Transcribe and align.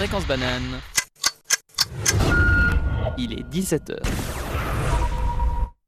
Fréquence 0.00 0.26
banane. 0.26 0.80
Il 3.18 3.34
est 3.34 3.46
17h. 3.52 4.02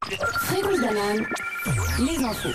Fréquence 0.05 0.81
banane, 0.83 1.27
les 1.99 2.23
infos. 2.23 2.51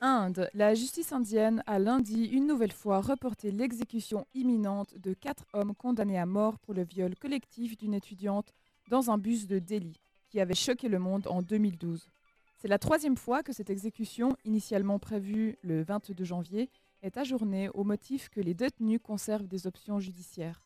Inde, 0.00 0.48
la 0.54 0.74
justice 0.74 1.12
indienne 1.12 1.62
a 1.66 1.78
lundi 1.78 2.28
une 2.28 2.46
nouvelle 2.46 2.72
fois 2.72 3.02
reporté 3.02 3.50
l'exécution 3.50 4.26
imminente 4.32 4.96
de 4.96 5.12
quatre 5.12 5.44
hommes 5.52 5.74
condamnés 5.74 6.18
à 6.18 6.24
mort 6.24 6.58
pour 6.58 6.72
le 6.72 6.84
viol 6.84 7.14
collectif 7.14 7.76
d'une 7.76 7.92
étudiante 7.92 8.54
dans 8.88 9.10
un 9.10 9.18
bus 9.18 9.46
de 9.46 9.58
Delhi, 9.58 10.00
qui 10.30 10.40
avait 10.40 10.54
choqué 10.54 10.88
le 10.88 10.98
monde 10.98 11.26
en 11.26 11.42
2012. 11.42 12.08
C'est 12.56 12.68
la 12.68 12.78
troisième 12.78 13.18
fois 13.18 13.42
que 13.42 13.52
cette 13.52 13.68
exécution, 13.68 14.34
initialement 14.46 14.98
prévue 14.98 15.58
le 15.60 15.82
22 15.82 16.24
janvier, 16.24 16.70
est 17.02 17.16
ajournée 17.16 17.68
au 17.70 17.84
motif 17.84 18.28
que 18.28 18.40
les 18.40 18.54
détenus 18.54 19.00
conservent 19.02 19.48
des 19.48 19.66
options 19.66 20.00
judiciaires. 20.00 20.62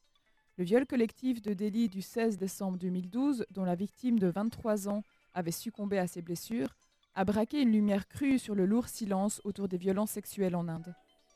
Le 0.58 0.64
viol 0.64 0.86
collectif 0.86 1.40
de 1.40 1.54
Delhi 1.54 1.88
du 1.88 2.02
16 2.02 2.36
décembre 2.36 2.78
2012, 2.78 3.46
dont 3.50 3.64
la 3.64 3.74
victime 3.74 4.18
de 4.18 4.28
23 4.28 4.88
ans 4.88 5.02
avait 5.34 5.50
succombé 5.50 5.98
à 5.98 6.06
ses 6.06 6.22
blessures, 6.22 6.76
a 7.14 7.24
braqué 7.24 7.62
une 7.62 7.72
lumière 7.72 8.08
crue 8.08 8.38
sur 8.38 8.54
le 8.54 8.66
lourd 8.66 8.88
silence 8.88 9.40
autour 9.44 9.68
des 9.68 9.78
violences 9.78 10.10
sexuelles 10.10 10.56
en 10.56 10.68
Inde. 10.68 10.94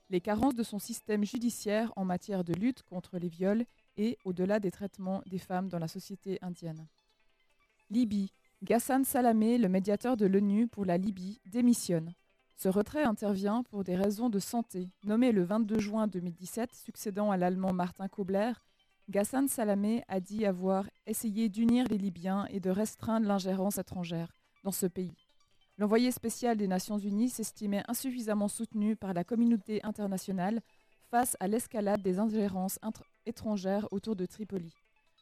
Les 0.08 0.20
carences 0.20 0.54
de 0.54 0.62
son 0.62 0.78
système 0.78 1.24
judiciaire 1.24 1.92
en 1.96 2.04
matière 2.04 2.44
de 2.44 2.52
lutte 2.52 2.82
contre 2.82 3.18
les 3.18 3.28
viols 3.28 3.64
et 3.96 4.18
au-delà 4.24 4.60
des 4.60 4.70
traitements 4.70 5.22
des 5.26 5.38
femmes 5.38 5.68
dans 5.68 5.78
la 5.78 5.88
société 5.88 6.38
indienne. 6.42 6.86
Libye. 7.90 8.32
Ghassan 8.62 9.04
Salamé, 9.04 9.58
le 9.58 9.68
médiateur 9.68 10.16
de 10.16 10.26
l'ONU 10.26 10.66
pour 10.66 10.84
la 10.84 10.96
Libye, 10.96 11.40
démissionne. 11.46 12.14
Ce 12.56 12.70
retrait 12.70 13.04
intervient 13.04 13.62
pour 13.64 13.84
des 13.84 13.96
raisons 13.96 14.30
de 14.30 14.38
santé. 14.38 14.88
Nommé 15.04 15.30
le 15.30 15.44
22 15.44 15.78
juin 15.78 16.06
2017, 16.06 16.72
succédant 16.74 17.30
à 17.30 17.36
l'allemand 17.36 17.74
Martin 17.74 18.08
Kobler, 18.08 18.52
Ghassan 19.10 19.46
Salamé 19.46 20.02
a 20.08 20.20
dit 20.20 20.46
avoir 20.46 20.88
essayé 21.06 21.50
d'unir 21.50 21.86
les 21.88 21.98
Libyens 21.98 22.46
et 22.46 22.58
de 22.58 22.70
restreindre 22.70 23.26
l'ingérence 23.28 23.76
étrangère 23.76 24.32
dans 24.64 24.72
ce 24.72 24.86
pays. 24.86 25.12
L'envoyé 25.76 26.10
spécial 26.10 26.56
des 26.56 26.66
Nations 26.66 26.96
Unies 26.96 27.28
s'estimait 27.28 27.84
insuffisamment 27.88 28.48
soutenu 28.48 28.96
par 28.96 29.12
la 29.12 29.22
communauté 29.22 29.84
internationale 29.84 30.62
face 31.10 31.36
à 31.40 31.48
l'escalade 31.48 32.00
des 32.00 32.18
ingérences 32.18 32.80
étrangères 33.26 33.86
autour 33.90 34.16
de 34.16 34.24
Tripoli. 34.24 34.72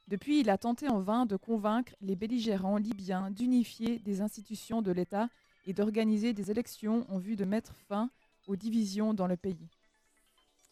Depuis, 0.07 0.41
il 0.41 0.51
a 0.51 0.59
tenté 0.59 0.89
en 0.89 1.01
vain 1.01 1.27
de 1.27 1.37
convaincre 1.37 1.95
les 2.01 2.15
belligérants 2.15 2.77
libyens 2.77 3.33
d'unifier 3.33 3.99
des 3.99 4.21
institutions 4.21 4.83
de 4.83 4.93
l'État 4.93 5.29
et 5.67 5.73
d'organiser 5.73 6.33
des 6.33 6.51
élections 6.51 7.07
en 7.11 7.19
vue 7.19 7.37
de 7.37 7.45
mettre 7.45 7.75
fin 7.89 8.11
aux 8.47 8.57
divisions 8.57 9.15
dans 9.15 9.27
le 9.27 9.37
pays. 9.37 9.69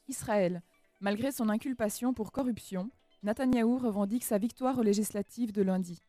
Israël. 0.08 0.62
Malgré 1.00 1.32
son 1.32 1.48
inculpation 1.48 2.14
pour 2.14 2.30
corruption, 2.30 2.90
Netanyahou 3.22 3.78
revendique 3.78 4.24
sa 4.24 4.38
victoire 4.38 4.78
aux 4.78 4.82
législatives 4.82 5.52
de 5.52 5.62
lundi, 5.62 6.00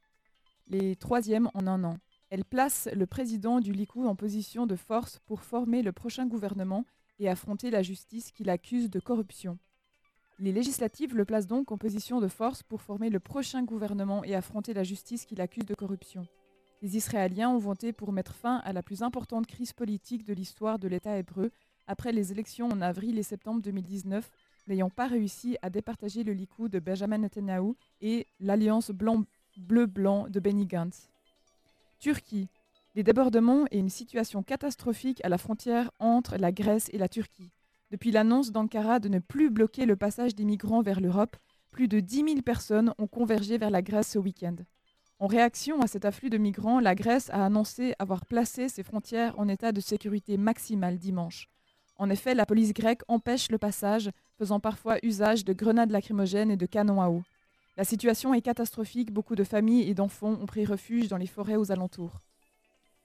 les 0.67 0.95
troisièmes 0.95 1.49
en 1.53 1.67
un 1.67 1.83
an. 1.83 1.97
Elle 2.29 2.45
place 2.45 2.89
le 2.93 3.05
président 3.05 3.59
du 3.59 3.71
Likoud 3.71 4.07
en 4.07 4.15
position 4.15 4.65
de 4.65 4.75
force 4.75 5.19
pour 5.25 5.43
former 5.43 5.81
le 5.81 5.91
prochain 5.91 6.25
gouvernement 6.25 6.85
et 7.19 7.29
affronter 7.29 7.69
la 7.69 7.83
justice 7.83 8.31
qui 8.31 8.43
l'accuse 8.43 8.89
de 8.89 8.99
corruption. 8.99 9.59
Les 10.39 10.51
législatives 10.51 11.15
le 11.15 11.25
placent 11.25 11.47
donc 11.47 11.71
en 11.71 11.77
position 11.77 12.19
de 12.19 12.27
force 12.27 12.63
pour 12.63 12.81
former 12.81 13.09
le 13.09 13.19
prochain 13.19 13.63
gouvernement 13.63 14.23
et 14.23 14.35
affronter 14.35 14.73
la 14.73 14.83
justice 14.83 15.25
qui 15.25 15.35
l'accuse 15.35 15.65
de 15.65 15.75
corruption. 15.75 16.27
Les 16.83 16.97
Israéliens 16.97 17.49
ont 17.49 17.59
voté 17.59 17.93
pour 17.93 18.11
mettre 18.11 18.35
fin 18.35 18.57
à 18.57 18.73
la 18.73 18.83
plus 18.83 19.03
importante 19.03 19.47
crise 19.47 19.71
politique 19.71 20.25
de 20.25 20.33
l'histoire 20.33 20.79
de 20.79 20.89
l'État 20.89 21.17
hébreu 21.17 21.49
après 21.87 22.11
les 22.11 22.33
élections 22.33 22.67
en 22.67 22.81
avril 22.81 23.17
et 23.17 23.23
septembre 23.23 23.61
2019, 23.61 24.29
n'ayant 24.67 24.89
pas 24.89 25.07
réussi 25.07 25.57
à 25.61 25.69
départager 25.69 26.25
le 26.25 26.33
Likoud 26.33 26.69
de 26.69 26.79
Benjamin 26.79 27.19
Netanyahu 27.19 27.75
et 28.01 28.27
l'alliance 28.41 28.91
bleu-blanc 28.91 30.27
de 30.27 30.39
Benny 30.41 30.65
Gantz. 30.65 31.07
Turquie. 31.99 32.49
Les 32.95 33.03
débordements 33.03 33.63
et 33.71 33.79
une 33.79 33.89
situation 33.89 34.43
catastrophique 34.43 35.23
à 35.23 35.29
la 35.29 35.37
frontière 35.37 35.89
entre 35.99 36.35
la 36.35 36.51
Grèce 36.51 36.89
et 36.91 36.97
la 36.97 37.07
Turquie. 37.07 37.49
Depuis 37.91 38.11
l'annonce 38.11 38.51
d'Ankara 38.51 38.99
de 38.99 39.07
ne 39.07 39.19
plus 39.19 39.49
bloquer 39.49 39.85
le 39.85 39.95
passage 39.95 40.35
des 40.35 40.43
migrants 40.43 40.81
vers 40.81 40.99
l'Europe, 40.99 41.37
plus 41.71 41.87
de 41.87 42.01
10 42.01 42.15
000 42.15 42.41
personnes 42.41 42.93
ont 42.97 43.07
convergé 43.07 43.57
vers 43.57 43.71
la 43.71 43.81
Grèce 43.81 44.09
ce 44.09 44.19
week-end. 44.19 44.57
En 45.19 45.27
réaction 45.27 45.81
à 45.81 45.87
cet 45.87 46.05
afflux 46.05 46.29
de 46.29 46.37
migrants, 46.37 46.79
la 46.79 46.95
Grèce 46.95 47.29
a 47.29 47.45
annoncé 47.45 47.93
avoir 47.99 48.25
placé 48.25 48.67
ses 48.67 48.83
frontières 48.83 49.37
en 49.39 49.47
état 49.47 49.71
de 49.71 49.79
sécurité 49.79 50.37
maximale 50.37 50.97
dimanche. 50.97 51.47
En 51.97 52.09
effet, 52.09 52.33
la 52.33 52.45
police 52.45 52.73
grecque 52.73 53.03
empêche 53.07 53.51
le 53.51 53.57
passage, 53.57 54.09
faisant 54.37 54.59
parfois 54.59 54.97
usage 55.03 55.45
de 55.45 55.53
grenades 55.53 55.91
lacrymogènes 55.91 56.51
et 56.51 56.57
de 56.57 56.65
canons 56.65 57.01
à 57.01 57.09
eau. 57.09 57.23
La 57.77 57.83
situation 57.83 58.33
est 58.33 58.41
catastrophique, 58.41 59.11
beaucoup 59.11 59.35
de 59.35 59.43
familles 59.43 59.89
et 59.89 59.93
d'enfants 59.93 60.37
ont 60.39 60.45
pris 60.45 60.65
refuge 60.65 61.07
dans 61.07 61.17
les 61.17 61.27
forêts 61.27 61.55
aux 61.55 61.71
alentours. 61.71 62.19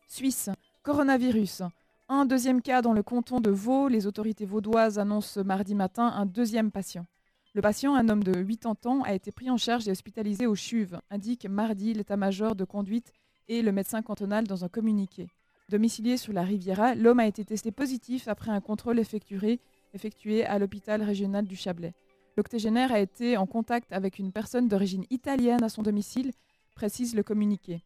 Suisse, 0.08 0.50
coronavirus. 0.82 1.62
Un 2.08 2.24
deuxième 2.24 2.62
cas 2.62 2.80
dans 2.80 2.94
le 2.94 3.02
canton 3.02 3.40
de 3.40 3.50
Vaud. 3.50 3.88
Les 3.88 4.06
autorités 4.06 4.46
vaudoises 4.46 4.98
annoncent 4.98 5.42
mardi 5.44 5.74
matin 5.74 6.06
un 6.06 6.24
deuxième 6.24 6.70
patient. 6.70 7.06
Le 7.54 7.62
patient, 7.62 7.94
un 7.94 8.08
homme 8.08 8.22
de 8.22 8.32
80 8.32 8.90
ans, 8.90 9.02
a 9.02 9.14
été 9.14 9.32
pris 9.32 9.50
en 9.50 9.56
charge 9.56 9.88
et 9.88 9.90
hospitalisé 9.90 10.46
au 10.46 10.54
CHUV, 10.54 10.98
indique 11.10 11.46
mardi 11.46 11.94
l'état-major 11.94 12.54
de 12.54 12.64
conduite 12.64 13.12
et 13.48 13.62
le 13.62 13.72
médecin 13.72 14.02
cantonal 14.02 14.46
dans 14.46 14.64
un 14.64 14.68
communiqué. 14.68 15.28
Domicilié 15.70 16.16
sur 16.16 16.32
la 16.32 16.42
Riviera, 16.42 16.94
l'homme 16.94 17.20
a 17.20 17.26
été 17.26 17.44
testé 17.44 17.70
positif 17.72 18.28
après 18.28 18.50
un 18.50 18.60
contrôle 18.60 18.98
effectué, 18.98 19.60
effectué 19.94 20.44
à 20.44 20.58
l'hôpital 20.58 21.02
régional 21.02 21.46
du 21.46 21.56
Chablais. 21.56 21.94
L'octogénaire 22.36 22.92
a 22.92 23.00
été 23.00 23.36
en 23.36 23.46
contact 23.46 23.92
avec 23.92 24.18
une 24.18 24.32
personne 24.32 24.68
d'origine 24.68 25.04
italienne 25.10 25.62
à 25.64 25.68
son 25.68 25.82
domicile, 25.82 26.32
précise 26.74 27.14
le 27.14 27.22
communiqué. 27.22 27.82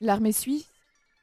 L'armée 0.00 0.32
suisse 0.32 0.68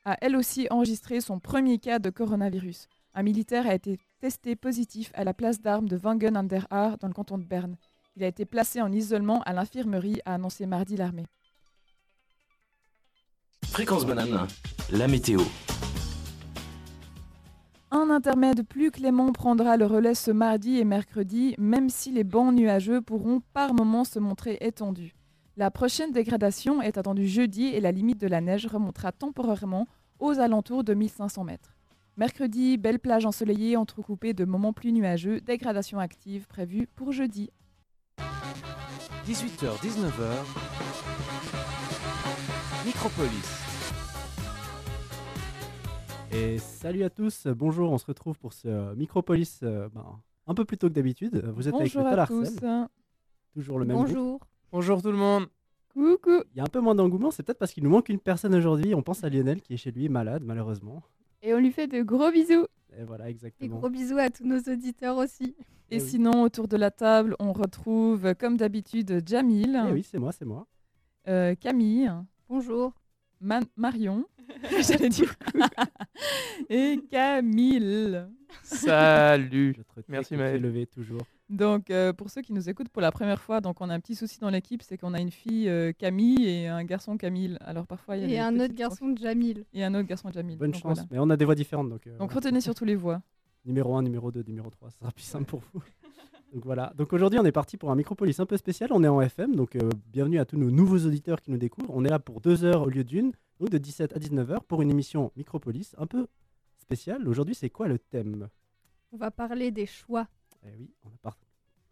a 0.06 0.18
elle 0.22 0.36
aussi 0.36 0.68
enregistré 0.72 1.22
son 1.22 1.40
premier 1.40 1.78
cas 1.78 2.00
de 2.00 2.10
coronavirus. 2.10 2.88
Un 3.14 3.24
militaire 3.24 3.68
a 3.68 3.76
été 3.76 4.00
testé 4.22 4.56
positif 4.56 5.12
à 5.16 5.24
la 5.24 5.34
place 5.34 5.62
d'armes 5.62 5.90
de 5.90 5.98
Wangen 5.98 6.38
an 6.38 6.44
der 6.44 6.68
Aar 6.70 7.00
dans 7.00 7.08
le 7.08 7.14
canton 7.14 7.40
de 7.40 7.44
Berne. 7.44 7.76
Il 8.16 8.24
a 8.24 8.28
été 8.28 8.46
placé 8.46 8.80
en 8.80 8.92
isolement 8.92 9.42
à 9.42 9.54
l'infirmerie, 9.54 10.22
a 10.26 10.36
annoncé 10.36 10.68
mardi 10.68 10.96
l'armée. 10.96 11.26
Fréquence 13.66 14.06
banane, 14.06 14.48
la 14.92 15.08
météo. 15.08 15.42
Un 17.90 18.12
intermède 18.12 18.64
plus 18.64 18.92
clément 18.92 19.32
prendra 19.32 19.76
le 19.76 19.88
relais 19.88 20.14
ce 20.14 20.30
mardi 20.30 20.78
et 20.78 20.86
mercredi, 20.86 21.56
même 21.58 21.90
si 21.90 22.12
les 22.12 22.24
bancs 22.24 22.54
nuageux 22.54 23.02
pourront 23.02 23.42
par 23.54 23.74
moments 23.74 24.04
se 24.04 24.20
montrer 24.20 24.60
étendus. 24.62 25.16
La 25.58 25.72
prochaine 25.72 26.12
dégradation 26.12 26.82
est 26.82 27.00
attendue 27.00 27.28
jeudi 27.28 27.66
et 27.66 27.82
la 27.82 27.92
limite 27.92 28.22
de 28.22 28.28
la 28.28 28.40
neige 28.40 28.68
remontera 28.68 29.12
temporairement 29.12 29.88
aux 30.20 30.40
alentours 30.40 30.84
de 30.84 30.94
1500 30.94 31.44
mètres. 31.44 31.76
Mercredi, 32.18 32.78
belle 32.78 33.00
plage 33.00 33.26
ensoleillée 33.26 33.78
entrecoupée 33.78 34.34
de 34.34 34.44
moments 34.44 34.74
plus 34.74 34.92
nuageux, 34.92 35.40
dégradation 35.40 35.98
active 35.98 36.46
prévue 36.46 36.86
pour 36.88 37.14
jeudi. 37.14 37.50
18h-19h, 39.26 40.46
Micropolis. 42.86 43.62
Et 46.34 46.58
salut 46.58 47.04
à 47.04 47.10
tous, 47.10 47.48
bonjour, 47.48 47.92
on 47.92 47.98
se 47.98 48.06
retrouve 48.06 48.38
pour 48.40 48.52
ce 48.52 48.94
Micropolis 48.96 49.60
euh, 49.64 49.88
ben, 49.94 50.20
un 50.48 50.54
peu 50.54 50.66
plus 50.66 50.78
tôt 50.78 50.90
que 50.90 50.94
d'habitude. 50.94 51.46
Vous 51.56 51.68
êtes 51.68 51.74
Bonjour 51.74 52.06
avec 52.06 52.30
le 52.30 52.44
tous. 52.46 52.60
toujours 53.54 53.80
le 53.80 53.86
même 53.86 53.96
groupe. 53.96 54.08
Bonjour. 54.08 54.40
Bonjour 54.72 55.02
tout 55.02 55.12
le 55.12 55.18
monde. 55.18 55.48
Coucou. 55.94 56.44
Il 56.54 56.58
y 56.58 56.62
a 56.62 56.64
un 56.64 56.68
peu 56.68 56.80
moins 56.82 56.96
d'engouement, 56.96 57.32
c'est 57.32 57.44
peut-être 57.44 57.60
parce 57.60 57.72
qu'il 57.74 57.84
nous 57.84 57.90
manque 57.90 58.10
une 58.10 58.20
personne 58.20 58.54
aujourd'hui. 58.54 58.96
On 58.96 59.02
pense 59.02 59.24
à 59.24 59.30
Lionel 59.30 59.62
qui 59.62 59.74
est 59.74 59.78
chez 59.78 59.92
lui 59.92 60.10
malade, 60.10 60.44
malheureusement. 60.46 61.04
Et 61.42 61.54
on 61.54 61.58
lui 61.60 61.72
fait 61.72 61.88
de 61.88 62.02
gros 62.04 62.32
bisous. 62.32 62.66
Et 62.98 63.04
voilà, 63.04 63.28
Et 63.28 63.32
exactement. 63.32 63.78
gros 63.78 63.90
bisous 63.90 64.18
à 64.18 64.30
tous 64.30 64.46
nos 64.46 64.60
auditeurs 64.60 65.18
aussi. 65.18 65.56
Et 65.90 66.00
oui. 66.00 66.02
sinon, 66.02 66.44
autour 66.44 66.68
de 66.68 66.78
la 66.78 66.92
table, 66.92 67.36
on 67.40 67.52
retrouve, 67.52 68.34
comme 68.36 68.58
d'habitude, 68.58 69.24
Jamil, 69.28 69.82
Eh 69.90 69.92
oui, 69.92 70.04
c'est 70.04 70.20
moi, 70.20 70.32
c'est 70.32 70.46
moi. 70.46 70.68
euh, 71.28 71.56
Camille, 71.56 72.12
Bonjour. 72.48 72.94
Man- 73.42 73.66
Marion, 73.76 74.26
j'allais 74.88 75.10
dire, 75.10 75.34
et 76.70 77.00
Camille. 77.10 78.22
Salut. 78.64 79.76
Merci, 80.08 80.08
avec 80.08 80.08
le 80.08 80.22
pied 80.24 80.38
Maël. 80.38 80.62
levé 80.62 80.86
toujours. 80.86 81.22
Donc, 81.50 81.90
euh, 81.90 82.14
pour 82.14 82.30
ceux 82.30 82.42
qui 82.42 82.54
nous 82.54 82.70
écoutent 82.70 82.90
pour 82.90 83.02
la 83.02 83.12
première 83.12 83.42
fois, 83.42 83.60
donc 83.62 83.82
on 83.82 83.90
a 83.90 83.94
un 83.94 84.00
petit 84.00 84.16
souci 84.16 84.40
dans 84.40 84.50
l'équipe, 84.50 84.82
c'est 84.84 84.98
qu'on 84.98 85.14
a 85.14 85.20
une 85.20 85.32
fille 85.32 85.68
euh, 85.70 85.92
Camille 85.92 86.48
et 86.48 86.68
un 86.68 86.84
garçon 86.84 87.18
Camille. 87.18 87.58
Alors 87.62 87.88
parfois, 87.88 88.16
il 88.18 88.30
y 88.30 88.34
a 88.34 88.36
Et 88.36 88.40
un 88.40 88.58
autre 88.60 88.74
garçon 88.74 89.14
Jamil. 89.20 89.66
Et 89.74 89.84
un 89.84 89.94
autre 89.96 90.08
garçon 90.08 90.32
Jamil. 90.32 90.58
Bonne 90.58 90.72
Donc, 90.72 90.82
chance. 90.82 90.98
voilà. 91.00 91.08
Mais 91.12 91.20
on 91.20 91.30
a 91.30 91.36
des 91.38 91.46
voix 91.46 91.56
différentes, 91.56 91.90
donc, 91.90 92.08
euh, 92.08 92.18
Donc 92.18 92.32
retenez 92.32 92.62
surtout 92.62 92.86
les 92.86 92.96
voix. 92.96 93.22
numéro 93.66 93.96
1, 93.96 94.04
numéro 94.04 94.32
2, 94.32 94.44
numéro 94.48 94.70
3, 94.70 94.92
ça 94.92 95.00
sera 95.00 95.12
plus 95.12 95.24
simple 95.24 95.46
pour 95.46 95.62
vous. 95.74 95.82
Donc 96.54 96.66
voilà. 96.66 96.94
Donc 96.98 97.14
aujourd'hui, 97.14 97.40
on 97.40 97.46
est 97.46 97.52
parti 97.52 97.78
pour 97.78 97.92
un 97.92 97.96
Micropolis 97.96 98.40
un 98.40 98.46
peu 98.46 98.58
spécial. 98.58 98.92
On 98.92 99.04
est 99.04 99.08
en 99.08 99.22
FM, 99.22 99.56
donc 99.56 99.76
euh, 99.76 99.90
bienvenue 100.12 100.40
à 100.40 100.46
tous 100.46 100.58
nos 100.58 100.70
nouveaux 100.72 101.00
auditeurs 101.06 101.42
qui 101.42 101.52
nous 101.52 101.58
découvrent. 101.58 101.92
On 101.96 102.04
est 102.04 102.10
là 102.10 102.20
pour 102.20 102.42
deux 102.42 102.64
heures 102.66 102.82
au 102.84 102.90
lieu 102.90 103.04
d'une, 103.04 103.32
donc 103.60 103.70
de 103.70 103.78
17 103.78 104.14
à 104.16 104.20
19h 104.20 104.62
pour 104.68 104.82
une 104.82 104.90
émission 104.92 105.32
Micropolis 105.38 105.96
un 105.98 106.08
peu 106.08 106.28
spéciale. 106.78 107.28
Aujourd'hui, 107.28 107.56
c'est 107.56 107.70
quoi 107.70 107.88
le 107.88 108.00
thème? 108.00 108.50
On 109.14 109.18
va 109.18 109.32
parler 109.32 109.72
des 109.72 109.86
choix. 109.86 110.28
Eh 110.66 110.70
oui, 110.78 110.90
on 111.06 111.10
a 111.10 111.18
par- 111.22 111.38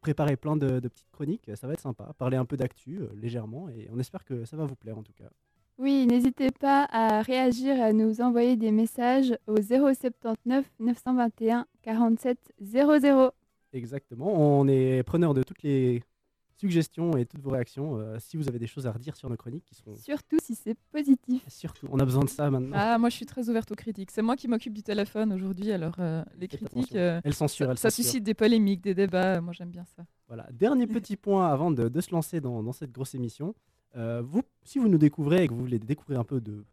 préparé 0.02 0.36
plein 0.36 0.56
de, 0.58 0.80
de 0.80 0.88
petites 0.88 1.12
chroniques. 1.12 1.50
Ça 1.56 1.68
va 1.68 1.74
être 1.74 1.80
sympa. 1.82 2.14
Parler 2.18 2.38
un 2.38 2.46
peu 2.46 2.58
d'actu 2.58 3.00
euh, 3.00 3.08
légèrement 3.16 3.70
et 3.70 3.88
on 3.94 4.00
espère 4.00 4.24
que 4.26 4.46
ça 4.46 4.58
va 4.58 4.66
vous 4.66 4.76
plaire 4.76 4.98
en 4.98 5.04
tout 5.04 5.14
cas. 5.14 5.30
Oui, 5.78 6.06
n'hésitez 6.06 6.52
pas 6.52 6.86
à 6.92 7.22
réagir 7.22 7.78
et 7.78 7.82
à 7.82 7.94
nous 7.94 8.20
envoyer 8.20 8.58
des 8.58 8.72
messages 8.72 9.34
au 9.48 9.56
079 9.62 10.70
921 10.80 11.66
47 11.84 12.38
00. 12.60 13.32
Exactement. 13.74 14.28
On 14.60 14.68
est 14.68 15.04
preneur 15.04 15.34
de 15.34 15.44
toutes 15.44 15.64
les 15.64 16.04
suggestions 16.58 17.16
et 17.16 17.26
toutes 17.26 17.42
vos 17.42 17.52
réactions. 17.52 17.98
euh, 17.98 18.18
si 18.20 18.36
vous 18.36 18.50
avez 18.50 18.60
des 18.60 18.68
choses 18.68 18.86
à 18.86 18.92
redire 18.92 19.16
sur 19.16 19.30
nos 19.30 19.38
chroniques 19.38 19.64
qui 19.66 19.76
seront 19.76 19.96
Surtout 19.96 20.38
si 20.42 20.56
c'est 20.56 20.76
positif. 20.92 21.42
surtout. 21.48 21.88
On 21.90 22.00
a 22.00 22.06
besoin 22.06 22.24
de 22.26 22.30
ça 22.30 22.50
maintenant. 22.52 22.76
Ah, 22.78 22.98
moi 22.98 23.10
je 23.10 23.16
suis 23.16 23.26
très 23.26 23.48
ouverte 23.50 23.72
aux 23.72 23.76
critiques. 23.76 24.12
C'est 24.12 24.22
moi 24.22 24.36
qui 24.36 24.48
m'occupe 24.48 24.74
du 24.74 24.84
téléphone 24.84 25.32
aujourd'hui, 25.32 25.72
alors 25.72 25.96
euh, 26.00 26.24
les 26.38 26.48
Faites 26.48 26.60
critiques, 26.60 26.96
attention. 26.96 26.98
euh, 27.00 27.22
Elle 27.24 27.34
censure. 27.34 27.66
ça, 27.68 27.72
elle 27.72 27.78
ça 27.78 27.90
censure. 27.90 28.04
suscite 28.04 28.24
des 28.24 28.34
polémiques, 28.34 28.82
des 28.82 28.94
débats. 28.94 29.40
Moi 29.40 29.54
j'aime 29.54 29.70
bien 29.72 29.86
ça. 29.96 30.04
Voilà. 30.28 30.48
Dernier 30.52 30.88
petit 31.06 31.16
point 31.16 31.48
avant 31.48 31.72
de, 31.72 31.88
de 31.88 32.02
se 32.02 32.12
lancer 32.12 32.42
dans, 32.42 32.62
dans 32.62 32.74
cette 32.74 32.92
grosse 32.92 33.16
émission. 33.16 33.56
Euh, 33.96 34.22
vous, 34.22 34.42
si 34.64 34.80
vous 34.80 34.88
nous 34.90 34.98
découvrez 34.98 35.44
et 35.44 35.48
que 35.48 35.54
vous 35.54 35.62
voulez 35.62 35.80
découvrir 35.80 36.20
un 36.20 36.24
peu 36.26 36.42
de, 36.42 36.66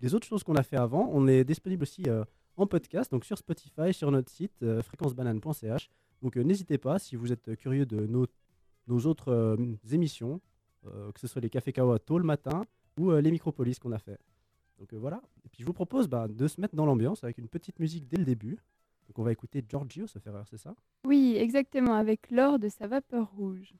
des 0.00 0.14
autres 0.14 0.26
choses 0.26 0.42
qu'on 0.42 0.56
a 0.56 0.62
fait 0.62 0.76
avant, 0.76 1.10
on 1.12 1.28
est 1.28 1.44
disponible 1.44 1.82
aussi 1.82 2.02
euh, 2.08 2.24
en 2.56 2.66
podcast, 2.66 3.10
donc 3.10 3.24
sur 3.24 3.38
Spotify, 3.38 3.92
sur 3.92 4.10
notre 4.10 4.30
site 4.30 4.62
euh, 4.62 4.82
fréquencebanane.ch. 4.82 5.90
Donc 6.22 6.36
euh, 6.36 6.42
n'hésitez 6.42 6.78
pas, 6.78 6.98
si 6.98 7.16
vous 7.16 7.32
êtes 7.32 7.56
curieux 7.56 7.86
de 7.86 8.06
nos, 8.06 8.26
nos 8.86 9.00
autres 9.06 9.32
euh, 9.32 9.56
émissions, 9.90 10.40
euh, 10.86 11.12
que 11.12 11.20
ce 11.20 11.26
soit 11.26 11.40
les 11.40 11.50
Cafés 11.50 11.72
Kawa 11.72 11.98
tôt 11.98 12.18
le 12.18 12.24
matin 12.24 12.64
ou 12.98 13.10
euh, 13.10 13.20
les 13.20 13.30
Micropolis 13.30 13.78
qu'on 13.78 13.92
a 13.92 13.98
fait. 13.98 14.18
Donc 14.78 14.92
euh, 14.92 14.98
voilà. 14.98 15.20
Et 15.44 15.48
puis 15.48 15.62
je 15.62 15.66
vous 15.66 15.72
propose 15.72 16.08
bah, 16.08 16.28
de 16.28 16.46
se 16.46 16.60
mettre 16.60 16.74
dans 16.74 16.86
l'ambiance 16.86 17.24
avec 17.24 17.38
une 17.38 17.48
petite 17.48 17.78
musique 17.78 18.08
dès 18.08 18.16
le 18.16 18.24
début. 18.24 18.58
Donc 19.06 19.18
on 19.18 19.22
va 19.22 19.32
écouter 19.32 19.62
Giorgio, 19.68 20.06
fait 20.06 20.26
erreur, 20.26 20.46
c'est 20.48 20.58
ça? 20.58 20.74
Oui, 21.06 21.36
exactement, 21.38 21.94
avec 21.94 22.30
l'or 22.30 22.58
de 22.58 22.68
sa 22.68 22.86
vapeur 22.86 23.30
rouge. 23.32 23.74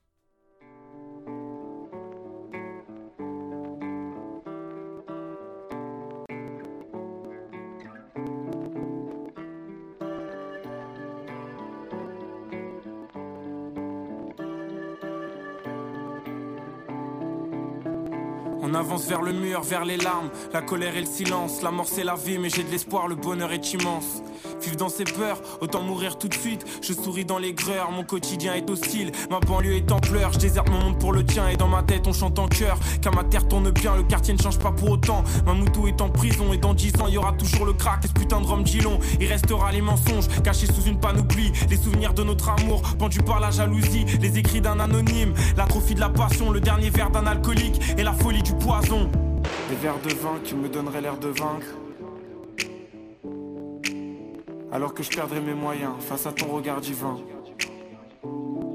On 18.75 18.77
avance 18.77 19.07
vers 19.07 19.23
le 19.23 19.33
mur, 19.33 19.63
vers 19.63 19.85
les 19.85 19.97
larmes, 19.97 20.31
la 20.53 20.61
colère 20.61 20.97
et 20.97 21.01
le 21.01 21.07
silence. 21.07 21.63
La 21.63 21.71
mort 21.71 21.87
c'est 21.87 22.03
la 22.03 22.17
vie, 22.17 22.39
mais 22.39 22.51
j'ai 22.51 22.65
de 22.65 22.71
l'espoir, 22.73 23.07
le 23.07 23.15
bonheur 23.15 23.53
est 23.53 23.73
immense. 23.73 24.21
Vivre 24.61 24.77
dans 24.77 24.89
ses 24.89 25.05
peurs, 25.05 25.41
autant 25.61 25.83
mourir 25.83 26.19
tout 26.19 26.27
de 26.27 26.35
suite. 26.35 26.65
Je 26.83 26.93
souris 26.93 27.25
dans 27.25 27.39
les 27.39 27.53
greurs, 27.53 27.93
mon 27.93 28.03
quotidien 28.03 28.55
est 28.55 28.69
hostile. 28.69 29.13
Ma 29.31 29.39
banlieue 29.39 29.77
est 29.77 29.93
en 29.93 30.01
pleurs, 30.01 30.33
je 30.33 30.39
déserte 30.39 30.69
mon 30.71 30.81
monde 30.81 30.99
pour 30.99 31.13
le 31.13 31.25
tien. 31.25 31.49
Et 31.49 31.57
dans 31.57 31.69
ma 31.69 31.85
tête, 31.85 32.09
on 32.09 32.13
chante 32.13 32.39
en 32.41 32.49
chœur. 32.49 32.77
Car 33.01 33.15
ma 33.15 33.23
terre 33.23 33.47
tourne 33.47 33.71
bien, 33.71 33.95
le 33.95 34.03
quartier 34.03 34.35
ne 34.35 34.43
change 34.43 34.59
pas 34.59 34.73
pour 34.73 34.91
autant. 34.91 35.23
Mamoutou 35.47 35.87
est 35.87 36.01
en 36.01 36.09
prison, 36.09 36.53
et 36.53 36.59
dans 36.59 36.75
10 36.75 37.01
ans, 37.01 37.07
il 37.07 37.15
y 37.15 37.19
aura 37.19 37.33
toujours 37.33 37.67
le 37.67 37.75
crack. 37.75 38.05
Et 38.05 38.09
ce 38.09 38.13
putain 38.13 38.41
de 38.41 38.67
Gilon, 38.67 38.99
il 39.21 39.27
restera 39.27 39.71
les 39.71 39.83
mensonges, 39.83 40.27
cachés 40.43 40.67
sous 40.67 40.83
une 40.83 40.99
panoplie. 40.99 41.53
Les 41.71 41.77
souvenirs 41.77 42.13
de 42.13 42.25
notre 42.25 42.49
amour, 42.49 42.83
pendus 42.99 43.23
par 43.23 43.39
la 43.39 43.51
jalousie. 43.51 44.05
Les 44.21 44.37
écrits 44.39 44.61
d'un 44.61 44.81
anonyme, 44.81 45.33
l'atrophie 45.57 45.95
de 45.95 46.01
la 46.01 46.09
passion, 46.09 46.51
le 46.51 46.61
dernier 46.61 46.91
verre 46.91 47.11
d'un 47.11 47.27
alcoolique 47.27 47.81
et 47.97 48.03
la 48.03 48.13
folie 48.13 48.43
du 48.43 48.55
poison. 48.65 49.11
Des 49.69 49.77
verres 49.77 50.01
de 50.01 50.15
vin 50.15 50.39
qui 50.43 50.55
me 50.55 50.69
donneraient 50.69 51.03
l'air 51.03 51.19
de 51.19 51.29
vaincre. 51.29 51.67
Alors 54.73 54.95
que 54.95 55.03
je 55.03 55.11
perdrais 55.11 55.41
mes 55.41 55.53
moyens 55.53 55.93
face 56.01 56.27
à 56.27 56.33
ton 56.33 56.47
regard 56.47 56.81
divin. 56.81 57.19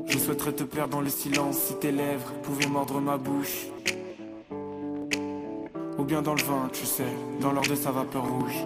Je 0.06 0.18
souhaiterais 0.18 0.54
te 0.54 0.64
perdre 0.64 0.92
dans 0.92 1.02
le 1.02 1.10
silence 1.10 1.58
si 1.58 1.80
tes 1.80 1.92
lèvres 1.92 2.32
pouvaient 2.44 2.68
mordre 2.68 3.02
ma 3.02 3.18
bouche. 3.18 3.66
Ou 5.98 6.04
bien 6.04 6.22
dans 6.22 6.36
le 6.36 6.44
vin, 6.44 6.70
tu 6.72 6.86
sais, 6.86 7.14
dans 7.42 7.52
l'or 7.52 7.64
de 7.68 7.76
sa 7.76 7.92
vapeur 7.92 8.26
rouge. 8.26 8.66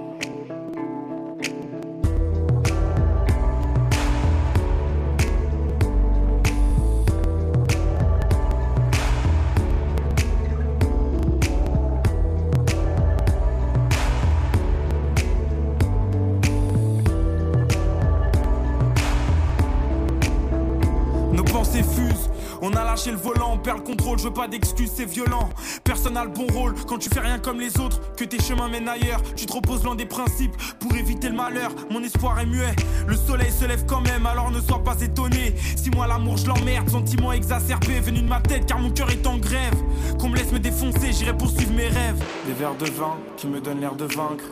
Le 23.63 23.71
volant, 23.71 23.77
on 23.77 23.77
perd 23.77 23.77
le 23.77 23.83
contrôle, 23.83 24.19
je 24.19 24.23
veux 24.25 24.33
pas 24.33 24.47
d'excuses, 24.47 24.91
c'est 24.93 25.05
violent. 25.05 25.49
Personne 25.83 26.13
n'a 26.13 26.23
le 26.23 26.31
bon 26.31 26.47
rôle 26.47 26.75
quand 26.87 26.97
tu 26.97 27.09
fais 27.09 27.19
rien 27.19 27.39
comme 27.39 27.59
les 27.59 27.79
autres, 27.79 27.99
que 28.15 28.23
tes 28.23 28.41
chemins 28.41 28.67
mènent 28.67 28.89
ailleurs. 28.89 29.21
Tu 29.35 29.45
te 29.45 29.53
reposes 29.53 29.83
loin 29.83 29.95
des 29.95 30.05
principes 30.05 30.55
pour 30.79 30.95
éviter 30.95 31.29
le 31.29 31.35
malheur. 31.35 31.71
Mon 31.89 32.01
espoir 32.03 32.39
est 32.39 32.45
muet, 32.45 32.75
le 33.07 33.15
soleil 33.15 33.51
se 33.51 33.65
lève 33.65 33.85
quand 33.85 34.01
même, 34.01 34.25
alors 34.25 34.51
ne 34.51 34.59
sois 34.59 34.83
pas 34.83 34.99
étonné. 35.01 35.55
Si 35.75 35.89
moi 35.91 36.07
l'amour 36.07 36.37
je 36.37 36.47
l'emmerde, 36.47 36.89
sentiment 36.89 37.31
exacerbé, 37.31 37.99
venu 37.99 38.21
de 38.21 38.27
ma 38.27 38.39
tête 38.39 38.65
car 38.65 38.79
mon 38.79 38.91
cœur 38.91 39.09
est 39.11 39.25
en 39.27 39.37
grève. 39.37 39.75
Qu'on 40.19 40.29
me 40.29 40.35
laisse 40.35 40.51
me 40.51 40.59
défoncer, 40.59 41.11
j'irai 41.11 41.35
poursuivre 41.35 41.73
mes 41.73 41.87
rêves. 41.87 42.23
Des 42.45 42.53
verres 42.53 42.75
de 42.75 42.85
vin 42.85 43.17
qui 43.37 43.47
me 43.47 43.59
donnent 43.59 43.81
l'air 43.81 43.95
de 43.95 44.05
vaincre. 44.05 44.45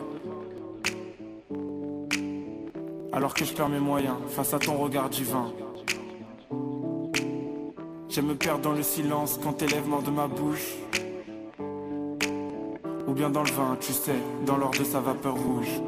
Alors 3.12 3.34
que 3.34 3.44
je 3.44 3.52
perds 3.52 3.68
mes 3.68 3.78
moyens 3.78 4.16
face 4.28 4.54
à 4.54 4.58
ton 4.58 4.78
regard 4.78 5.10
divin. 5.10 5.52
J'aime 8.14 8.26
me 8.26 8.34
perdre 8.34 8.60
dans 8.60 8.72
le 8.72 8.82
silence 8.82 9.40
quand 9.42 9.54
tes 9.54 9.66
lèvres 9.66 9.88
mordent 9.88 10.14
ma 10.14 10.26
bouche. 10.26 10.74
Ou 13.06 13.12
bien 13.14 13.30
dans 13.30 13.42
le 13.42 13.50
vin, 13.50 13.78
tu 13.80 13.94
sais, 13.94 14.16
dans 14.44 14.58
l'or 14.58 14.72
de 14.72 14.84
sa 14.84 15.00
vapeur 15.00 15.34
rouge. 15.34 15.80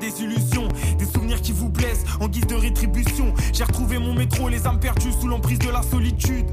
La 0.00 0.06
désillusion, 0.06 0.66
des 0.98 1.04
souvenirs 1.04 1.42
qui 1.42 1.52
vous 1.52 1.68
blessent 1.68 2.04
en 2.20 2.28
guise 2.28 2.46
de 2.46 2.54
rétribution. 2.54 3.34
J'ai 3.52 3.64
retrouvé 3.64 3.98
mon 3.98 4.14
métro, 4.14 4.48
les 4.48 4.66
âmes 4.66 4.80
perdues 4.80 5.12
sous 5.12 5.28
l'emprise 5.28 5.58
de 5.58 5.68
la 5.68 5.82
solitude. 5.82 6.46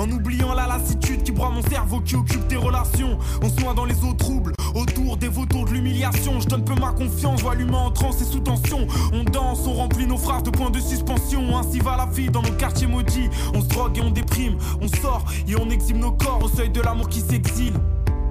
En 0.00 0.10
oubliant 0.10 0.54
la 0.54 0.66
lassitude 0.66 1.22
qui 1.22 1.30
broie 1.30 1.50
mon 1.50 1.62
cerveau, 1.62 2.00
qui 2.00 2.16
occupe 2.16 2.48
tes 2.48 2.56
relations. 2.56 3.16
On 3.42 3.48
se 3.48 3.74
dans 3.76 3.84
les 3.84 3.94
eaux 4.02 4.14
troubles, 4.14 4.54
autour 4.74 5.16
des 5.18 5.28
vautours 5.28 5.66
de 5.66 5.70
l'humiliation. 5.70 6.40
Je 6.40 6.48
donne 6.48 6.64
peu 6.64 6.74
ma 6.74 6.90
confiance, 6.90 7.42
vois 7.42 7.54
l'humain 7.54 7.78
en 7.78 7.90
transe 7.92 8.22
et 8.22 8.24
sous 8.24 8.40
tension. 8.40 8.88
On 9.12 9.22
danse, 9.22 9.60
on 9.66 9.74
remplit 9.74 10.08
nos 10.08 10.18
phrases 10.18 10.42
de 10.42 10.50
points 10.50 10.70
de 10.70 10.80
suspension. 10.80 11.56
Ainsi 11.56 11.78
va 11.78 11.96
la 11.96 12.06
vie 12.06 12.28
dans 12.28 12.42
nos 12.42 12.52
quartiers 12.52 12.88
maudits. 12.88 13.30
On 13.54 13.60
se 13.60 13.68
drogue 13.68 13.98
et 13.98 14.00
on 14.00 14.10
déprime, 14.10 14.58
on 14.80 14.88
sort 14.88 15.26
et 15.46 15.54
on 15.54 15.70
exhibe 15.70 15.98
nos 15.98 16.12
corps 16.12 16.42
au 16.42 16.48
seuil 16.48 16.70
de 16.70 16.80
l'amour 16.80 17.08
qui 17.08 17.20
s'exile. 17.20 17.74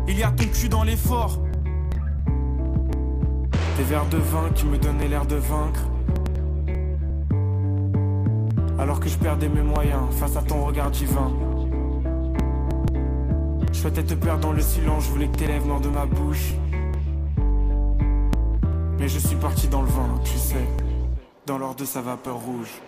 Il 0.09 0.17
y 0.17 0.23
a 0.23 0.31
ton 0.31 0.47
cul 0.47 0.67
dans 0.67 0.83
l'effort. 0.83 1.39
Des 3.79 3.85
verres 3.85 4.09
de 4.09 4.17
vin 4.17 4.49
qui 4.53 4.65
me 4.65 4.77
donnaient 4.77 5.07
l'air 5.07 5.25
de 5.25 5.37
vaincre. 5.37 5.79
Alors 8.77 8.99
que 8.99 9.07
je 9.07 9.17
perdais 9.17 9.47
mes 9.47 9.61
moyens 9.61 10.13
face 10.19 10.35
à 10.35 10.41
ton 10.41 10.65
regard 10.65 10.91
divin. 10.91 11.31
Je 13.71 13.79
souhaitais 13.79 14.03
te 14.03 14.15
perdre 14.15 14.41
dans 14.41 14.51
le 14.51 14.59
silence, 14.59 15.05
je 15.05 15.11
voulais 15.11 15.29
que 15.29 15.37
tes 15.37 15.47
lèvres 15.47 15.79
de 15.79 15.87
ma 15.87 16.05
bouche. 16.05 16.55
Mais 18.99 19.07
je 19.07 19.17
suis 19.17 19.37
parti 19.37 19.69
dans 19.69 19.83
le 19.83 19.87
vin, 19.87 20.19
tu 20.25 20.37
sais, 20.37 20.67
dans 21.45 21.57
l'or 21.57 21.73
de 21.73 21.85
sa 21.85 22.01
vapeur 22.01 22.35
rouge. 22.35 22.81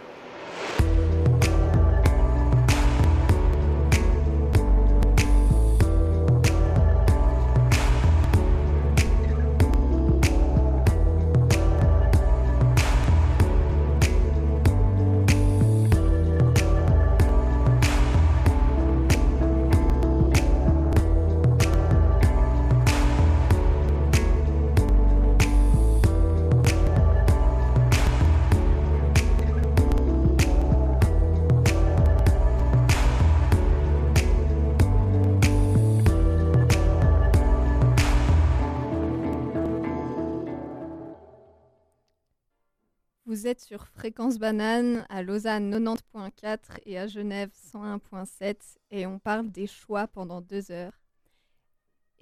Sur 43.60 43.88
Fréquence 43.88 44.39
Banane 44.39 45.05
à 45.10 45.24
Lausanne 45.24 45.74
90.4 45.74 46.60
et 46.86 46.98
à 46.98 47.08
Genève 47.08 47.50
101.7 47.74 48.55
et 48.91 49.05
on 49.05 49.20
parle 49.20 49.51
des 49.51 49.67
choix 49.67 50.08
pendant 50.08 50.41
deux 50.41 50.72
heures. 50.72 51.00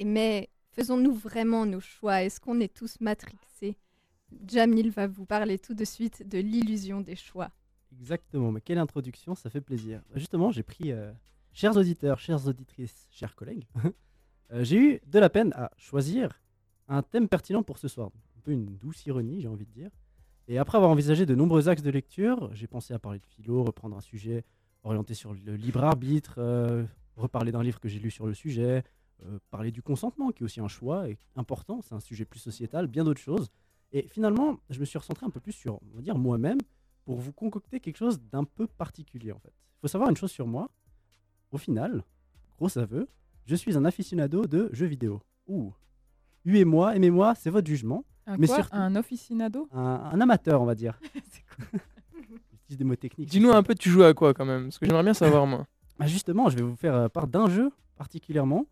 Mais 0.03 0.50
faisons-nous 0.71 1.13
vraiment 1.13 1.65
nos 1.65 1.79
choix? 1.79 2.24
Est-ce 2.24 2.39
qu'on 2.39 2.59
est 2.59 2.74
tous 2.74 3.00
matrixés? 3.00 3.77
Jamil 4.48 4.89
va 4.91 5.07
vous 5.07 5.25
parler 5.25 5.59
tout 5.59 5.74
de 5.74 5.86
suite 5.86 6.27
de 6.27 6.39
l'illusion 6.39 7.01
des 7.01 7.15
choix. 7.15 7.51
Exactement, 7.91 8.51
mais 8.51 8.62
quelle 8.62 8.77
introduction, 8.77 9.36
ça 9.36 9.50
fait 9.50 9.62
plaisir. 9.62 10.01
Justement, 10.15 10.51
j'ai 10.51 10.63
pris, 10.63 10.91
euh, 10.91 11.12
chers 11.53 11.75
auditeurs, 11.75 12.19
chères 12.19 12.48
auditrices, 12.48 13.07
chers 13.12 13.36
collègues, 13.36 13.65
euh, 14.51 14.63
j'ai 14.63 14.77
eu 14.77 15.01
de 15.05 15.19
la 15.19 15.29
peine 15.29 15.51
à 15.53 15.71
choisir 15.77 16.39
un 16.88 17.01
thème 17.01 17.27
pertinent 17.27 17.63
pour 17.63 17.77
ce 17.77 17.88
soir. 17.88 18.12
Un 18.38 18.41
peu 18.41 18.51
une 18.51 18.77
douce 18.77 19.05
ironie, 19.05 19.41
j'ai 19.41 19.48
envie 19.48 19.65
de 19.65 19.71
dire. 19.71 19.89
Et 20.51 20.57
après 20.57 20.77
avoir 20.77 20.89
envisagé 20.89 21.27
de 21.27 21.35
nombreux 21.35 21.69
axes 21.69 21.83
de 21.83 21.91
lecture, 21.91 22.49
j'ai 22.53 22.65
pensé 22.65 22.91
à 22.95 22.97
parler 22.97 23.19
de 23.19 23.25
philo, 23.27 23.63
reprendre 23.63 23.95
un 23.95 24.01
sujet 24.01 24.43
orienté 24.83 25.13
sur 25.13 25.31
le 25.31 25.55
libre 25.55 25.83
arbitre, 25.83 26.39
euh, 26.39 26.83
reparler 27.15 27.51
d'un 27.51 27.61
livre 27.61 27.79
que 27.79 27.87
j'ai 27.87 27.99
lu 27.99 28.09
sur 28.09 28.25
le 28.25 28.33
sujet, 28.33 28.83
euh, 29.27 29.37
parler 29.51 29.71
du 29.71 29.83
consentement, 29.83 30.31
qui 30.31 30.41
est 30.41 30.45
aussi 30.45 30.59
un 30.59 30.67
choix 30.67 31.07
et 31.07 31.19
important, 31.35 31.81
c'est 31.83 31.93
un 31.93 31.99
sujet 31.99 32.25
plus 32.25 32.39
sociétal, 32.39 32.87
bien 32.87 33.03
d'autres 33.03 33.21
choses. 33.21 33.51
Et 33.91 34.07
finalement, 34.07 34.57
je 34.71 34.79
me 34.79 34.85
suis 34.85 34.97
recentré 34.97 35.23
un 35.23 35.29
peu 35.29 35.39
plus 35.39 35.51
sur, 35.51 35.75
on 35.93 35.95
va 35.97 36.01
dire, 36.01 36.17
moi-même, 36.17 36.57
pour 37.05 37.19
vous 37.19 37.31
concocter 37.31 37.79
quelque 37.79 37.97
chose 37.97 38.19
d'un 38.19 38.43
peu 38.43 38.65
particulier, 38.65 39.31
en 39.31 39.39
fait. 39.39 39.53
Il 39.53 39.81
faut 39.81 39.87
savoir 39.87 40.09
une 40.09 40.17
chose 40.17 40.31
sur 40.31 40.47
moi. 40.47 40.71
Au 41.51 41.59
final, 41.59 42.03
gros 42.57 42.75
aveu, 42.79 43.07
je 43.45 43.55
suis 43.55 43.77
un 43.77 43.85
aficionado 43.85 44.47
de 44.47 44.71
jeux 44.73 44.87
vidéo. 44.87 45.21
Ouh. 45.45 45.75
Huez-moi, 46.43 46.95
aimez-moi, 46.95 47.35
c'est 47.35 47.51
votre 47.51 47.67
jugement. 47.67 48.03
Un 48.29 48.38
Mais 48.38 48.48
quoi 48.48 48.57
surtout- 48.57 48.75
Un 48.75 48.95
officinado 48.95 49.67
Un, 49.74 50.09
un 50.13 50.21
amateur, 50.21 50.62
on 50.62 50.65
va 50.65 50.75
dire. 50.75 51.00
C'est 51.31 51.43
cool. 51.55 51.79
Des 52.77 52.83
mots 52.83 52.95
techniques. 52.95 53.29
Dis-nous 53.29 53.51
un 53.51 53.63
peu, 53.63 53.74
tu 53.74 53.89
joues 53.89 54.03
à 54.03 54.13
quoi 54.13 54.33
quand 54.36 54.45
même? 54.45 54.65
Parce 54.65 54.77
que 54.77 54.86
j'aimerais 54.86 55.03
bien 55.03 55.13
savoir, 55.13 55.45
moi. 55.48 55.65
Bah, 56.00 56.07
justement, 56.07 56.48
je 56.50 56.55
vais 56.55 56.62
vous 56.63 56.77
faire 56.77 56.95
euh, 56.95 57.09
part 57.09 57.27
d'un 57.27 57.50
jeu 57.50 57.71
particulièrement 57.98 58.65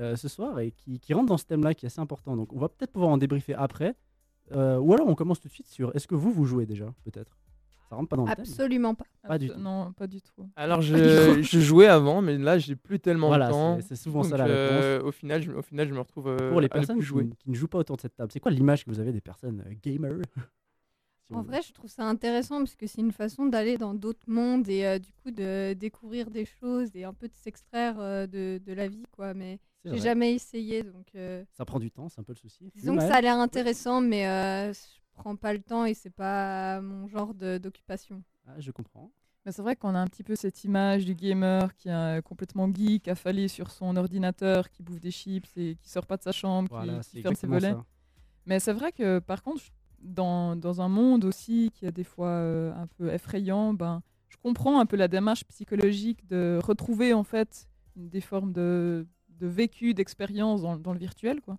euh, 0.00 0.16
ce 0.16 0.28
soir 0.28 0.60
et 0.60 0.70
qui, 0.70 0.98
qui 0.98 1.12
rentre 1.12 1.26
dans 1.26 1.36
ce 1.36 1.44
thème-là 1.44 1.74
qui 1.74 1.84
est 1.84 1.88
assez 1.88 2.00
important. 2.00 2.36
Donc, 2.36 2.54
on 2.54 2.58
va 2.58 2.70
peut-être 2.70 2.92
pouvoir 2.92 3.10
en 3.10 3.18
débriefer 3.18 3.52
après. 3.54 3.94
Euh, 4.52 4.78
ou 4.78 4.94
alors, 4.94 5.06
on 5.08 5.14
commence 5.14 5.40
tout 5.40 5.48
de 5.48 5.52
suite 5.52 5.66
sur 5.66 5.94
est-ce 5.94 6.06
que 6.06 6.14
vous, 6.14 6.32
vous 6.32 6.46
jouez 6.46 6.64
déjà 6.64 6.86
Peut-être? 7.04 7.36
Ça 7.94 7.98
rentre 7.98 8.08
pas 8.08 8.16
dans 8.16 8.24
le 8.24 8.28
thème. 8.34 8.40
Absolument 8.40 8.94
pas. 8.94 9.04
Pas 9.26 9.38
du 9.38 9.48
tout. 9.48 9.58
Non, 9.58 9.92
pas 9.92 10.06
du 10.06 10.20
tout. 10.20 10.48
Alors, 10.56 10.82
je, 10.82 11.40
je 11.42 11.60
jouais 11.60 11.86
avant, 11.86 12.20
mais 12.22 12.36
là, 12.36 12.58
j'ai 12.58 12.74
plus 12.76 12.98
tellement 12.98 13.28
Voilà, 13.28 13.46
de 13.46 13.52
temps. 13.52 13.76
c'est- 13.80 13.88
c'est 13.88 13.96
souvent 13.96 14.22
ça 14.24 14.30
Donc, 14.30 14.38
la 14.38 14.44
réponse. 14.44 14.84
euh, 14.84 15.02
au, 15.02 15.12
final, 15.12 15.42
je, 15.42 15.52
au 15.52 15.62
final, 15.62 15.88
je 15.88 15.94
me 15.94 16.00
retrouve 16.00 16.28
euh, 16.28 16.50
Pour 16.50 16.60
les 16.60 16.66
à 16.66 16.68
ne 16.68 16.72
personnes 16.80 16.96
plus 16.96 17.04
qui, 17.04 17.08
jouer. 17.08 17.28
qui 17.38 17.50
ne 17.50 17.54
jouent 17.54 17.68
pas 17.68 17.78
autour 17.78 17.96
de 17.96 18.00
cette 18.02 18.16
table, 18.16 18.30
c'est 18.32 18.40
quoi 18.40 18.50
l'image 18.50 18.84
que 18.84 18.90
vous 18.90 19.00
avez 19.00 19.12
des 19.12 19.20
personnes 19.20 19.62
euh, 19.66 19.74
gamers 19.82 20.18
Si 21.26 21.32
on 21.32 21.36
En 21.38 21.42
veut. 21.42 21.48
vrai, 21.48 21.62
je 21.62 21.72
trouve 21.72 21.88
ça 21.90 22.04
intéressant 22.04 22.58
parce 22.58 22.76
que 22.76 22.86
c'est 22.86 23.00
une 23.00 23.12
façon 23.12 23.46
d'aller 23.46 23.78
dans 23.78 23.94
d'autres 23.94 24.26
mondes 24.28 24.68
et 24.68 24.84
euh, 24.84 24.98
du 24.98 25.10
coup 25.12 25.30
de 25.30 25.72
découvrir 25.72 26.30
des 26.30 26.44
choses 26.44 26.90
et 26.94 27.04
un 27.04 27.14
peu 27.14 27.28
de 27.28 27.34
s'extraire 27.34 27.94
euh, 27.98 28.26
de, 28.26 28.60
de 28.62 28.72
la 28.74 28.88
vie, 28.88 29.04
quoi. 29.10 29.32
Mais 29.32 29.58
C'est 29.82 29.88
j'ai 29.90 29.96
vrai. 29.96 30.04
jamais 30.04 30.34
essayé, 30.34 30.82
donc 30.82 31.06
euh, 31.14 31.42
Ça 31.56 31.64
prend 31.64 31.78
du 31.78 31.90
temps, 31.90 32.10
c'est 32.10 32.20
un 32.20 32.24
peu 32.24 32.34
le 32.34 32.38
souci. 32.38 32.70
disons 32.74 32.96
que 32.96 33.00
ouais. 33.00 33.08
ça 33.08 33.14
a 33.16 33.20
l'air 33.22 33.36
intéressant, 33.38 34.02
mais 34.02 34.26
euh, 34.28 34.72
je 34.74 34.78
prends 35.14 35.36
pas 35.36 35.52
le 35.52 35.60
temps 35.62 35.84
et 35.84 35.94
c'est 35.94 36.10
pas 36.14 36.80
mon 36.80 37.06
genre 37.08 37.34
de- 37.34 37.58
d'occupation. 37.58 38.22
Ah, 38.46 38.58
je 38.60 38.70
comprends. 38.70 39.10
Mais 39.46 39.52
c'est 39.52 39.62
vrai 39.62 39.76
qu'on 39.76 39.94
a 39.94 39.98
un 39.98 40.06
petit 40.06 40.22
peu 40.22 40.36
cette 40.36 40.64
image 40.64 41.04
du 41.04 41.14
gamer 41.14 41.74
qui 41.76 41.88
est 41.88 41.92
euh, 41.92 42.22
complètement 42.22 42.66
geek, 42.72 43.08
affalé 43.08 43.48
sur 43.48 43.70
son 43.70 43.94
ordinateur, 43.96 44.70
qui 44.70 44.82
bouffe 44.82 45.00
des 45.00 45.10
chips 45.10 45.50
et 45.56 45.76
qui 45.76 45.88
sort 45.90 46.06
pas 46.06 46.16
de 46.16 46.22
sa 46.22 46.32
chambre, 46.32 46.68
qui- 46.68 46.74
Voilà, 46.74 46.98
qui, 47.00 47.10
c'est 47.10 47.22
ferme 47.22 47.34
ses 47.34 47.46
volets. 47.46 47.70
ça. 47.72 47.84
Mais 48.46 48.58
c'est 48.60 48.72
vrai 48.72 48.92
que 48.92 49.18
par 49.18 49.42
contre, 49.42 49.62
dans, 50.00 50.56
dans 50.56 50.80
un 50.80 50.88
monde 50.88 51.24
aussi 51.24 51.70
qui 51.74 51.86
est 51.86 51.92
des 51.92 52.04
fois 52.04 52.28
euh, 52.28 52.72
un 52.74 52.86
peu 52.86 53.12
effrayant, 53.12 53.74
ben, 53.74 54.02
je 54.28 54.36
comprends 54.42 54.80
un 54.80 54.86
peu 54.86 54.96
la 54.96 55.08
démarche 55.08 55.44
psychologique 55.44 56.26
de 56.26 56.58
retrouver 56.62 57.12
en 57.14 57.24
fait 57.24 57.68
des 57.96 58.20
formes 58.20 58.52
de, 58.52 59.06
de 59.28 59.46
vécu, 59.46 59.94
d'expérience 59.94 60.62
dans, 60.62 60.76
dans 60.76 60.92
le 60.92 60.98
virtuel. 60.98 61.40
Quoi. 61.42 61.58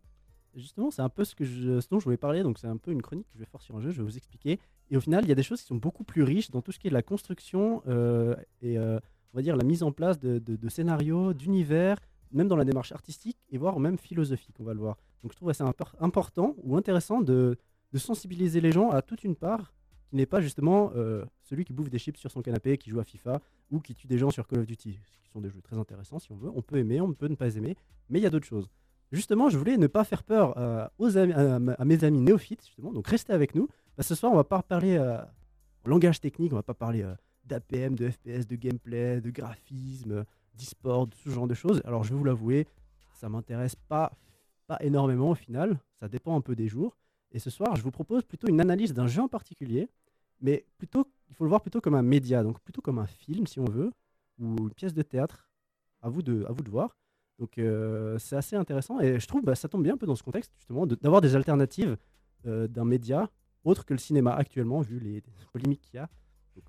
Justement, 0.55 0.89
c'est 0.89 1.01
un 1.01 1.09
peu 1.09 1.25
ce, 1.25 1.35
que 1.35 1.43
je, 1.43 1.81
ce 1.81 1.89
dont 1.89 1.99
je 1.99 2.05
voulais 2.05 2.17
parler. 2.17 2.41
Donc, 2.41 2.57
c'est 2.59 2.67
un 2.67 2.77
peu 2.77 2.91
une 2.91 3.01
chronique 3.01 3.27
que 3.27 3.33
je 3.33 3.39
vais 3.39 3.45
faire 3.45 3.61
sur 3.61 3.75
un 3.75 3.81
jeu. 3.81 3.91
Je 3.91 3.97
vais 3.97 4.03
vous 4.03 4.17
expliquer. 4.17 4.59
Et 4.89 4.97
au 4.97 5.01
final, 5.01 5.25
il 5.25 5.29
y 5.29 5.31
a 5.31 5.35
des 5.35 5.43
choses 5.43 5.61
qui 5.61 5.67
sont 5.67 5.75
beaucoup 5.75 6.03
plus 6.03 6.23
riches 6.23 6.49
dans 6.51 6.61
tout 6.61 6.71
ce 6.71 6.79
qui 6.79 6.87
est 6.87 6.91
la 6.91 7.01
construction 7.01 7.83
euh, 7.87 8.35
et 8.61 8.77
euh, 8.77 8.99
on 9.33 9.37
va 9.37 9.41
dire 9.41 9.57
la 9.57 9.65
mise 9.65 9.83
en 9.83 9.91
place 9.91 10.19
de, 10.19 10.69
scénarios, 10.69 11.33
d'univers, 11.33 11.97
même 12.31 12.47
dans 12.47 12.55
la 12.55 12.63
démarche 12.63 12.91
artistique 12.91 13.37
et 13.49 13.57
voire 13.57 13.79
même 13.79 13.97
philosophique. 13.97 14.55
On 14.59 14.63
va 14.63 14.73
le 14.73 14.79
voir. 14.79 14.97
Donc, 15.23 15.33
je 15.33 15.37
trouve 15.37 15.49
assez 15.49 15.63
impor- 15.63 15.95
important 15.99 16.55
ou 16.63 16.77
intéressant 16.77 17.21
de, 17.21 17.57
sensibiliser 17.95 18.59
les 18.59 18.73
gens 18.73 18.89
à 18.89 19.01
toute 19.01 19.23
une 19.23 19.37
part 19.37 19.73
qui 20.09 20.17
n'est 20.17 20.25
pas 20.25 20.41
justement 20.41 20.91
euh, 20.97 21.23
celui 21.43 21.63
qui 21.63 21.71
bouffe 21.71 21.89
des 21.89 21.97
chips 21.97 22.19
sur 22.19 22.29
son 22.29 22.41
canapé, 22.41 22.77
qui 22.77 22.89
joue 22.89 22.99
à 22.99 23.05
FIFA 23.05 23.39
ou 23.71 23.79
qui 23.79 23.95
tue 23.95 24.05
des 24.05 24.17
gens 24.17 24.31
sur 24.31 24.47
Call 24.47 24.59
of 24.59 24.65
Duty, 24.65 24.99
qui 25.23 25.29
sont 25.31 25.39
des 25.39 25.49
jeux 25.49 25.61
très 25.61 25.77
intéressants 25.77 26.19
si 26.19 26.29
on 26.33 26.35
veut. 26.35 26.51
On 26.53 26.61
peut 26.61 26.77
aimer, 26.77 26.99
on 26.99 27.13
peut 27.13 27.29
ne 27.29 27.35
pas 27.35 27.55
aimer, 27.55 27.77
mais 28.09 28.19
il 28.19 28.23
y 28.23 28.25
a 28.25 28.29
d'autres 28.29 28.47
choses. 28.47 28.69
Justement, 29.11 29.49
je 29.49 29.57
voulais 29.57 29.77
ne 29.77 29.87
pas 29.87 30.03
faire 30.03 30.23
peur 30.23 30.57
euh, 30.57 30.87
aux 30.97 31.17
amis- 31.17 31.33
à, 31.33 31.85
mes 31.85 32.03
amis 32.03 32.19
néophytes, 32.21 32.65
justement, 32.65 32.91
donc 32.91 33.07
restez 33.07 33.33
avec 33.33 33.55
nous. 33.55 33.67
Bah, 33.97 34.03
ce 34.03 34.15
soir, 34.15 34.31
on 34.31 34.35
va 34.35 34.43
pas 34.43 34.61
parler 34.61 34.97
euh, 34.97 35.17
langage 35.85 36.19
technique, 36.19 36.51
on 36.53 36.57
va 36.57 36.63
pas 36.63 36.73
parler 36.73 37.03
euh, 37.03 37.13
d'APM, 37.45 37.95
de 37.95 38.09
FPS, 38.09 38.47
de 38.47 38.55
gameplay, 38.55 39.21
de 39.21 39.29
graphisme, 39.29 40.25
d'e-sport, 40.55 41.07
de 41.07 41.15
ce 41.15 41.29
genre 41.29 41.47
de 41.47 41.53
choses. 41.53 41.81
Alors, 41.85 42.03
je 42.03 42.11
vais 42.11 42.17
vous 42.17 42.23
l'avouer, 42.23 42.67
ça 43.13 43.29
m'intéresse 43.29 43.75
pas, 43.75 44.11
pas 44.67 44.77
énormément 44.81 45.29
au 45.29 45.35
final, 45.35 45.77
ça 45.99 46.07
dépend 46.07 46.35
un 46.35 46.41
peu 46.41 46.55
des 46.55 46.67
jours. 46.67 46.97
Et 47.31 47.39
ce 47.39 47.49
soir, 47.49 47.75
je 47.75 47.83
vous 47.83 47.91
propose 47.91 48.23
plutôt 48.23 48.47
une 48.47 48.61
analyse 48.61 48.93
d'un 48.93 49.07
jeu 49.07 49.21
en 49.21 49.27
particulier, 49.27 49.87
mais 50.41 50.65
plutôt, 50.77 51.07
il 51.29 51.35
faut 51.35 51.43
le 51.43 51.49
voir 51.49 51.61
plutôt 51.61 51.81
comme 51.81 51.95
un 51.95 52.01
média, 52.01 52.43
donc 52.43 52.59
plutôt 52.61 52.81
comme 52.81 52.99
un 52.99 53.07
film 53.07 53.47
si 53.47 53.59
on 53.59 53.65
veut, 53.65 53.91
ou 54.39 54.55
une 54.57 54.73
pièce 54.73 54.93
de 54.93 55.01
théâtre. 55.01 55.49
À 56.01 56.09
vous 56.09 56.21
de, 56.21 56.45
à 56.47 56.51
vous 56.51 56.61
de 56.63 56.69
voir. 56.69 56.95
Donc 57.39 57.57
euh, 57.57 58.17
c'est 58.17 58.35
assez 58.37 58.55
intéressant 58.55 58.99
et 59.01 59.19
je 59.19 59.27
trouve 59.27 59.41
bah, 59.43 59.55
ça 59.55 59.67
tombe 59.67 59.83
bien 59.83 59.95
un 59.95 59.97
peu 59.97 60.05
dans 60.05 60.15
ce 60.15 60.23
contexte 60.23 60.53
justement 60.57 60.85
de- 60.87 60.95
d'avoir 60.95 61.19
des 61.21 61.35
alternatives 61.35 61.97
euh, 62.45 62.67
d'un 62.67 62.85
média 62.85 63.29
autre 63.65 63.83
que 63.85 63.93
le 63.93 63.99
cinéma 63.99 64.33
actuellement 64.33 64.79
vu 64.81 64.99
les, 64.99 65.21
polémiques 65.51 65.81
qu'il 65.81 65.95
y 65.95 65.99
a. 65.99 66.09
Euh, 66.57 66.61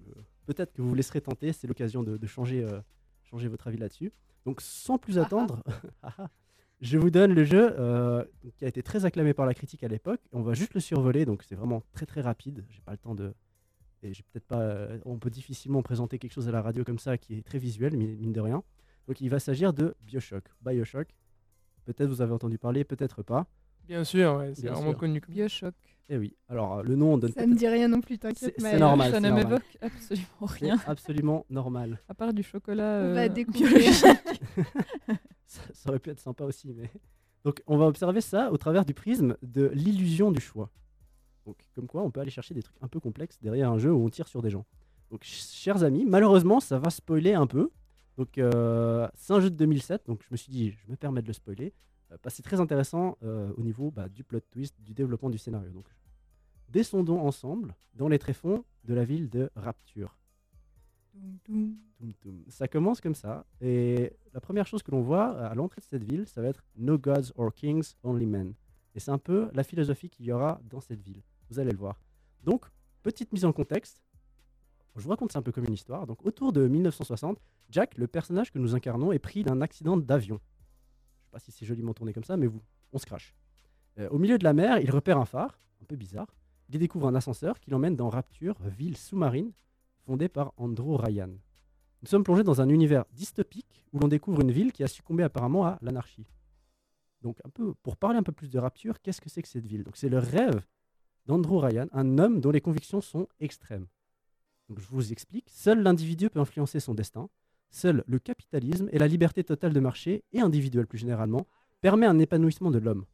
peut-être 0.47 0.73
que 0.73 0.83
vous 0.83 0.89
vous 0.89 0.95
laisserez 0.95 1.21
tenter, 1.21 1.53
c'est 1.53 1.67
l'occasion 1.69 2.03
de, 2.03 2.17
de 2.17 2.27
changer, 2.27 2.67
changer 3.23 3.49
votre 3.49 3.69
avis 3.69 3.79
là-dessus. 3.79 4.13
Donc 4.45 4.61
sans 4.61 4.97
plus 4.99 5.19
attendre, 5.19 5.63
je 6.81 6.99
vous 6.99 7.11
donne 7.11 7.33
le 7.33 7.45
jeu 7.45 7.75
qui 8.57 8.65
a 8.65 8.69
été 8.69 8.83
très 8.83 9.05
acclamé 9.05 9.35
par 9.35 9.47
la 9.47 9.55
critique 9.55 9.85
à 9.85 9.89
l'époque. 9.89 10.21
On 10.33 10.43
va 10.43 10.55
juste 10.55 10.75
le 10.75 10.81
survoler, 10.81 11.25
donc 11.27 11.43
c'est 11.43 11.55
vraiment 11.55 11.83
très 11.93 12.07
très 12.07 12.21
rapide. 12.23 12.65
J'ai 12.71 12.81
pas 12.81 12.93
le 12.93 12.99
temps 12.99 13.15
de 13.15 13.35
et 14.03 14.13
j'ai 14.15 14.23
peut-être 14.23 14.47
pas. 14.47 14.89
on 15.05 15.19
peut 15.19 15.31
difficilement 15.31 15.83
présenter 15.83 16.19
quelque 16.19 16.33
chose 16.33 16.49
à 16.49 16.53
la 16.53 16.63
radio 16.63 16.85
comme 16.85 16.99
ça 16.99 17.19
qui 17.19 17.39
est 17.39 17.43
très 17.43 17.59
visuel, 17.59 17.97
mi- 17.97 18.15
mine 18.17 18.33
de 18.33 18.41
rien. 18.41 18.63
Donc 19.07 19.21
il 19.21 19.29
va 19.31 19.39
s'agir 19.39 19.73
de 19.73 19.95
Bioshock. 20.03 20.45
Bioshock. 20.65 21.09
Peut-être 21.85 22.09
vous 22.09 22.21
avez 22.23 22.33
entendu 22.33 22.59
parler, 22.59 22.85
peut-être 22.85 23.23
pas. 23.23 23.47
Bien 23.87 24.03
sûr, 24.03 24.37
ouais, 24.39 24.53
c'est 24.55 24.63
Bien 24.63 24.73
vraiment 24.73 24.91
sûr. 24.91 24.99
connu. 24.99 25.21
comme- 25.21 25.35
Bioshock. 25.35 25.75
Eh 26.09 26.17
oui. 26.19 26.35
Alors 26.49 26.79
euh, 26.79 26.83
le 26.83 26.97
nom 26.97 27.19
donne 27.19 27.31
Ça 27.31 27.37
peut-être. 27.37 27.49
me 27.51 27.55
dit 27.57 27.69
rien 27.69 27.87
non 27.89 28.01
plus, 28.01 28.15
C'est 28.15 28.21
t'inquiète. 28.21 28.55
c'est 28.57 28.63
Maëlle. 28.63 28.81
normal. 28.81 29.11
ça 29.13 29.17
c'est 29.17 29.21
ne 29.23 29.29
normal. 29.29 29.45
m'évoque 29.47 29.79
absolument 29.81 30.27
C'est 30.49 30.65
rien, 30.65 30.81
absolument 30.87 31.47
normal. 31.51 32.01
à 32.09 32.15
part 32.15 32.33
du 32.35 32.43
chocolat 32.43 33.03
On 33.05 33.15
va 33.15 33.21
euh, 33.23 33.29
découvrir. 33.29 33.69
biologique. 33.69 34.05
ça, 35.47 35.61
ça 35.73 35.91
aurait 35.91 35.99
pu 36.01 36.11
être 36.11 36.21
sympa 36.21 36.45
aussi, 36.45 36.73
mais. 36.75 36.91
Donc 37.45 37.63
on 37.69 37.77
va 37.77 37.87
observer 37.87 38.21
ça 38.21 38.51
au 38.51 38.57
travers 38.57 38.85
du 38.85 38.93
prisme 38.95 39.37
de 39.43 39.67
l'illusion 39.73 40.33
du 40.33 40.41
choix. 40.41 40.69
Donc 41.45 41.57
comme 41.77 41.87
quoi 41.87 42.03
on 42.03 42.11
peut 42.11 42.19
aller 42.21 42.31
chercher 42.31 42.55
des 42.55 42.63
trucs 42.63 42.77
un 42.83 42.89
peu 42.89 42.99
complexes 42.99 43.39
derrière 43.41 43.71
un 43.71 43.79
jeu 43.79 43.93
où 43.93 44.05
on 44.05 44.09
tire 44.11 44.27
sur 44.27 44.43
des 44.43 44.51
gens. 44.51 44.65
Donc 45.13 45.23
ch- 45.25 45.47
chers 45.53 45.85
amis, 45.85 46.05
malheureusement 46.05 46.59
ça 46.59 46.81
va 46.81 46.91
spoiler 46.91 47.35
un 47.35 47.47
peu. 47.47 47.71
Donc 48.17 48.39
euh, 48.39 49.09
c'est 49.15 49.33
un 49.33 49.41
jeu 49.41 49.51
de 49.51 49.57
2007, 49.57 50.07
donc 50.07 50.23
je 50.23 50.29
me 50.31 50.37
suis 50.37 50.51
dit 50.51 50.71
je 50.71 50.91
me 50.91 50.97
permets 50.97 51.23
de 51.23 51.27
le 51.27 51.33
spoiler. 51.33 51.73
Euh, 52.13 52.17
parce 52.23 52.35
que 52.35 52.37
c'est 52.37 52.43
très 52.43 52.61
intéressant 52.61 53.19
euh, 53.23 53.53
au 53.57 53.63
niveau 53.63 53.91
bah, 53.91 54.09
du 54.09 54.25
plot 54.25 54.41
twist, 54.51 54.81
du 54.81 54.95
développement 54.95 55.31
du 55.31 55.39
scénario. 55.39 55.71
Donc 55.71 55.87
descendons 56.69 57.21
ensemble 57.21 57.75
dans 57.95 58.09
les 58.09 58.19
tréfonds 58.19 58.65
de 58.85 58.95
la 58.95 59.05
ville 59.05 59.29
de 59.29 59.51
Rapture. 59.57 60.17
Ça 62.49 62.69
commence 62.69 63.01
comme 63.01 63.15
ça. 63.15 63.47
Et 63.61 64.13
la 64.35 64.41
première 64.41 64.67
chose 64.67 64.83
que 64.83 64.91
l'on 64.91 65.01
voit 65.01 65.39
à 65.47 65.55
l'entrée 65.55 65.81
de 65.81 65.87
cette 65.87 66.05
ville, 66.05 66.27
ça 66.27 66.43
va 66.43 66.49
être 66.49 66.63
No 66.77 66.99
gods 66.99 67.33
or 67.37 67.55
kings, 67.55 67.95
only 68.03 68.27
men. 68.27 68.53
Et 68.95 69.01
c'est 69.01 69.11
un 69.11 69.19
peu 69.19 69.49
la 69.55 69.63
philosophie 69.63 70.11
qu'il 70.11 70.27
y 70.27 70.33
aura 70.33 70.61
dans 70.65 70.81
cette 70.81 71.01
ville. 71.01 71.23
Vous 71.49 71.59
allez 71.59 71.71
le 71.71 71.79
voir. 71.79 71.99
Donc, 72.45 72.67
petite 73.03 73.33
mise 73.33 73.45
en 73.45 73.53
contexte. 73.53 74.03
Je 74.97 75.03
vous 75.03 75.11
raconte 75.11 75.33
ça 75.33 75.41
un 75.41 75.43
peu 75.43 75.53
comme 75.53 75.67
une 75.67 75.75
histoire. 75.75 76.07
Donc, 76.07 76.25
autour 76.25 76.53
de 76.53 76.67
1960, 76.67 77.39
Jack, 77.71 77.99
le 77.99 78.07
personnage 78.07 78.51
que 78.51 78.59
nous 78.59 78.75
incarnons, 78.75 79.13
est 79.13 79.19
pris 79.19 79.45
d'un 79.45 79.61
accident 79.61 79.97
d'avion. 79.97 80.41
Je 81.19 81.25
sais 81.25 81.31
pas 81.33 81.39
si 81.39 81.53
c'est 81.53 81.67
joliment 81.67 81.93
tourné 81.93 82.13
comme 82.13 82.25
ça, 82.25 82.37
mais 82.37 82.47
vous, 82.47 82.63
on 82.93 82.99
se 82.99 83.05
crache. 83.05 83.35
Euh, 83.99 84.09
au 84.09 84.19
milieu 84.19 84.39
de 84.39 84.45
la 84.45 84.55
mer, 84.55 84.79
il 84.79 84.91
repère 84.91 85.19
un 85.19 85.27
phare, 85.27 85.59
un 85.83 85.85
peu 85.85 85.97
bizarre. 85.97 86.29
Il 86.71 86.79
découvre 86.79 87.09
un 87.09 87.15
ascenseur 87.15 87.61
qui 87.61 87.71
l'emmène 87.71 87.95
dans 87.95 88.09
Rapture, 88.09 88.57
ville 88.65 88.97
sous-marine, 88.97 89.53
fondée 90.07 90.29
par 90.29 90.53
Andrew 90.57 90.97
Ryan. 90.97 91.31
Nous 92.03 92.09
sommes 92.09 92.25
plongés 92.25 92.43
dans 92.43 92.61
un 92.61 92.69
univers 92.69 93.05
dystopique 93.13 93.85
où 93.93 93.99
l'on 93.99 94.09
découvre 94.09 94.41
une 94.41 94.51
ville 94.51 94.73
qui 94.73 94.83
a 94.83 94.89
succombé 94.89 95.23
apparemment 95.23 95.67
à 95.67 95.79
l'anarchie. 95.83 96.27
Donc, 97.21 97.39
un 97.45 97.51
peu, 97.51 97.75
pour 97.83 97.97
parler 97.97 98.19
un 98.19 98.23
peu 98.23 98.33
plus 98.33 98.51
de 98.51 98.59
Rapture, 98.59 99.01
qu'est-ce 99.03 99.21
que 99.21 99.29
c'est 99.29 99.43
que 99.43 99.49
cette 99.49 99.67
ville? 99.67 99.85
Donc, 99.85 99.97
c'est 99.97 100.09
le 100.09 100.19
rêve 100.19 100.65
d'Andrew 101.27 101.59
Ryan, 101.59 101.87
un 101.93 102.19
homme 102.19 102.41
dont 102.41 102.51
les 102.51 102.61
convictions 102.61 103.01
sont 103.01 103.29
extrêmes. 103.41 103.87
Je 104.75 104.87
vous 104.91 105.13
explique. 105.13 105.49
Seul 105.51 105.83
l'individu 105.83 106.29
peut 106.29 106.41
influencer 106.41 106.81
son 106.81 106.95
destin. 106.95 107.29
Seul 107.71 108.03
le 108.07 108.19
capitalisme 108.19 108.89
et 108.93 108.99
la 108.99 109.07
liberté 109.07 109.45
totale 109.45 109.73
de 109.73 109.81
marché, 109.81 110.25
et 110.33 110.41
individuelle 110.41 110.87
plus 110.87 110.99
généralement, 110.99 111.47
permet 111.81 112.07
un 112.07 112.19
épanouissement 112.19 112.71
de 112.71 112.79
l'homme. 112.79 113.05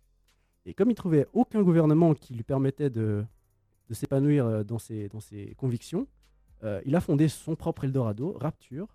Et 0.64 0.74
comme 0.74 0.90
il 0.90 0.94
trouvait 0.94 1.26
aucun 1.32 1.62
gouvernement 1.62 2.14
qui 2.14 2.34
lui 2.34 2.44
permettait 2.44 2.90
de, 2.90 3.24
s'épanouir 3.90 4.46
euh, 4.46 4.64
dans 4.64 4.78
ses, 4.78 5.10
convictions, 5.56 6.06
euh, 6.62 6.80
il 6.86 6.94
a 6.96 7.00
fondé 7.00 7.28
son 7.28 7.56
propre 7.56 7.84
Eldorado, 7.84 8.36
Rapture, 8.38 8.86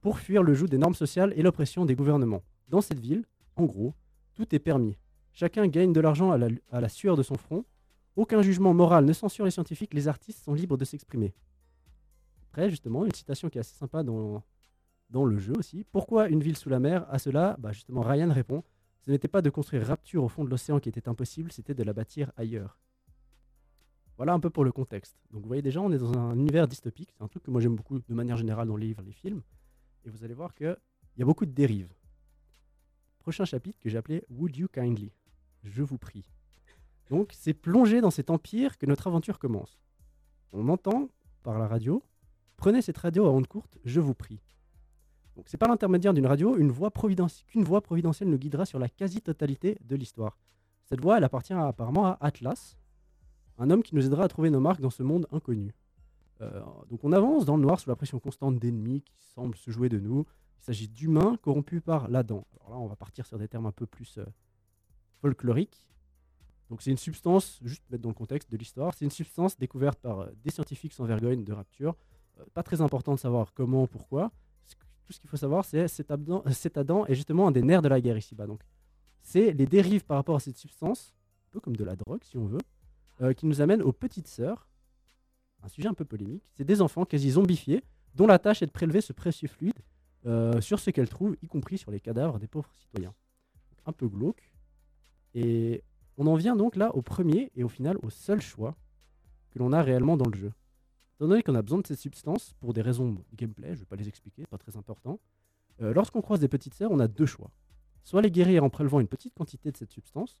pour 0.00 0.18
fuir 0.18 0.42
le 0.42 0.54
joug 0.54 0.68
des 0.68 0.78
normes 0.78 0.94
sociales 0.94 1.32
et 1.34 1.42
l'oppression 1.42 1.84
des 1.84 1.96
gouvernements. 1.96 2.42
Dans 2.68 2.80
cette 2.80 3.00
ville, 3.00 3.24
en 3.56 3.64
gros, 3.64 3.94
tout 4.34 4.54
est 4.54 4.60
permis. 4.60 4.96
Chacun 5.32 5.66
gagne 5.66 5.92
de 5.92 6.00
l'argent 6.00 6.30
à 6.30 6.38
la, 6.38 6.48
à 6.70 6.80
la 6.80 6.88
sueur 6.88 7.16
de 7.16 7.22
son 7.22 7.36
front. 7.36 7.64
Aucun 8.14 8.42
jugement 8.42 8.74
moral 8.74 9.04
ne 9.04 9.12
censure 9.12 9.44
les 9.44 9.50
scientifiques, 9.50 9.94
les 9.94 10.06
artistes 10.06 10.44
sont 10.44 10.54
libres 10.54 10.76
de 10.76 10.84
s'exprimer. 10.84 11.34
Justement, 12.66 13.04
une 13.04 13.14
citation 13.14 13.48
qui 13.48 13.58
est 13.58 13.60
assez 13.60 13.76
sympa 13.76 14.02
dans, 14.02 14.42
dans 15.10 15.24
le 15.24 15.38
jeu 15.38 15.52
aussi. 15.56 15.84
Pourquoi 15.92 16.28
une 16.28 16.42
ville 16.42 16.56
sous 16.56 16.68
la 16.68 16.80
mer? 16.80 17.06
À 17.10 17.18
cela, 17.18 17.56
bah, 17.58 17.72
justement, 17.72 18.02
Ryan 18.02 18.32
répond 18.32 18.64
Ce 19.04 19.10
n'était 19.10 19.28
pas 19.28 19.42
de 19.42 19.50
construire 19.50 19.86
Rapture 19.86 20.24
au 20.24 20.28
fond 20.28 20.44
de 20.44 20.50
l'océan 20.50 20.80
qui 20.80 20.88
était 20.88 21.08
impossible, 21.08 21.52
c'était 21.52 21.74
de 21.74 21.82
la 21.82 21.92
bâtir 21.92 22.32
ailleurs. 22.36 22.78
Voilà 24.16 24.32
un 24.32 24.40
peu 24.40 24.50
pour 24.50 24.64
le 24.64 24.72
contexte. 24.72 25.16
Donc 25.30 25.42
vous 25.42 25.46
voyez 25.46 25.62
déjà, 25.62 25.80
on 25.80 25.92
est 25.92 25.98
dans 25.98 26.12
un 26.18 26.34
univers 26.34 26.66
dystopique. 26.66 27.14
C'est 27.16 27.22
un 27.22 27.28
truc 27.28 27.44
que 27.44 27.52
moi 27.52 27.60
j'aime 27.60 27.76
beaucoup 27.76 28.00
de 28.00 28.14
manière 28.14 28.36
générale 28.36 28.66
dans 28.66 28.76
les 28.76 28.88
livres, 28.88 29.02
les 29.06 29.12
films. 29.12 29.42
Et 30.04 30.10
vous 30.10 30.24
allez 30.24 30.34
voir 30.34 30.54
qu'il 30.54 30.76
y 31.16 31.22
a 31.22 31.24
beaucoup 31.24 31.46
de 31.46 31.52
dérives. 31.52 31.92
Prochain 33.20 33.44
chapitre 33.44 33.78
que 33.78 33.88
j'ai 33.88 33.96
appelé 33.96 34.24
Would 34.28 34.56
You 34.56 34.66
Kindly? 34.66 35.12
Je 35.62 35.82
vous 35.84 35.98
prie. 35.98 36.24
Donc 37.10 37.30
c'est 37.32 37.54
plongé 37.54 38.00
dans 38.00 38.10
cet 38.10 38.30
empire 38.30 38.76
que 38.76 38.86
notre 38.86 39.06
aventure 39.06 39.38
commence. 39.38 39.78
On 40.52 40.68
entend 40.68 41.08
par 41.44 41.58
la 41.58 41.68
radio 41.68 42.02
Prenez 42.58 42.82
cette 42.82 42.98
radio 42.98 43.24
à 43.24 43.30
onde 43.30 43.46
courte, 43.46 43.78
je 43.84 44.00
vous 44.00 44.14
prie. 44.14 44.40
Donc 45.36 45.48
c'est 45.48 45.56
par 45.56 45.68
l'intermédiaire 45.68 46.12
d'une 46.12 46.26
radio 46.26 46.56
qu'une 46.56 46.72
voix 46.72 46.90
providentielle 46.90 48.28
nous 48.28 48.36
guidera 48.36 48.66
sur 48.66 48.80
la 48.80 48.88
quasi-totalité 48.88 49.78
de 49.84 49.94
l'histoire. 49.94 50.36
Cette 50.84 51.00
voix, 51.00 51.18
elle 51.18 51.24
appartient 51.24 51.52
apparemment 51.52 52.06
à 52.06 52.18
Atlas, 52.20 52.76
un 53.58 53.70
homme 53.70 53.84
qui 53.84 53.94
nous 53.94 54.04
aidera 54.04 54.24
à 54.24 54.28
trouver 54.28 54.50
nos 54.50 54.58
marques 54.58 54.80
dans 54.80 54.90
ce 54.90 55.04
monde 55.04 55.28
inconnu. 55.30 55.72
Euh, 56.40 56.60
donc 56.90 57.04
on 57.04 57.12
avance 57.12 57.44
dans 57.44 57.56
le 57.56 57.62
noir 57.62 57.78
sous 57.78 57.88
la 57.88 57.94
pression 57.94 58.18
constante 58.18 58.58
d'ennemis 58.58 59.02
qui 59.02 59.22
semblent 59.34 59.56
se 59.56 59.70
jouer 59.70 59.88
de 59.88 60.00
nous. 60.00 60.26
Il 60.58 60.64
s'agit 60.64 60.88
d'humains 60.88 61.36
corrompus 61.40 61.80
par 61.80 62.08
l'Adam. 62.08 62.44
Alors 62.58 62.70
là, 62.70 62.76
on 62.78 62.88
va 62.88 62.96
partir 62.96 63.24
sur 63.24 63.38
des 63.38 63.46
termes 63.46 63.66
un 63.66 63.72
peu 63.72 63.86
plus 63.86 64.18
euh, 64.18 64.24
folkloriques. 65.20 65.88
Donc 66.70 66.82
c'est 66.82 66.90
une 66.90 66.98
substance, 66.98 67.60
juste 67.62 67.88
mettre 67.88 68.02
dans 68.02 68.10
le 68.10 68.16
contexte 68.16 68.50
de 68.50 68.56
l'histoire, 68.56 68.94
c'est 68.94 69.04
une 69.04 69.12
substance 69.12 69.56
découverte 69.56 70.00
par 70.00 70.22
euh, 70.22 70.26
des 70.42 70.50
scientifiques 70.50 70.92
sans 70.92 71.04
vergogne 71.04 71.44
de 71.44 71.52
Rapture. 71.52 71.94
Pas 72.54 72.62
très 72.62 72.80
important 72.80 73.14
de 73.14 73.18
savoir 73.18 73.52
comment, 73.54 73.86
pourquoi. 73.86 74.30
Tout 75.04 75.12
ce 75.12 75.20
qu'il 75.20 75.30
faut 75.30 75.38
savoir, 75.38 75.64
c'est 75.64 75.88
cet 75.88 76.12
cet 76.52 76.76
Adam 76.76 77.06
est 77.06 77.14
justement 77.14 77.48
un 77.48 77.50
des 77.50 77.62
nerfs 77.62 77.82
de 77.82 77.88
la 77.88 78.00
guerre 78.00 78.18
ici-bas. 78.18 78.46
Donc 78.46 78.60
c'est 79.22 79.52
les 79.52 79.66
dérives 79.66 80.04
par 80.04 80.16
rapport 80.18 80.36
à 80.36 80.40
cette 80.40 80.56
substance, 80.56 81.14
un 81.48 81.52
peu 81.52 81.60
comme 81.60 81.76
de 81.76 81.84
la 81.84 81.96
drogue 81.96 82.22
si 82.22 82.36
on 82.36 82.46
veut, 82.46 82.60
euh, 83.22 83.32
qui 83.32 83.46
nous 83.46 83.60
amène 83.60 83.82
aux 83.82 83.92
petites 83.92 84.28
sœurs. 84.28 84.68
Un 85.62 85.68
sujet 85.68 85.88
un 85.88 85.94
peu 85.94 86.04
polémique. 86.04 86.44
C'est 86.54 86.64
des 86.64 86.80
enfants 86.82 87.04
quasi 87.04 87.30
zombifiés, 87.30 87.82
dont 88.14 88.26
la 88.26 88.38
tâche 88.38 88.62
est 88.62 88.66
de 88.66 88.70
prélever 88.70 89.00
ce 89.00 89.12
précieux 89.12 89.48
fluide 89.48 89.78
euh, 90.26 90.60
sur 90.60 90.78
ce 90.78 90.90
qu'elles 90.90 91.08
trouvent, 91.08 91.36
y 91.42 91.46
compris 91.46 91.78
sur 91.78 91.90
les 91.90 92.00
cadavres 92.00 92.38
des 92.38 92.46
pauvres 92.46 92.70
citoyens. 92.78 93.14
Un 93.86 93.92
peu 93.92 94.08
glauque. 94.08 94.52
Et 95.34 95.82
on 96.16 96.26
en 96.26 96.34
vient 96.34 96.56
donc 96.56 96.76
là 96.76 96.94
au 96.94 97.02
premier 97.02 97.50
et 97.54 97.64
au 97.64 97.68
final 97.68 97.96
au 98.02 98.10
seul 98.10 98.40
choix 98.40 98.74
que 99.50 99.58
l'on 99.58 99.72
a 99.72 99.82
réellement 99.82 100.16
dans 100.16 100.28
le 100.28 100.36
jeu. 100.36 100.52
Étant 101.18 101.26
donné 101.26 101.42
qu'on 101.42 101.56
a 101.56 101.62
besoin 101.62 101.80
de 101.80 101.86
cette 101.86 101.98
substance 101.98 102.54
pour 102.60 102.72
des 102.72 102.80
raisons 102.80 103.10
de 103.10 103.20
gameplay, 103.34 103.70
je 103.70 103.72
ne 103.72 103.78
vais 103.78 103.86
pas 103.86 103.96
les 103.96 104.06
expliquer, 104.06 104.46
pas 104.46 104.56
très 104.56 104.76
important. 104.76 105.18
euh, 105.82 105.92
Lorsqu'on 105.92 106.22
croise 106.22 106.38
des 106.38 106.46
petites 106.46 106.74
sœurs, 106.74 106.92
on 106.92 107.00
a 107.00 107.08
deux 107.08 107.26
choix. 107.26 107.50
Soit 108.04 108.22
les 108.22 108.30
guérir 108.30 108.62
en 108.62 108.70
prélevant 108.70 109.00
une 109.00 109.08
petite 109.08 109.34
quantité 109.34 109.72
de 109.72 109.76
cette 109.76 109.90
substance, 109.90 110.40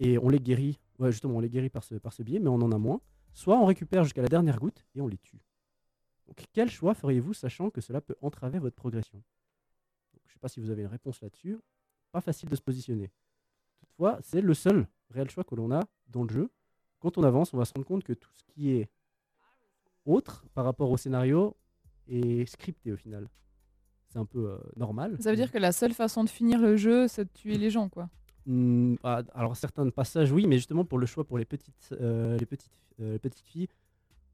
et 0.00 0.18
on 0.18 0.28
les 0.28 0.40
guérit, 0.40 0.80
ouais, 0.98 1.12
justement, 1.12 1.36
on 1.36 1.40
les 1.40 1.48
guérit 1.48 1.70
par 1.70 1.84
ce, 1.84 2.22
biais, 2.24 2.40
mais 2.40 2.48
on 2.48 2.56
en 2.56 2.72
a 2.72 2.78
moins. 2.78 3.00
Soit 3.34 3.56
on 3.56 3.66
récupère 3.66 4.02
jusqu'à 4.02 4.22
la 4.22 4.28
dernière 4.28 4.58
goutte 4.58 4.84
et 4.96 5.00
on 5.00 5.06
les 5.06 5.18
tue. 5.18 5.40
Donc 6.26 6.44
quel 6.52 6.68
choix 6.68 6.94
feriez-vous 6.94 7.32
sachant 7.32 7.70
que 7.70 7.80
cela 7.80 8.00
peut 8.00 8.16
entraver 8.20 8.58
votre 8.58 8.74
progression? 8.74 9.22
Je 10.24 10.30
ne 10.30 10.32
sais 10.32 10.38
pas 10.40 10.48
si 10.48 10.58
vous 10.58 10.70
avez 10.70 10.82
une 10.82 10.88
réponse 10.88 11.20
là-dessus. 11.20 11.58
Pas 12.10 12.20
facile 12.20 12.48
de 12.48 12.56
se 12.56 12.62
positionner. 12.62 13.12
Toutefois, 13.78 14.18
c'est 14.22 14.40
le 14.40 14.54
seul 14.54 14.88
réel 15.10 15.30
choix 15.30 15.44
que 15.44 15.54
l'on 15.54 15.70
a 15.70 15.84
dans 16.08 16.24
le 16.24 16.30
jeu. 16.30 16.50
Quand 16.98 17.16
on 17.16 17.22
avance, 17.22 17.54
on 17.54 17.58
va 17.58 17.64
se 17.64 17.72
rendre 17.74 17.86
compte 17.86 18.02
que 18.02 18.12
tout 18.12 18.30
ce 18.34 18.42
qui 18.44 18.70
est 18.70 18.88
autre 20.04 20.44
par 20.54 20.64
rapport 20.64 20.90
au 20.90 20.96
scénario 20.96 21.56
est 22.08 22.46
scripté 22.46 22.92
au 22.92 22.96
final. 22.96 23.28
C'est 24.08 24.18
un 24.18 24.24
peu 24.24 24.50
euh, 24.50 24.58
normal. 24.76 25.16
Ça 25.20 25.30
veut 25.30 25.36
dire 25.36 25.52
que 25.52 25.58
la 25.58 25.72
seule 25.72 25.92
façon 25.92 26.24
de 26.24 26.30
finir 26.30 26.60
le 26.60 26.76
jeu, 26.76 27.08
c'est 27.08 27.24
de 27.24 27.30
tuer 27.30 27.58
les 27.58 27.70
gens, 27.70 27.88
quoi. 27.88 28.08
Hmm, 28.46 28.94
ah, 29.04 29.22
alors 29.34 29.56
certains 29.56 29.88
passages, 29.90 30.32
oui, 30.32 30.46
mais 30.46 30.56
justement 30.56 30.84
pour 30.84 30.98
le 30.98 31.04
choix 31.04 31.24
pour 31.24 31.36
les 31.36 31.44
petites, 31.44 31.90
euh, 32.00 32.38
les 32.38 32.46
petites, 32.46 32.72
euh, 33.00 33.12
les 33.12 33.18
petites 33.18 33.46
filles, 33.46 33.68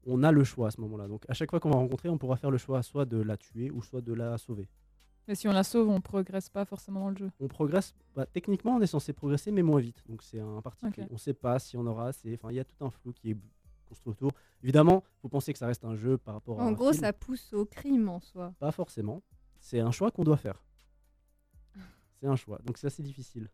on 0.05 0.23
a 0.23 0.31
le 0.31 0.45
choix 0.45 0.69
à 0.69 0.71
ce 0.71 0.79
moment-là. 0.81 1.09
Donc 1.09 1.25
à 1.27 1.33
chaque 1.33 1.49
fois 1.49 1.59
qu'on 1.59 1.69
va 1.69 1.75
rencontrer, 1.75 2.07
on 2.07 2.17
pourra 2.17 2.37
faire 2.37 2.51
le 2.51 2.57
choix 2.57 2.81
soit 2.81 3.05
de 3.05 3.17
la 3.17 3.35
tuer 3.35 3.71
ou 3.71 3.81
soit 3.81 4.01
de 4.01 4.13
la 4.13 4.37
sauver. 4.37 4.69
Mais 5.27 5.35
si 5.35 5.47
on 5.49 5.51
la 5.51 5.63
sauve, 5.63 5.89
on 5.89 5.99
progresse 5.99 6.49
pas 6.49 6.63
forcément 6.63 7.01
dans 7.01 7.09
le 7.09 7.17
jeu. 7.17 7.31
On 7.41 7.47
progresse, 7.47 7.93
bah, 8.15 8.25
techniquement 8.25 8.75
on 8.75 8.81
est 8.81 8.87
censé 8.87 9.11
progresser, 9.11 9.51
mais 9.51 9.63
moins 9.63 9.81
vite. 9.81 10.01
Donc 10.07 10.23
c'est 10.23 10.39
un 10.39 10.61
parti. 10.61 10.85
On 11.09 11.13
ne 11.13 11.17
sait 11.17 11.33
pas 11.33 11.59
si 11.59 11.75
on 11.75 11.85
aura, 11.85 12.09
enfin 12.09 12.51
il 12.51 12.55
y 12.55 12.59
a 12.59 12.63
tout 12.63 12.85
un 12.85 12.89
flou 12.89 13.11
qui 13.11 13.31
est 13.31 13.37
construit 13.85 14.11
autour. 14.11 14.31
Évidemment, 14.63 15.03
faut 15.21 15.29
penser 15.29 15.53
que 15.53 15.59
ça 15.59 15.67
reste 15.67 15.85
un 15.85 15.95
jeu 15.95 16.17
par 16.17 16.33
rapport 16.35 16.59
à 16.59 16.63
En 16.65 16.71
gros, 16.71 16.91
film. 16.91 17.03
ça 17.03 17.13
pousse 17.13 17.53
au 17.53 17.65
crime 17.65 18.09
en 18.09 18.19
soi. 18.19 18.53
Pas 18.59 18.71
forcément. 18.71 19.21
C'est 19.59 19.79
un 19.79 19.91
choix 19.91 20.11
qu'on 20.11 20.23
doit 20.23 20.37
faire. 20.37 20.61
C'est 22.19 22.27
un 22.27 22.35
choix. 22.35 22.59
Donc 22.65 22.77
c'est 22.77 22.87
assez 22.87 23.03
difficile. 23.03 23.49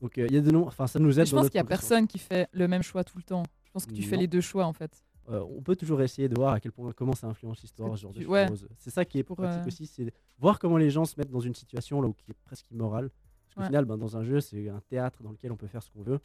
Donc 0.00 0.16
euh, 0.18 0.26
il 0.28 0.34
y 0.34 0.38
a 0.38 0.40
des 0.40 0.52
noms. 0.52 0.66
Enfin, 0.66 0.86
ça 0.86 0.98
nous 0.98 1.08
Mais 1.08 1.18
aide. 1.20 1.26
je 1.26 1.34
pense 1.34 1.46
qu'il 1.46 1.56
y 1.56 1.60
a 1.60 1.64
personne 1.64 2.06
qui 2.06 2.18
fait 2.18 2.48
le 2.52 2.68
même 2.68 2.82
choix 2.82 3.02
tout 3.04 3.16
le 3.16 3.22
temps. 3.24 3.42
Je 3.64 3.70
pense 3.72 3.86
que 3.86 3.92
tu 3.92 4.02
fais 4.02 4.16
Non. 4.16 4.20
les 4.22 4.26
deux 4.28 4.40
choix, 4.40 4.64
en 4.66 4.72
fait. 4.72 5.04
Euh, 5.28 5.44
on 5.56 5.60
peut 5.60 5.76
toujours 5.76 6.00
essayer 6.00 6.28
de 6.28 6.34
voir 6.34 6.54
à 6.54 6.60
quel 6.60 6.72
point 6.72 6.90
comment 6.92 7.14
ça 7.14 7.26
influence 7.26 7.60
l'histoire, 7.60 7.94
ce 7.96 8.02
genre 8.02 8.12
de 8.12 8.24
ouais. 8.24 8.48
choses. 8.48 8.66
C'est 8.78 8.88
ça 8.90 9.04
qui 9.04 9.18
est 9.18 9.22
Pour, 9.22 9.36
pratique 9.36 9.62
euh, 9.62 9.66
aussi, 9.66 9.86
c'est 9.86 10.10
voir 10.38 10.58
comment 10.58 10.78
les 10.78 10.88
gens 10.90 11.04
se 11.04 11.14
mettent 11.18 11.30
dans 11.30 11.40
une 11.40 11.54
situation 11.54 12.00
là 12.00 12.08
où 12.08 12.14
qui 12.14 12.30
est 12.30 12.34
presque 12.44 12.70
immorale. 12.70 13.10
Parce 13.10 13.54
qu'au 13.54 13.60
Ouais. 13.60 13.66
final, 13.66 13.84
ben, 13.84 13.98
dans 13.98 14.16
un 14.16 14.22
jeu, 14.22 14.40
c'est 14.40 14.68
un 14.70 14.80
théâtre 14.88 15.22
dans 15.22 15.30
lequel 15.30 15.52
on 15.52 15.56
peut 15.56 15.66
faire 15.66 15.82
ce 15.82 15.90
qu'on 15.90 16.02
veut. 16.02 16.20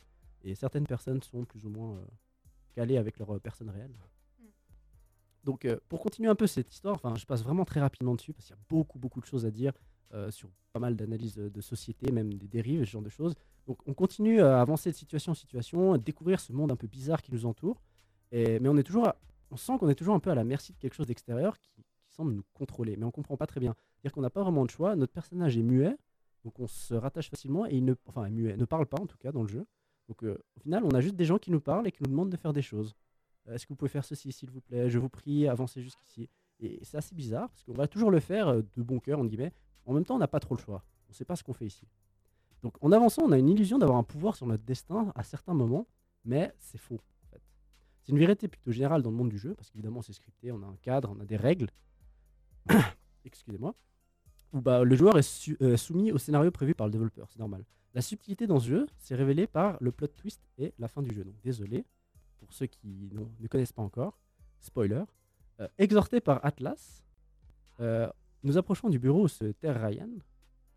Et 0.45 0.55
certaines 0.55 0.85
personnes 0.87 1.21
sont 1.21 1.43
plus 1.43 1.65
ou 1.65 1.69
moins 1.69 1.95
euh, 1.97 2.05
calées 2.73 2.97
avec 2.97 3.17
leur 3.19 3.35
euh, 3.35 3.39
personne 3.39 3.69
réelle. 3.69 3.93
Donc, 5.43 5.65
euh, 5.65 5.77
pour 5.89 5.99
continuer 6.01 6.29
un 6.29 6.35
peu 6.35 6.47
cette 6.47 6.71
histoire, 6.71 6.95
enfin, 6.95 7.15
je 7.15 7.25
passe 7.25 7.43
vraiment 7.43 7.65
très 7.65 7.79
rapidement 7.81 8.15
dessus 8.15 8.33
parce 8.33 8.45
qu'il 8.47 8.55
y 8.55 8.59
a 8.59 8.61
beaucoup, 8.69 8.97
beaucoup 8.99 9.19
de 9.19 9.25
choses 9.25 9.45
à 9.45 9.51
dire 9.51 9.73
euh, 10.13 10.31
sur 10.31 10.49
pas 10.71 10.79
mal 10.79 10.95
d'analyses 10.95 11.35
de, 11.35 11.49
de 11.49 11.61
société, 11.61 12.11
même 12.11 12.33
des 12.33 12.47
dérives, 12.47 12.85
ce 12.85 12.89
genre 12.91 13.01
de 13.01 13.09
choses. 13.09 13.35
Donc, 13.67 13.79
on 13.85 13.93
continue 13.93 14.41
à 14.41 14.61
avancer 14.61 14.89
de 14.91 14.95
situation 14.95 15.31
en 15.33 15.35
situation, 15.35 15.93
à 15.93 15.97
découvrir 15.97 16.39
ce 16.39 16.53
monde 16.53 16.71
un 16.71 16.75
peu 16.75 16.87
bizarre 16.87 17.21
qui 17.21 17.31
nous 17.31 17.45
entoure. 17.45 17.81
Et, 18.31 18.59
mais 18.59 18.69
on 18.69 18.77
est 18.77 18.83
toujours, 18.83 19.07
à- 19.07 19.17
on 19.51 19.57
sent 19.57 19.77
qu'on 19.79 19.89
est 19.89 19.95
toujours 19.95 20.15
un 20.15 20.19
peu 20.19 20.31
à 20.31 20.35
la 20.35 20.43
merci 20.43 20.71
de 20.73 20.77
quelque 20.77 20.95
chose 20.95 21.07
d'extérieur 21.07 21.59
qui, 21.59 21.71
qui 22.05 22.13
semble 22.13 22.33
nous 22.33 22.43
contrôler, 22.53 22.95
mais 22.95 23.05
on 23.05 23.11
comprend 23.11 23.35
pas 23.37 23.47
très 23.47 23.59
bien. 23.59 23.75
C'est-à-dire 23.95 24.13
qu'on 24.13 24.21
n'a 24.21 24.29
pas 24.29 24.43
vraiment 24.43 24.65
de 24.65 24.69
choix. 24.69 24.95
Notre 24.95 25.13
personnage 25.13 25.57
est 25.57 25.63
muet, 25.63 25.97
donc 26.45 26.59
on 26.59 26.67
se 26.67 26.93
rattache 26.93 27.29
facilement 27.29 27.65
et 27.65 27.75
il 27.75 27.83
ne, 27.85 27.95
enfin, 28.05 28.25
est 28.25 28.31
muet, 28.31 28.55
ne 28.55 28.65
parle 28.65 28.85
pas 28.85 29.01
en 29.01 29.07
tout 29.07 29.17
cas 29.17 29.31
dans 29.31 29.41
le 29.43 29.49
jeu. 29.49 29.65
Donc, 30.07 30.23
euh, 30.23 30.37
au 30.57 30.59
final, 30.59 30.83
on 30.83 30.91
a 30.91 31.01
juste 31.01 31.15
des 31.15 31.25
gens 31.25 31.37
qui 31.37 31.51
nous 31.51 31.61
parlent 31.61 31.87
et 31.87 31.91
qui 31.91 32.03
nous 32.03 32.09
demandent 32.09 32.29
de 32.29 32.37
faire 32.37 32.53
des 32.53 32.61
choses. 32.61 32.95
Euh, 33.47 33.55
Est-ce 33.55 33.65
que 33.65 33.69
vous 33.69 33.75
pouvez 33.75 33.89
faire 33.89 34.05
ceci, 34.05 34.31
s'il 34.31 34.49
vous 34.49 34.61
plaît? 34.61 34.89
Je 34.89 34.99
vous 34.99 35.09
prie, 35.09 35.47
avancez 35.47 35.81
jusqu'ici. 35.81 36.29
Et 36.59 36.79
c'est 36.83 36.97
assez 36.97 37.15
bizarre 37.15 37.49
parce 37.49 37.63
qu'on 37.63 37.73
va 37.73 37.87
toujours 37.87 38.11
le 38.11 38.19
faire 38.19 38.47
euh, 38.47 38.61
de 38.75 38.83
bon 38.83 38.99
cœur, 38.99 39.19
entre 39.19 39.29
guillemets. 39.29 39.53
En 39.85 39.93
même 39.93 40.05
temps, 40.05 40.15
on 40.15 40.19
n'a 40.19 40.27
pas 40.27 40.39
trop 40.39 40.55
le 40.55 40.61
choix. 40.61 40.83
On 41.07 41.11
ne 41.11 41.15
sait 41.15 41.25
pas 41.25 41.35
ce 41.35 41.43
qu'on 41.43 41.53
fait 41.53 41.65
ici. 41.65 41.87
Donc, 42.61 42.75
en 42.81 42.91
avançant, 42.91 43.23
on 43.23 43.31
a 43.31 43.37
une 43.37 43.49
illusion 43.49 43.77
d'avoir 43.77 43.97
un 43.97 44.03
pouvoir 44.03 44.35
sur 44.35 44.45
notre 44.45 44.63
destin 44.63 45.11
à 45.15 45.23
certains 45.23 45.53
moments, 45.53 45.87
mais 46.23 46.53
c'est 46.59 46.77
faux. 46.77 47.01
En 47.23 47.27
fait. 47.27 47.41
C'est 48.01 48.13
une 48.13 48.19
vérité 48.19 48.47
plutôt 48.47 48.71
générale 48.71 49.01
dans 49.01 49.11
le 49.11 49.17
monde 49.17 49.29
du 49.29 49.37
jeu, 49.37 49.53
parce 49.53 49.69
qu'évidemment, 49.69 50.01
c'est 50.01 50.13
scripté, 50.13 50.51
on 50.51 50.63
a 50.63 50.65
un 50.65 50.77
cadre, 50.81 51.13
on 51.15 51.19
a 51.19 51.25
des 51.25 51.35
règles. 51.35 51.69
Excusez-moi. 53.25 53.75
Où 54.53 54.61
bah, 54.61 54.83
le 54.83 54.95
joueur 54.95 55.17
est 55.17 55.51
euh, 55.61 55.75
soumis 55.77 56.11
au 56.11 56.19
scénario 56.19 56.51
prévu 56.51 56.75
par 56.75 56.87
le 56.87 56.91
développeur, 56.91 57.27
c'est 57.29 57.39
normal. 57.39 57.65
La 57.95 58.01
subtilité 58.01 58.47
dans 58.47 58.59
ce 58.59 58.67
jeu, 58.69 58.87
c'est 58.99 59.15
révélé 59.15 59.47
par 59.47 59.77
le 59.81 59.91
plot 59.91 60.07
twist 60.07 60.41
et 60.57 60.73
la 60.79 60.87
fin 60.87 61.01
du 61.01 61.13
jeu. 61.13 61.23
Donc, 61.23 61.35
désolé 61.43 61.85
pour 62.39 62.53
ceux 62.53 62.67
qui 62.67 63.11
ne 63.13 63.47
connaissent 63.47 63.73
pas 63.73 63.81
encore. 63.81 64.19
Spoiler. 64.59 65.03
Euh, 65.59 65.67
exhorté 65.77 66.21
par 66.21 66.43
Atlas, 66.45 67.03
euh, 67.79 68.09
nous 68.43 68.57
approchons 68.57 68.89
du 68.89 68.99
bureau 68.99 69.23
où 69.23 69.27
se 69.27 69.45
terre 69.45 69.81
Ryan, 69.81 70.09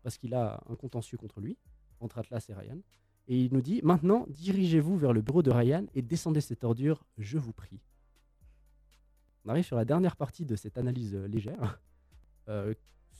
parce 0.03 0.17
qu'il 0.17 0.33
a 0.33 0.61
un 0.69 0.75
contentieux 0.75 1.17
contre 1.17 1.39
lui, 1.39 1.57
entre 1.99 2.17
Atlas 2.17 2.49
et 2.49 2.53
Ryan. 2.53 2.77
Et 3.27 3.39
il 3.45 3.53
nous 3.53 3.61
dit 3.61 3.81
Maintenant, 3.83 4.25
dirigez-vous 4.29 4.97
vers 4.97 5.13
le 5.13 5.21
bureau 5.21 5.41
de 5.41 5.51
Ryan 5.51 5.85
et 5.93 6.01
descendez 6.01 6.41
cette 6.41 6.63
ordure, 6.63 7.03
je 7.17 7.37
vous 7.37 7.53
prie. 7.53 7.79
On 9.45 9.49
arrive 9.49 9.65
sur 9.65 9.75
la 9.75 9.85
dernière 9.85 10.15
partie 10.15 10.45
de 10.45 10.55
cette 10.55 10.77
analyse 10.77 11.15
légère, 11.15 11.79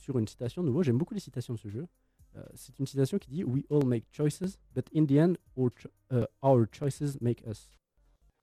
sur 0.08 0.18
une 0.18 0.26
citation 0.26 0.62
de 0.62 0.68
nouveau. 0.68 0.82
J'aime 0.82 0.96
beaucoup 0.96 1.12
les 1.12 1.20
citations 1.20 1.52
de 1.52 1.58
ce 1.58 1.68
jeu. 1.68 1.86
Euh, 2.36 2.42
C'est 2.54 2.78
une 2.78 2.86
citation 2.86 3.18
qui 3.18 3.28
dit 3.30 3.44
We 3.44 3.62
all 3.70 3.84
make 3.84 4.06
choices, 4.10 4.58
but 4.74 4.86
in 4.96 5.04
the 5.04 5.12
end, 5.18 5.34
our, 5.56 5.70
cho- 5.76 5.90
euh, 6.12 6.24
our 6.42 6.64
choices 6.72 7.20
make 7.20 7.42
us. 7.46 7.70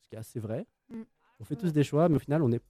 ce 0.04 0.10
qui 0.10 0.16
est 0.16 0.20
assez 0.20 0.40
vrai. 0.40 0.68
Mm. 0.90 1.02
On 1.40 1.44
fait 1.44 1.56
Ouais. 1.56 1.62
tous 1.62 1.74
des 1.74 1.84
choix, 1.84 2.08
mais 2.08 2.18
au 2.18 2.20
final, 2.20 2.44
on 2.44 2.52
est 2.52 2.62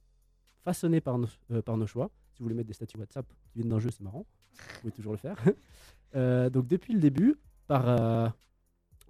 façonné 0.64 1.02
par 1.02 1.18
nos, 1.18 1.28
euh, 1.50 1.60
par 1.60 1.76
nos 1.76 1.86
choix. 1.86 2.10
Si 2.32 2.38
vous 2.38 2.44
voulez 2.46 2.54
mettre 2.54 2.68
des 2.68 2.72
statuts 2.72 2.96
WhatsApp 2.98 3.26
qui 3.50 3.58
viennent 3.58 3.68
d'un 3.68 3.78
jeu, 3.80 3.90
c'est 3.90 4.02
marrant. 4.02 4.24
Vous 4.54 4.80
pouvez 4.80 4.92
toujours 4.92 5.12
le 5.12 5.18
faire. 5.18 5.36
Euh, 6.14 6.48
donc, 6.48 6.66
depuis 6.66 6.94
le 6.94 7.00
début, 7.00 7.34
par 7.66 8.32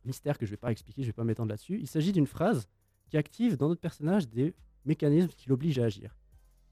mystère 0.05 0.39
que 0.39 0.47
je 0.47 0.51
ne 0.51 0.55
vais 0.55 0.57
pas 0.57 0.73
expliquer, 0.73 1.03
je 1.03 1.07
ne 1.09 1.11
vais 1.11 1.17
pas 1.17 1.25
m'étendre 1.25 1.51
là-dessus, 1.51 1.79
il 1.79 1.87
s'agit 1.87 2.11
d'une 2.11 2.27
phrase 2.27 2.67
qui 3.07 3.17
active 3.17 3.57
dans 3.57 3.69
notre 3.69 3.81
personnage 3.83 4.29
des 4.29 4.55
mécanismes 4.87 5.29
qui 5.29 5.49
l'obligent 5.49 5.79
à 5.79 5.85
agir. 5.85 6.17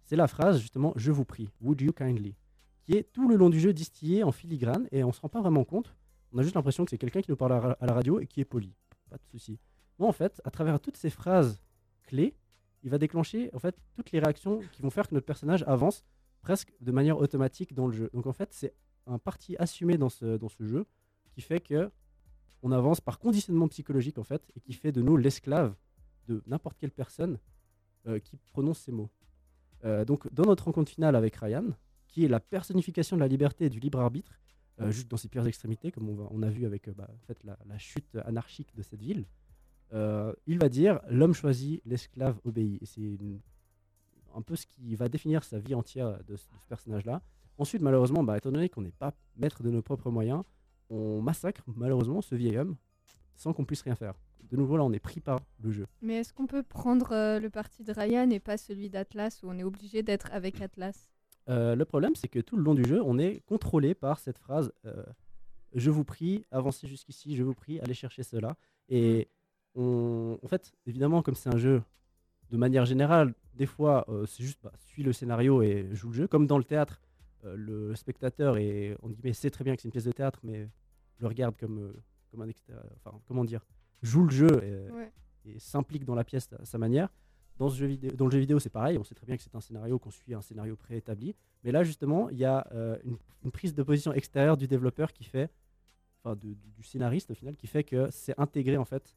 C'est 0.02 0.16
la 0.16 0.26
phrase, 0.26 0.58
justement, 0.58 0.92
je 0.96 1.12
vous 1.12 1.24
prie, 1.26 1.50
would 1.60 1.80
you 1.82 1.92
kindly, 1.92 2.34
qui 2.84 2.94
est 2.94 3.12
tout 3.12 3.28
le 3.28 3.36
long 3.36 3.50
du 3.50 3.58
jeu 3.58 3.72
distillée 3.72 4.22
en 4.22 4.32
filigrane 4.32 4.86
et 4.92 5.04
on 5.04 5.12
se 5.12 5.20
rend 5.20 5.28
pas 5.28 5.40
vraiment 5.40 5.64
compte. 5.64 5.94
On 6.32 6.38
a 6.38 6.42
juste 6.42 6.54
l'impression 6.54 6.84
que 6.84 6.90
c'est 6.90 6.98
quelqu'un 6.98 7.22
qui 7.22 7.30
nous 7.30 7.36
parle 7.36 7.52
à 7.52 7.86
la 7.86 7.92
radio 7.92 8.20
et 8.20 8.26
qui 8.26 8.40
est 8.40 8.44
poli. 8.44 8.74
Pas 9.08 9.16
de 9.16 9.26
souci. 9.30 9.58
Non, 9.98 10.08
en 10.08 10.12
fait, 10.12 10.40
à 10.44 10.50
travers 10.50 10.80
toutes 10.80 10.96
ces 10.96 11.10
phrases 11.10 11.62
clés, 12.02 12.34
il 12.82 12.90
va 12.90 12.98
déclencher 12.98 13.50
en 13.54 13.58
fait 13.58 13.76
toutes 13.94 14.12
les 14.12 14.18
réactions 14.18 14.60
qui 14.72 14.82
vont 14.82 14.90
faire 14.90 15.08
que 15.08 15.14
notre 15.14 15.26
personnage 15.26 15.64
avance 15.66 16.04
presque 16.40 16.72
de 16.80 16.92
manière 16.92 17.18
automatique 17.18 17.74
dans 17.74 17.86
le 17.86 17.92
jeu. 17.94 18.10
Donc 18.12 18.26
en 18.26 18.32
fait, 18.32 18.52
c'est 18.52 18.74
un 19.06 19.18
parti 19.18 19.56
assumé 19.58 19.96
dans 19.96 20.10
ce, 20.10 20.36
dans 20.36 20.48
ce 20.48 20.64
jeu 20.64 20.86
qui 21.32 21.40
fait 21.40 21.60
que 21.60 21.90
on 22.62 22.72
avance 22.72 23.00
par 23.00 23.18
conditionnement 23.18 23.68
psychologique 23.68 24.18
en 24.18 24.24
fait 24.24 24.42
et 24.56 24.60
qui 24.60 24.72
fait 24.72 24.92
de 24.92 25.02
nous 25.02 25.16
l'esclave 25.16 25.74
de 26.28 26.42
n'importe 26.46 26.78
quelle 26.78 26.90
personne 26.90 27.38
euh, 28.06 28.18
qui 28.18 28.36
prononce 28.36 28.80
ces 28.80 28.92
mots. 28.92 29.10
Euh, 29.84 30.04
donc 30.04 30.32
dans 30.32 30.44
notre 30.44 30.64
rencontre 30.64 30.90
finale 30.90 31.14
avec 31.16 31.36
Ryan, 31.36 31.64
qui 32.14 32.24
est 32.24 32.28
la 32.28 32.38
personnification 32.38 33.16
de 33.16 33.20
la 33.20 33.26
liberté 33.26 33.64
et 33.64 33.70
du 33.70 33.80
libre 33.80 33.98
arbitre, 33.98 34.38
euh, 34.80 34.92
juste 34.92 35.10
dans 35.10 35.16
ses 35.16 35.26
pires 35.26 35.44
extrémités, 35.48 35.90
comme 35.90 36.08
on, 36.30 36.42
a 36.42 36.48
vu 36.48 36.64
avec 36.64 36.86
euh, 36.86 36.94
bah, 36.94 37.08
la, 37.42 37.78
chute 37.78 38.16
anarchique 38.24 38.72
de 38.76 38.82
cette 38.82 39.02
ville, 39.02 39.26
euh, 39.92 40.32
il 40.46 40.60
va 40.60 40.68
dire 40.68 41.00
l'homme 41.08 41.34
choisit, 41.34 41.82
l'esclave 41.84 42.38
obéit. 42.44 42.80
C'est 42.84 43.18
un 44.32 44.42
peu 44.42 44.54
ce 44.54 44.64
qui 44.64 44.94
va 44.94 45.08
définir 45.08 45.42
sa 45.42 45.58
vie 45.58 45.74
entière 45.74 46.22
de 46.24 46.36
ce 46.36 46.46
personnage-là. 46.68 47.20
Ensuite, 47.58 47.82
malheureusement, 47.82 48.22
bah, 48.22 48.36
étant 48.36 48.52
donné 48.52 48.68
qu'on 48.68 48.82
n'est 48.82 48.92
pas 48.92 49.12
maître 49.36 49.64
de 49.64 49.70
nos 49.70 49.82
propres 49.82 50.10
moyens, 50.10 50.44
on 50.90 51.20
massacre 51.20 51.64
malheureusement 51.74 52.20
ce 52.20 52.36
vieil 52.36 52.58
homme 52.58 52.76
sans 53.34 53.52
qu'on 53.52 53.64
puisse 53.64 53.82
rien 53.82 53.96
faire. 53.96 54.14
De 54.50 54.56
nouveau, 54.56 54.76
là, 54.76 54.84
on 54.84 54.92
est 54.92 55.00
pris 55.00 55.18
par 55.20 55.40
le 55.60 55.72
jeu. 55.72 55.86
Mais 56.00 56.14
est-ce 56.18 56.32
qu'on 56.32 56.46
peut 56.46 56.62
prendre 56.62 57.10
euh, 57.12 57.40
le 57.40 57.50
parti 57.50 57.82
de 57.82 57.92
Ryan 57.92 58.30
et 58.30 58.38
pas 58.38 58.56
celui 58.56 58.88
d'Atlas 58.88 59.42
où 59.42 59.48
on 59.48 59.58
est 59.58 59.64
obligé 59.64 60.04
d'être 60.04 60.28
avec 60.30 60.60
Atlas? 60.60 61.13
Euh, 61.48 61.74
le 61.74 61.84
problème, 61.84 62.14
c'est 62.14 62.28
que 62.28 62.38
tout 62.40 62.56
le 62.56 62.62
long 62.62 62.74
du 62.74 62.84
jeu, 62.84 63.02
on 63.04 63.18
est 63.18 63.40
contrôlé 63.46 63.94
par 63.94 64.18
cette 64.18 64.38
phrase 64.38 64.72
euh, 64.86 65.04
Je 65.74 65.90
vous 65.90 66.04
prie, 66.04 66.46
avancez 66.50 66.86
jusqu'ici, 66.86 67.36
je 67.36 67.42
vous 67.42 67.54
prie, 67.54 67.80
allez 67.80 67.94
chercher 67.94 68.22
cela. 68.22 68.56
Et 68.88 69.28
on, 69.74 70.38
en 70.42 70.48
fait, 70.48 70.72
évidemment, 70.86 71.22
comme 71.22 71.34
c'est 71.34 71.52
un 71.52 71.58
jeu 71.58 71.82
de 72.50 72.56
manière 72.56 72.84
générale, 72.84 73.34
des 73.54 73.66
fois, 73.66 74.04
euh, 74.08 74.26
c'est 74.26 74.42
juste 74.42 74.60
bah, 74.62 74.72
suis 74.78 75.02
le 75.02 75.12
scénario 75.12 75.62
et 75.62 75.88
joue 75.92 76.08
le 76.08 76.14
jeu. 76.14 76.26
Comme 76.28 76.46
dans 76.46 76.58
le 76.58 76.64
théâtre, 76.64 77.00
le 77.42 77.94
spectateur 77.94 78.56
est, 78.56 78.96
on 79.02 79.10
dit, 79.10 79.34
sait 79.34 79.50
très 79.50 79.64
bien 79.64 79.76
que 79.76 79.82
c'est 79.82 79.88
une 79.88 79.92
pièce 79.92 80.04
de 80.06 80.12
théâtre, 80.12 80.40
mais 80.44 80.66
le 81.18 81.26
regarde 81.26 81.54
comme, 81.58 81.92
comme 82.30 82.40
un 82.40 82.48
extérieur. 82.48 82.84
Enfin, 82.96 83.20
comment 83.28 83.44
dire 83.44 83.66
Joue 84.02 84.24
le 84.24 84.30
jeu 84.30 84.64
et, 84.64 84.90
Ouais. 84.90 85.12
et 85.44 85.58
s'implique 85.58 86.06
dans 86.06 86.14
la 86.14 86.24
pièce 86.24 86.48
à 86.58 86.64
sa 86.64 86.78
manière. 86.78 87.10
Dans, 87.58 87.68
ce 87.68 87.76
jeu 87.76 87.86
vidéo, 87.86 88.10
dans 88.12 88.24
le 88.26 88.30
jeu 88.32 88.38
vidéo, 88.40 88.58
c'est 88.58 88.68
pareil. 88.70 88.98
On 88.98 89.04
sait 89.04 89.14
très 89.14 89.26
bien 89.26 89.36
que 89.36 89.42
c'est 89.42 89.54
un 89.54 89.60
scénario, 89.60 89.98
qu'on 89.98 90.10
suit 90.10 90.34
un 90.34 90.42
scénario 90.42 90.74
préétabli. 90.76 91.36
Mais 91.62 91.70
là, 91.72 91.84
justement, 91.84 92.28
il 92.30 92.38
y 92.38 92.44
a 92.44 92.66
euh, 92.72 92.98
une, 93.04 93.16
une 93.44 93.50
prise 93.52 93.74
de 93.74 93.82
position 93.82 94.12
extérieure 94.12 94.56
du 94.56 94.66
développeur 94.66 95.12
qui 95.12 95.22
fait, 95.24 95.50
enfin, 96.22 96.34
de- 96.34 96.54
du, 96.54 96.70
du 96.72 96.82
scénariste 96.82 97.30
au 97.30 97.34
final, 97.34 97.54
qui 97.56 97.66
fait 97.68 97.84
que 97.84 98.08
c'est 98.10 98.38
intégré 98.40 98.76
en 98.76 98.84
fait 98.84 99.14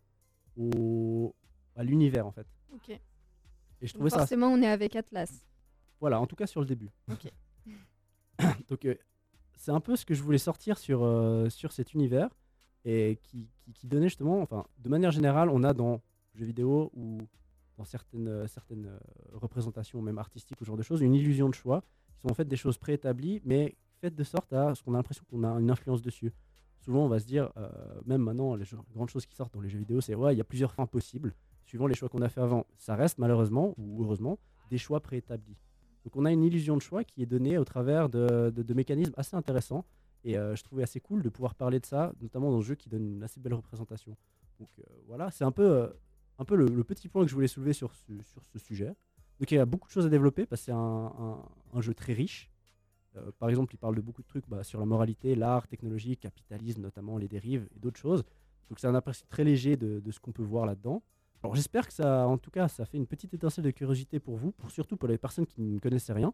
au, 0.55 1.33
à 1.75 1.83
l'univers 1.83 2.25
en 2.27 2.31
fait. 2.31 2.47
Ok. 2.73 2.89
Et 2.89 2.99
je 3.81 3.93
Donc 3.93 3.95
trouvais 3.95 4.09
ça, 4.11 4.19
forcément, 4.19 4.47
on 4.47 4.61
est 4.61 4.67
avec 4.67 4.95
Atlas. 4.95 5.31
voilà, 5.99 6.19
en 6.21 6.27
tout 6.27 6.35
cas 6.35 6.47
sur 6.47 6.59
le 6.61 6.67
début. 6.67 6.89
Ok. 7.11 7.31
Donc 8.69 8.85
euh, 8.85 8.95
c'est 9.55 9.71
un 9.71 9.79
peu 9.79 9.95
ce 9.95 10.05
que 10.05 10.13
je 10.13 10.21
voulais 10.21 10.37
sortir 10.37 10.77
sur, 10.77 11.03
euh, 11.03 11.49
sur 11.49 11.71
cet 11.71 11.93
univers 11.93 12.29
et 12.85 13.19
qui, 13.23 13.49
qui, 13.59 13.73
qui 13.73 13.87
donnait 13.87 14.07
justement, 14.09 14.41
enfin, 14.41 14.65
de 14.77 14.89
manière 14.89 15.11
générale, 15.11 15.49
on 15.49 15.63
a 15.63 15.73
dans 15.73 16.01
le 16.33 16.39
jeu 16.39 16.45
vidéo 16.45 16.91
ou 16.95 17.17
dans 17.77 17.85
certaines, 17.85 18.27
euh, 18.27 18.47
certaines 18.47 18.87
euh, 18.87 18.97
représentations, 19.33 20.01
même 20.01 20.17
artistiques 20.17 20.59
ou 20.61 20.63
ce 20.63 20.67
genre 20.67 20.77
de 20.77 20.83
choses, 20.83 21.01
une 21.01 21.13
illusion 21.13 21.47
de 21.49 21.53
choix 21.53 21.81
qui 22.15 22.21
sont 22.21 22.31
en 22.31 22.33
fait 22.33 22.45
des 22.45 22.55
choses 22.55 22.77
préétablies, 22.77 23.41
mais 23.45 23.75
faites 24.01 24.15
de 24.15 24.23
sorte 24.23 24.51
à 24.53 24.73
ce 24.75 24.83
qu'on 24.83 24.93
a 24.93 24.97
l'impression 24.97 25.23
qu'on 25.29 25.43
a 25.43 25.49
une 25.59 25.69
influence 25.71 26.01
dessus. 26.01 26.33
Souvent, 26.79 27.05
on 27.05 27.07
va 27.07 27.19
se 27.19 27.25
dire, 27.25 27.51
euh, 27.57 27.69
même 28.05 28.21
maintenant, 28.21 28.55
les 28.55 28.65
grandes 28.93 29.09
choses 29.09 29.25
qui 29.25 29.35
sortent 29.35 29.53
dans 29.53 29.61
les 29.61 29.69
jeux 29.69 29.79
vidéo, 29.79 30.01
c'est 30.01 30.15
ouais, 30.15 30.33
il 30.33 30.37
y 30.37 30.41
a 30.41 30.43
plusieurs 30.43 30.71
fins 30.73 30.85
possibles, 30.85 31.33
suivant 31.65 31.87
les 31.87 31.95
choix 31.95 32.09
qu'on 32.09 32.21
a 32.21 32.29
fait 32.29 32.41
avant. 32.41 32.65
Ça 32.77 32.95
reste 32.95 33.17
malheureusement, 33.17 33.73
ou 33.77 34.03
heureusement, 34.03 34.39
des 34.69 34.77
choix 34.77 34.99
préétablis. 34.99 35.57
Donc 36.03 36.15
on 36.15 36.25
a 36.25 36.31
une 36.31 36.43
illusion 36.43 36.77
de 36.77 36.81
choix 36.81 37.03
qui 37.03 37.21
est 37.21 37.25
donnée 37.25 37.57
au 37.57 37.65
travers 37.65 38.09
de, 38.09 38.51
de- 38.55 38.73
mécanismes 38.73 39.13
assez 39.17 39.35
intéressants. 39.35 39.85
Et 40.23 40.33
je 40.33 40.63
trouvais 40.63 40.83
assez 40.83 40.99
cool 40.99 41.21
de 41.21 41.29
pouvoir 41.29 41.55
parler 41.55 41.79
de 41.79 41.85
ça, 41.85 42.13
notamment 42.21 42.51
dans 42.51 42.61
ce 42.61 42.65
jeu 42.65 42.75
qui 42.75 42.89
donne 42.89 43.15
une 43.15 43.23
assez 43.23 43.39
belle 43.39 43.53
représentation. 43.53 44.15
Donc 44.59 44.69
voilà, 45.07 45.31
c'est 45.31 45.43
un 45.43 45.51
peu, 45.51 45.89
un 46.39 46.45
peu 46.45 46.55
le, 46.55 46.83
petit 46.83 47.07
point 47.09 47.23
que 47.23 47.29
je 47.29 47.35
voulais 47.35 47.47
soulever 47.47 47.73
sur 47.73 47.93
ce, 47.93 48.11
sur 48.23 48.43
ce 48.43 48.59
sujet. 48.59 48.95
Donc 49.39 49.51
il 49.51 49.55
y 49.55 49.59
a 49.59 49.65
beaucoup 49.65 49.87
de 49.87 49.91
choses 49.93 50.05
à 50.05 50.09
développer 50.09 50.45
parce 50.45 50.61
que 50.61 50.65
c'est 50.65 50.71
un, 50.71 50.77
un- 50.77 51.45
un 51.73 51.81
jeu 51.81 51.93
très 51.93 52.13
riche. 52.13 52.49
Euh, 53.15 53.31
par 53.39 53.49
exemple, 53.49 53.73
il 53.73 53.77
parle 53.77 53.95
de 53.95 54.01
beaucoup 54.01 54.21
de 54.21 54.27
trucs 54.27 54.47
bah, 54.47 54.63
sur 54.63 54.79
la 54.79 54.85
moralité, 54.85 55.35
l'art, 55.35 55.67
technologie, 55.67 56.17
capitalisme, 56.17 56.81
notamment 56.81 57.17
les 57.17 57.27
dérives 57.27 57.67
et 57.75 57.79
d'autres 57.79 57.99
choses. 57.99 58.23
Donc 58.69 58.79
c'est 58.79 58.87
un 58.87 58.95
aperçu 58.95 59.25
très 59.27 59.43
léger 59.43 59.77
de, 59.77 59.99
de 59.99 60.11
ce 60.11 60.19
qu'on 60.19 60.31
peut 60.31 60.43
voir 60.43 60.65
là-dedans. 60.65 61.03
Alors 61.43 61.55
j'espère 61.55 61.87
que 61.87 61.93
ça, 61.93 62.27
en 62.27 62.37
tout 62.37 62.51
cas, 62.51 62.67
ça 62.67 62.85
fait 62.85 62.97
une 62.97 63.07
petite 63.07 63.33
étincelle 63.33 63.63
de 63.63 63.71
curiosité 63.71 64.19
pour 64.19 64.37
vous, 64.37 64.51
pour 64.51 64.71
surtout 64.71 64.97
pour 64.97 65.07
les 65.07 65.17
personnes 65.17 65.45
qui 65.45 65.61
ne 65.61 65.79
connaissaient 65.79 66.13
rien. 66.13 66.33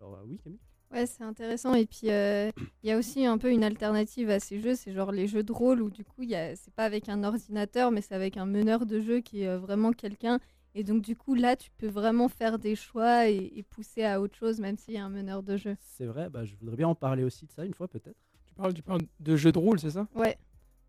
Alors 0.00 0.14
euh, 0.14 0.22
oui, 0.26 0.38
Camille? 0.38 0.60
Ouais, 0.92 1.06
c'est 1.06 1.22
intéressant. 1.22 1.74
Et 1.74 1.86
puis, 1.86 2.10
euh, 2.10 2.50
il 2.82 2.88
y 2.88 2.92
a 2.92 2.96
aussi 2.98 3.26
un 3.26 3.36
peu 3.36 3.50
une 3.50 3.62
alternative 3.64 4.30
à 4.30 4.40
ces 4.40 4.60
jeux. 4.60 4.74
C'est 4.74 4.92
genre 4.92 5.12
les 5.12 5.26
jeux 5.26 5.42
de 5.42 5.52
rôle 5.52 5.82
où, 5.82 5.90
du 5.90 6.04
coup, 6.04 6.22
il 6.22 6.30
y 6.30 6.34
a- 6.34 6.56
c'est 6.56 6.72
pas 6.72 6.84
avec 6.84 7.08
un 7.08 7.24
ordinateur, 7.24 7.90
mais 7.90 8.00
c'est 8.00 8.14
avec 8.14 8.36
un 8.38 8.46
meneur 8.46 8.86
de 8.86 9.00
jeu 9.00 9.20
qui 9.20 9.42
est 9.42 9.48
euh, 9.48 9.58
vraiment 9.58 9.92
quelqu'un. 9.92 10.38
Et 10.74 10.84
donc, 10.84 11.02
du 11.02 11.14
coup, 11.16 11.34
là, 11.34 11.56
tu 11.56 11.70
peux 11.76 11.88
vraiment 11.88 12.28
faire 12.28 12.58
des 12.58 12.74
choix 12.74 13.28
et, 13.28 13.52
et 13.56 13.62
pousser 13.62 14.04
à 14.04 14.20
autre 14.20 14.36
chose, 14.36 14.60
même 14.60 14.76
s'il 14.78 14.94
y 14.94 14.98
a 14.98 15.04
un 15.04 15.08
meneur 15.10 15.42
de 15.42 15.56
jeu. 15.56 15.76
C'est 15.80 16.06
vrai, 16.06 16.30
bah, 16.30 16.44
je 16.44 16.54
voudrais 16.56 16.76
bien 16.76 16.88
en 16.88 16.94
parler 16.94 17.24
aussi 17.24 17.46
de 17.46 17.52
ça 17.52 17.64
une 17.64 17.74
fois 17.74 17.88
peut-être. 17.88 18.16
Tu 18.46 18.54
parles, 18.54 18.72
tu 18.74 18.82
parles 18.82 19.02
de 19.20 19.36
jeu 19.36 19.52
de 19.52 19.58
rôle, 19.58 19.78
c'est 19.80 19.90
ça? 19.90 20.06
Ouais, 20.14 20.36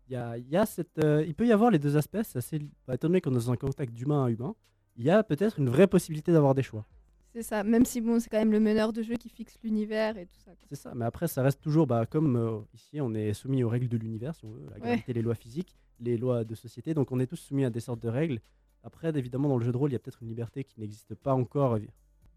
Il, 0.08 0.12
y 0.14 0.16
a, 0.16 0.38
il 0.38 0.48
y 0.48 0.56
a 0.56 0.66
cette, 0.66 0.98
euh, 1.02 1.24
il 1.26 1.34
peut 1.34 1.46
y 1.46 1.52
avoir 1.52 1.70
les 1.70 1.78
deux 1.78 1.96
aspects, 1.96 2.18
c'est 2.24 2.38
assez, 2.38 2.58
bah, 2.86 2.94
étant 2.94 3.08
donné 3.08 3.20
qu'on 3.20 3.30
est 3.32 3.34
dans 3.34 3.52
un 3.52 3.56
contact 3.56 3.92
d'humain 3.94 4.24
à 4.26 4.30
humain, 4.30 4.54
il 4.96 5.04
y 5.04 5.10
a 5.10 5.22
peut-être 5.22 5.58
une 5.58 5.68
vraie 5.68 5.86
possibilité 5.86 6.32
d'avoir 6.32 6.54
des 6.54 6.62
choix. 6.62 6.86
C'est 7.32 7.42
ça. 7.42 7.62
Même 7.64 7.84
si, 7.84 8.00
bon, 8.00 8.18
c'est 8.20 8.28
quand 8.30 8.38
même 8.38 8.52
le 8.52 8.60
meneur 8.60 8.92
de 8.92 9.02
jeu 9.02 9.14
qui 9.16 9.28
fixe 9.28 9.58
l'univers 9.62 10.16
et 10.18 10.26
tout 10.26 10.38
ça. 10.44 10.52
C'est 10.68 10.76
ça, 10.76 10.92
mais 10.94 11.04
après, 11.04 11.28
ça 11.28 11.42
reste 11.42 11.60
toujours, 11.60 11.86
bah, 11.86 12.06
comme 12.06 12.36
euh, 12.36 12.58
ici, 12.74 13.00
on 13.00 13.14
est 13.14 13.32
soumis 13.34 13.62
aux 13.62 13.68
règles 13.68 13.88
de 13.88 13.96
l'univers, 13.96 14.34
si 14.34 14.44
on 14.44 14.50
veut, 14.50 14.66
la 14.70 14.78
gravité, 14.78 15.12
les 15.12 15.22
lois 15.22 15.34
physiques, 15.34 15.76
les 16.00 16.16
lois 16.16 16.44
de 16.44 16.54
société, 16.54 16.94
donc 16.94 17.12
on 17.12 17.20
est 17.20 17.26
tous 17.26 17.36
soumis 17.36 17.64
à 17.64 17.70
des 17.70 17.80
sortes 17.80 18.00
de 18.02 18.08
règles. 18.08 18.40
Après, 18.82 19.10
évidemment, 19.16 19.48
dans 19.48 19.58
le 19.58 19.64
jeu 19.64 19.72
de 19.72 19.76
rôle, 19.76 19.90
il 19.90 19.92
y 19.92 19.96
a 19.96 19.98
peut-être 19.98 20.22
une 20.22 20.28
liberté 20.28 20.64
qui 20.64 20.80
n'existe 20.80 21.14
pas 21.14 21.34
encore 21.34 21.74
euh, 21.74 21.80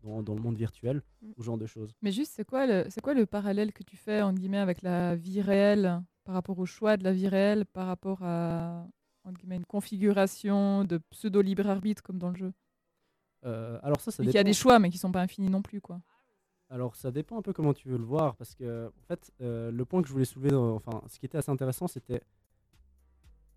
dans, 0.03 0.21
dans 0.21 0.35
le 0.35 0.41
monde 0.41 0.57
virtuel, 0.57 1.01
Mm. 1.21 1.27
ou 1.37 1.41
ce 1.41 1.45
genre 1.45 1.57
de 1.57 1.65
choses. 1.65 1.95
Mais 2.01 2.11
juste, 2.11 2.33
c'est 2.35 2.45
quoi, 2.45 2.67
le, 2.67 2.85
c'est 2.89 3.01
quoi 3.01 3.13
le 3.13 3.25
parallèle 3.25 3.71
que 3.71 3.83
tu 3.83 3.95
fais, 3.95 4.21
entre 4.21 4.39
guillemets, 4.39 4.57
avec 4.57 4.81
la 4.81 5.15
vie 5.15 5.41
réelle, 5.41 6.01
par 6.25 6.35
rapport 6.35 6.59
au 6.59 6.65
choix 6.65 6.97
de 6.97 7.03
la 7.03 7.13
vie 7.13 7.27
réelle, 7.27 7.65
par 7.65 7.87
rapport 7.87 8.19
à 8.23 8.85
entre 9.25 9.39
guillemets, 9.39 9.55
une 9.55 9.65
configuration 9.65 10.83
de 10.83 10.97
pseudo-libre 10.97 11.67
arbitre 11.69 12.03
comme 12.03 12.17
dans 12.19 12.29
le 12.29 12.35
jeu? 12.35 12.53
Euh, 13.45 13.79
alors 13.83 13.99
ça, 13.99 14.11
qu'il 14.11 14.31
y 14.31 14.37
a 14.37 14.43
des 14.43 14.53
choix, 14.53 14.79
mais 14.79 14.89
qui 14.89 14.97
sont 14.97 15.11
pas 15.11 15.21
infinis 15.21 15.49
non 15.49 15.61
plus, 15.61 15.81
quoi. 15.81 16.01
Alors 16.69 16.95
ça 16.95 17.11
dépend 17.11 17.37
un 17.37 17.41
peu 17.41 17.53
comment 17.53 17.73
tu 17.73 17.87
veux 17.87 17.97
le 17.97 18.03
voir, 18.03 18.35
parce 18.35 18.55
que 18.55 18.87
en 18.87 19.07
fait, 19.07 19.31
euh, 19.41 19.71
le 19.71 19.85
point 19.85 20.01
que 20.01 20.07
je 20.07 20.13
voulais 20.13 20.25
soulever, 20.25 20.55
enfin, 20.55 21.03
ce 21.07 21.19
qui 21.19 21.25
était 21.25 21.37
assez 21.37 21.51
intéressant, 21.51 21.87
c'était, 21.87 22.21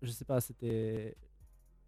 je 0.01 0.11
sais 0.11 0.25
pas, 0.25 0.39
c'était 0.39 1.15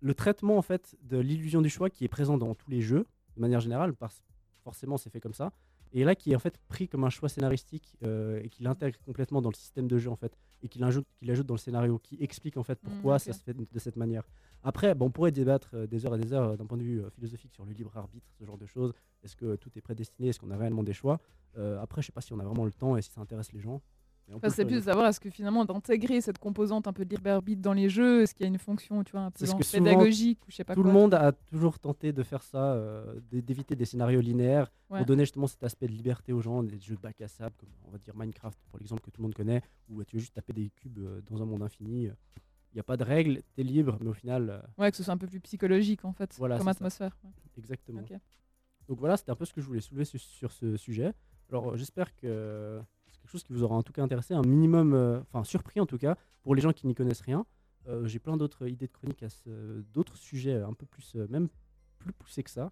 le 0.02 0.14
traitement 0.14 0.58
en 0.58 0.62
fait 0.62 0.96
de 1.04 1.18
l'illusion 1.18 1.62
du 1.62 1.70
choix 1.70 1.90
qui 1.90 2.06
est 2.06 2.08
présent 2.08 2.38
dans 2.38 2.56
tous 2.56 2.72
les 2.72 2.82
jeux, 2.82 3.06
de 3.36 3.42
manière 3.42 3.60
générale, 3.60 3.94
parce 3.94 4.24
forcément 4.64 4.98
c'est 4.98 5.12
fait 5.12 5.20
comme 5.20 5.34
ça, 5.34 5.52
et 5.92 6.04
là 6.04 6.16
qui 6.16 6.32
est 6.32 6.36
en 6.36 6.40
fait 6.40 6.58
pris 6.68 6.88
comme 6.88 7.04
un 7.04 7.10
choix 7.10 7.30
scénaristique 7.30 7.96
euh, 8.04 8.42
et 8.44 8.50
qui 8.50 8.64
l'intègre 8.64 8.98
complètement 9.06 9.42
dans 9.42 9.50
le 9.50 9.56
système 9.56 9.88
de 9.88 9.98
jeu 9.98 10.10
en 10.10 10.16
fait, 10.16 10.36
et 10.64 10.68
qui 10.68 10.80
l'ajoute, 10.80 11.06
qui 11.20 11.26
l'ajoute 11.26 11.46
dans 11.46 11.56
le 11.56 11.60
scénario, 11.60 12.00
qui 12.00 12.18
explique 12.22 12.58
en 12.58 12.64
fait 12.64 12.80
pourquoi 12.80 13.16
ok. 13.16 13.22
ça 13.22 13.34
se 13.34 13.44
fait 13.44 13.54
de 13.54 13.80
cette 13.80 13.98
manière. 13.98 14.24
Après, 14.64 14.94
bon, 14.96 15.06
on 15.06 15.10
pourrait 15.12 15.32
débattre 15.32 15.70
euh, 15.74 15.88
des 15.88 16.06
heures 16.06 16.16
et 16.16 16.20
des 16.20 16.34
heures 16.34 16.50
euh, 16.52 16.58
d'un 16.58 16.66
point 16.66 16.78
de 16.78 16.84
vue 16.84 17.02
euh, 17.02 17.10
philosophique 17.10 17.54
sur 17.54 17.66
le 17.66 17.72
libre 17.72 17.96
arbitre, 17.96 18.28
ce 18.38 18.44
genre 18.46 18.58
de 18.58 18.66
choses. 18.66 18.94
Est-ce 19.24 19.36
que 19.36 19.56
tout 19.56 19.70
est 19.78 19.82
prédestiné? 19.82 20.30
Est-ce 20.30 20.40
qu'on 20.40 20.52
a 20.52 20.58
réellement 20.58 20.84
des 20.84 20.94
choix? 20.94 21.20
Euh, 21.58 21.82
Après, 21.82 22.02
je 22.02 22.08
sais 22.08 22.12
pas 22.12 22.22
si 22.22 22.34
on 22.34 22.40
a 22.40 22.44
vraiment 22.44 22.66
le 22.66 22.72
temps 22.74 22.98
et 22.98 23.02
si 23.02 23.10
ça 23.12 23.22
intéresse 23.22 23.52
les 23.54 23.60
gens. 23.62 23.82
Enfin, 24.32 24.52
c'est 24.52 24.64
plus 24.64 24.76
de 24.76 24.82
savoir 24.82 25.08
est-ce 25.08 25.20
que 25.20 25.32
finalement 25.32 25.66
d'intégrer 25.66 26.22
cette 26.22 26.38
composante 26.38 26.88
un 26.88 26.94
peu 26.94 27.04
de 27.04 27.10
libre 27.16 27.32
arbitre 27.32 27.64
dans 27.64 27.74
les 27.74 27.90
jeux, 27.90 28.22
est-ce 28.22 28.36
qu'il 28.36 28.44
y 28.44 28.46
a 28.46 28.48
une 28.48 28.60
fonction, 28.60 29.04
tu 29.04 29.14
vois, 29.14 29.22
un 29.22 29.32
peu 29.32 29.44
pédagogique 29.72 30.38
ou 30.48 30.52
je 30.52 30.58
sais 30.58 30.64
pas 30.64 30.76
Tout 30.76 30.84
quoi? 30.84 30.92
le 30.92 30.96
monde 31.00 31.16
a 31.16 31.32
toujours 31.32 31.80
tenté 31.80 32.14
de 32.14 32.22
faire 32.22 32.44
ça, 32.44 32.74
euh, 32.76 33.20
d'éviter 33.32 33.76
des 33.76 33.86
scénarios 33.86 34.22
linéaires 34.22 34.72
Ouais. 34.92 34.98
pour 35.00 35.06
donner 35.08 35.24
justement 35.24 35.48
cet 35.48 35.64
aspect 35.64 35.88
de 35.88 35.94
liberté 35.94 36.32
aux 36.32 36.42
gens, 36.42 36.62
des 36.62 36.80
jeux 36.80 36.96
de 36.96 37.02
bac 37.02 37.20
à 37.22 37.28
sable, 37.28 37.56
comme 37.58 37.70
on 37.88 37.92
va 37.92 37.98
dire 37.98 38.16
Minecraft 38.16 38.58
pour 38.70 38.78
l'exemple 38.78 39.02
que 39.02 39.10
tout 39.10 39.22
le 39.22 39.24
monde 39.24 39.34
connaît, 39.36 39.62
où 39.88 40.04
tu 40.04 40.16
veux 40.16 40.20
juste 40.20 40.36
taper 40.36 40.54
des 40.54 40.70
cubes 40.76 41.00
dans 41.28 41.42
un 41.42 41.46
monde 41.46 41.64
infini. 41.64 42.10
Euh. 42.70 42.74
il 42.74 42.76
n'y 42.76 42.80
a 42.80 42.84
pas 42.84 42.98
de 42.98 43.04
règles, 43.04 43.42
tu 43.54 43.62
es 43.62 43.64
libre, 43.64 43.98
mais 44.02 44.10
au 44.10 44.14
final, 44.14 44.50
euh, 44.50 44.62
Ouais, 44.78 44.92
que 44.92 44.98
ce 44.98 45.04
soit 45.04 45.14
un 45.14 45.18
peu 45.18 45.28
plus 45.28 45.40
psychologique 45.40 46.06
en 46.06 46.14
fait, 46.14 46.36
Voilà, 46.38 46.58
comme 46.58 46.68
atmosphère. 46.68 47.18
ouais. 47.24 47.32
exactement. 47.58 48.02
Donc 48.88 49.00
voilà, 49.00 49.18
c'était 49.18 49.32
un 49.32 49.36
peu 49.36 49.46
ce 49.46 49.54
que 49.54 49.62
je 49.62 49.68
voulais 49.68 49.82
soulever 49.82 50.06
su- 50.06 50.18
sur 50.20 50.52
ce 50.52 50.76
sujet. 50.78 51.14
Alors 51.50 51.72
euh, 51.72 51.78
j'espère 51.78 52.16
que 52.16 52.82
c'est 53.08 53.20
quelque 53.22 53.30
chose 53.32 53.44
qui 53.44 53.54
vous 53.54 53.64
aura 53.64 53.76
en 53.76 53.84
tout 53.84 53.94
cas 53.94 54.04
intéressé, 54.04 54.34
un 54.34 54.42
minimum, 54.42 54.94
euh, 54.94 55.20
enfin 55.22 55.44
surpris 55.44 55.80
en 55.80 55.86
tout 55.86 55.98
cas, 55.98 56.16
pour 56.42 56.56
les 56.56 56.62
gens 56.62 56.74
qui 56.74 56.88
n'y 56.88 56.96
connaissent 56.96 57.22
rien. 57.22 57.46
Euh, 57.88 58.06
J'ai 58.08 58.20
plein 58.20 58.36
d'autres 58.38 58.68
idées 58.68 58.88
de 58.88 58.92
chroniques 58.92 59.24
à 59.24 59.28
d'autres 59.94 60.18
sujets 60.18 60.56
un 60.62 60.74
peu 60.74 60.86
plus, 60.86 61.16
euh, 61.16 61.28
même 61.30 61.48
plus 62.00 62.14
poussés 62.14 62.44
que 62.44 62.50
ça, 62.50 62.72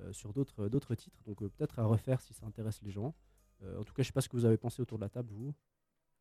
euh, 0.00 0.12
sur 0.12 0.32
d'autres 0.32 0.94
titres. 0.94 1.18
Donc 1.26 1.42
euh, 1.42 1.48
peut-être 1.48 1.78
à 1.78 1.84
refaire 1.84 2.20
si 2.20 2.34
ça 2.34 2.46
intéresse 2.46 2.80
les 2.82 2.90
gens. 2.90 3.14
Euh, 3.62 3.80
en 3.80 3.84
tout 3.84 3.92
cas, 3.94 4.02
je 4.02 4.08
sais 4.08 4.12
pas 4.12 4.20
ce 4.20 4.28
que 4.28 4.36
vous 4.36 4.44
avez 4.44 4.56
pensé 4.58 4.80
autour 4.82 4.98
de 4.98 5.02
la 5.04 5.08
table, 5.08 5.30
vous. 5.32 5.54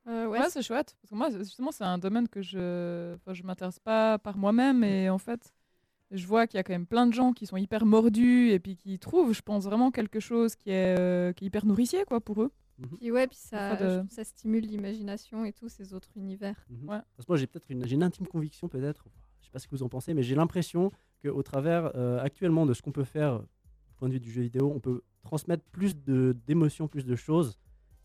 Euh, 0.08 0.28
ouais, 0.28 0.40
Ouais, 0.40 0.50
c'est 0.50 0.62
chouette. 0.62 0.96
Parce 1.02 1.10
que 1.12 1.16
moi, 1.16 1.30
c'est- 1.32 1.40
justement, 1.40 1.72
c'est 1.72 1.84
un 1.84 1.98
domaine 1.98 2.28
que 2.28 2.42
je 2.42 3.16
enfin, 3.16 3.34
je 3.34 3.44
m'intéresse 3.44 3.80
pas 3.80 4.18
par 4.20 4.38
moi-même. 4.38 4.84
Et 4.84 5.10
en 5.10 5.18
fait, 5.18 5.54
je 6.12 6.26
vois 6.26 6.48
qu'il 6.48 6.58
y 6.58 6.60
a 6.60 6.64
quand 6.64 6.74
même 6.74 6.86
plein 6.88 7.08
de 7.08 7.14
gens 7.14 7.34
qui 7.34 7.46
sont 7.46 7.58
hyper 7.58 7.86
mordus 7.86 8.50
et 8.52 8.60
puis 8.60 8.76
qui 8.78 8.98
trouvent, 9.00 9.34
je 9.34 9.42
pense, 9.42 9.66
vraiment 9.66 9.92
quelque 9.92 10.20
chose 10.20 10.56
qui 10.56 10.70
est, 10.70 10.98
euh, 10.98 11.34
qui 11.34 11.44
est 11.46 11.48
hyper 11.48 11.66
nourricier 11.66 12.06
quoi, 12.06 12.22
pour 12.22 12.42
eux. 12.42 12.52
puis 13.00 13.12
ouais, 13.12 13.26
puis 13.28 13.38
ça, 13.38 13.76
de- 13.76 14.06
ça 14.10 14.24
stimule 14.24 14.64
l'imagination 14.64 15.44
et 15.46 15.52
tous 15.52 15.68
ces 15.68 15.94
autres 15.94 16.10
univers. 16.16 16.56
Mhm. 16.70 16.90
Ouais. 16.90 17.00
Parce 17.16 17.26
que 17.26 17.32
moi, 17.32 17.38
j'ai 17.38 17.48
peut-être 17.48 17.70
une, 17.70 17.86
j'ai 17.86 17.96
une 17.96 18.04
intime 18.04 18.28
conviction, 18.28 18.68
peut-être, 18.70 19.06
je 19.42 19.46
sais 19.48 19.52
pas 19.52 19.60
ce 19.60 19.68
que 19.68 19.76
vous 19.76 19.84
en 19.84 19.90
pensez, 19.90 20.14
mais 20.14 20.22
j'ai 20.24 20.36
l'impression 20.36 20.92
qu'au 21.24 21.42
travers 21.42 21.92
euh, 21.96 22.20
actuellement 22.22 22.66
de 22.68 22.74
ce 22.76 22.82
qu'on 22.84 22.92
peut 22.92 23.04
faire 23.04 23.40
du 23.40 23.96
point 23.98 24.08
de 24.10 24.14
vue 24.14 24.20
du 24.20 24.32
jeu 24.32 24.44
vidéo, 24.44 24.72
on 24.74 24.80
peut 24.80 25.02
transmettre 25.24 25.64
plus 25.72 25.98
de, 25.98 26.38
d'émotions, 26.46 26.88
plus 26.88 27.04
de 27.04 27.16
choses 27.16 27.58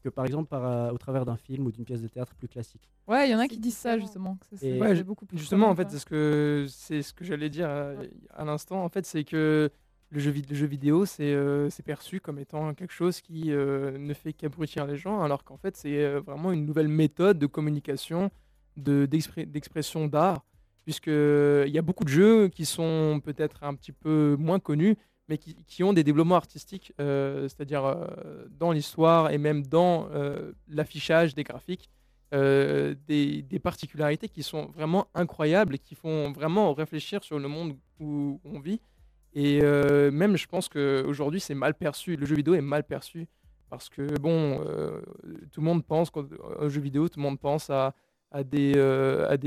que 0.02 0.08
par 0.08 0.24
exemple 0.24 0.48
par, 0.48 0.64
euh, 0.64 0.90
au 0.90 0.98
travers 0.98 1.24
d'un 1.24 1.36
film 1.36 1.66
ou 1.66 1.72
d'une 1.72 1.84
pièce 1.84 2.02
de 2.02 2.08
théâtre 2.08 2.34
plus 2.34 2.48
classique. 2.48 2.88
Ouais, 3.06 3.28
il 3.28 3.32
y 3.32 3.34
en 3.34 3.38
a 3.38 3.48
qui 3.48 3.58
disent 3.58 3.76
ça 3.76 3.98
justement. 3.98 4.36
que 4.50 4.80
Ouais, 4.80 5.02
beaucoup 5.04 5.26
plus 5.26 5.38
Justement, 5.38 5.68
en 5.68 5.74
fait, 5.76 5.90
c'est 5.90 5.98
ce 5.98 6.06
que 6.06 6.66
c'est 6.68 7.02
ce 7.02 7.12
que 7.12 7.24
j'allais 7.24 7.48
dire 7.50 7.68
à, 7.68 7.92
à 8.34 8.44
l'instant. 8.44 8.84
En 8.84 8.88
fait, 8.88 9.06
c'est 9.06 9.24
que 9.24 9.70
le 10.10 10.20
jeu, 10.20 10.30
vid- 10.30 10.48
le 10.50 10.54
jeu 10.54 10.66
vidéo, 10.66 11.06
c'est 11.06 11.32
euh, 11.32 11.70
c'est 11.70 11.82
perçu 11.82 12.20
comme 12.20 12.38
étant 12.38 12.74
quelque 12.74 12.92
chose 12.92 13.20
qui 13.22 13.50
euh, 13.50 13.96
ne 13.96 14.12
fait 14.12 14.32
qu'abrutir 14.34 14.86
les 14.86 14.96
gens, 14.96 15.22
alors 15.22 15.42
qu'en 15.44 15.56
fait, 15.56 15.74
c'est 15.76 16.04
euh, 16.04 16.20
vraiment 16.20 16.52
une 16.52 16.66
nouvelle 16.66 16.88
méthode 16.88 17.38
de 17.38 17.46
communication, 17.46 18.30
de 18.76 19.06
d'expression 19.06 20.06
d'art, 20.08 20.44
puisque 20.84 21.06
il 21.06 21.70
y 21.72 21.78
a 21.78 21.82
beaucoup 21.82 22.04
de 22.04 22.10
jeux 22.10 22.48
qui 22.48 22.66
sont 22.66 23.20
peut-être 23.24 23.62
un 23.64 23.74
petit 23.74 23.92
peu 23.92 24.36
moins 24.38 24.58
connus, 24.58 24.96
mais 25.28 25.38
qui, 25.38 25.84
ont 25.84 25.92
des 25.92 26.04
développements 26.04 26.36
artistiques, 26.36 26.92
euh, 27.00 27.42
c'est-à-dire 27.48 27.84
euh, 27.84 28.46
dans 28.50 28.72
l'histoire 28.72 29.30
et 29.30 29.38
même 29.38 29.64
dans 29.66 30.08
euh, 30.10 30.52
l'affichage 30.68 31.34
des 31.34 31.44
graphiques 31.44 31.90
des, 32.32 33.60
particularités 33.62 34.26
qui 34.26 34.42
sont 34.42 34.66
vraiment 34.68 35.06
incroyables 35.14 35.74
et 35.74 35.78
qui 35.78 35.94
font 35.94 36.32
vraiment 36.32 36.72
réfléchir 36.72 37.22
sur 37.22 37.38
le 37.38 37.46
monde 37.46 37.76
où 38.00 38.40
on 38.44 38.58
vit. 38.58 38.80
Et 39.34 39.60
même, 39.60 40.38
je 40.38 40.46
pense 40.46 40.70
qu'aujourd'hui, 40.70 41.40
c'est 41.40 41.54
mal 41.54 41.74
perçu. 41.74 42.16
Le 42.16 42.24
jeu 42.24 42.34
vidéo 42.34 42.54
est 42.54 42.62
mal 42.62 42.84
perçu 42.84 43.28
parce 43.68 43.90
que, 43.90 44.18
bon, 44.18 44.64
tout 45.50 45.60
le 45.60 45.66
monde 45.66 45.84
pense 45.84 46.10
au 46.58 46.70
jeu 46.70 46.80
vidéo, 46.80 47.10
tout 47.10 47.20
le 47.20 47.24
monde 47.24 47.38
pense 47.38 47.68
à, 47.68 47.94
des, 48.44 48.72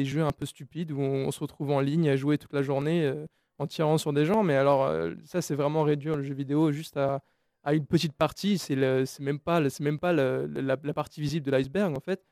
jeux 0.05 0.23
un 0.23 0.29
peu 0.31 0.45
stupides 0.45 0.91
où 0.91 1.01
on, 1.01 1.31
se 1.31 1.39
retrouve 1.39 1.71
en 1.71 1.79
ligne 1.79 2.07
à 2.09 2.15
jouer 2.15 2.37
toute 2.37 2.53
la 2.53 2.61
journée 2.61 3.11
en 3.57 3.67
tirant 3.67 3.97
sur 3.97 4.13
des 4.13 4.25
gens. 4.25 4.43
Mais 4.43 4.55
alors, 4.55 4.85
euh, 4.85 5.13
ça, 5.23 5.41
c'est 5.41 5.55
vraiment 5.55 5.83
réduire 5.83 6.15
le 6.15 6.23
jeu 6.23 6.33
vidéo 6.33 6.71
juste 6.71 6.97
à, 6.97 7.21
une 7.71 7.85
petite 7.85 8.13
partie. 8.13 8.57
C'est 8.57 8.75
même 9.19 9.39
pas, 9.39 9.69
c'est 9.69 9.83
même 9.83 9.99
pas 9.99 10.13
la, 10.13 10.77
partie 10.93 11.21
visible 11.21 11.45
de 11.45 11.51
l'iceberg, 11.51 11.95
en 11.95 12.01
fait. 12.01 12.23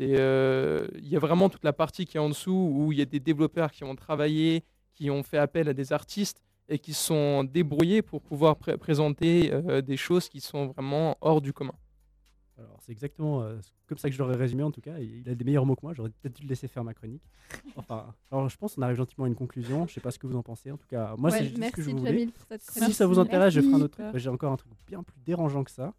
Euh, 0.00 0.86
il 0.94 1.08
y 1.08 1.16
a 1.16 1.18
vraiment 1.18 1.48
toute 1.48 1.64
la 1.64 1.72
partie 1.72 2.06
qui 2.06 2.16
est 2.16 2.20
en 2.20 2.28
dessous 2.28 2.72
où 2.74 2.92
il 2.92 2.98
y 2.98 3.02
a 3.02 3.06
des 3.06 3.20
développeurs 3.20 3.72
qui 3.72 3.84
ont 3.84 3.96
travaillé, 3.96 4.64
qui 4.94 5.10
ont 5.10 5.22
fait 5.22 5.38
appel 5.38 5.68
à 5.68 5.72
des 5.72 5.92
artistes 5.92 6.40
et 6.68 6.78
qui 6.78 6.94
sont 6.94 7.42
débrouillés 7.42 8.02
pour 8.02 8.22
pouvoir 8.22 8.56
pré- 8.56 8.76
présenter 8.76 9.52
euh, 9.52 9.80
des 9.80 9.96
choses 9.96 10.28
qui 10.28 10.40
sont 10.40 10.66
vraiment 10.66 11.16
hors 11.20 11.40
du 11.40 11.52
commun. 11.52 11.74
Alors 12.60 12.78
c'est 12.80 12.92
exactement 12.92 13.42
euh, 13.42 13.58
comme 13.86 13.98
ça 13.98 14.08
que 14.08 14.14
je 14.14 14.18
l'aurais 14.18 14.36
résumé 14.36 14.62
en 14.62 14.70
tout 14.70 14.80
cas. 14.80 14.98
Il 14.98 15.28
a 15.28 15.34
des 15.34 15.44
meilleurs 15.44 15.66
mots 15.66 15.74
que 15.74 15.80
moi, 15.82 15.94
j'aurais 15.94 16.10
peut-être 16.10 16.36
dû 16.36 16.42
le 16.42 16.48
laisser 16.48 16.68
faire 16.68 16.84
ma 16.84 16.94
chronique. 16.94 17.22
Enfin, 17.76 18.14
alors 18.30 18.48
je 18.48 18.56
pense 18.56 18.74
qu'on 18.74 18.82
arrive 18.82 18.96
gentiment 18.96 19.24
à 19.24 19.28
une 19.28 19.34
conclusion. 19.34 19.86
Je 19.86 19.94
sais 19.94 20.00
pas 20.00 20.10
ce 20.10 20.18
que 20.18 20.26
vous 20.26 20.36
en 20.36 20.42
pensez. 20.42 20.70
En 20.70 20.76
tout 20.76 20.86
cas, 20.86 21.14
moi 21.16 21.30
Ouais, 21.30 21.38
c'est 21.38 21.44
juste 21.44 21.56
ce 21.56 21.60
merci 21.60 21.74
que 21.74 21.82
je 21.82 21.90
voulais. 21.90 22.10
Jamil 22.10 22.32
pour 22.32 22.44
cette 22.46 22.62
Si 22.62 22.92
ça 22.92 23.06
vous 23.06 23.18
intéresse, 23.18 23.54
je 23.54 23.60
ferai 23.60 23.74
un 23.74 23.80
autre 23.80 23.94
truc. 23.94 24.12
Bah, 24.12 24.18
J'ai 24.18 24.28
encore 24.28 24.52
un 24.52 24.56
truc 24.56 24.72
bien 24.86 25.02
plus 25.02 25.18
dérangeant 25.24 25.64
que 25.64 25.70
ça 25.70 25.94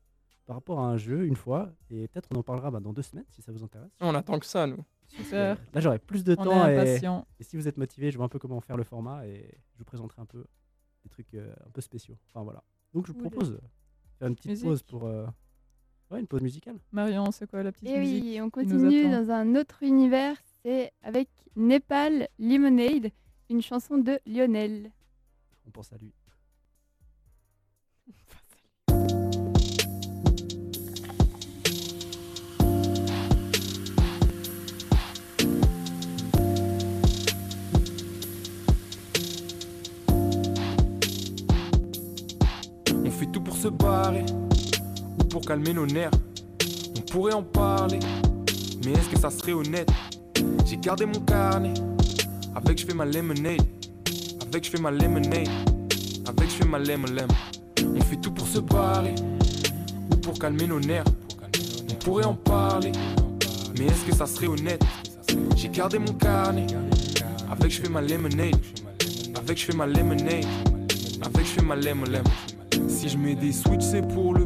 par 0.45 0.55
rapport 0.55 0.79
à 0.79 0.87
un 0.87 0.97
jeu 0.97 1.25
une 1.25 1.35
fois. 1.35 1.69
Et 1.89 2.07
peut-être 2.07 2.29
on 2.33 2.39
en 2.39 2.43
parlera 2.43 2.71
bah, 2.71 2.79
dans 2.79 2.93
deux 2.93 3.01
semaines 3.01 3.25
si 3.29 3.41
ça 3.41 3.51
vous 3.51 3.63
intéresse. 3.63 3.91
On 3.99 4.15
attend 4.15 4.39
que 4.39 4.45
ça, 4.45 4.67
nous. 4.67 4.83
Super. 5.07 5.33
Euh, 5.33 5.55
Là 5.73 5.81
j'aurai 5.81 5.99
plus 5.99 6.23
de 6.23 6.35
On 6.37 6.43
est 6.67 6.99
temps 6.99 7.25
et, 7.39 7.43
si 7.43 7.57
vous 7.57 7.67
êtes 7.67 7.77
motivé, 7.77 8.11
je 8.11 8.17
vois 8.17 8.25
un 8.25 8.29
peu 8.29 8.39
comment 8.39 8.61
faire 8.61 8.77
le 8.77 8.83
format 8.83 9.27
et 9.27 9.57
je 9.73 9.77
vous 9.79 9.83
présenterai 9.83 10.21
un 10.21 10.25
peu 10.25 10.45
des 11.03 11.09
trucs 11.09 11.33
euh, 11.33 11.53
un 11.67 11.71
peu 11.71 11.81
spéciaux. 11.81 12.17
Enfin 12.27 12.43
voilà. 12.43 12.63
Donc 12.93 13.07
je 13.07 13.11
vous 13.11 13.19
propose 13.19 13.51
de 13.51 13.59
faire 14.19 14.27
une 14.27 14.35
petite 14.35 14.51
Musique. 14.51 14.65
pause 14.65 14.83
pour 14.83 15.05
euh, 15.05 15.25
ouais, 16.11 16.19
une 16.19 16.27
pause 16.27 16.41
musicale. 16.41 16.75
Marion, 16.91 17.31
c'est 17.31 17.49
quoi 17.49 17.63
la 17.63 17.71
petite 17.71 17.89
Et 17.89 17.97
musique 17.97 18.23
oui, 18.23 18.41
on 18.41 18.49
continue 18.49 19.09
dans 19.09 19.31
un 19.31 19.55
autre 19.55 19.81
univers, 19.83 20.35
c'est 20.63 20.91
avec 21.03 21.29
Népal 21.55 22.27
Lemonade, 22.39 23.11
une 23.49 23.61
chanson 23.61 23.97
de 23.97 24.19
Lionel. 24.25 24.91
On 25.67 25.71
pense 25.71 25.91
à 25.93 25.97
lui. 25.97 26.13
On 42.93 43.11
fait 43.11 43.25
tout 43.27 43.41
pour 43.41 43.55
se 43.55 43.67
barrer 43.67 44.25
pour 45.31 45.41
calmer 45.41 45.73
nos 45.73 45.85
nerfs. 45.85 46.11
On 46.97 47.01
pourrait 47.01 47.33
en 47.33 47.41
parler, 47.41 47.99
mais 48.83 48.91
est-ce 48.91 49.09
que 49.09 49.17
ça 49.17 49.29
serait 49.29 49.53
honnête? 49.53 49.89
J'ai 50.65 50.75
gardé 50.75 51.05
mon 51.05 51.19
carnet, 51.21 51.73
avec 52.53 52.79
je 52.79 52.85
fais 52.85 52.93
ma 52.93 53.05
lemonade, 53.05 53.61
avec 54.41 54.65
je 54.65 54.69
fais 54.69 54.81
ma 54.81 54.91
lemonade, 54.91 55.47
avec 56.27 56.49
je 56.49 56.55
fais 56.55 56.65
ma 56.65 56.79
lemon. 56.79 57.07
On 57.95 58.01
fait 58.01 58.17
tout 58.17 58.31
pour 58.31 58.45
se 58.45 58.59
barrer 58.59 59.15
ou 60.11 60.15
pour 60.17 60.37
calmer 60.37 60.67
nos 60.67 60.81
nerfs. 60.81 61.05
On 61.89 61.93
pourrait 61.95 62.25
en 62.25 62.35
parler, 62.35 62.91
mais 63.77 63.85
est-ce 63.85 64.05
que 64.05 64.15
ça 64.15 64.25
serait 64.25 64.47
honnête? 64.47 64.83
J'ai 65.55 65.69
gardé 65.69 65.97
mon 65.97 66.13
carnet, 66.13 66.67
avec 67.49 67.71
je 67.71 67.81
fais 67.81 67.89
ma 67.89 68.01
lemonade, 68.01 68.59
avec 69.35 69.57
je 69.57 69.65
fais 69.65 69.77
ma 69.77 69.87
lemonade, 69.87 70.45
avec 71.23 71.45
je 71.45 71.51
fais 71.51 71.61
ma 71.63 71.77
lemon. 71.77 72.03
Si 72.87 73.09
je 73.09 73.17
mets 73.17 73.35
des 73.35 73.51
switches, 73.51 73.83
c'est 73.83 74.07
pour 74.07 74.33
le 74.33 74.45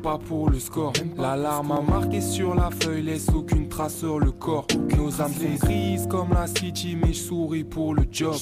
pas 0.00 0.18
pour 0.18 0.50
le 0.50 0.58
score. 0.58 0.92
L'alarme 1.16 1.72
a 1.72 1.80
marqué 1.80 2.20
sur 2.20 2.54
la 2.54 2.70
feuille, 2.70 3.02
laisse 3.02 3.28
aucune 3.34 3.68
trace 3.68 3.98
sur 3.98 4.18
le 4.18 4.32
corps. 4.32 4.66
Nos 4.96 5.20
âmes 5.20 5.32
sont 5.32 5.66
grises 5.66 6.06
comme 6.08 6.30
la 6.32 6.46
city, 6.46 6.96
mais 7.00 7.12
je 7.12 7.20
souris 7.20 7.64
pour 7.64 7.94
le 7.94 8.04
job. 8.10 8.36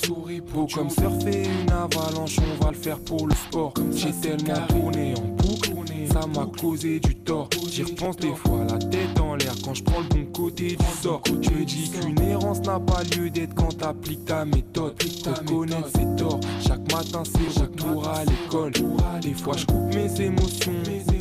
Beau 0.55 0.67
comme 0.73 0.91
surfer 0.91 1.45
une 1.45 1.71
avalanche, 1.71 2.37
on 2.39 2.65
va 2.65 2.71
le 2.71 2.77
faire 2.77 2.99
pour 3.01 3.27
le 3.27 3.35
sport. 3.35 3.75
J'ai 3.95 4.13
tellement 4.13 4.67
tourné 4.69 5.15
en 5.19 5.27
boucle, 5.29 5.73
ça 6.13 6.21
m'a 6.27 6.47
causé 6.47 7.01
du 7.01 7.15
tort. 7.15 7.49
J'y 7.69 7.83
repense 7.83 8.17
des 8.17 8.35
fois, 8.35 8.65
la 8.69 8.79
tête 8.79 9.19
en 9.21 9.35
l'air 9.35 9.55
quand 9.65 9.75
je 9.75 9.83
prends 9.83 10.01
le 10.01 10.09
bon 10.09 10.27
côté 10.33 10.77
du 10.77 10.87
sort. 11.03 11.23
Je 11.27 11.51
me 11.51 11.65
dis 11.65 11.91
qu'une 11.91 12.21
errance 12.21 12.61
n'a 12.63 12.79
pas 12.81 13.03
lieu 13.17 13.31
d'être 13.31 13.55
quand 13.55 13.77
t'appliques 13.77 14.25
ta 14.25 14.45
méthode. 14.45 14.95
Reconnaître 15.27 15.89
ses 15.89 16.17
torts, 16.17 16.41
chaque 16.67 16.93
matin 16.93 17.23
c'est 17.25 17.61
retour 17.61 18.09
à 18.09 18.25
l'école. 18.25 18.73
Des 19.21 19.35
fois 19.35 19.57
je 19.57 19.67
coupe 19.67 19.95
mes 19.95 20.21
émotions, 20.21 20.73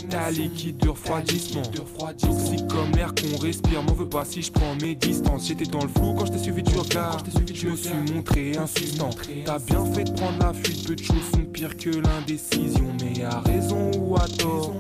t'as 0.10 0.32
liquide 0.32 0.78
de 0.78 0.90
refroidissement. 0.90 1.62
Toxique 1.62 2.68
comme 2.68 2.92
l'air 2.96 3.14
qu'on 3.14 3.38
respire, 3.38 3.84
m'en 3.84 3.94
veux 3.94 4.10
pas 4.10 4.26
si 4.26 4.42
je 4.42 4.52
prends 4.52 4.76
mes 4.82 4.96
distances. 4.96 5.48
J'étais 5.48 5.66
dans 5.66 5.82
le 5.82 5.90
flou 5.90 6.14
quand 6.14 6.26
je 6.26 6.32
t'ai 6.34 6.40
suivi 6.40 6.64
du 6.64 6.76
regard. 6.76 7.24
Je 7.54 7.68
me 7.68 7.76
suis 7.76 8.14
montré 8.14 8.58
insistant. 8.58 9.10
T'as 9.46 9.60
bien 9.60 9.86
fait 9.94 10.04
de 10.06 10.12
prendre 10.12 10.40
la 10.40 10.54
fuite, 10.54 10.88
peu 10.88 10.96
de 10.96 11.04
choses 11.04 11.32
sont 11.34 11.46
pires 11.46 11.76
que 11.78 11.90
l'indécision. 11.90 12.94
Mais 13.02 13.24
à 13.24 13.40
raison 13.42 13.92
ou 14.00 14.16
à 14.16 14.28
tort, 14.28 14.74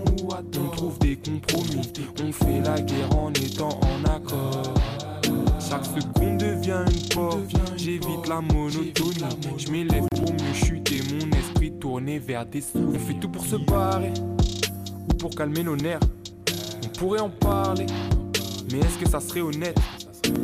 on 0.59 0.69
trouve 0.69 0.99
des 0.99 1.17
compromis. 1.17 1.91
On 2.23 2.31
fait 2.31 2.61
la 2.61 2.79
guerre 2.81 3.17
en 3.17 3.31
étant 3.33 3.79
en 3.81 4.03
accord. 4.09 4.73
Chaque 5.59 5.85
seconde 5.85 6.37
devient 6.37 6.85
une 6.89 7.09
porte, 7.09 7.39
j'évite 7.75 8.27
la 8.29 8.39
monotonie. 8.39 8.93
Je 9.57 9.69
m'élève 9.69 10.05
pour 10.15 10.31
mieux 10.31 10.53
chuter, 10.53 11.01
mon 11.11 11.37
esprit 11.37 11.73
tourné 11.73 12.19
vers 12.19 12.45
des 12.45 12.61
sous. 12.61 12.93
On 12.93 12.99
fait 12.99 13.15
tout 13.15 13.27
pour 13.27 13.45
se 13.45 13.57
barrer, 13.57 14.13
pour 15.27 15.35
calmer 15.35 15.63
nos 15.63 15.75
nerfs. 15.75 15.99
On 16.85 16.87
pourrait 16.97 17.19
en 17.19 17.29
parler, 17.29 17.85
mais 18.71 18.79
est-ce 18.79 18.97
que 18.97 19.09
ça 19.09 19.19
serait 19.19 19.41
honnête? 19.41 19.77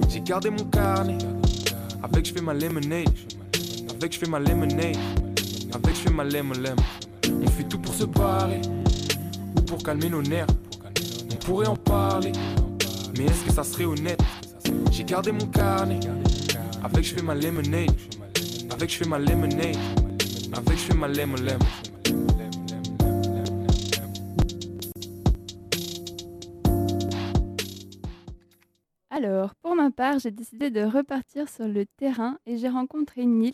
J'ai 0.09 0.19
gardé 0.19 0.49
mon 0.49 0.65
carnet, 0.65 1.17
avec 2.03 2.25
je 2.25 2.33
fais 2.33 2.41
ma 2.41 2.53
lemonade, 2.53 3.07
avec 3.95 4.11
je 4.11 4.19
fais 4.19 4.29
ma 4.29 4.39
lemonade, 4.39 4.97
avec 5.73 5.95
je 5.95 6.01
fais 6.01 6.09
ma 6.09 6.25
lemon. 6.25 6.53
On 7.29 7.47
fait 7.47 7.63
tout 7.63 7.79
pour 7.79 7.93
se 7.93 8.03
barrer, 8.03 8.59
ou 9.57 9.61
pour 9.61 9.81
calmer 9.81 10.09
nos 10.09 10.21
nerfs. 10.21 10.47
On 11.31 11.35
pourrait 11.35 11.67
en 11.67 11.77
parler, 11.77 12.33
mais 13.17 13.23
est-ce 13.23 13.45
que 13.45 13.53
ça 13.53 13.63
serait 13.63 13.85
honnête? 13.85 14.21
J'ai 14.91 15.05
gardé 15.05 15.31
mon 15.31 15.45
carnet. 15.45 16.01
Avec 16.83 17.05
je 17.05 17.15
fais 17.15 17.21
ma 17.21 17.35
lemonade. 17.35 17.89
Avec 18.69 18.91
je 18.91 18.97
fais 18.97 19.07
ma 19.07 19.17
lemonade. 19.17 19.77
Avec 20.53 20.77
je 20.77 20.83
fais 20.83 20.93
ma 20.93 21.07
lemon 21.07 21.37
Alors, 29.15 29.53
pour 29.53 29.75
ma 29.75 29.91
part, 29.91 30.17
j'ai 30.17 30.31
décidé 30.31 30.71
de 30.71 30.81
repartir 30.81 31.47
sur 31.47 31.67
le 31.67 31.85
terrain 31.85 32.39
et 32.47 32.57
j'ai 32.57 32.67
rencontré 32.67 33.27
Niels, 33.27 33.53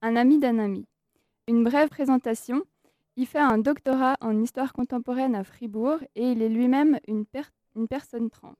un 0.00 0.16
ami 0.16 0.38
d'un 0.38 0.58
ami. 0.58 0.86
Une 1.48 1.64
brève 1.64 1.90
présentation. 1.90 2.62
Il 3.16 3.26
fait 3.26 3.38
un 3.38 3.58
doctorat 3.58 4.16
en 4.22 4.42
histoire 4.42 4.72
contemporaine 4.72 5.34
à 5.34 5.44
Fribourg 5.44 5.98
et 6.14 6.32
il 6.32 6.40
est 6.40 6.48
lui-même 6.48 6.98
une, 7.06 7.26
per- 7.26 7.42
une 7.74 7.88
personne 7.88 8.30
trans. 8.30 8.54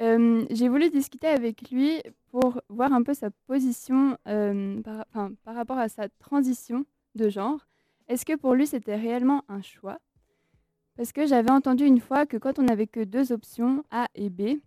Euh, 0.00 0.46
j'ai 0.48 0.68
voulu 0.68 0.90
discuter 0.90 1.26
avec 1.26 1.72
lui 1.72 2.00
pour 2.30 2.60
voir 2.68 2.92
un 2.92 3.02
peu 3.02 3.14
sa 3.14 3.30
position 3.48 4.16
euh, 4.28 4.80
par 4.80 5.56
rapport 5.56 5.78
à 5.78 5.88
sa 5.88 6.08
transition 6.20 6.86
de 7.16 7.28
genre. 7.28 7.66
Est-ce 8.06 8.24
que 8.24 8.36
pour 8.36 8.54
lui 8.54 8.68
c'était 8.68 8.94
réellement 8.94 9.42
un 9.48 9.60
choix? 9.60 9.98
Parce 10.96 11.12
que 11.12 11.26
j'avais 11.26 11.50
entendu 11.50 11.84
une 11.84 12.00
fois 12.00 12.26
que 12.26 12.36
quand 12.36 12.60
on 12.60 12.64
n'avait 12.64 12.86
que 12.86 13.02
deux 13.02 13.32
options, 13.32 13.84
A 13.90 14.06
et 14.14 14.30
B, 14.30 14.60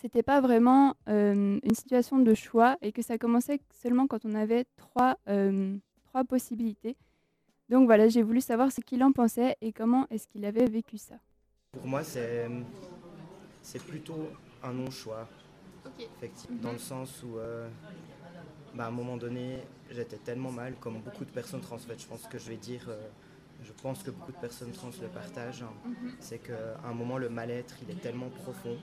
c'était 0.00 0.22
pas 0.22 0.40
vraiment 0.40 0.94
euh, 1.08 1.58
une 1.62 1.74
situation 1.74 2.18
de 2.18 2.34
choix 2.34 2.76
et 2.82 2.92
que 2.92 3.02
ça 3.02 3.18
commençait 3.18 3.60
seulement 3.82 4.06
quand 4.06 4.24
on 4.24 4.34
avait 4.34 4.64
trois, 4.76 5.18
euh, 5.28 5.76
trois 6.06 6.24
possibilités. 6.24 6.96
Donc 7.68 7.86
voilà, 7.86 8.08
j'ai 8.08 8.22
voulu 8.22 8.40
savoir 8.40 8.72
ce 8.72 8.80
qu'il 8.80 9.02
en 9.02 9.12
pensait 9.12 9.56
et 9.60 9.72
comment 9.72 10.06
est-ce 10.10 10.26
qu'il 10.28 10.44
avait 10.44 10.66
vécu 10.66 10.98
ça. 10.98 11.16
Pour 11.72 11.86
moi, 11.86 12.02
c'est 12.02 12.48
c'est 13.62 13.82
plutôt 13.82 14.30
un 14.62 14.72
non-choix, 14.72 15.28
effectivement, 16.16 16.56
dans 16.62 16.72
le 16.72 16.78
sens 16.78 17.22
où, 17.22 17.36
euh, 17.36 17.68
bah, 18.74 18.84
à 18.84 18.88
un 18.88 18.90
moment 18.90 19.16
donné, 19.18 19.58
j'étais 19.90 20.16
tellement 20.16 20.50
mal, 20.50 20.74
comme 20.80 20.98
beaucoup 21.00 21.24
de 21.24 21.30
personnes 21.30 21.60
trans. 21.60 21.74
En 21.76 21.78
fait, 21.78 22.00
je 22.00 22.06
pense 22.06 22.22
que 22.26 22.38
je 22.38 22.48
vais 22.48 22.56
dire, 22.56 22.86
euh, 22.88 22.98
je 23.62 23.72
pense 23.82 24.02
que 24.02 24.10
beaucoup 24.10 24.32
de 24.32 24.38
personnes 24.38 24.72
trans 24.72 24.90
le 25.02 25.08
partagent. 25.08 25.62
hein. 25.62 25.90
C'est 26.20 26.38
qu'à 26.38 26.80
un 26.84 26.94
moment, 26.94 27.18
le 27.18 27.28
mal-être, 27.28 27.76
il 27.82 27.90
est 27.90 28.00
tellement 28.00 28.30
profond, 28.30 28.76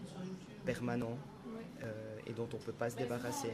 permanent, 0.66 1.18
euh, 1.84 2.18
et 2.28 2.34
dont 2.34 2.48
on 2.54 2.58
ne 2.58 2.62
peut 2.62 2.72
pas 2.74 2.90
se 2.90 2.96
débarrasser, 2.96 3.54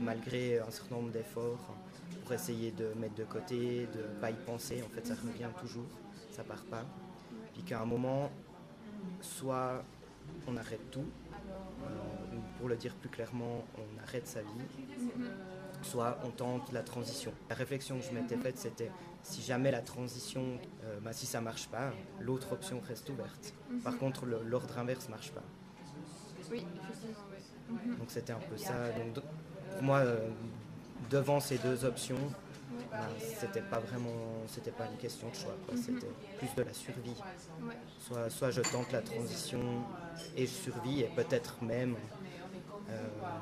malgré 0.00 0.58
un 0.58 0.70
certain 0.70 0.96
nombre 0.96 1.10
d'efforts 1.10 1.74
pour 2.22 2.32
essayer 2.32 2.70
de 2.72 2.92
mettre 2.98 3.14
de 3.14 3.24
côté, 3.24 3.86
de 3.94 4.02
ne 4.02 4.20
pas 4.20 4.30
y 4.30 4.34
penser. 4.34 4.82
En 4.82 4.88
fait, 4.88 5.06
ça 5.06 5.14
revient 5.14 5.50
toujours, 5.60 5.88
ça 6.30 6.42
part 6.42 6.64
pas. 6.64 6.84
Puis 7.54 7.62
qu'à 7.62 7.80
un 7.80 7.84
moment, 7.84 8.30
soit 9.20 9.84
on 10.46 10.56
arrête 10.56 10.90
tout, 10.90 11.06
euh, 11.84 12.36
ou 12.36 12.58
pour 12.58 12.68
le 12.68 12.76
dire 12.76 12.94
plus 12.94 13.08
clairement, 13.08 13.64
on 13.76 14.02
arrête 14.02 14.26
sa 14.26 14.42
vie, 14.42 14.48
soit 15.82 16.18
on 16.24 16.30
tente 16.30 16.72
la 16.72 16.82
transition. 16.82 17.32
La 17.48 17.54
réflexion 17.54 17.98
que 17.98 18.04
je 18.04 18.12
m'étais 18.12 18.36
faite, 18.36 18.58
c'était 18.58 18.90
si 19.22 19.42
jamais 19.42 19.70
la 19.70 19.82
transition, 19.82 20.58
euh, 20.84 20.98
bah, 21.00 21.12
si 21.12 21.26
ça 21.26 21.40
marche 21.40 21.68
pas, 21.68 21.92
l'autre 22.20 22.52
option 22.52 22.80
reste 22.80 23.08
ouverte. 23.10 23.54
Par 23.84 23.96
contre, 23.98 24.26
l'ordre 24.26 24.78
inverse 24.78 25.08
marche 25.08 25.32
pas. 25.32 25.44
Oui, 26.50 26.64
effectivement, 26.82 27.96
Donc 27.98 28.10
c'était 28.10 28.32
un 28.32 28.40
peu 28.48 28.56
ça. 28.56 28.72
Donc, 29.14 29.24
pour 29.72 29.82
moi, 29.82 29.98
euh, 29.98 30.28
devant 31.10 31.40
ces 31.40 31.58
deux 31.58 31.84
options, 31.84 32.16
bah, 32.90 33.08
c'était 33.38 33.62
pas 33.62 33.78
vraiment, 33.80 34.44
c'était 34.48 34.70
pas 34.70 34.86
une 34.86 34.96
question 34.98 35.28
de 35.28 35.34
choix. 35.34 35.56
quoi. 35.66 35.76
C'était 35.76 36.06
plus 36.38 36.54
de 36.56 36.62
la 36.62 36.72
survie. 36.72 37.16
Soit, 38.00 38.30
soit 38.30 38.50
je 38.50 38.62
tente 38.62 38.92
la 38.92 39.02
transition 39.02 39.60
et 40.36 40.46
je 40.46 40.52
survis 40.52 41.02
et 41.02 41.10
peut-être 41.14 41.62
même 41.62 41.96
euh, 42.90 42.94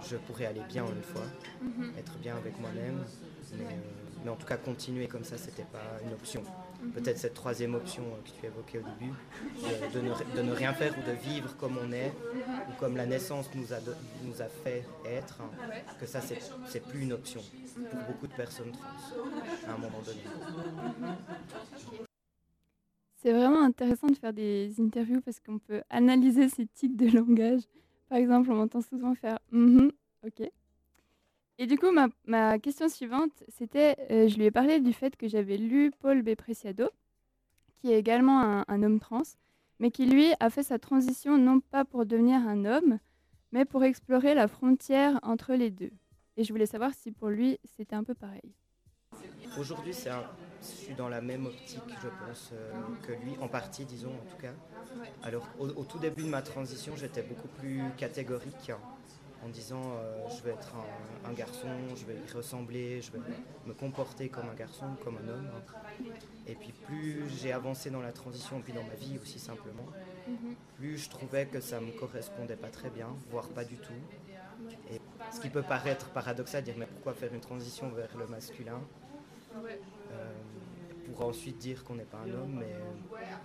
je 0.09 0.17
pourrais 0.17 0.47
aller 0.47 0.63
bien 0.69 0.85
une 0.87 1.03
fois, 1.03 1.23
être 1.99 2.17
bien 2.19 2.37
avec 2.37 2.59
moi-même. 2.61 3.05
Mais, 3.53 3.65
euh, 3.65 3.69
mais 4.25 4.31
en 4.31 4.37
tout 4.37 4.47
cas, 4.47 4.57
continuer 4.57 5.07
comme 5.07 5.25
ça, 5.25 5.39
c'était 5.39 5.65
pas 5.65 5.99
une 6.05 6.13
option. 6.13 6.43
Peut-être 6.95 7.19
cette 7.19 7.35
troisième 7.35 7.75
option 7.75 8.03
euh, 8.05 8.23
que 8.25 8.41
tu 8.41 8.47
évoquais 8.47 8.79
au 8.79 8.83
début, 8.83 9.13
de, 9.93 10.01
de 10.01 10.07
ne, 10.07 10.37
de 10.37 10.43
ne 10.43 10.53
rien 10.53 10.73
faire 10.73 10.93
ou 10.99 11.03
de 11.03 11.13
vivre 11.13 11.55
comme 11.59 11.77
on 11.79 11.93
est, 11.93 12.13
ou 12.69 12.73
comme 12.81 12.97
la 12.97 13.07
naissance 13.07 13.47
nous 13.55 13.73
a, 13.73 13.81
do- 13.81 13.93
nous 14.25 14.41
a 14.43 14.47
fait 14.47 14.85
être, 15.05 15.41
hein, 15.41 15.51
que 16.01 16.07
ça, 16.07 16.21
c'est 16.21 16.39
c'est 16.69 16.81
plus 16.81 17.03
une 17.03 17.13
option 17.13 17.43
pour 17.91 18.01
beaucoup 18.15 18.27
de 18.27 18.33
personnes 18.33 18.73
trans 18.73 19.71
à 19.71 19.75
un 19.75 19.79
moment 19.79 20.01
donné. 20.07 20.21
C'est 23.17 23.33
vraiment 23.33 23.63
intéressant 23.63 24.07
de 24.09 24.15
faire 24.17 24.33
des 24.33 24.73
interviews 24.81 25.21
parce 25.21 25.41
qu'on 25.41 25.59
peut 25.59 25.83
analyser 25.91 26.49
ces 26.49 26.67
tics 26.67 26.97
de 26.97 27.09
langage. 27.17 27.63
Par 28.09 28.19
exemple, 28.19 28.51
on 28.51 28.57
m'entend 28.57 28.81
souvent 28.83 29.15
faire 29.15 29.39
Mhm, 29.51 29.91
ok. 30.27 30.51
Et 31.59 31.67
du 31.67 31.79
coup, 31.79 31.91
ma, 31.91 32.09
ma 32.27 32.59
question 32.59 32.89
suivante, 32.89 33.33
c'était 33.49 33.97
euh, 34.11 34.29
je 34.29 34.37
lui 34.37 34.45
ai 34.45 34.51
parlé 34.51 34.81
du 34.81 34.93
fait 34.93 35.17
que 35.17 35.29
j'avais 35.29 35.57
lu 35.57 35.91
Paul 36.01 36.23
B. 36.23 36.35
Preciado, 36.35 36.91
qui 37.81 37.93
est 37.93 37.99
également 37.99 38.41
un, 38.43 38.65
un 38.69 38.83
homme 38.83 39.01
trans, 39.01 39.23
mais 39.81 39.91
qui 39.91 40.07
lui 40.07 40.29
a 40.41 40.51
fait 40.51 40.63
sa 40.63 40.79
transition 40.79 41.39
non 41.39 41.61
pas 41.61 41.85
pour 41.85 42.07
devenir 42.07 42.41
un 42.47 42.65
homme, 42.65 42.99
mais 43.53 43.65
pour 43.65 43.85
explorer 43.85 44.35
la 44.35 44.49
frontière 44.49 45.19
entre 45.23 45.55
les 45.55 45.71
deux. 45.71 45.91
Et 46.37 46.45
je 46.45 46.53
voulais 46.53 46.67
savoir 46.67 46.93
si 46.95 47.13
pour 47.13 47.29
lui 47.29 47.59
c'était 47.77 47.97
un 47.97 48.05
peu 48.05 48.15
pareil. 48.15 48.53
Aujourd'hui, 49.59 49.95
c'est 49.95 50.11
un- 50.11 50.25
je 50.63 50.67
suis 50.67 50.95
dans 50.95 51.09
la 51.09 51.21
même 51.23 51.47
optique, 51.47 51.83
je 52.03 52.09
pense, 52.09 52.51
euh, 52.53 52.73
que 53.07 53.13
lui, 53.13 53.37
en 53.41 53.49
partie, 53.49 53.85
disons, 53.85 54.11
en 54.11 54.31
tout 54.31 54.37
cas. 54.41 54.53
Alors, 55.23 55.43
au, 55.59 55.69
au 55.69 55.85
tout 55.85 55.99
début 55.99 56.23
de 56.25 56.29
ma 56.29 56.43
transition, 56.43 56.95
j'étais 56.97 57.23
beaucoup 57.23 57.49
plus 57.49 57.91
catégorique 57.99 58.71
hein, 58.71 58.79
en 59.47 59.49
disant 59.49 59.81
euh, 59.81 60.29
je 60.29 60.43
vais 60.43 60.51
être 60.51 60.73
un, 61.25 61.33
garçon, 61.33 61.69
je 61.95 62.05
vais 62.05 62.17
y 62.17 62.33
ressembler, 62.33 63.01
je 63.01 63.13
vais 63.13 63.21
me 63.65 63.75
comporter 63.75 64.29
comme 64.29 64.49
un 64.49 64.55
garçon, 64.55 64.87
comme 65.05 65.19
un 65.19 65.29
homme. 65.29 65.51
Et 66.47 66.55
puis, 66.55 66.73
plus 66.73 67.29
j'ai 67.41 67.53
avancé 67.53 67.91
dans 67.91 68.03
la 68.03 68.13
transition, 68.13 68.61
puis 68.61 68.73
dans 68.73 68.83
ma 68.83 68.95
vie 68.95 69.19
aussi 69.23 69.39
simplement, 69.39 69.87
plus 70.77 70.99
je 70.99 71.11
trouvais 71.11 71.47
que 71.47 71.61
ça 71.61 71.81
me 71.81 71.93
correspondait 71.93 72.57
pas 72.57 72.69
très 72.69 72.91
bien, 72.91 73.09
voire 73.31 73.49
pas 73.49 73.65
du 73.65 73.77
tout. 73.77 73.93
Et 74.91 75.01
ce 75.33 75.41
qui 75.41 75.49
peut 75.49 75.63
paraître 75.63 76.09
paradoxal, 76.11 76.65
dire 76.65 76.75
mais 76.79 76.87
pourquoi 76.87 77.15
faire 77.15 77.33
une 77.33 77.41
transition 77.41 77.89
vers 77.91 78.17
le 78.17 78.27
masculin? 78.27 78.81
Euh, 79.55 80.33
pour 81.07 81.27
ensuite 81.27 81.59
dire 81.59 81.85
qu'on 81.85 81.95
n'est 81.95 82.05
pas 82.05 82.19
un 82.19 82.31
homme, 82.31 82.61
mais 82.61 82.75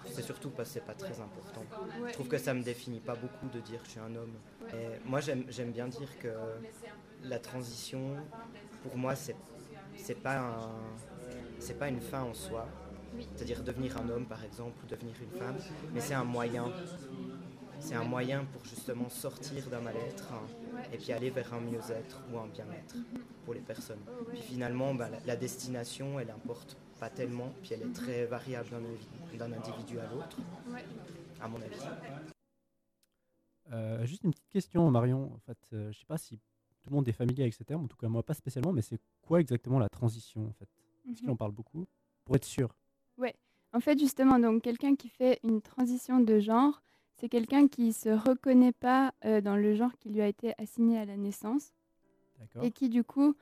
c'est 0.09 0.21
surtout 0.21 0.49
parce 0.49 0.69
que 0.69 0.73
c'est 0.75 0.85
pas 0.85 0.93
très 0.93 1.19
important. 1.19 1.63
Je 2.07 2.13
trouve 2.13 2.27
que 2.27 2.37
ça 2.37 2.53
me 2.53 2.63
définit 2.63 2.99
pas 2.99 3.15
beaucoup 3.15 3.47
de 3.47 3.59
dire 3.59 3.79
que 3.81 3.85
je 3.85 3.91
suis 3.91 3.99
un 3.99 4.15
homme. 4.15 4.33
Et 4.73 4.99
moi, 5.05 5.19
j'aime 5.19 5.71
bien 5.71 5.87
dire 5.87 6.17
que 6.19 6.29
la 7.23 7.39
transition, 7.39 8.15
pour 8.83 8.97
moi, 8.97 9.15
c'est 9.15 9.35
c'est 9.97 10.15
pas 10.19 10.39
un, 10.39 10.69
c'est 11.59 11.77
pas 11.77 11.89
une 11.89 12.01
fin 12.01 12.23
en 12.23 12.33
soi. 12.33 12.67
C'est-à-dire 13.35 13.61
devenir 13.61 13.97
un 13.97 14.09
homme, 14.09 14.25
par 14.25 14.43
exemple, 14.43 14.77
ou 14.83 14.87
devenir 14.87 15.13
une 15.21 15.37
femme, 15.37 15.57
mais 15.93 15.99
c'est 15.99 16.13
un 16.13 16.23
moyen. 16.23 16.71
C'est 17.79 17.95
un 17.95 18.03
moyen 18.03 18.45
pour 18.45 18.63
justement 18.63 19.09
sortir 19.09 19.65
d'un 19.67 19.81
mal-être 19.81 20.31
hein, 20.31 20.45
et 20.93 20.97
puis 20.97 21.11
aller 21.13 21.31
vers 21.31 21.51
un 21.51 21.59
mieux-être 21.59 22.21
ou 22.31 22.37
un 22.37 22.45
bien-être 22.45 22.95
pour 23.43 23.55
les 23.55 23.59
personnes. 23.59 24.01
Puis 24.29 24.41
finalement, 24.41 24.93
bah, 24.93 25.09
la 25.25 25.35
destination, 25.35 26.19
elle 26.19 26.29
importe 26.29 26.77
pas 27.01 27.09
tellement, 27.09 27.51
puis 27.63 27.71
elle 27.73 27.81
est 27.81 27.93
très 27.93 28.25
variable 28.27 28.69
d'un 29.33 29.51
individu 29.51 29.97
à 29.97 30.05
l'autre, 30.05 30.37
à 31.41 31.47
mon 31.47 31.57
avis. 31.59 31.75
Euh, 33.71 34.05
juste 34.05 34.23
une 34.23 34.29
petite 34.29 34.49
question, 34.49 34.91
Marion. 34.91 35.33
En 35.33 35.39
fait, 35.39 35.57
euh, 35.73 35.91
je 35.91 35.97
sais 35.97 36.05
pas 36.05 36.19
si 36.19 36.37
tout 36.37 36.91
le 36.91 36.95
monde 36.95 37.07
est 37.07 37.11
familier 37.11 37.41
avec 37.41 37.55
ce 37.55 37.63
terme, 37.63 37.85
en 37.85 37.87
tout 37.87 37.97
cas 37.97 38.07
moi 38.07 38.21
pas 38.21 38.35
spécialement, 38.35 38.71
mais 38.71 38.83
c'est 38.83 38.99
quoi 39.23 39.41
exactement 39.41 39.79
la 39.79 39.89
transition 39.89 40.45
en 40.47 40.53
fait? 40.53 40.69
Est-ce 41.09 41.17
qu'il 41.21 41.25
Mhm. 41.25 41.33
en 41.33 41.37
parle 41.37 41.51
beaucoup 41.53 41.87
Pour 42.23 42.35
être 42.35 42.45
sûr. 42.45 42.69
En 43.73 43.79
fait, 43.79 43.97
justement, 43.97 44.37
donc 44.37 44.63
quelqu'un 44.63 44.97
qui 44.97 45.07
fait 45.07 45.39
une 45.45 45.61
transition 45.61 46.19
de 46.19 46.39
genre, 46.41 46.83
c'est 47.15 47.29
quelqu'un 47.29 47.69
qui 47.69 47.93
se 47.93 48.09
reconnaît 48.09 48.73
pas 48.73 49.13
euh, 49.23 49.39
dans 49.39 49.55
le 49.55 49.73
genre 49.75 49.95
qui 49.97 50.09
lui 50.09 50.19
a 50.19 50.27
été 50.27 50.53
assigné 50.57 50.97
à 50.99 51.05
la 51.05 51.15
naissance 51.15 51.71
et 52.61 52.71
qui 52.71 52.89
du 52.89 53.05
coup 53.05 53.33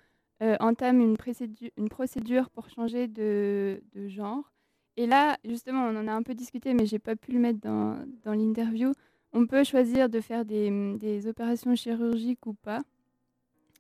euh, 0.42 0.56
entame 0.60 1.02
une, 1.02 1.16
procédu- 1.18 1.72
une 1.78 1.90
procédure 1.90 2.50
pour 2.50 2.70
changer 2.70 3.08
de, 3.08 3.82
de 3.94 4.08
genre. 4.08 4.52
Et 4.98 5.08
là, 5.08 5.38
justement, 5.46 5.86
on 5.86 5.96
en 5.96 6.08
a 6.08 6.14
un 6.14 6.24
peu 6.24 6.34
discuté, 6.36 6.74
mais 6.74 6.86
j'ai 6.86 7.00
pas 7.00 7.16
pu 7.16 7.32
le 7.32 7.40
mettre 7.40 7.60
dans, 7.60 7.98
dans 8.24 8.34
l'interview. 8.34 8.92
On 9.32 9.46
peut 9.48 9.64
choisir 9.64 10.10
de 10.10 10.20
faire 10.22 10.44
des, 10.46 10.70
des 10.98 11.28
opérations 11.28 11.76
chirurgiques 11.76 12.46
ou 12.46 12.54
pas, 12.54 12.82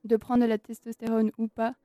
de 0.05 0.15
prendre 0.15 0.43
de 0.43 0.47
la 0.47 0.57
testostérone 0.57 1.31
ou 1.37 1.47
pas. 1.47 1.75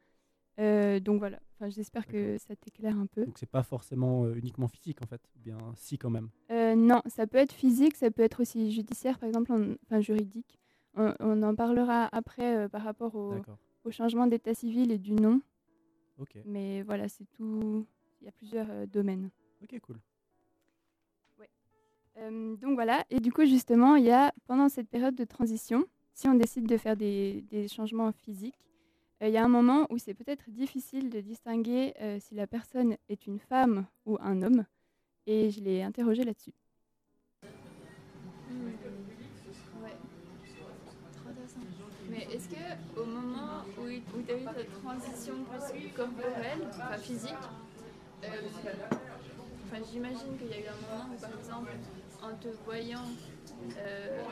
Euh, 0.61 1.01
donc 1.01 1.19
voilà, 1.19 1.41
enfin, 1.55 1.69
j'espère 1.69 2.07
que 2.07 2.39
ça 2.39 2.55
t'éclaire 2.55 2.97
un 2.97 3.07
peu. 3.07 3.25
Donc 3.25 3.39
c'est 3.39 3.51
pas 3.51 3.65
forcément 3.65 4.25
euh, 4.25 4.35
uniquement 4.37 4.69
physique 4.69 5.03
en 5.03 5.07
fait, 5.07 5.21
ou 5.37 5.41
bien 5.41 5.59
si 5.75 5.99
quand 5.99 6.11
même. 6.11 6.29
Euh, 6.53 6.77
non, 6.77 7.01
ça 7.07 7.27
peut 7.27 7.39
être 7.39 7.53
physique, 7.53 7.97
ça 7.97 8.11
peut 8.13 8.23
être 8.23 8.41
aussi 8.41 8.71
judiciaire, 8.71 9.19
par 9.19 9.29
exemple, 9.29 9.51
en- 9.53 9.75
enfin 9.85 10.01
juridique. 10.01 10.59
On, 10.95 11.13
on 11.19 11.43
en 11.43 11.57
parlera 11.57 12.09
après 12.13 12.69
par 12.69 12.83
rapport 12.83 13.17
au, 13.17 13.31
D'accord. 13.33 13.59
Au 13.85 13.91
changement 13.91 14.27
d'état 14.27 14.55
civil 14.55 14.91
et 14.91 14.99
du 14.99 15.13
nom. 15.13 15.41
Ok. 16.19 16.37
Mais 16.45 16.83
voilà, 16.83 17.09
c'est 17.09 17.27
tout. 17.33 17.87
Il 18.21 18.25
y 18.25 18.29
a 18.29 18.33
plusieurs 18.33 18.71
euh, 18.71 18.87
domaines. 18.87 19.31
Ok, 19.63 19.79
cool. 19.81 20.01
Euh, 22.17 22.55
donc 22.57 22.75
voilà, 22.75 23.05
et 23.11 23.19
du 23.19 23.33
coup 23.33 23.45
justement, 23.45 23.97
il 23.97 24.05
y 24.05 24.13
a 24.13 24.33
pendant 24.47 24.69
cette 24.69 24.89
période 24.89 25.17
de 25.17 25.25
transition, 25.25 25.85
si 26.13 26.29
on 26.29 26.35
décide 26.35 26.65
de 26.65 26.77
faire 26.77 26.97
des, 26.97 27.43
des 27.51 27.67
changements 27.67 28.13
physiques, 28.13 28.55
euh, 29.21 29.27
il 29.27 29.35
y 29.35 29.37
a 29.37 29.45
un 29.45 29.49
moment 29.49 29.89
où 29.91 29.99
c'est 29.99 30.15
peut-être 30.15 30.49
difficile 30.49 31.11
de 31.11 31.21
distinguer 31.21 31.93
si 32.21 32.37
la 32.37 32.47
personne 32.47 32.97
est 33.09 33.27
une 33.27 33.41
femme 33.41 33.87
ou 34.07 34.17
un 34.21 34.43
homme, 34.43 34.65
et 35.27 35.51
je 35.51 35.61
l'ai 35.61 35.83
interrogé 35.83 36.23
là-dessus. 36.23 36.55
Où, 44.13 44.19
où 44.19 44.23
tu 44.23 44.33
as 44.33 44.37
eu 44.37 44.45
ta 44.45 44.53
transition 44.81 45.35
corporelle, 45.97 46.67
enfin 46.69 46.97
physique, 46.99 47.33
euh, 48.25 48.29
enfin, 49.67 49.83
j'imagine 49.93 50.37
qu'il 50.39 50.49
y 50.49 50.55
a 50.55 50.59
eu 50.61 50.69
un 50.69 50.81
moment 50.97 51.15
où 51.15 51.21
par 51.21 51.31
exemple 51.39 51.71
en 52.23 52.35
te 52.37 52.49
voyant, 52.65 53.05
euh, 53.79 54.23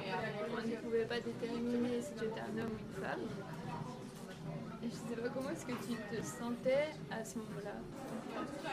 on 0.51 0.67
ne 0.69 0.77
pouvait 0.77 1.05
pas 1.05 1.21
déterminer 1.21 2.01
si 2.01 2.13
tu 2.15 2.25
étais 2.25 2.41
un 2.41 2.59
homme 2.63 2.71
ou 2.73 2.97
une 2.97 3.05
femme. 3.05 3.21
Et 4.85 4.89
je 4.91 4.95
sais 5.15 5.21
pas 5.23 5.29
comment 5.29 5.51
est-ce 5.51 5.65
que 5.65 5.73
tu 5.73 5.95
te 5.95 6.23
sentais 6.27 6.89
à 7.11 7.25
ce 7.25 7.39
moment-là. 7.39 7.75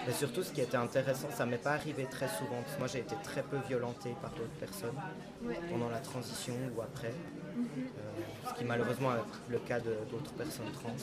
Mais 0.07 0.13
surtout, 0.13 0.41
ce 0.41 0.51
qui 0.51 0.61
était 0.61 0.77
intéressant, 0.77 1.27
ça 1.29 1.45
m'est 1.45 1.57
pas 1.61 1.73
arrivé 1.73 2.05
très 2.09 2.27
souvent. 2.29 2.61
Parce 2.63 2.73
que 2.73 2.79
moi, 2.79 2.87
j'ai 2.87 2.99
été 2.99 3.15
très 3.23 3.43
peu 3.43 3.57
violentée 3.67 4.15
par 4.19 4.31
d'autres 4.31 4.57
personnes 4.59 4.95
Ouais. 5.43 5.59
pendant 5.69 5.89
la 5.89 5.99
transition 5.99 6.55
ou 6.75 6.81
après. 6.81 7.13
Mhm. 7.55 7.67
Euh, 7.77 8.08
ce 8.49 8.53
qui 8.53 8.65
malheureusement 8.65 9.11
est 9.13 9.51
le 9.51 9.59
cas 9.59 9.79
d'autres 9.79 10.33
personnes 10.33 10.71
trans, 10.73 10.95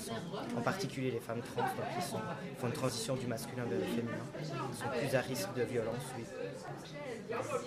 en 0.56 0.60
particulier 0.60 1.10
les 1.10 1.20
femmes 1.20 1.40
trans, 1.54 1.64
qui 1.94 2.02
font 2.58 2.66
une 2.66 2.72
transition 2.72 3.14
du 3.16 3.26
masculin 3.26 3.64
vers 3.68 3.78
le 3.78 3.84
féminin, 3.84 4.24
Ils 4.40 4.76
sont 4.76 4.88
plus 4.98 5.16
à 5.16 5.20
risque 5.20 5.54
de 5.54 5.62
violence. 5.62 6.06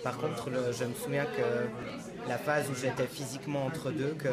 Par 0.02 0.16
contre, 0.18 0.50
je 0.72 0.84
me 0.84 0.94
souviens 0.94 1.24
que 1.24 2.28
la 2.28 2.38
phase 2.38 2.68
où 2.70 2.74
j'étais 2.74 3.06
physiquement 3.06 3.66
entre 3.66 3.90
deux, 3.90 4.14
que 4.18 4.28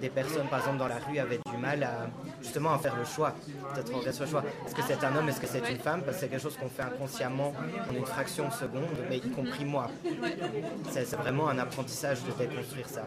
des 0.00 0.08
personnes, 0.08 0.48
par 0.48 0.60
exemple, 0.60 0.78
dans 0.78 0.88
la 0.88 0.98
rue 0.98 1.18
avaient 1.18 1.40
du 1.50 1.56
mal 1.58 1.82
à 1.82 2.08
justement 2.42 2.72
à 2.74 2.78
faire 2.78 2.96
le 2.96 3.04
choix. 3.04 3.34
Peut-être 3.74 4.20
le 4.20 4.26
choix. 4.26 4.44
Est-ce 4.66 4.74
que 4.74 4.82
c'est 4.82 5.02
un 5.04 5.16
homme, 5.16 5.28
est-ce 5.28 5.40
que 5.40 5.46
c'est 5.46 5.70
une 5.70 5.78
femme? 5.78 6.02
Parce 6.02 6.16
que 6.16 6.20
c'est 6.22 6.28
quelque 6.28 6.42
chose 6.42 6.56
qu'on 6.56 6.68
fait 6.68 6.82
inconsciemment 6.82 7.52
en 7.90 7.94
une 7.94 8.06
fraction 8.06 8.48
de 8.48 8.52
seconde, 8.52 8.96
mais 9.08 9.18
y 9.18 9.30
compris 9.30 9.64
moi. 9.64 9.90
C'est 10.90 11.04
vraiment 11.16 11.48
un 11.48 11.58
apprentissage 11.58 12.18
de 12.24 12.32
déconstruire 12.32 12.88
ça. 12.88 13.04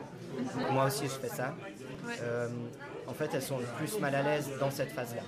Moi 0.71 0.86
aussi, 0.86 1.05
je 1.05 1.09
fais 1.09 1.30
ça. 1.30 1.55
Euh, 2.22 2.49
en 3.08 3.14
fait, 3.14 3.30
elles 3.34 3.41
sont 3.41 3.60
le 3.60 3.66
plus 3.78 3.99
mal 3.99 4.16
à 4.16 4.22
l'aise 4.22 4.49
dans 4.60 4.72
cette 4.72 4.91
phase-là. 4.91 5.24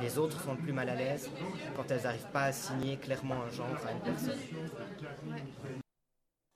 Les 0.00 0.18
autres 0.18 0.40
sont 0.42 0.52
le 0.52 0.58
plus 0.58 0.72
mal 0.72 0.88
à 0.88 0.94
l'aise 0.94 1.30
quand 1.76 1.90
elles 1.90 2.02
n'arrivent 2.02 2.30
pas 2.32 2.42
à 2.42 2.46
assigner 2.46 2.96
clairement 2.96 3.42
un 3.42 3.50
genre 3.50 3.66
à 3.86 3.92
une 3.92 4.00
personne. 4.00 4.38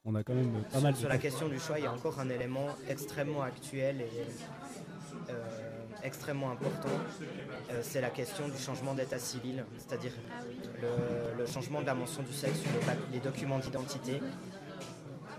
On 0.06 0.14
a 0.14 0.22
quand 0.22 0.34
même 0.34 0.62
pas 0.70 0.80
mal 0.80 0.94
Sur 0.94 1.08
la 1.08 1.18
question 1.18 1.48
du 1.48 1.58
choix, 1.58 1.78
il 1.78 1.84
y 1.84 1.86
a 1.86 1.92
encore 1.92 2.20
un 2.20 2.28
élément 2.28 2.68
extrêmement 2.88 3.42
actuel 3.42 4.02
et 4.02 4.26
euh, 5.30 5.32
extrêmement 6.02 6.50
important. 6.50 6.90
Euh, 7.70 7.80
c'est 7.82 8.02
la 8.02 8.10
question 8.10 8.48
du 8.48 8.58
changement 8.58 8.92
d'état 8.92 9.18
civil, 9.18 9.64
c'est-à-dire 9.78 10.12
le, 10.82 11.38
le 11.38 11.46
changement 11.46 11.80
de 11.80 11.86
la 11.86 11.94
mention 11.94 12.22
du 12.22 12.32
sexe 12.34 12.58
sur 12.58 12.70
les, 13.12 13.20
documents 13.20 13.58
d'identité. 13.58 14.20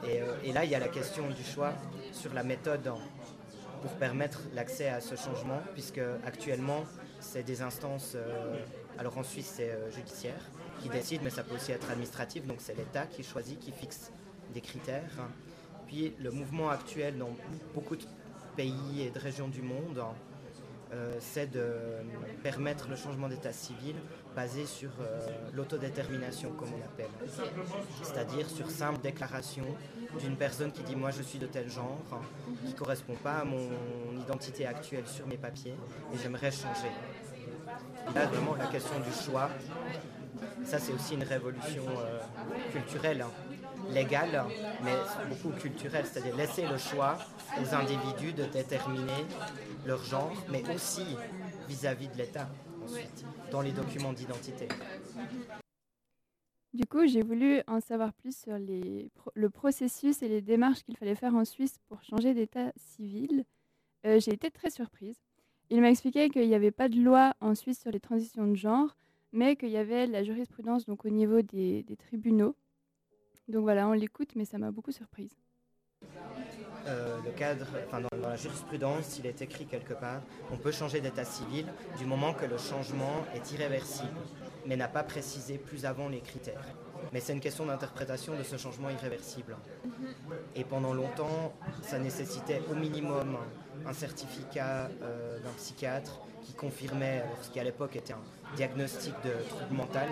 Et, 0.07 0.21
euh, 0.21 0.33
et 0.43 0.51
là, 0.51 0.65
il 0.65 0.71
y 0.71 0.75
a 0.75 0.79
la 0.79 0.87
question 0.87 1.29
du 1.29 1.43
choix 1.43 1.73
sur 2.11 2.33
la 2.33 2.41
méthode 2.41 2.91
pour 3.85 3.93
permettre 3.97 4.41
l'accès 4.55 4.89
à 4.89 4.99
ce 4.99 5.15
changement, 5.15 5.61
puisque 5.73 6.01
actuellement, 6.25 6.85
c'est 7.19 7.43
des 7.43 7.61
instances, 7.61 8.13
euh, 8.15 8.57
alors 8.97 9.15
en 9.19 9.21
Suisse, 9.21 9.53
c'est 9.57 9.69
euh, 9.69 9.91
judiciaire, 9.91 10.41
qui 10.81 10.89
décide, 10.89 11.21
mais 11.23 11.29
ça 11.29 11.43
peut 11.43 11.53
aussi 11.53 11.71
être 11.71 11.91
administratif, 11.91 12.47
donc 12.47 12.57
c'est 12.61 12.75
l'État 12.75 13.05
qui 13.05 13.21
choisit, 13.21 13.59
qui 13.59 13.71
fixe 13.71 14.11
des 14.55 14.61
critères. 14.61 15.11
Puis 15.85 16.15
le 16.17 16.31
mouvement 16.31 16.71
actuel 16.71 17.19
dans 17.19 17.29
beaucoup 17.75 17.95
de 17.95 18.05
pays 18.55 19.03
et 19.03 19.11
de 19.11 19.19
régions 19.19 19.49
du 19.49 19.61
monde, 19.61 20.03
euh, 20.91 21.13
c'est 21.19 21.51
de 21.51 21.75
permettre 22.41 22.87
le 22.89 22.95
changement 22.95 23.29
d'état 23.29 23.53
civil 23.53 23.93
basé 24.35 24.65
sur 24.65 24.89
euh, 24.99 25.27
l'autodétermination, 25.53 26.51
comme 26.51 26.69
on 26.73 26.77
l'appelle. 26.77 27.09
C'est-à-dire 28.03 28.49
sur 28.49 28.69
simple 28.69 28.99
déclaration 29.01 29.65
d'une 30.19 30.35
personne 30.35 30.71
qui 30.71 30.83
dit 30.83 30.95
moi 30.95 31.11
je 31.11 31.21
suis 31.21 31.39
de 31.39 31.47
tel 31.47 31.69
genre, 31.69 31.99
qui 32.65 32.73
ne 32.73 32.77
correspond 32.77 33.15
pas 33.15 33.39
à 33.39 33.45
mon 33.45 33.69
identité 34.21 34.65
actuelle 34.65 35.07
sur 35.07 35.25
mes 35.27 35.37
papiers 35.37 35.75
et 36.13 36.17
j'aimerais 36.21 36.51
changer. 36.51 36.91
Là 38.13 38.25
vraiment 38.27 38.55
la 38.55 38.67
question 38.67 38.95
du 38.99 39.11
choix, 39.25 39.49
ça 40.63 40.79
c'est 40.79 40.93
aussi 40.93 41.15
une 41.15 41.23
révolution 41.23 41.83
euh, 41.99 42.19
culturelle, 42.71 43.21
hein. 43.21 43.31
légale, 43.89 44.43
mais 44.83 44.93
beaucoup 45.29 45.49
culturelle, 45.57 46.05
c'est-à-dire 46.11 46.35
laisser 46.35 46.67
le 46.67 46.77
choix 46.77 47.17
aux 47.61 47.73
individus 47.73 48.33
de 48.33 48.43
déterminer 48.45 49.25
leur 49.85 50.03
genre, 50.03 50.33
mais 50.49 50.63
aussi 50.73 51.05
vis-à-vis 51.67 52.09
de 52.09 52.17
l'État, 52.17 52.47
dans 53.51 53.61
les 53.61 53.71
documents 53.71 54.13
d'identité. 54.13 54.67
Du 56.73 56.85
coup, 56.85 57.05
j'ai 57.07 57.21
voulu 57.21 57.61
en 57.67 57.79
savoir 57.79 58.11
plus 58.13 58.35
sur 58.35 58.57
le 58.57 59.49
processus 59.49 60.21
et 60.21 60.27
les 60.27 60.41
démarches 60.41 60.83
qu'il 60.83 60.97
fallait 60.97 61.15
faire 61.15 61.35
en 61.35 61.45
Suisse 61.45 61.79
pour 61.87 62.03
changer 62.03 62.33
d'état 62.33 62.73
civil. 62.75 63.45
Euh, 64.05 64.19
j'ai 64.19 64.33
été 64.33 64.51
très 64.51 64.69
surprise. 64.69 65.17
Il 65.69 65.81
m'a 65.81 65.89
expliqué 65.89 66.29
qu'il 66.29 66.47
n'y 66.47 66.53
avait 66.53 66.71
pas 66.71 66.89
de 66.89 66.99
loi 66.99 67.33
en 67.39 67.55
Suisse 67.55 67.79
sur 67.79 67.91
les 67.91 67.99
transitions 67.99 68.45
de 68.45 68.55
genre, 68.55 68.97
mais 69.31 69.55
qu'il 69.55 69.69
y 69.69 69.77
avait 69.77 70.05
la 70.05 70.23
jurisprudence 70.23 70.85
donc 70.85 71.05
au 71.05 71.09
niveau 71.09 71.41
des 71.41 71.85
tribunaux. 71.97 72.55
Donc 73.47 73.63
voilà, 73.63 73.87
on 73.87 73.93
l'écoute, 73.93 74.35
mais 74.35 74.45
ça 74.45 74.57
m'a 74.57 74.71
beaucoup 74.71 74.91
surprise. 74.91 75.35
Euh, 76.87 77.17
le 77.25 77.31
cadre, 77.31 77.65
enfin 77.87 77.99
dans, 78.01 78.21
dans 78.21 78.29
la 78.29 78.35
jurisprudence, 78.35 79.17
il 79.17 79.25
est 79.25 79.41
écrit 79.41 79.65
quelque 79.65 79.93
part, 79.93 80.21
on 80.51 80.57
peut 80.57 80.71
changer 80.71 81.01
d'état 81.01 81.25
civil 81.25 81.65
du 81.97 82.05
moment 82.05 82.33
que 82.33 82.45
le 82.45 82.57
changement 82.57 83.25
est 83.33 83.51
irréversible, 83.51 84.19
mais 84.67 84.75
n'a 84.75 84.87
pas 84.87 85.03
précisé 85.03 85.57
plus 85.57 85.85
avant 85.85 86.09
les 86.09 86.21
critères. 86.21 86.65
Mais 87.11 87.19
c'est 87.19 87.33
une 87.33 87.39
question 87.39 87.65
d'interprétation 87.65 88.37
de 88.37 88.43
ce 88.43 88.57
changement 88.57 88.89
irréversible. 88.89 89.55
Et 90.55 90.63
pendant 90.63 90.93
longtemps, 90.93 91.53
ça 91.81 91.99
nécessitait 91.99 92.61
au 92.69 92.75
minimum 92.75 93.37
un 93.85 93.93
certificat 93.93 94.89
euh, 95.01 95.39
d'un 95.39 95.51
psychiatre 95.57 96.19
qui 96.43 96.53
confirmait 96.53 97.23
ce 97.41 97.49
qui 97.49 97.59
à 97.59 97.63
l'époque 97.63 97.95
était 97.95 98.13
un 98.13 98.55
diagnostic 98.55 99.13
de 99.23 99.31
trouble 99.49 99.75
mental 99.75 100.09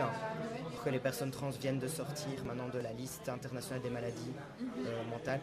pour 0.71 0.83
que 0.83 0.89
les 0.89 0.99
personnes 0.99 1.31
trans 1.31 1.49
viennent 1.49 1.79
de 1.79 1.87
sortir 1.87 2.43
maintenant 2.45 2.69
de 2.69 2.79
la 2.79 2.91
liste 2.91 3.29
internationale 3.29 3.81
des 3.81 3.89
maladies 3.89 4.33
euh, 4.85 5.03
mentales. 5.11 5.41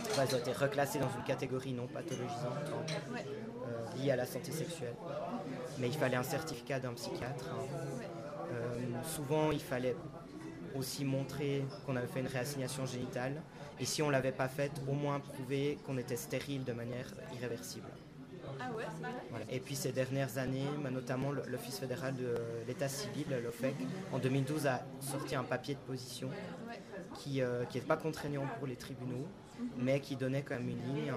Enfin, 0.00 0.22
elles 0.28 0.34
ont 0.34 0.38
été 0.38 0.52
reclassées 0.52 0.98
dans 0.98 1.10
une 1.10 1.24
catégorie 1.24 1.72
non 1.72 1.86
pathologisante 1.86 2.72
euh, 3.14 3.96
liée 4.02 4.10
à 4.12 4.16
la 4.16 4.26
santé 4.26 4.50
sexuelle. 4.52 4.94
Mais 5.78 5.88
il 5.88 5.96
fallait 5.96 6.16
un 6.16 6.22
certificat 6.22 6.80
d'un 6.80 6.94
psychiatre. 6.94 7.46
hein. 7.50 7.64
Euh, 8.52 9.02
souvent, 9.04 9.50
il 9.52 9.60
fallait 9.60 9.96
aussi 10.76 11.04
montrer 11.04 11.64
qu'on 11.84 11.96
avait 11.96 12.06
fait 12.06 12.20
une 12.20 12.26
réassignation 12.26 12.86
génitale. 12.86 13.42
Et 13.80 13.84
si 13.84 14.02
on 14.02 14.06
ne 14.08 14.12
l'avait 14.12 14.32
pas 14.32 14.48
faite, 14.48 14.72
au 14.88 14.92
moins 14.92 15.20
prouver 15.20 15.78
qu'on 15.86 15.98
était 15.98 16.16
stérile 16.16 16.64
de 16.64 16.72
manière 16.72 17.06
irréversible. 17.34 17.86
Ah 18.60 18.70
ouais, 18.76 18.84
Voilà. 19.30 19.44
Et 19.50 19.60
puis 19.60 19.76
ces 19.76 19.92
dernières 19.92 20.38
années, 20.38 20.66
bah, 20.82 20.90
notamment 20.90 21.30
l'Office 21.30 21.78
fédéral 21.78 22.16
de 22.16 22.34
l'État 22.66 22.88
civil, 22.88 23.26
l'OFEC, 23.44 23.74
en 24.12 24.18
2012 24.18 24.66
a 24.66 24.82
sorti 25.00 25.36
un 25.36 25.44
papier 25.44 25.74
de 25.74 25.80
position 25.80 26.28
qui 27.14 27.40
n'est 27.40 27.80
pas 27.82 27.96
contraignant 27.96 28.46
pour 28.58 28.66
les 28.66 28.76
tribunaux, 28.76 29.26
mais 29.76 30.00
qui 30.00 30.16
donnait 30.16 30.42
quand 30.42 30.56
même 30.56 30.68
une 30.68 30.94
ligne 30.94 31.12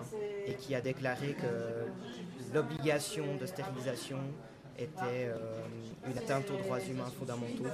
et 0.46 0.54
qui 0.56 0.76
a 0.76 0.82
déclaré 0.82 1.34
que 1.34 2.54
l'obligation 2.54 3.36
de 3.40 3.46
stérilisation 3.46 4.20
était 4.78 5.28
euh, 5.28 5.36
une 6.08 6.18
atteinte 6.18 6.50
aux 6.50 6.58
droits 6.58 6.80
humains 6.80 7.12
fondamentaux 7.20 7.68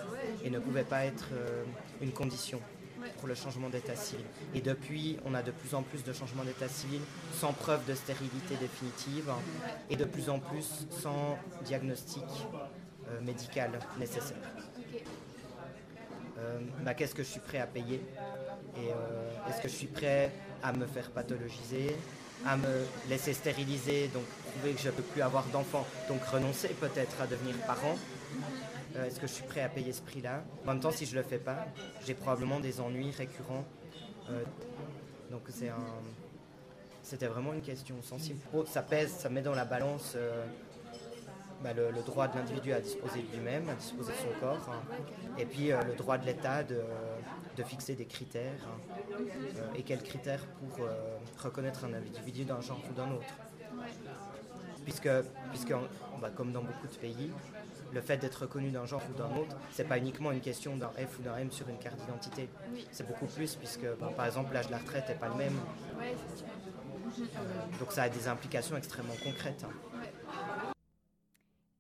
et 0.44 0.50
ne 0.50 0.60
pouvait 0.60 0.84
pas 0.84 1.06
être 1.06 1.30
euh, 1.34 1.64
une 2.02 2.12
condition 2.12 2.60
pour 3.20 3.28
le 3.28 3.36
changement 3.36 3.70
d'état 3.70 3.96
civil. 3.96 4.26
Et 4.54 4.62
depuis, 4.62 5.18
on 5.26 5.34
a 5.34 5.42
de 5.42 5.52
plus 5.52 5.74
en 5.76 5.84
plus 5.84 6.04
de 6.04 6.12
changements 6.12 6.44
d'état 6.44 6.68
civil 6.68 7.00
sans 7.34 7.54
preuve 7.54 7.86
de 7.86 7.94
stérilité 7.94 8.56
définitive 8.60 9.32
et 9.90 9.96
de 9.96 10.04
plus 10.04 10.30
en 10.30 10.40
plus 10.40 10.88
sans 10.90 11.38
diagnostic 11.64 12.24
euh, 13.10 13.22
médical 13.22 13.72
nécessaire. 14.00 14.38
Bah, 16.84 16.94
Qu'est-ce 16.94 17.16
que 17.16 17.24
je 17.24 17.30
suis 17.30 17.40
prêt 17.40 17.60
à 17.60 17.66
payer? 17.66 18.02
Et 18.78 18.90
est-ce 19.50 19.60
que 19.60 19.68
je 19.68 19.74
suis 19.74 19.88
prêt 19.88 20.32
à 20.64 20.74
me 20.74 20.86
faire 20.86 21.10
pathologiser 21.12 21.96
à 22.46 22.58
me 22.58 22.86
laisser 23.10 23.34
stériliser, 23.34 24.10
donc 24.10 24.24
prouver 24.24 24.74
que 24.74 24.82
je 24.82 24.88
ne 24.88 24.94
peux 24.94 25.04
plus 25.04 25.22
avoir 25.22 25.46
d'enfants, 25.46 25.86
donc 26.08 26.24
renoncer 26.26 26.70
peut-être 26.80 27.22
à 27.22 27.28
devenir 27.28 27.56
parent 27.66 27.98
euh, 28.96 29.06
Est-ce 29.06 29.20
que 29.20 29.28
je 29.28 29.34
suis 29.34 29.44
prêt 29.44 29.62
à 29.62 29.70
payer 29.70 29.92
ce 29.92 30.02
prix-là? 30.02 30.44
En 30.66 30.74
même 30.74 30.80
temps, 30.80 30.92
si 30.92 31.06
je 31.06 31.16
ne 31.16 31.22
le 31.22 31.28
fais 31.28 31.40
pas, 31.40 31.66
j'ai 32.06 32.14
probablement 32.14 32.60
des 32.60 32.80
ennuis 32.80 33.12
récurrents. 33.12 33.66
Euh, 34.30 34.44
donc. 35.32 35.44
C'était 37.04 37.28
vraiment 37.28 37.54
une 37.54 37.62
question 37.62 37.96
sensible. 38.04 38.40
Oh, 38.54 38.66
ça 38.68 38.82
pèse, 38.82 39.12
ça 39.12 39.30
met 39.30 39.42
dans 39.42 39.56
la 39.56 39.64
balance 39.64 40.12
euh, 40.18 40.46
bah, 41.64 41.70
le, 41.72 42.02
droit 42.02 42.28
de 42.28 42.38
l'individu 42.38 42.74
à 42.74 42.82
disposer 42.82 43.22
de 43.22 43.34
lui-même, 43.34 43.70
à 43.70 43.76
disposer 43.76 44.12
de 44.12 44.18
son 44.18 44.40
corps, 44.42 44.70
hein. 44.70 44.82
et 45.38 45.46
puis 45.46 45.70
le 45.70 45.96
droit 45.96 46.18
de 46.18 46.26
l'État 46.26 46.64
de, 46.64 46.82
de 47.58 47.64
fixer 47.64 47.96
des 47.96 48.06
critères 48.06 48.68
euh, 49.20 49.74
et 49.76 49.84
quels 49.84 50.04
critères 50.04 50.46
pour 50.60 50.86
euh, 50.86 51.18
reconnaître 51.44 51.86
un 51.86 51.94
individu 51.94 52.46
d'un 52.46 52.62
genre 52.62 52.82
ou 52.90 52.94
d'un 52.94 53.12
autre. 53.12 53.34
Puisque, 54.84 55.10
puisque 55.52 55.74
bah, 56.22 56.30
comme 56.36 56.52
dans 56.52 56.62
beaucoup 56.62 56.88
de 56.88 56.96
pays, 56.96 57.32
le 57.94 58.02
fait 58.02 58.18
d'être 58.18 58.42
reconnu 58.44 58.70
d'un 58.70 58.86
genre 58.86 59.02
ou 59.12 59.18
d'un 59.18 59.36
autre, 59.38 59.56
c'est 59.72 59.88
pas 59.88 59.98
uniquement 59.98 60.32
une 60.32 60.42
question 60.42 60.78
d'un 60.78 60.90
F 60.90 61.20
ou 61.20 61.24
d'un 61.24 61.38
M 61.38 61.52
sur 61.52 61.68
une 61.68 61.78
carte 61.78 61.98
d'identité. 62.00 62.48
C'est 62.92 63.08
beaucoup 63.08 63.26
plus 63.28 63.56
puisque, 63.56 63.86
bah, 64.00 64.12
par 64.16 64.26
exemple, 64.28 64.54
l'âge 64.54 64.68
de 64.68 64.72
la 64.72 64.78
retraite 64.78 65.10
n'est 65.10 65.16
pas 65.16 65.30
le 65.30 65.36
même. 65.36 65.58
Donc 67.80 67.92
ça 67.92 68.04
a 68.04 68.10
des 68.10 68.28
implications 68.28 68.78
extrêmement 68.78 69.16
concrètes. 69.24 69.66
hein. 69.66 70.74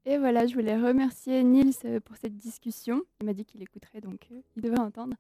Et 0.06 0.18
voilà, 0.18 0.48
je 0.48 0.54
voulais 0.54 0.78
remercier 0.78 1.44
Nils 1.44 1.74
euh, 1.84 2.00
pour 2.00 2.16
cette 2.16 2.38
discussion. 2.38 3.04
Il 3.20 3.26
m'a 3.26 3.34
dit 3.34 3.44
qu'il 3.44 3.62
écouterait, 3.62 4.00
donc 4.00 4.28
euh, 4.32 4.40
il 4.56 4.62
devrait 4.62 4.80
entendre. 4.80 5.18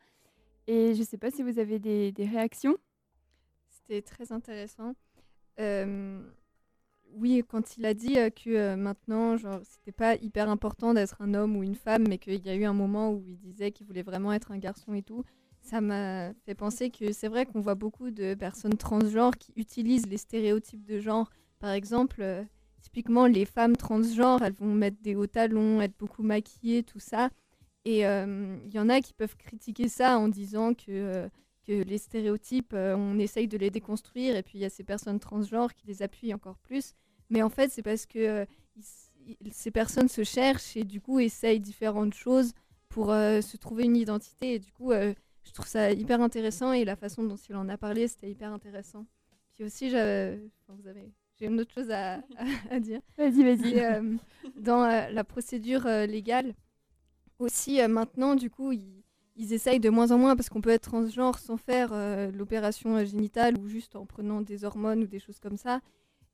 Et 0.67 0.93
je 0.93 0.99
ne 0.99 1.05
sais 1.05 1.17
pas 1.17 1.31
si 1.31 1.43
vous 1.43 1.59
avez 1.59 1.79
des, 1.79 2.13
réactions. 2.19 2.77
C'était 3.69 4.01
très 4.01 4.31
intéressant. 4.31 4.95
Oui, 7.15 7.43
quand 7.47 7.77
il 7.77 7.85
a 7.85 7.93
dit 7.93 8.17
euh, 8.19 8.29
que 8.29 8.49
euh, 8.49 8.75
maintenant, 8.75 9.37
genre, 9.37 9.59
c'était 9.63 9.91
pas 9.91 10.15
hyper 10.15 10.49
important 10.49 10.93
d'être 10.93 11.21
un 11.21 11.33
homme 11.33 11.55
ou 11.55 11.63
une 11.63 11.75
femme, 11.75 12.05
mais 12.07 12.17
qu'il 12.17 12.45
y 12.45 12.49
a 12.49 12.55
eu 12.55 12.65
un 12.65 12.73
moment 12.73 13.11
où 13.11 13.23
il 13.27 13.37
disait 13.37 13.71
qu'il 13.71 13.87
voulait 13.87 14.03
vraiment 14.03 14.33
être 14.33 14.51
un 14.51 14.57
garçon 14.57 14.93
et 14.93 15.01
tout, 15.01 15.23
ça 15.61 15.81
m'a 15.81 16.33
fait 16.45 16.55
penser 16.55 16.91
que 16.91 17.11
c'est 17.11 17.27
vrai 17.27 17.45
qu'on 17.45 17.61
voit 17.61 17.75
beaucoup 17.75 18.11
de 18.11 18.35
personnes 18.35 18.77
transgenres 18.77 19.37
qui 19.37 19.51
utilisent 19.55 20.07
les 20.07 20.17
stéréotypes 20.17 20.85
de 20.85 20.99
genre. 20.99 21.29
Par 21.59 21.71
exemple, 21.71 22.21
euh, 22.21 22.43
typiquement, 22.81 23.25
les 23.25 23.45
femmes 23.45 23.75
transgenres, 23.75 24.43
elles 24.43 24.53
vont 24.53 24.73
mettre 24.73 25.01
des 25.01 25.15
hauts 25.15 25.27
talons, 25.27 25.81
être 25.81 25.97
beaucoup 25.97 26.23
maquillées, 26.23 26.83
tout 26.83 26.99
ça. 26.99 27.29
Et 27.89 28.05
euh, 28.05 28.57
il 28.65 28.73
y 28.73 28.79
en 28.79 28.89
a 28.89 28.99
qui 28.99 29.13
peuvent 29.13 29.37
critiquer 29.37 29.87
ça 29.87 30.17
en 30.19 30.27
disant 30.27 30.73
que, 30.73 30.89
euh, 30.89 31.29
que 31.65 31.71
les 31.71 31.97
stéréotypes, 31.97 32.73
euh, 32.73 32.95
on 32.97 33.17
essaye 33.17 33.47
de 33.47 33.57
les 33.57 33.69
déconstruire, 33.69 34.35
et 34.35 34.43
puis 34.43 34.57
il 34.57 34.61
y 34.61 34.65
a 34.65 34.69
ces 34.69 34.83
personnes 34.83 35.19
transgenres 35.19 35.73
qui 35.73 35.87
les 35.87 36.01
appuient 36.01 36.33
encore 36.33 36.57
plus. 36.57 36.93
Mais 37.29 37.41
en 37.41 37.49
fait, 37.49 37.71
c'est 37.71 37.83
parce 37.83 38.05
que 38.05 38.19
euh, 38.19 38.45
ces 39.51 39.71
personnes 39.71 40.09
se 40.09 40.23
cherchent 40.23 40.75
et 40.75 40.83
du 40.83 40.99
coup 41.01 41.19
essayent 41.19 41.59
différentes 41.61 42.13
choses 42.13 42.51
pour 42.89 43.11
euh, 43.11 43.39
se 43.41 43.55
trouver 43.57 43.85
une 43.85 43.95
identité. 43.95 44.55
Et 44.55 44.59
du 44.59 44.71
coup, 44.71 44.91
euh, 44.91 45.13
je 45.45 45.51
trouve 45.53 45.67
ça 45.67 45.91
hyper 45.91 46.21
intéressant 46.21 46.73
et 46.73 46.83
la 46.85 46.95
façon 46.97 47.23
dont 47.23 47.37
il 47.37 47.55
en 47.55 47.69
a 47.69 47.77
parlé, 47.77 48.07
c'était 48.09 48.29
hyper 48.29 48.51
intéressant. 48.51 49.05
Puis 49.55 49.63
aussi, 49.63 49.89
j'avais- 49.89 50.39
enfin, 50.67 50.77
vous 50.81 50.87
avez, 50.87 51.11
j'ai 51.39 51.45
une 51.45 51.59
autre 51.61 51.73
chose 51.73 51.89
à, 51.91 52.15
à- 52.15 52.21
à 52.71 52.79
dire. 52.79 52.99
Vas-y, 53.17 53.43
vas-y. 53.43 53.79
Euh, 53.79 54.15
dans 54.59 54.83
euh, 54.83 55.09
la 55.09 55.23
procédure 55.23 55.85
euh, 55.87 56.05
légale, 56.05 56.53
aussi 57.39 57.81
euh, 57.81 57.87
maintenant, 57.87 58.35
du 58.35 58.49
coup, 58.49 58.71
ils, 58.71 59.53
essayent 59.53 59.79
de 59.79 59.89
moins 59.89 60.11
en 60.11 60.17
moins 60.17 60.35
parce 60.35 60.49
qu'on 60.49 60.61
peut 60.61 60.71
être 60.71 60.89
transgenre 60.89 61.37
sans 61.37 61.57
faire 61.57 61.89
euh, 61.91 62.31
l'opération 62.31 62.97
euh, 62.97 63.05
génitale 63.05 63.57
ou 63.59 63.67
juste 63.67 63.95
en 63.95 64.05
prenant 64.05 64.41
des 64.41 64.63
hormones 64.65 65.03
ou 65.03 65.07
des 65.07 65.19
choses 65.19 65.39
comme 65.39 65.57
ça. 65.57 65.81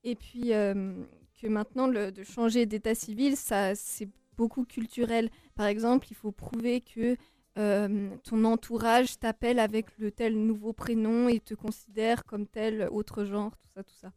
Et 0.05 0.15
puis 0.15 0.49
que 0.49 1.47
maintenant, 1.47 1.87
de 1.87 2.23
changer 2.23 2.65
d'état 2.65 2.93
civil, 2.93 3.37
ça, 3.37 3.73
c'est 3.73 4.09
beaucoup 4.35 4.65
culturel. 4.65 5.29
Par 5.55 5.65
exemple, 5.65 6.07
il 6.11 6.15
faut 6.15 6.33
prouver 6.33 6.81
que 6.81 7.15
ton 7.55 8.43
entourage 8.43 9.17
t'appelle 9.17 9.59
avec 9.59 9.97
le 9.97 10.11
tel 10.11 10.35
nouveau 10.35 10.73
prénom 10.73 11.29
et 11.29 11.39
te 11.39 11.53
considère 11.53 12.25
comme 12.25 12.47
tel 12.47 12.89
autre 12.91 13.23
genre, 13.23 13.55
tout 13.55 13.69
ça, 13.73 13.83
tout 13.83 13.95
ça. 13.95 14.11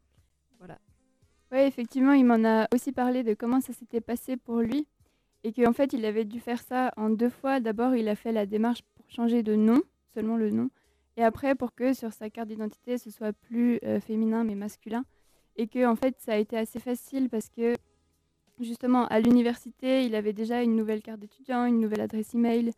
Voilà. 0.59 0.81
Oui, 1.53 1.59
effectivement, 1.59 2.15
il 2.15 2.25
m'en 2.25 2.45
a 2.45 2.67
aussi 2.75 2.91
parlé 2.91 3.23
de 3.23 3.35
comment 3.35 3.61
ça 3.61 3.73
s'était 3.73 4.01
passé 4.01 4.37
pour 4.37 4.59
lui. 4.59 4.89
Et 5.47 5.53
qu'en 5.53 5.73
fait, 5.73 5.93
il 5.93 6.05
avait 6.05 6.25
dû 6.25 6.41
faire 6.41 6.61
ça 6.61 6.93
en 6.97 7.09
deux 7.09 7.31
fois. 7.31 7.61
D'abord, 7.61 7.95
il 7.95 8.09
a 8.09 8.17
fait 8.17 8.33
la 8.33 8.47
démarche 8.47 8.83
pour 8.97 9.09
changer 9.09 9.45
de 9.45 9.55
nom, 9.55 9.81
seulement 10.13 10.37
le 10.37 10.51
nom. 10.51 10.71
Et 11.17 11.23
après, 11.23 11.55
pour 11.55 11.73
que 11.73 11.95
sur 11.95 12.13
sa 12.13 12.31
carte 12.31 12.49
d'identité, 12.49 12.99
ce 12.99 13.13
soit 13.13 13.33
plus 13.33 13.79
euh, 13.85 14.01
féminin 14.01 14.43
mais 14.43 14.57
masculin. 14.57 15.05
Et 15.55 15.69
que, 15.69 15.87
en 15.87 15.95
fait, 15.95 16.17
ça 16.19 16.33
a 16.33 16.37
été 16.37 16.59
assez 16.59 16.81
facile 16.81 17.31
parce 17.31 17.49
que, 17.49 17.75
justement, 18.59 19.07
à 19.07 19.21
l'université, 19.21 20.05
il 20.05 20.17
avait 20.17 20.33
déjà 20.33 20.65
une 20.65 20.75
nouvelle 20.75 21.01
carte 21.01 21.21
d'étudiant, 21.21 21.65
une 21.65 21.79
nouvelle 21.79 22.01
adresse 22.01 22.35
email 22.35 22.73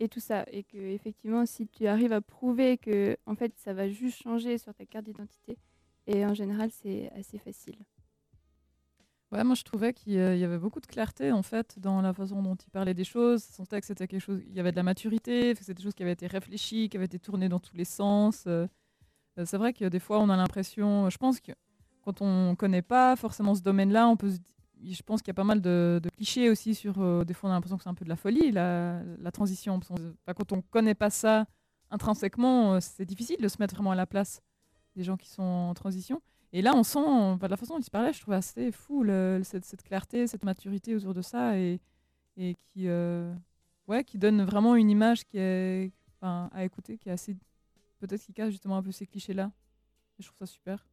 et 0.00 0.08
tout 0.08 0.20
ça. 0.20 0.46
Et 0.50 0.64
que, 0.64 0.78
effectivement, 0.78 1.44
si 1.44 1.68
tu 1.68 1.86
arrives 1.86 2.14
à 2.14 2.22
prouver 2.22 2.78
que, 2.78 3.18
en 3.26 3.34
fait, 3.34 3.52
ça 3.58 3.74
va 3.74 3.90
juste 3.90 4.22
changer 4.22 4.56
sur 4.56 4.72
ta 4.72 4.86
carte 4.86 5.04
d'identité, 5.04 5.58
et 6.06 6.24
en 6.24 6.32
général, 6.32 6.70
c'est 6.70 7.10
assez 7.14 7.36
facile. 7.36 7.76
Ouais, 9.32 9.42
moi 9.42 9.56
je 9.56 9.64
trouvais 9.64 9.92
qu'il 9.92 10.12
y 10.12 10.20
avait 10.20 10.58
beaucoup 10.58 10.78
de 10.80 10.86
clarté 10.86 11.32
en 11.32 11.42
fait 11.42 11.80
dans 11.80 12.00
la 12.00 12.12
façon 12.12 12.42
dont 12.42 12.54
il 12.54 12.70
parlait 12.70 12.94
des 12.94 13.04
choses. 13.04 13.42
Son 13.42 13.64
texte 13.66 13.88
c'était 13.88 14.06
quelque 14.06 14.20
chose, 14.20 14.40
il 14.46 14.54
y 14.54 14.60
avait 14.60 14.70
de 14.70 14.76
la 14.76 14.84
maturité, 14.84 15.52
c'était 15.56 15.74
des 15.74 15.82
choses 15.82 15.94
qui 15.94 16.04
avaient 16.04 16.12
été 16.12 16.28
réfléchies, 16.28 16.88
qui 16.88 16.96
avaient 16.96 17.06
été 17.06 17.18
tournées 17.18 17.48
dans 17.48 17.58
tous 17.58 17.74
les 17.76 17.84
sens. 17.84 18.44
Euh, 18.46 18.68
euh, 19.38 19.44
c'est 19.44 19.56
vrai 19.58 19.72
que 19.72 19.84
des 19.86 19.98
fois 19.98 20.20
on 20.20 20.28
a 20.28 20.36
l'impression, 20.36 21.10
je 21.10 21.18
pense 21.18 21.40
que 21.40 21.50
quand 22.02 22.22
on 22.22 22.54
connaît 22.54 22.82
pas 22.82 23.16
forcément 23.16 23.56
ce 23.56 23.62
domaine-là, 23.62 24.06
on 24.08 24.16
peut 24.16 24.30
se 24.30 24.38
je 24.84 25.02
pense 25.02 25.22
qu'il 25.22 25.28
y 25.28 25.30
a 25.30 25.34
pas 25.34 25.42
mal 25.44 25.62
de, 25.62 26.00
clichés 26.16 26.50
aussi 26.50 26.74
sur. 26.74 27.00
euh, 27.00 27.24
des 27.24 27.34
fois 27.34 27.48
on 27.48 27.52
a 27.52 27.56
l'impression 27.56 27.78
que 27.78 27.82
c'est 27.82 27.88
un 27.88 27.94
peu 27.94 28.04
de 28.04 28.10
la 28.10 28.16
folie 28.16 28.52
la, 28.52 29.02
la 29.18 29.32
transition. 29.32 29.80
Bah, 30.26 30.34
quand 30.34 30.52
on 30.52 30.62
connaît 30.62 30.94
pas 30.94 31.10
ça 31.10 31.46
intrinsèquement, 31.90 32.80
c'est 32.80 33.06
difficile 33.06 33.38
de 33.40 33.48
se 33.48 33.56
mettre 33.58 33.74
vraiment 33.74 33.92
à 33.92 33.96
la 33.96 34.06
place 34.06 34.40
des 34.94 35.02
gens 35.02 35.16
qui 35.16 35.30
sont 35.30 35.42
en 35.42 35.74
transition. 35.74 36.20
Et 36.52 36.62
là, 36.62 36.74
on 36.74 36.82
sent, 36.82 37.00
enfin, 37.00 37.46
de 37.46 37.50
la 37.50 37.56
façon 37.56 37.74
dont 37.74 37.80
il 37.80 37.90
parlait, 37.90 38.12
je 38.12 38.20
trouve 38.20 38.34
assez 38.34 38.70
fou 38.72 39.04
cette, 39.42 39.82
clarté, 39.82 40.26
cette 40.26 40.44
maturité 40.44 40.94
autour 40.94 41.14
de 41.14 41.22
ça 41.22 41.58
et, 41.58 41.80
qui, 42.36 42.88
euh, 42.88 43.34
ouais, 43.88 44.04
qui 44.04 44.18
donne 44.18 44.42
vraiment 44.44 44.76
une 44.76 44.90
image 44.90 45.24
qui 45.24 45.38
est, 45.38 45.92
à 46.22 46.64
écouter, 46.64 46.98
qui 46.98 47.08
est 47.08 47.12
assez, 47.12 47.36
peut-être 47.98 48.22
qui 48.22 48.32
casse 48.32 48.50
justement 48.50 48.76
un 48.76 48.82
peu 48.82 48.92
ces 48.92 49.06
clichés-là. 49.06 49.50
Je 50.18 50.26
trouve 50.26 50.38
ça 50.38 50.46
super. 50.46 50.86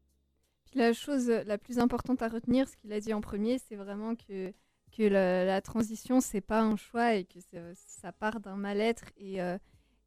La 0.74 0.92
chose 0.92 1.30
la 1.30 1.58
plus 1.58 1.80
importante 1.80 2.22
à 2.22 2.28
retenir, 2.28 2.68
ce 2.68 2.76
qu'il 2.76 2.92
a 2.92 3.00
dit 3.00 3.14
en 3.14 3.22
premier, 3.22 3.60
c'est 3.60 3.76
vraiment 3.76 4.16
que, 4.16 4.52
que 4.92 5.04
la, 5.04 5.46
la 5.46 5.62
transition, 5.62 6.20
c'est 6.20 6.42
pas 6.42 6.62
un 6.62 6.76
choix 6.76 7.14
et 7.14 7.26
que 7.26 7.40
ça 7.76 8.12
part 8.12 8.40
d'un 8.40 8.56
mal-être. 8.56 9.06
Et, 9.18 9.42
euh, 9.42 9.58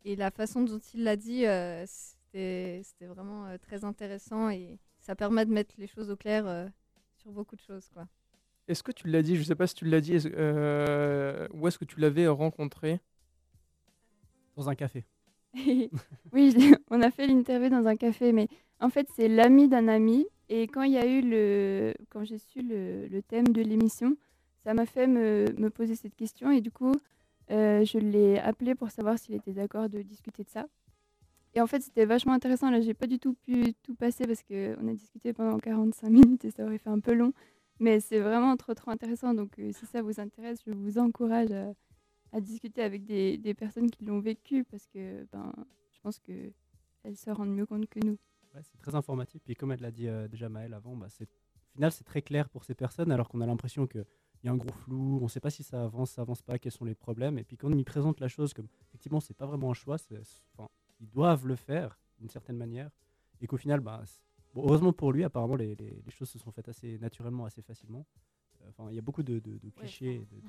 et 0.05 0.17
la 0.17 0.31
façon 0.31 0.63
dont 0.63 0.81
il 0.93 1.05
l'a 1.05 1.17
dit, 1.17 1.47
euh, 1.47 1.85
c'était 1.87 3.07
vraiment 3.07 3.57
très 3.59 3.85
intéressant 3.85 4.51
et 4.51 4.79
ça 5.07 5.15
permet 5.15 5.47
de 5.47 5.53
mettre 5.53 5.73
les 5.79 5.87
choses 5.87 6.11
au 6.11 6.17
clair 6.17 6.47
euh, 6.49 6.67
sur 7.19 7.31
beaucoup 7.31 7.55
de 7.55 7.61
choses. 7.61 7.89
Quoi. 7.95 8.09
Est-ce 8.67 8.83
que 8.83 8.91
tu 8.91 9.07
l'as 9.07 9.23
dit 9.23 9.37
Je 9.37 9.45
sais 9.45 9.55
pas 9.55 9.69
si 9.69 9.77
tu 9.77 9.85
l'as 9.85 10.01
dit. 10.01 10.15
est-ce- 10.15 10.29
euh, 10.35 11.47
où 11.55 11.69
est-ce 11.69 11.79
que 11.79 11.85
tu 11.85 12.01
l'avais 12.01 12.27
rencontré? 12.27 13.01
Dans 14.57 14.69
un 14.69 14.75
café. 14.75 15.05
oui, 16.33 16.55
on 16.91 17.01
a 17.03 17.11
fait 17.13 17.27
l'interview 17.29 17.69
dans 17.71 17.87
un 17.87 17.97
café, 17.97 18.33
mais 18.33 18.49
en 18.81 18.91
fait, 18.91 19.07
c'est 19.15 19.29
l'ami 19.29 19.69
d'un 19.69 19.87
ami. 19.87 20.27
Et 20.49 20.67
quand 20.67 20.83
il 20.83 20.93
y 20.93 20.99
a 20.99 21.07
eu 21.07 21.23
le, 21.23 21.95
quand 22.11 22.25
j'ai 22.25 22.39
su 22.39 22.63
le, 22.63 23.07
le 23.07 23.23
thème 23.23 23.49
de 23.49 23.63
l'émission, 23.63 24.17
ça 24.65 24.75
m'a 24.75 24.87
fait 24.87 25.07
me, 25.07 25.47
me 25.59 25.71
poser 25.71 25.95
cette 25.95 26.17
question. 26.17 26.51
Et 26.51 26.61
du 26.61 26.71
coup, 26.73 26.95
euh, 27.53 27.85
je 27.85 27.99
l'ai 27.99 28.39
appelé 28.41 28.75
pour 28.75 28.91
savoir 28.91 29.19
s'il 29.19 29.35
était 29.37 29.53
d'accord 29.53 29.89
de 29.89 30.03
discuter 30.03 30.43
de 30.43 30.51
ça. 30.51 30.67
Et 31.57 31.61
en 31.63 31.67
fait, 31.67 31.81
c'était 31.81 32.05
vachement 32.05 32.35
intéressant. 32.35 32.71
Là, 32.71 32.83
j'ai 32.83 32.93
pas 32.93 33.07
du 33.07 33.19
tout 33.19 33.33
pu 33.33 33.73
tout 33.83 33.95
passer 33.95 34.27
parce 34.27 34.43
qu'on 34.43 34.89
a 34.89 34.93
discuté 34.93 35.33
pendant 35.33 35.59
45 35.59 36.11
minutes 36.11 36.45
et 36.45 36.51
ça 36.51 36.65
aurait 36.65 36.77
fait 36.77 36.91
un 36.91 37.01
peu 37.01 37.15
long. 37.15 37.33
Mais 37.81 37.99
c'est 37.99 38.21
vraiment 38.21 38.55
trop, 38.59 38.75
trop 38.75 38.91
intéressant. 38.91 39.33
Donc, 39.33 39.59
euh, 39.59 39.73
si 39.73 39.87
ça 39.87 40.03
vous 40.03 40.21
intéresse, 40.21 40.61
je 40.67 40.73
vous 40.73 40.99
encourage 40.99 41.51
à, 41.53 42.41
discuter 42.43 42.83
avec 42.83 43.07
des, 43.07 43.55
personnes 43.55 43.91
qui 43.91 44.05
l'ont 44.05 44.21
vécu 44.21 44.65
parce 44.65 44.87
que 44.87 45.27
ben, 45.33 45.51
je 45.93 45.99
pense 46.01 46.19
qu'elles 46.19 47.17
se 47.17 47.31
rendent 47.31 47.55
mieux 47.55 47.65
compte 47.65 47.87
que 47.87 48.01
nous. 48.05 48.19
C'est 48.61 48.79
très 48.79 48.95
informatif. 48.95 49.41
Puis 49.43 49.55
comme 49.55 49.73
elle 49.73 49.81
l'a 49.81 49.91
dit 49.91 50.09
euh, 50.09 50.29
déjà 50.29 50.51
Maëlle 50.51 50.75
avant, 50.75 50.95
bah, 50.95 51.07
c'est, 51.09 51.25
au 51.25 51.73
final 51.73 51.91
c'est 51.91 52.05
très 52.05 52.21
clair 52.21 52.51
pour 52.51 52.65
ces 52.65 52.75
personnes 52.75 53.11
alors 53.11 53.31
qu'on 53.31 53.41
a 53.41 53.47
l'impression 53.47 53.87
qu'il 53.87 54.05
y 54.45 54.49
a 54.49 54.53
un 54.53 54.57
gros 54.57 54.73
flou, 54.73 55.19
on 55.21 55.25
ne 55.25 55.29
sait 55.29 55.41
pas 55.41 55.49
si 55.49 55.63
ça 55.63 55.85
avance, 55.85 56.11
ça 56.11 56.23
avance 56.23 56.43
pas, 56.43 56.59
quels 56.59 56.73
sont 56.73 56.85
les 56.85 56.95
problèmes. 56.95 57.39
Et 57.39 57.45
puis 57.45 57.57
quand 57.57 57.73
on 57.73 57.79
y 57.79 57.85
présente 57.85 58.21
la 58.21 58.29
chose 58.29 58.53
comme 58.53 58.69
effectivement 58.89 59.21
c'est 59.21 59.37
pas 59.37 59.47
vraiment 59.47 59.71
un 59.71 59.75
choix, 59.75 59.97
ils 61.01 61.09
doivent 61.11 61.47
le 61.47 61.57
faire 61.57 61.99
d'une 62.19 62.31
certaine 62.31 62.57
manière. 62.57 62.91
Et 63.41 63.47
qu'au 63.47 63.57
final, 63.57 63.81
bah, 63.81 64.03
bon, 64.55 64.63
heureusement 64.65 64.93
pour 64.93 65.13
lui, 65.13 65.25
apparemment 65.25 65.57
les, 65.57 65.75
les- 65.75 66.03
les 66.05 66.11
choses 66.11 66.29
se 66.31 66.39
sont 66.39 66.51
faites 66.51 66.69
assez 66.69 66.99
naturellement, 66.99 67.45
assez 67.45 67.63
facilement. 67.63 68.07
Euh, 68.63 68.69
Enfin, 68.71 68.89
il 68.91 68.97
y 68.97 68.99
a 68.99 69.03
beaucoup 69.03 69.23
de, 69.23 69.35
de- 69.39 69.59
de 69.63 69.71
clichés. 69.71 70.15
et 70.15 70.19
de- 70.19 70.41
de- 70.41 70.43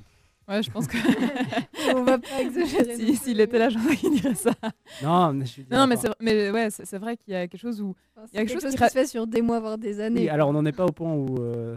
Ouais, 0.48 0.64
je 0.64 0.72
pense 0.72 0.88
que. 0.88 0.96
On 1.98 2.04
va 2.06 2.18
pas 2.18 2.40
exagérer 2.42 2.96
Si- 2.96 3.18
S'il 3.18 3.42
était 3.42 3.60
là, 3.60 3.68
j'aurais 3.70 3.98
qu'il 3.98 4.12
dirait 4.12 4.34
ça. 4.34 4.52
Non, 5.04 5.34
mais 5.34 5.46
je 5.46 5.62
non, 5.70 5.86
mais 5.88 5.98
c'est 5.98 6.10
mais 6.22 6.50
ouais, 6.52 6.70
c'est 6.70 6.98
vrai 6.98 7.18
qu'il 7.18 7.34
y 7.34 7.36
a 7.36 7.48
quelque 7.50 7.60
chose 7.60 7.82
où. 7.82 7.94
Enfin, 8.16 8.28
il 8.32 8.38
y 8.38 8.40
a 8.42 8.46
quelque 8.46 8.62
chose 8.62 8.72
qui, 8.72 8.78
qui 8.78 8.84
ra- 8.84 8.88
se 8.88 8.94
fait 8.94 9.06
sur 9.08 9.28
des 9.28 9.42
mois, 9.42 9.60
voire 9.60 9.78
des 9.78 10.00
années. 10.00 10.22
Oui, 10.22 10.30
alors 10.30 10.48
on 10.48 10.54
n'en 10.54 10.66
est 10.66 10.72
pas 10.72 10.86
au 10.86 10.92
point 10.94 11.14
où. 11.14 11.36
euh, 11.42 11.76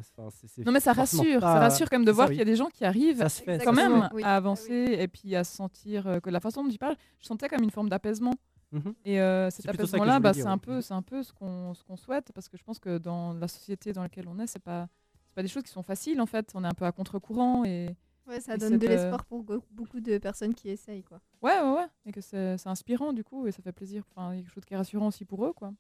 Non, 0.64 0.70
mais 0.70 0.78
ça 0.78 0.92
rassure. 0.92 1.40
pas- 1.40 1.54
Ça 1.54 1.58
rassure 1.58 1.90
quand 1.90 1.98
même 1.98 2.06
de 2.06 2.12
voir 2.12 2.28
qu'il 2.28 2.38
y 2.38 2.42
a 2.42 2.44
des 2.44 2.54
gens 2.54 2.68
qui 2.68 2.84
arrivent 2.84 3.28
fait, 3.28 3.58
quand 3.64 3.72
même. 3.72 4.08
Oui. 4.14 4.22
à 4.22 4.36
avancer 4.36 4.96
et 5.00 5.08
puis 5.08 5.34
à 5.34 5.42
se 5.42 5.54
sentir 5.56 6.06
euh, 6.06 6.20
que 6.20 6.30
la 6.30 6.38
façon 6.38 6.62
dont 6.62 6.70
il 6.70 6.78
parle, 6.78 6.94
je 7.18 7.26
sentais 7.26 7.48
comme 7.48 7.64
une 7.64 7.70
forme 7.72 7.88
d'apaisement. 7.88 8.34
Mhm. 8.72 8.94
Et 9.04 9.20
euh, 9.20 9.50
cet 9.50 9.68
apaisement-là, 9.68 10.20
bah, 10.20 10.32
c'est 10.32 10.42
un 10.42 10.54
ouais. 10.54 10.58
peu, 10.58 10.80
c'est 10.80 10.94
un 10.94 11.02
peu 11.02 11.22
ce 11.22 11.32
qu'on, 11.32 11.74
ce 11.74 11.82
qu'on 11.82 11.96
souhaite 11.96 12.30
parce 12.32 12.48
que 12.48 12.56
je 12.56 12.62
pense 12.62 12.78
que 12.78 12.98
dans 12.98 13.32
la 13.34 13.48
société 13.48 13.92
dans 13.92 14.02
laquelle 14.02 14.28
on 14.28 14.38
est, 14.38 14.46
c'est 14.46 14.62
pas, 14.62 14.88
c'est 15.26 15.34
pas 15.34 15.42
des 15.42 15.48
choses 15.48 15.64
qui 15.64 15.72
sont 15.72 15.82
faciles 15.82 16.20
en 16.20 16.26
fait. 16.26 16.52
On 16.54 16.62
est 16.62 16.68
un 16.68 16.74
peu 16.74 16.84
à 16.84 16.92
contre-courant 16.92 17.64
et, 17.64 17.96
Ouais, 18.30 18.40
ça 18.40 18.54
Et 18.54 18.58
donne 18.58 18.78
de 18.78 18.86
euh, 18.86 18.90
l'espoir 18.90 19.24
pour 19.24 19.42
beaucoup 19.42 20.00
de 20.00 20.18
personnes 20.18 20.54
qui 20.54 20.68
essayent, 20.68 21.02
quoi. 21.02 21.20
Ouais, 21.42 21.60
ouais, 21.60 21.72
ouais. 21.72 21.86
Et 22.06 22.12
que 22.12 22.20
c'est 22.20 22.56
c'est 22.58 22.68
inspirant, 22.68 23.12
du 23.12 23.24
coup, 23.24 23.48
et 23.48 23.52
ça 23.52 23.60
fait 23.60 23.72
plaisir. 23.72 24.04
Enfin, 24.10 24.32
il 24.32 24.36
y 24.36 24.38
a 24.38 24.42
quelque 24.44 24.54
chose 24.54 24.64
qui 24.64 24.74
est 24.74 24.76
rassurant 24.76 25.08
aussi 25.08 25.24
pour 25.24 25.44
eux, 25.44 25.52
quoi. 25.52 25.72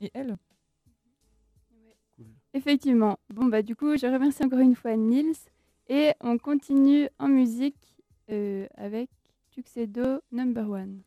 Et 0.00 0.10
elle. 0.14 0.36
Effectivement. 2.54 3.18
Bon, 3.28 3.44
bah, 3.46 3.62
du 3.62 3.76
coup, 3.76 3.96
je 3.96 4.06
remercie 4.06 4.42
encore 4.42 4.60
une 4.60 4.74
fois 4.74 4.96
Nils. 4.96 5.36
Et 5.88 6.12
on 6.20 6.38
continue 6.38 7.08
en 7.18 7.28
musique 7.28 7.98
euh, 8.30 8.66
avec 8.76 9.10
Tuxedo 9.50 10.20
Number 10.30 10.70
One. 10.70 11.02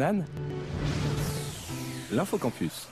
Banane 0.00 0.24
L'infocampus. 2.10 2.88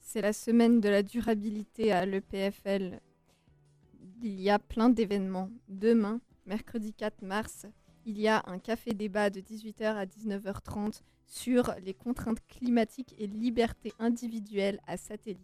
C'est 0.00 0.20
la 0.20 0.34
semaine 0.34 0.80
de 0.82 0.90
la 0.90 1.02
durabilité 1.02 1.90
à 1.90 2.04
l'EPFL. 2.04 3.00
Il 4.22 4.40
y 4.40 4.50
a 4.50 4.58
plein 4.58 4.90
d'événements. 4.90 5.50
Demain, 5.68 6.20
mercredi 6.44 6.92
4 6.92 7.22
mars, 7.22 7.66
il 8.04 8.20
y 8.20 8.28
a 8.28 8.42
un 8.46 8.58
café 8.58 8.92
débat 8.92 9.30
de 9.30 9.40
18h 9.40 9.96
à 9.96 10.04
19h30 10.04 11.00
sur 11.26 11.74
les 11.82 11.94
contraintes 11.94 12.46
climatiques 12.46 13.14
et 13.18 13.26
libertés 13.26 13.94
individuelles 13.98 14.80
à 14.86 14.98
satellite. 14.98 15.40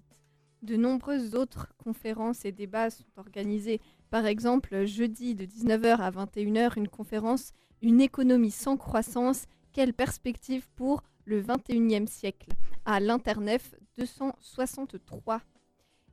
De 0.63 0.77
nombreuses 0.77 1.35
autres 1.35 1.73
conférences 1.79 2.45
et 2.45 2.53
débats 2.53 2.91
sont 2.91 3.05
organisés. 3.17 3.81
Par 4.11 4.25
exemple, 4.25 4.87
jeudi 4.87 5.35
de 5.35 5.45
19h 5.45 5.99
à 5.99 6.11
21h, 6.11 6.79
une 6.79 6.89
conférence 6.89 7.53
Une 7.83 8.01
économie 8.01 8.51
sans 8.51 8.77
croissance, 8.77 9.45
quelle 9.73 9.93
perspective 9.93 10.67
pour 10.77 11.03
le 11.27 11.43
21e 11.43 12.07
siècle? 12.07 12.49
À 12.87 13.01
l'Internef 13.01 13.75
263. 13.99 15.43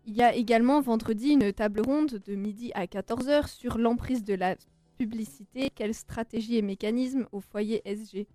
Il 0.06 0.16
y 0.16 0.22
a 0.22 0.36
également 0.36 0.82
vendredi 0.82 1.30
une 1.30 1.54
table 1.54 1.82
ronde 1.82 2.22
de 2.26 2.36
midi 2.36 2.72
à 2.76 2.86
14h 2.86 3.48
sur 3.48 3.78
l'emprise 3.78 4.24
de 4.24 4.34
la 4.34 4.56
publicité, 4.98 5.70
quelles 5.74 5.96
stratégies 5.96 6.58
et 6.58 6.62
mécanismes 6.62 7.28
au 7.32 7.40
foyer 7.40 7.82
SG. 7.86 8.28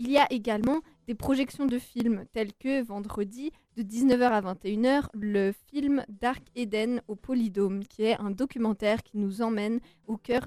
Il 0.00 0.12
y 0.12 0.16
a 0.16 0.32
également 0.32 0.80
des 1.08 1.16
projections 1.16 1.66
de 1.66 1.78
films 1.78 2.24
tels 2.32 2.52
que 2.54 2.84
vendredi 2.84 3.50
de 3.76 3.82
19h 3.82 4.22
à 4.22 4.40
21h 4.40 5.08
le 5.12 5.52
film 5.72 6.04
Dark 6.08 6.44
Eden 6.54 7.02
au 7.08 7.16
Polydôme 7.16 7.82
qui 7.84 8.04
est 8.04 8.16
un 8.20 8.30
documentaire 8.30 9.02
qui 9.02 9.18
nous 9.18 9.42
emmène 9.42 9.80
au 10.06 10.16
cœur 10.16 10.46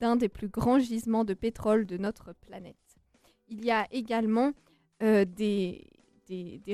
d'un 0.00 0.14
des, 0.14 0.28
plus 0.28 0.48
grands 0.48 0.78
gisements 0.78 1.24
de 1.24 1.34
pétrole 1.34 1.84
de 1.84 1.96
notre 1.96 2.32
planète. 2.34 2.76
Il 3.48 3.64
y 3.64 3.72
a 3.72 3.88
également 3.90 4.52
euh, 5.02 5.24
des, 5.24 5.90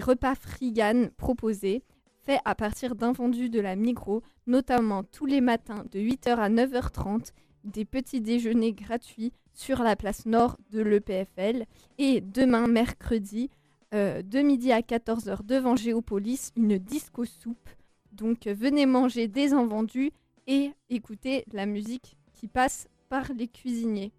repas 0.02 0.34
frigan 0.34 1.08
proposés 1.16 1.82
faits 2.24 2.40
à 2.44 2.54
partir 2.54 2.94
d'invendus 2.94 3.48
de 3.48 3.60
la 3.60 3.74
Migros, 3.74 4.22
notamment 4.46 5.02
tous 5.02 5.24
les 5.24 5.40
matins 5.40 5.84
de 5.90 5.98
8h 5.98 6.36
à 6.36 6.50
9h30 6.50 7.30
des 7.64 7.86
petits 7.86 8.20
déjeuners 8.20 8.74
gratuits 8.74 9.32
sur 9.52 9.82
la 9.82 9.96
place 9.96 10.26
nord 10.26 10.56
de 10.70 10.80
l'EPFL 10.80 11.64
et 11.98 12.20
demain 12.20 12.66
mercredi 12.66 13.50
euh, 13.94 14.22
de 14.22 14.40
midi 14.40 14.72
à 14.72 14.80
14h 14.80 15.44
devant 15.44 15.76
Géopolis 15.76 16.52
une 16.56 16.78
disco 16.78 17.24
soupe. 17.24 17.68
Donc 18.12 18.46
euh, 18.46 18.54
venez 18.54 18.86
manger 18.86 19.28
des 19.28 19.52
invendus 19.52 20.12
et 20.46 20.72
écouter 20.90 21.44
la 21.52 21.66
musique 21.66 22.16
qui 22.32 22.48
passe 22.48 22.88
par 23.08 23.32
les 23.34 23.48
cuisiniers. 23.48 24.12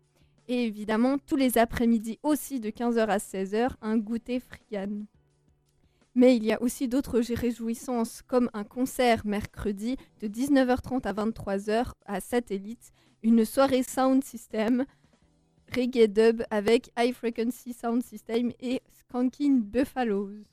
Et 0.47 0.65
évidemment 0.65 1.17
tous 1.17 1.35
les 1.35 1.57
après-midi 1.57 2.19
aussi 2.21 2.59
de 2.59 2.69
15h 2.69 3.07
à 3.07 3.17
16h 3.17 3.71
un 3.81 3.97
goûter 3.97 4.39
frian. 4.39 5.05
Mais 6.15 6.35
il 6.35 6.43
y 6.43 6.51
a 6.51 6.61
aussi 6.61 6.87
d'autres 6.87 7.19
réjouissances 7.19 8.21
comme 8.21 8.49
un 8.53 8.63
concert 8.63 9.25
mercredi 9.25 9.97
de 10.19 10.27
19h30 10.27 11.07
à 11.07 11.13
23h 11.13 11.93
à 12.05 12.21
Satellite, 12.21 12.91
une 13.23 13.45
soirée 13.45 13.81
sound 13.81 14.23
system, 14.23 14.85
reggae 15.73 16.07
dub 16.07 16.43
avec 16.49 16.91
High 16.97 17.13
Frequency 17.13 17.73
Sound 17.73 18.03
System 18.03 18.51
et 18.59 18.81
Skanking 18.91 19.61
Buffaloes. 19.61 20.43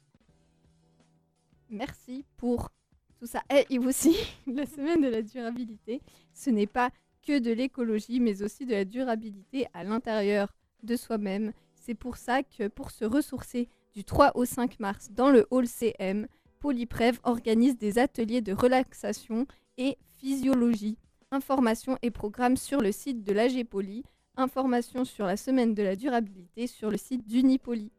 Merci 1.69 2.25
pour 2.37 2.71
tout 3.19 3.27
ça. 3.27 3.43
Et 3.69 3.79
aussi, 3.79 4.17
la 4.47 4.67
semaine 4.67 5.03
de 5.03 5.09
la 5.09 5.23
durabilité, 5.23 6.01
ce 6.33 6.51
n'est 6.51 6.67
pas 6.67 6.91
que 7.27 7.39
de 7.39 7.53
l'écologie, 7.53 8.19
mais 8.19 8.43
aussi 8.43 8.65
de 8.65 8.73
la 8.73 8.85
durabilité 8.85 9.67
à 9.75 9.85
l'intérieur 9.85 10.55
de 10.83 10.97
soi-même. 10.97 11.53
C'est 11.75 11.95
pour 11.95 12.17
ça 12.17 12.43
que 12.43 12.69
pour 12.69 12.91
se 12.91 13.05
ressourcer 13.05 13.69
du 13.93 14.05
3 14.05 14.33
au 14.35 14.45
5 14.45 14.81
mars 14.81 15.11
dans 15.11 15.31
le 15.31 15.47
hall 15.51 15.67
CM, 15.67 16.27
Polyprev 16.61 17.19
organise 17.25 17.77
des 17.77 17.99
ateliers 17.99 18.43
de 18.43 18.53
relaxation 18.53 19.47
et 19.77 19.97
physiologie. 20.17 20.99
Informations 21.31 21.97
et 22.03 22.11
programmes 22.11 22.57
sur 22.57 22.81
le 22.81 22.93
site 22.93 23.23
de 23.23 23.33
l'AG 23.33 23.65
Poly. 23.65 24.05
Informations 24.37 25.05
sur 25.05 25.27
la 25.27 25.37
semaine 25.37 25.75
de 25.75 25.83
la 25.83 25.97
durabilité 25.97 26.67
sur 26.67 26.91
le 26.91 26.97
site 26.97 27.27
d'Unipoly. 27.27 27.91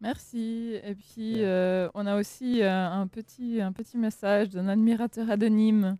Merci. 0.00 0.76
Et 0.84 0.94
puis, 0.94 1.42
euh, 1.42 1.88
on 1.94 2.06
a 2.06 2.18
aussi 2.18 2.62
euh, 2.62 2.70
un, 2.70 3.06
petit, 3.06 3.60
un 3.60 3.72
petit 3.72 3.96
message 3.96 4.50
d'un 4.50 4.68
admirateur 4.68 5.30
anonyme. 5.30 5.96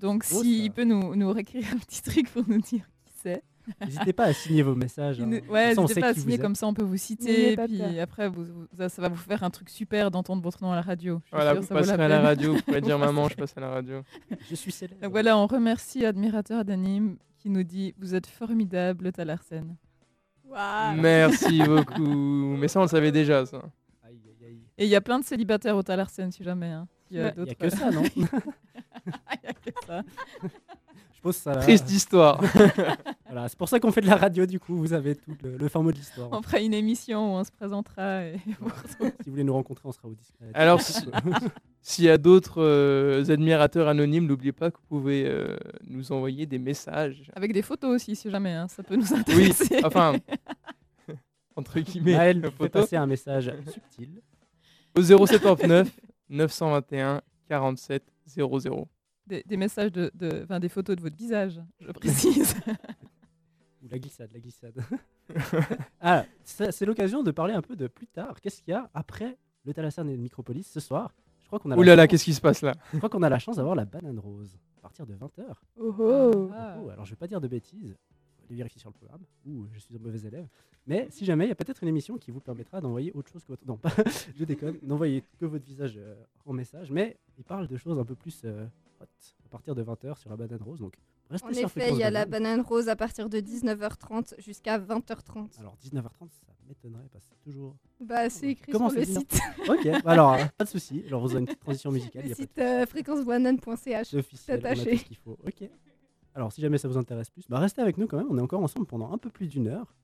Donc, 0.00 0.28
Beau, 0.30 0.42
s'il 0.42 0.70
peut 0.72 0.84
nous, 0.84 1.14
nous 1.16 1.32
réécrire 1.32 1.64
un 1.72 1.78
petit 1.78 2.02
truc 2.02 2.30
pour 2.30 2.42
nous 2.48 2.60
dire 2.60 2.84
qui 3.04 3.12
c'est. 3.22 3.42
N'hésitez 3.80 4.12
pas 4.12 4.24
à 4.24 4.32
signer 4.32 4.62
vos 4.62 4.74
messages. 4.74 5.20
Hein. 5.20 5.40
Ouais, 5.48 5.74
n'hésitez 5.74 5.94
sait 5.94 6.00
pas 6.00 6.08
à 6.08 6.14
signer 6.14 6.38
comme 6.38 6.54
ça, 6.54 6.66
on 6.68 6.74
peut 6.74 6.84
vous 6.84 6.96
citer. 6.96 7.56
Puis 7.56 7.78
peur. 7.78 7.90
après, 8.00 8.28
vous, 8.28 8.44
vous- 8.44 8.66
ça, 8.76 8.88
ça 8.88 9.02
va 9.02 9.08
vous 9.08 9.16
faire 9.16 9.42
un 9.42 9.50
truc 9.50 9.70
super 9.70 10.10
d'entendre 10.10 10.42
votre 10.42 10.62
nom 10.62 10.70
à 10.70 10.76
la 10.76 10.82
radio. 10.82 11.20
Je 11.24 11.30
Voilà, 11.34 11.52
sûre, 11.52 11.62
vous 11.62 11.68
passerez 11.68 12.04
à 12.04 12.08
la 12.08 12.20
radio, 12.20 12.54
vous 12.54 12.62
pourrez 12.62 12.80
dire 12.80 12.98
maman, 12.98 13.28
je 13.28 13.34
passe 13.34 13.56
à 13.56 13.60
la 13.60 13.70
radio. 13.70 14.02
Je 14.48 14.54
suis 14.54 14.70
célèbre. 14.70 15.00
Donc 15.00 15.10
voilà, 15.10 15.36
on 15.36 15.46
remercie 15.46 16.04
Admirateur 16.04 16.60
Anonyme 16.60 17.16
qui 17.46 17.50
nous 17.50 17.62
dit 17.62 17.94
Vous 17.98 18.16
êtes 18.16 18.26
formidable, 18.26 19.12
Talarsen. 19.12 19.76
Merci 20.96 21.62
beaucoup. 21.64 22.56
Mais 22.58 22.66
ça, 22.66 22.80
on 22.80 22.82
le 22.82 22.88
savait 22.88 23.12
déjà, 23.12 23.46
ça. 23.46 23.58
Aïe, 24.02 24.18
aïe, 24.26 24.46
aïe. 24.48 24.60
Et 24.78 24.84
il 24.86 24.90
y 24.90 24.96
a 24.96 25.00
plein 25.00 25.20
de 25.20 25.24
célibataires 25.24 25.76
au 25.76 25.82
Talarsen, 25.84 26.32
si 26.32 26.42
jamais. 26.42 26.72
hein. 26.72 26.88
Il 27.08 27.18
y 27.18 27.20
a, 27.20 27.32
Ouais, 27.36 27.54
que 27.54 27.68
ça, 27.70 27.92
non 27.92 28.02
Il 28.16 28.22
y 28.24 29.46
a 29.46 29.52
que 29.52 29.70
ça. 29.86 30.02
Ça. 31.32 31.56
Triste 31.56 31.90
histoire. 31.90 32.40
Voilà, 33.28 33.48
c'est 33.48 33.58
pour 33.58 33.68
ça 33.68 33.80
qu'on 33.80 33.90
fait 33.92 34.00
de 34.00 34.06
la 34.06 34.16
radio, 34.16 34.46
du 34.46 34.60
coup. 34.60 34.76
Vous 34.76 34.92
avez 34.92 35.16
tout 35.16 35.36
le, 35.42 35.56
le 35.58 35.68
fin 35.68 35.82
mot 35.82 35.90
de 35.90 35.96
l'histoire. 35.96 36.28
On 36.32 36.40
fera 36.42 36.60
une 36.60 36.72
émission 36.72 37.34
où 37.34 37.38
on 37.38 37.42
se 37.44 37.50
présentera. 37.50 38.24
Et... 38.24 38.38
si 38.48 38.96
vous 39.00 39.32
voulez 39.32 39.42
nous 39.44 39.52
rencontrer, 39.52 39.86
on 39.88 39.92
sera 39.92 40.08
au 40.08 40.14
disque. 40.14 40.32
Alors, 40.54 40.80
si- 40.80 41.04
s'il 41.82 42.04
y 42.04 42.08
a 42.08 42.18
d'autres 42.18 42.62
euh, 42.62 43.24
admirateurs 43.28 43.88
anonymes, 43.88 44.26
n'oubliez 44.26 44.52
pas 44.52 44.70
que 44.70 44.76
vous 44.78 44.86
pouvez 45.00 45.26
euh, 45.26 45.56
nous 45.88 46.12
envoyer 46.12 46.46
des 46.46 46.58
messages. 46.60 47.30
Avec 47.34 47.52
des 47.52 47.62
photos 47.62 47.96
aussi, 47.96 48.14
si 48.16 48.30
jamais, 48.30 48.52
hein, 48.52 48.68
ça 48.68 48.82
peut 48.84 48.94
nous 48.96 49.12
Oui, 49.12 49.18
intéresser. 49.18 49.80
enfin, 49.84 50.14
entre 51.56 51.80
guillemets, 51.80 52.16
Maël 52.16 52.42
fait 52.42 52.50
photo. 52.52 52.80
passer 52.80 52.96
un 52.96 53.06
message 53.06 53.52
subtil. 53.72 54.22
Au 54.96 55.02
079 55.02 55.90
921 56.30 57.20
47 57.48 58.02
00. 58.28 58.88
Des, 59.26 59.42
des 59.46 59.56
messages 59.56 59.90
de, 59.92 60.10
de, 60.14 60.42
enfin, 60.44 60.60
des 60.60 60.68
photos 60.68 60.94
de 60.96 61.00
votre 61.02 61.16
visage, 61.16 61.60
je 61.80 61.90
précise. 61.90 62.54
Ou 63.82 63.88
la 63.88 63.98
glissade, 63.98 64.30
la 64.32 64.40
glissade. 64.40 64.74
ah, 66.00 66.24
c'est 66.44 66.86
l'occasion 66.86 67.22
de 67.22 67.30
parler 67.30 67.54
un 67.54 67.62
peu 67.62 67.76
de 67.76 67.86
plus 67.88 68.06
tard. 68.06 68.40
Qu'est-ce 68.40 68.62
qu'il 68.62 68.72
y 68.72 68.74
a 68.74 68.88
après 68.94 69.36
le 69.64 69.74
Talassane 69.74 70.08
et 70.10 70.16
le 70.16 70.22
Micropolis 70.22 70.66
ce 70.70 70.80
soir? 70.80 71.12
Je 71.42 71.46
crois 71.48 71.58
qu'on 71.58 71.70
a. 71.70 71.74
la 71.74 71.80
Ouh 71.80 71.82
là 71.84 71.94
là, 71.96 72.02
chance- 72.04 72.10
qu'est-ce 72.10 72.24
qui 72.24 72.34
se 72.34 72.40
passe 72.40 72.62
là? 72.62 72.74
Je 72.92 72.98
crois 72.98 73.08
qu'on 73.08 73.22
a 73.22 73.28
la 73.28 73.38
chance 73.38 73.56
d'avoir 73.56 73.74
la 73.74 73.84
banane 73.84 74.18
rose 74.18 74.56
à 74.78 74.80
partir 74.80 75.06
de 75.06 75.14
20h. 75.14 75.42
Oh 75.78 75.94
oh 75.98 76.50
Ah. 76.54 76.76
Oh, 76.82 76.88
alors 76.90 77.04
je 77.04 77.10
vais 77.10 77.16
pas 77.16 77.26
dire 77.28 77.40
de 77.40 77.48
bêtises, 77.48 77.96
aller 78.48 78.56
vérifier 78.56 78.80
sur 78.80 78.90
le 78.90 78.94
programme, 78.94 79.22
ou 79.46 79.66
je 79.72 79.78
suis 79.78 79.94
un 79.96 79.98
mauvais 79.98 80.20
élève. 80.26 80.46
Mais 80.86 81.08
si 81.10 81.24
jamais, 81.24 81.46
il 81.46 81.48
y 81.48 81.52
a 81.52 81.56
peut-être 81.56 81.82
une 81.82 81.88
émission 81.88 82.16
qui 82.16 82.30
vous 82.30 82.40
permettra 82.40 82.80
d'envoyer 82.80 83.12
autre 83.12 83.30
chose 83.32 83.42
que 83.42 83.48
votre... 83.48 83.66
Non, 83.66 83.76
pas, 83.76 83.90
je 84.38 84.44
déconne, 84.44 84.78
n'envoyez 84.82 85.22
que 85.40 85.46
votre 85.46 85.64
visage 85.64 85.94
euh, 85.96 86.14
en 86.44 86.52
message, 86.52 86.90
mais 86.90 87.16
il 87.38 87.44
parle 87.44 87.66
de 87.66 87.76
choses 87.76 87.98
un 87.98 88.04
peu 88.04 88.14
plus 88.14 88.42
euh, 88.44 88.66
hot 89.00 89.04
à 89.44 89.48
partir 89.48 89.74
de 89.74 89.82
20h 89.82 90.18
sur 90.18 90.30
la 90.30 90.36
banane 90.36 90.62
rose, 90.62 90.80
donc 90.80 90.94
restez 91.30 91.48
En 91.48 91.52
sur 91.54 91.66
effet, 91.66 91.90
il 91.92 91.98
y 91.98 92.02
a 92.04 92.10
la 92.10 92.24
Banane. 92.24 92.60
rose 92.60 92.88
à 92.88 92.94
partir 92.96 93.28
de 93.28 93.38
19h30 93.38 94.40
jusqu'à 94.40 94.78
20h30. 94.78 95.58
Alors 95.58 95.76
19h30, 95.84 96.28
ça 96.30 96.52
m'étonnerait 96.68 97.08
parce 97.12 97.26
que 97.26 97.34
c'est 97.34 97.50
toujours... 97.50 97.76
Bah, 98.00 98.28
c'est 98.30 98.50
écrit 98.50 98.70
Comment 98.72 98.90
sur 98.90 99.00
le 99.00 99.04
site. 99.06 99.38
Ok, 99.68 99.84
bah 100.04 100.12
alors 100.12 100.32
euh, 100.34 100.44
pas 100.56 100.64
de 100.64 100.68
souci. 100.68 101.02
Alors 101.08 101.20
vous 101.22 101.30
avez 101.30 101.40
une 101.40 101.46
petite 101.46 101.60
transition 101.60 101.90
musicale, 101.92 102.22
il 102.24 102.26
Le 102.26 102.28
y 102.30 102.32
a 102.32 102.36
site 102.36 102.58
euh, 102.58 102.86
fréquencebanane.ch. 102.86 104.08
C'est 104.10 104.16
officiel, 104.18 104.60
on 104.62 104.66
a 104.66 104.74
tout 104.74 104.80
Attaché. 104.80 104.96
ce 104.98 105.04
qu'il 105.04 105.16
faut. 105.16 105.36
Ok. 105.46 105.68
Alors, 106.36 106.52
si 106.52 106.60
jamais 106.60 106.76
ça 106.76 106.86
vous 106.86 106.98
intéresse 106.98 107.30
plus, 107.30 107.48
bah 107.48 107.58
restez 107.58 107.80
avec 107.80 107.96
nous 107.96 108.06
quand 108.06 108.18
même. 108.18 108.26
On 108.28 108.36
est 108.36 108.42
encore 108.42 108.62
ensemble 108.62 108.84
pendant 108.84 109.10
un 109.10 109.16
peu 109.16 109.30
plus 109.30 109.48
d'une 109.48 109.68
heure. 109.68 109.94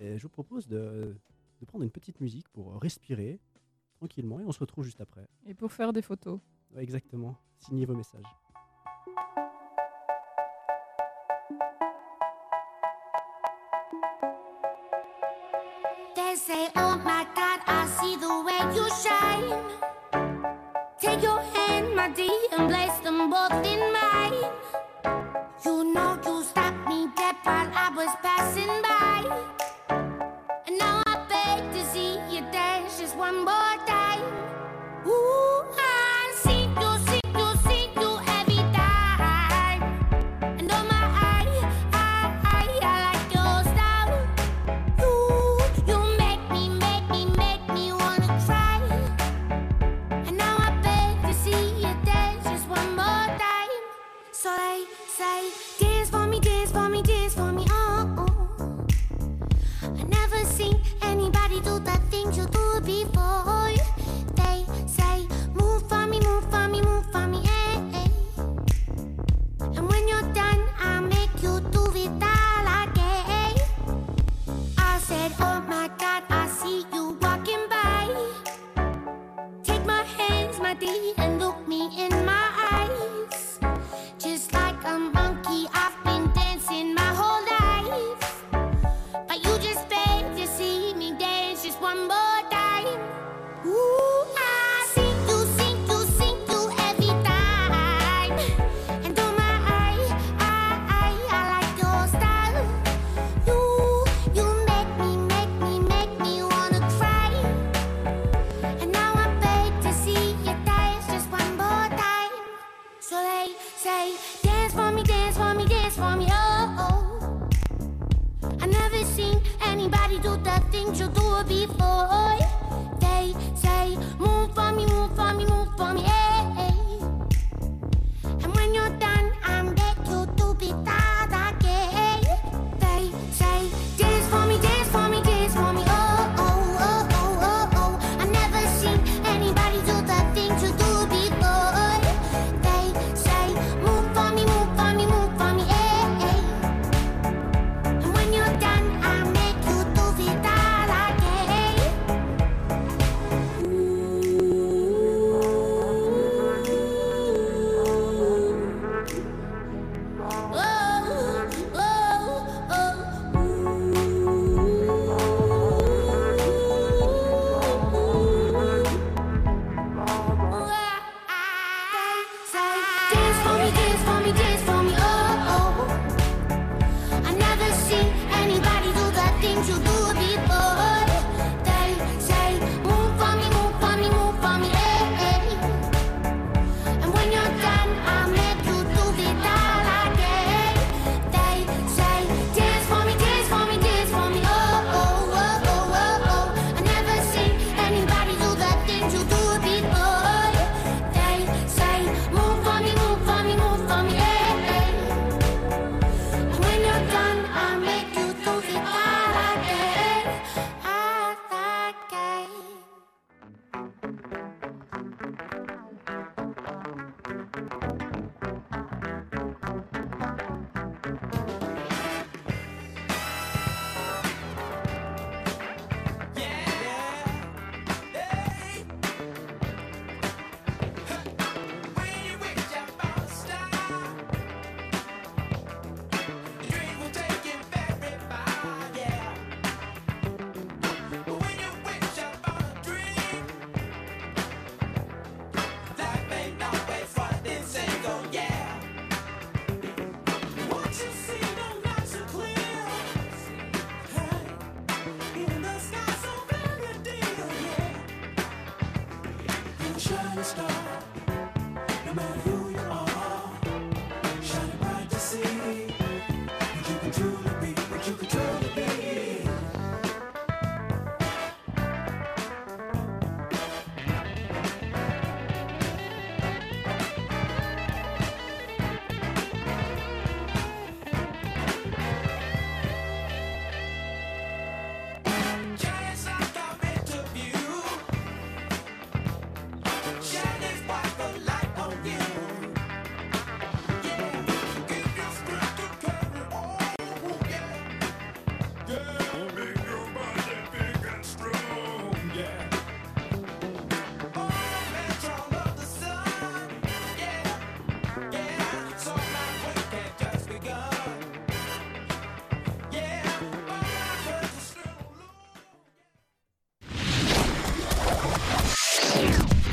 Et 0.00 0.18
je 0.18 0.22
vous 0.24 0.28
propose 0.28 0.66
de, 0.66 1.16
de 1.60 1.64
prendre 1.64 1.84
une 1.84 1.92
petite 1.92 2.20
musique 2.20 2.48
pour 2.48 2.80
respirer 2.80 3.38
tranquillement 3.94 4.40
et 4.40 4.44
on 4.44 4.50
se 4.50 4.58
retrouve 4.58 4.84
juste 4.84 5.00
après. 5.00 5.28
Et 5.46 5.54
pour 5.54 5.72
faire 5.72 5.92
des 5.92 6.02
photos. 6.02 6.40
Ouais, 6.74 6.82
exactement. 6.82 7.36
Signez 7.60 7.86
vos 7.86 7.94
messages. 7.94 8.26
They 16.16 16.34
say, 16.34 16.68
Oh 16.74 16.96
my 17.04 17.24
God, 17.36 17.60
I 17.68 17.86
see 18.00 18.16
the 18.16 18.42
way 18.44 18.74
you 18.74 18.88
shine. 18.90 19.54
Take 20.98 21.22
your 21.22 21.38
hand, 21.54 21.94
my 21.94 22.08
dear, 22.08 22.28
and 22.58 22.68
place 22.68 22.98
them 23.04 23.30
both 23.30 23.52
in 23.64 23.92
mine. 23.92 24.65
Was 27.96 28.14
passing 28.20 28.68
by. 28.82 29.24
And 30.66 30.76
now 30.76 31.02
I 31.06 31.16
beg 31.30 31.72
to 31.72 31.82
see 31.86 32.18
you 32.30 32.42
dance 32.52 33.00
just 33.00 33.16
one 33.16 33.42
more 33.42 33.65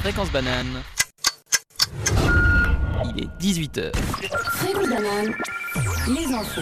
Fréquence 0.04 0.34
banane. 0.34 0.84
Il 3.06 3.24
est 3.24 3.30
18h. 3.40 3.96
Fréquence 3.96 4.90
banane, 4.90 5.34
les 6.10 6.26
infos. 6.26 6.62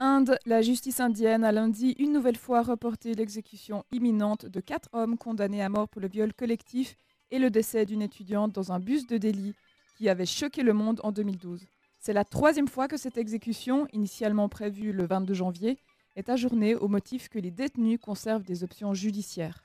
Inde, 0.00 0.38
la 0.46 0.62
justice 0.62 1.00
indienne 1.00 1.44
a 1.44 1.52
lundi 1.52 1.94
une 1.98 2.14
nouvelle 2.14 2.38
fois 2.38 2.62
reporté 2.62 3.12
l'exécution 3.12 3.84
imminente 3.92 4.46
de 4.46 4.60
quatre 4.60 4.88
hommes 4.94 5.18
condamnés 5.18 5.62
à 5.62 5.68
mort 5.68 5.90
pour 5.90 6.00
le 6.00 6.08
viol 6.08 6.32
collectif 6.32 6.96
et 7.30 7.38
le 7.38 7.50
décès 7.50 7.84
d'une 7.84 8.00
étudiante 8.00 8.52
dans 8.52 8.72
un 8.72 8.80
bus 8.80 9.06
de 9.06 9.18
Delhi 9.18 9.52
qui 9.98 10.08
avait 10.08 10.24
choqué 10.24 10.62
le 10.62 10.72
monde 10.72 11.02
en 11.04 11.12
2012. 11.12 11.66
C'est 12.00 12.14
la 12.14 12.24
troisième 12.24 12.68
fois 12.68 12.88
que 12.88 12.96
cette 12.96 13.18
exécution, 13.18 13.86
initialement 13.92 14.48
prévue 14.48 14.92
le 14.92 15.04
22 15.04 15.34
janvier, 15.34 15.78
est 16.16 16.28
ajournée 16.28 16.74
au 16.74 16.88
motif 16.88 17.28
que 17.28 17.38
les 17.38 17.50
détenus 17.50 17.98
conservent 18.00 18.44
des 18.44 18.64
options 18.64 18.94
judiciaires. 18.94 19.64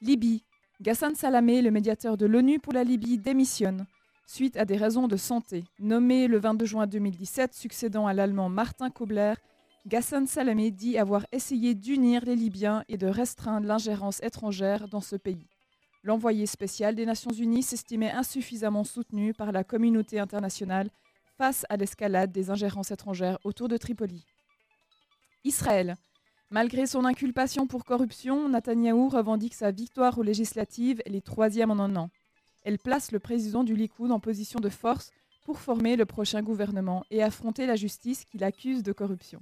Libye. 0.00 0.44
Ghassan 0.82 1.14
Salamé, 1.14 1.62
le 1.62 1.70
médiateur 1.70 2.16
de 2.16 2.26
l'ONU 2.26 2.58
pour 2.58 2.72
la 2.72 2.84
Libye, 2.84 3.18
démissionne 3.18 3.86
suite 4.26 4.56
à 4.56 4.64
des 4.64 4.76
raisons 4.76 5.08
de 5.08 5.16
santé. 5.16 5.64
Nommé 5.78 6.28
le 6.28 6.38
22 6.38 6.66
juin 6.66 6.86
2017, 6.86 7.54
succédant 7.54 8.06
à 8.06 8.14
l'allemand 8.14 8.48
Martin 8.48 8.90
Kobler, 8.90 9.34
Ghassan 9.86 10.26
Salamé 10.26 10.70
dit 10.70 10.96
avoir 10.96 11.26
essayé 11.30 11.74
d'unir 11.74 12.24
les 12.24 12.36
Libyens 12.36 12.84
et 12.88 12.96
de 12.96 13.06
restreindre 13.06 13.66
l'ingérence 13.66 14.22
étrangère 14.22 14.88
dans 14.88 15.02
ce 15.02 15.16
pays. 15.16 15.46
L'envoyé 16.02 16.46
spécial 16.46 16.94
des 16.94 17.06
Nations 17.06 17.32
Unies 17.32 17.62
s'estimait 17.62 18.10
insuffisamment 18.10 18.84
soutenu 18.84 19.34
par 19.34 19.52
la 19.52 19.64
communauté 19.64 20.18
internationale 20.18 20.90
face 21.36 21.66
à 21.68 21.76
l'escalade 21.76 22.32
des 22.32 22.50
ingérences 22.50 22.90
étrangères 22.90 23.38
autour 23.44 23.68
de 23.68 23.76
Tripoli. 23.76 24.24
Israël. 25.44 25.96
Malgré 26.50 26.86
son 26.86 27.04
inculpation 27.04 27.66
pour 27.66 27.84
corruption, 27.84 28.48
Netanyahou 28.48 29.08
revendique 29.08 29.54
sa 29.54 29.70
victoire 29.70 30.18
aux 30.18 30.22
législatives, 30.22 31.02
les 31.06 31.20
troisièmes 31.20 31.70
en 31.70 31.78
un 31.78 31.96
an. 31.96 32.10
Elle 32.64 32.78
place 32.78 33.12
le 33.12 33.18
président 33.18 33.62
du 33.62 33.76
Likoud 33.76 34.10
en 34.10 34.20
position 34.20 34.58
de 34.58 34.70
force 34.70 35.10
pour 35.44 35.60
former 35.60 35.96
le 35.96 36.06
prochain 36.06 36.42
gouvernement 36.42 37.04
et 37.10 37.22
affronter 37.22 37.66
la 37.66 37.76
justice 37.76 38.24
qui 38.24 38.38
l'accuse 38.38 38.82
de 38.82 38.92
corruption. 38.92 39.40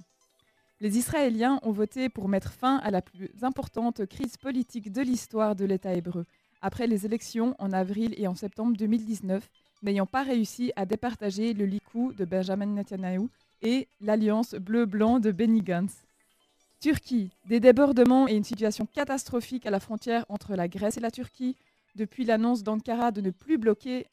Les 0.81 0.97
Israéliens 0.97 1.59
ont 1.63 1.71
voté 1.71 2.09
pour 2.09 2.27
mettre 2.27 2.51
fin 2.51 2.77
à 2.77 2.91
la 2.91 3.01
plus 3.01 3.31
importante 3.41 4.05
crise 4.05 4.35
politique 4.35 4.91
de 4.91 5.01
l'histoire 5.01 5.55
de 5.55 5.63
l'État 5.63 5.93
hébreu, 5.93 6.25
après 6.61 6.87
les 6.87 7.05
élections 7.05 7.55
en 7.59 7.71
avril 7.71 8.13
et 8.17 8.27
en 8.27 8.35
septembre 8.35 8.75
2019, 8.75 9.49
n'ayant 9.83 10.05
pas 10.05 10.23
réussi 10.23 10.73
à 10.75 10.85
départager 10.85 11.53
le 11.53 11.65
Likoud 11.65 12.15
de 12.15 12.25
Benjamin 12.25 12.65
Netanyahu 12.65 13.29
et 13.63 13.87
l'alliance 14.01 14.53
bleu-blanc 14.53 15.19
de 15.19 15.31
Benny 15.31 15.61
Gantz. 15.61 16.03
Turquie, 16.81 17.31
des 17.47 17.61
débordements 17.61 18.27
et 18.27 18.35
une 18.35 18.43
situation 18.43 18.85
catastrophique 18.85 19.65
à 19.65 19.71
la 19.71 19.79
frontière 19.79 20.25
entre 20.27 20.55
la 20.55 20.67
Grèce 20.67 20.97
et 20.97 21.01
la 21.01 21.11
Turquie. 21.11 21.55
Depuis 21.95 22.25
l'annonce 22.25 22.61
d'Ankara 22.61 23.11
de 23.11 23.21
ne 23.21 23.31
plus 23.31 23.57
bloquer 23.57 24.05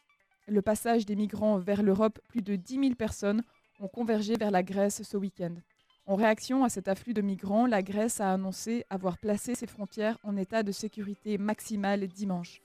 le 0.47 0.63
passage 0.63 1.05
des 1.05 1.17
migrants 1.17 1.59
vers 1.59 1.83
l'Europe, 1.83 2.21
plus 2.29 2.43
de 2.43 2.55
10 2.55 2.75
000 2.81 2.95
personnes 2.95 3.43
ont 3.81 3.89
convergé 3.89 4.35
vers 4.39 4.53
la 4.53 4.63
Grèce 4.63 5.03
ce 5.03 5.17
week-end. 5.17 5.55
En 6.07 6.15
réaction 6.15 6.65
à 6.65 6.69
cet 6.69 6.87
afflux 6.87 7.15
de 7.15 7.21
migrants, 7.21 7.67
la 7.67 7.83
Grèce 7.83 8.21
a 8.21 8.33
annoncé 8.33 8.85
avoir 8.89 9.19
placé 9.19 9.55
ses 9.55 9.67
frontières 9.67 10.19
en 10.23 10.37
état 10.37 10.63
de 10.63 10.73
sécurité 10.73 11.39
maximale 11.39 12.07
dimanche. 12.07 12.61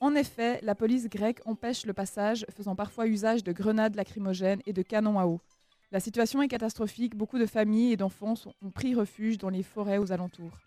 En 0.00 0.14
effet, 0.14 0.60
la 0.62 0.74
police 0.74 1.08
grecque 1.08 1.40
empêche 1.46 1.86
le 1.86 1.92
passage, 1.92 2.44
faisant 2.56 2.74
parfois 2.74 3.06
usage 3.06 3.44
de 3.44 3.52
grenades 3.52 3.94
lacrymogènes 3.94 4.62
et 4.66 4.72
de 4.72 4.82
canons 4.82 5.18
à 5.18 5.26
eau. 5.26 5.40
La 5.92 6.00
situation 6.00 6.40
est 6.40 6.48
catastrophique, 6.48 7.14
beaucoup 7.14 7.38
de 7.38 7.44
familles 7.44 7.92
et 7.92 7.96
d'enfants 7.98 8.32
ont 8.62 8.70
pris 8.70 8.94
refuge 8.94 9.36
dans 9.36 9.50
les 9.50 9.62
forêts 9.62 9.98
aux 9.98 10.10
alentours. 10.10 10.58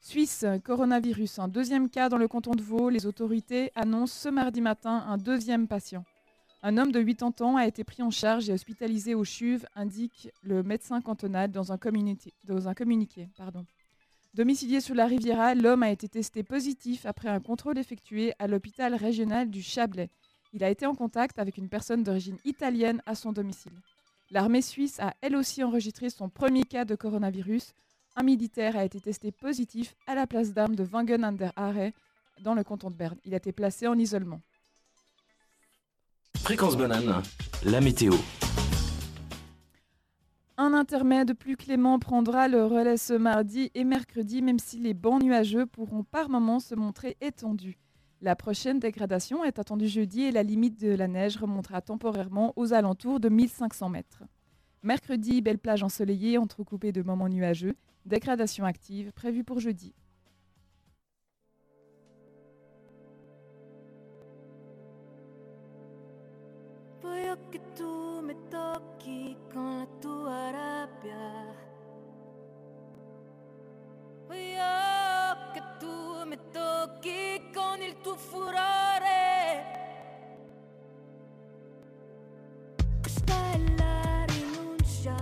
Suisse, 0.00 0.46
coronavirus, 0.64 1.38
un 1.38 1.48
deuxième 1.48 1.90
cas 1.90 2.08
dans 2.08 2.16
le 2.16 2.26
canton 2.28 2.54
de 2.54 2.62
Vaud. 2.62 2.88
Les 2.88 3.04
autorités 3.04 3.70
annoncent 3.74 4.18
ce 4.18 4.30
mardi 4.30 4.62
matin 4.62 5.04
un 5.06 5.18
deuxième 5.18 5.68
patient. 5.68 6.04
Un 6.62 6.78
homme 6.78 6.92
de 6.92 7.02
80 7.02 7.46
ans 7.46 7.56
a 7.56 7.66
été 7.66 7.84
pris 7.84 8.02
en 8.02 8.10
charge 8.10 8.48
et 8.48 8.54
hospitalisé 8.54 9.14
au 9.14 9.22
CHUV, 9.22 9.66
indique 9.76 10.30
le 10.42 10.62
médecin 10.62 11.02
cantonal 11.02 11.52
dans 11.52 11.70
un, 11.70 11.76
communiqué. 11.76 13.28
Domicilié 14.32 14.80
sur 14.80 14.94
la 14.94 15.06
Riviera, 15.06 15.54
l'homme 15.54 15.82
a 15.82 15.90
été 15.90 16.08
testé 16.08 16.42
positif 16.42 17.04
après 17.04 17.28
un 17.28 17.40
contrôle 17.40 17.76
effectué 17.76 18.32
à 18.38 18.46
l'hôpital 18.46 18.94
régional 18.94 19.50
du 19.50 19.60
Chablais. 19.60 20.08
Il 20.54 20.64
a 20.64 20.70
été 20.70 20.86
en 20.86 20.94
contact 20.94 21.38
avec 21.38 21.58
une 21.58 21.68
personne 21.68 22.02
d'origine 22.02 22.38
italienne 22.46 23.02
à 23.04 23.14
son 23.14 23.32
domicile. 23.32 23.72
L'armée 24.32 24.62
suisse 24.62 24.98
a 24.98 25.12
elle 25.20 25.36
aussi 25.36 25.62
enregistré 25.62 26.08
son 26.08 26.30
premier 26.30 26.62
cas 26.62 26.86
de 26.86 26.94
coronavirus. 26.94 27.74
Un 28.16 28.22
militaire 28.22 28.78
a 28.78 28.84
été 28.84 28.98
testé 28.98 29.30
positif 29.30 29.94
à 30.06 30.14
la 30.14 30.26
place 30.26 30.54
d'armes 30.54 30.74
de 30.74 30.84
Wangen 30.90 31.22
an 31.22 31.32
der 31.32 31.52
Aare 31.54 31.90
dans 32.40 32.54
le 32.54 32.64
canton 32.64 32.88
de 32.88 32.96
Berne. 32.96 33.18
Il 33.26 33.34
a 33.34 33.36
été 33.36 33.52
placé 33.52 33.86
en 33.86 33.98
isolement. 33.98 34.40
Fréquence 36.38 36.78
banane, 36.78 37.22
la 37.66 37.82
météo. 37.82 38.14
Un 40.56 40.72
intermède 40.72 41.34
plus 41.34 41.58
clément 41.58 41.98
prendra 41.98 42.48
le 42.48 42.64
relais 42.64 42.96
ce 42.96 43.12
mardi 43.12 43.70
et 43.74 43.84
mercredi, 43.84 44.40
même 44.40 44.58
si 44.58 44.78
les 44.78 44.94
bancs 44.94 45.22
nuageux 45.22 45.66
pourront 45.66 46.04
par 46.04 46.30
moments 46.30 46.60
se 46.60 46.74
montrer 46.74 47.18
étendus. 47.20 47.81
La 48.24 48.36
prochaine 48.36 48.78
dégradation 48.78 49.42
est 49.42 49.58
attendue 49.58 49.88
jeudi 49.88 50.22
et 50.22 50.30
la 50.30 50.44
limite 50.44 50.80
de 50.80 50.94
la 50.94 51.08
neige 51.08 51.36
remontera 51.36 51.80
temporairement 51.80 52.52
aux 52.54 52.72
alentours 52.72 53.18
de 53.18 53.28
1500 53.28 53.88
mètres. 53.88 54.22
Mercredi, 54.84 55.40
belle 55.40 55.58
plage 55.58 55.82
ensoleillée 55.82 56.38
entrecoupée 56.38 56.92
de 56.92 57.02
moments 57.02 57.28
nuageux. 57.28 57.74
Dégradation 58.06 58.64
active 58.64 59.10
prévue 59.12 59.42
pour 59.42 59.58
jeudi. 59.58 59.92
Mi 76.32 76.38
tocchi 76.50 77.50
con 77.52 77.82
il 77.82 78.00
tuo 78.00 78.16
furore. 78.16 78.60
Questa 83.02 83.34
è 83.52 83.58
la 83.76 84.24
rinuncia 84.26 85.14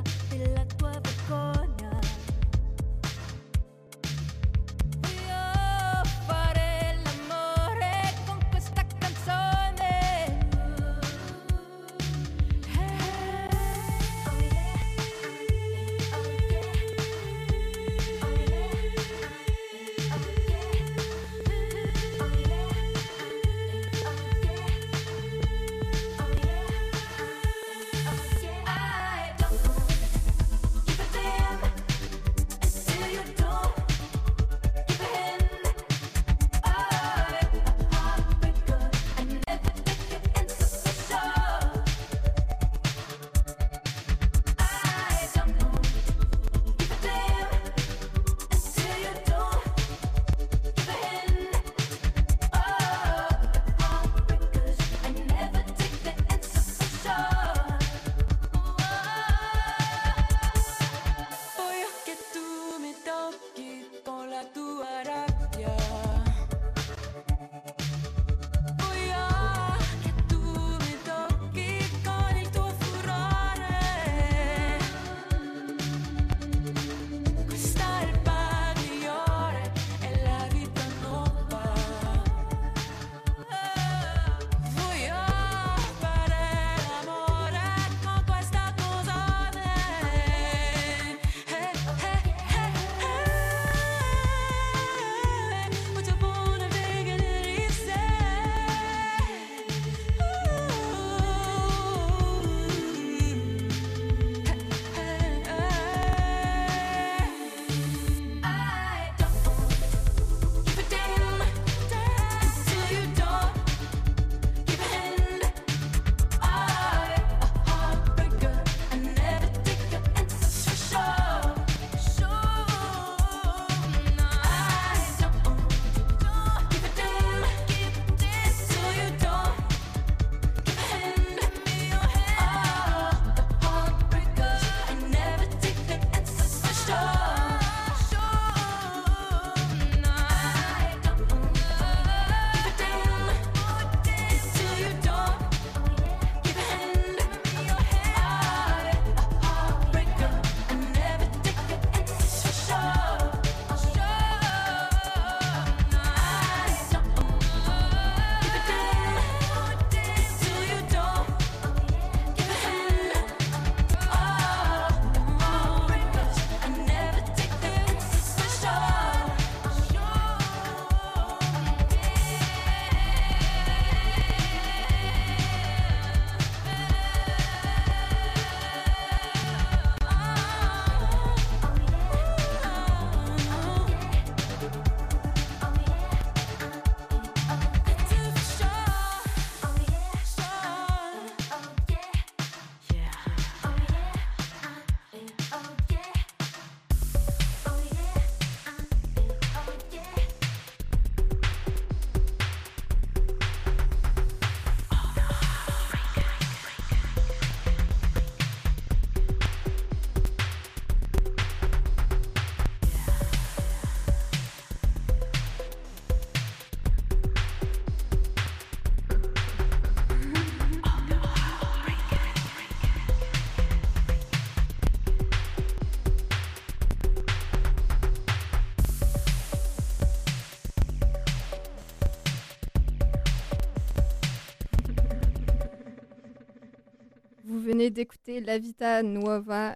d'écouter 237.88 238.40
La 238.42 238.58
Vita 238.58 239.02
Nuova, 239.02 239.74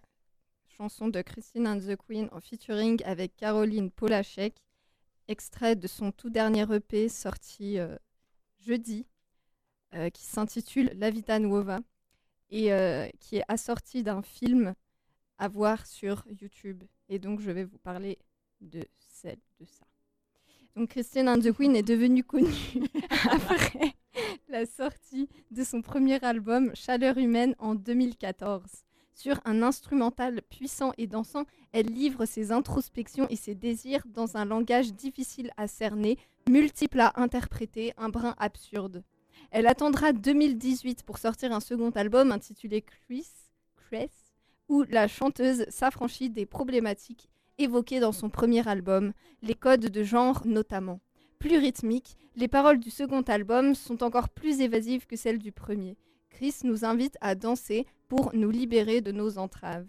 chanson 0.77 1.09
de 1.09 1.23
Christine 1.23 1.67
and 1.67 1.79
the 1.79 1.97
Queen 1.97 2.29
en 2.33 2.41
featuring 2.41 3.03
avec 3.05 3.35
Caroline 3.37 3.91
Polachek, 3.91 4.55
extrait 5.29 5.75
de 5.75 5.87
son 5.87 6.13
tout 6.13 6.29
dernier 6.29 6.67
EP 6.71 7.09
sorti 7.09 7.79
euh, 7.79 7.97
jeudi, 8.59 9.07
euh, 9.95 10.11
qui 10.11 10.25
s'intitule 10.25 10.91
La 10.97 11.11
Vita 11.11 11.39
Nuova 11.39 11.81
et 12.51 12.75
euh, 12.75 13.09
qui 13.21 13.37
est 13.37 13.45
assorti 13.49 14.03
d'un 14.03 14.21
film 14.21 14.75
à 15.39 15.49
voir 15.49 15.87
sur 15.87 16.25
YouTube. 16.27 16.85
Et 17.09 17.19
donc, 17.19 17.41
je 17.41 17.51
vais 17.51 17.65
vous 17.65 17.79
parler 17.79 18.19
de 18.61 18.85
celle 18.99 19.41
de 19.61 19.65
ça. 19.65 19.87
Donc, 20.77 20.91
Christine 20.91 21.29
and 21.29 21.39
the 21.39 21.53
Queen 21.53 21.75
est 21.75 21.83
devenue 21.83 22.25
connue 22.25 22.83
après 23.31 23.95
sortie 24.65 25.29
de 25.51 25.65
son 25.65 25.83
premier 25.83 26.25
album 26.25 26.71
Chaleur 26.75 27.19
humaine 27.19 27.57
en 27.59 27.75
2014. 27.75 28.63
Sur 29.13 29.41
un 29.45 29.63
instrumental 29.63 30.43
puissant 30.43 30.93
et 30.97 31.07
dansant, 31.07 31.45
elle 31.73 31.87
livre 31.87 32.25
ses 32.25 32.53
introspections 32.53 33.27
et 33.31 33.37
ses 33.37 33.55
désirs 33.55 34.05
dans 34.07 34.37
un 34.37 34.45
langage 34.45 34.95
difficile 34.95 35.51
à 35.57 35.67
cerner, 35.67 36.19
multiple 36.49 37.01
à 37.01 37.13
interpréter, 37.17 37.93
un 37.97 38.09
brin 38.09 38.35
absurde. 38.39 39.03
Elle 39.51 39.67
attendra 39.67 40.13
2018 40.13 41.03
pour 41.03 41.19
sortir 41.19 41.53
un 41.53 41.61
second 41.61 41.91
album 41.91 42.31
intitulé 42.31 42.83
Chris, 42.83 43.29
Chris 43.77 44.11
où 44.69 44.85
la 44.89 45.09
chanteuse 45.09 45.67
s'affranchit 45.69 46.31
des 46.31 46.47
problématiques 46.47 47.29
évoquées 47.59 48.01
dans 48.01 48.13
son 48.13 48.31
premier 48.31 48.67
album, 48.67 49.13
les 49.43 49.55
codes 49.55 49.91
de 49.91 50.03
genre 50.03 50.47
notamment. 50.47 51.01
Plus 51.45 51.59
rythmiques, 51.59 52.17
les 52.37 52.49
paroles 52.49 52.81
du 52.81 52.89
second 52.89 53.21
album 53.21 53.75
sont 53.75 54.03
encore 54.03 54.31
plus 54.31 54.63
évasives 54.63 55.07
que 55.07 55.15
celles 55.15 55.39
du 55.39 55.53
premier. 55.53 55.99
Chris 56.31 56.55
nous 56.65 56.87
invite 56.87 57.19
à 57.21 57.35
danser 57.35 57.85
pour 58.09 58.35
nous 58.35 58.49
libérer 58.49 59.03
de 59.03 59.13
nos 59.13 59.37
entraves. 59.37 59.87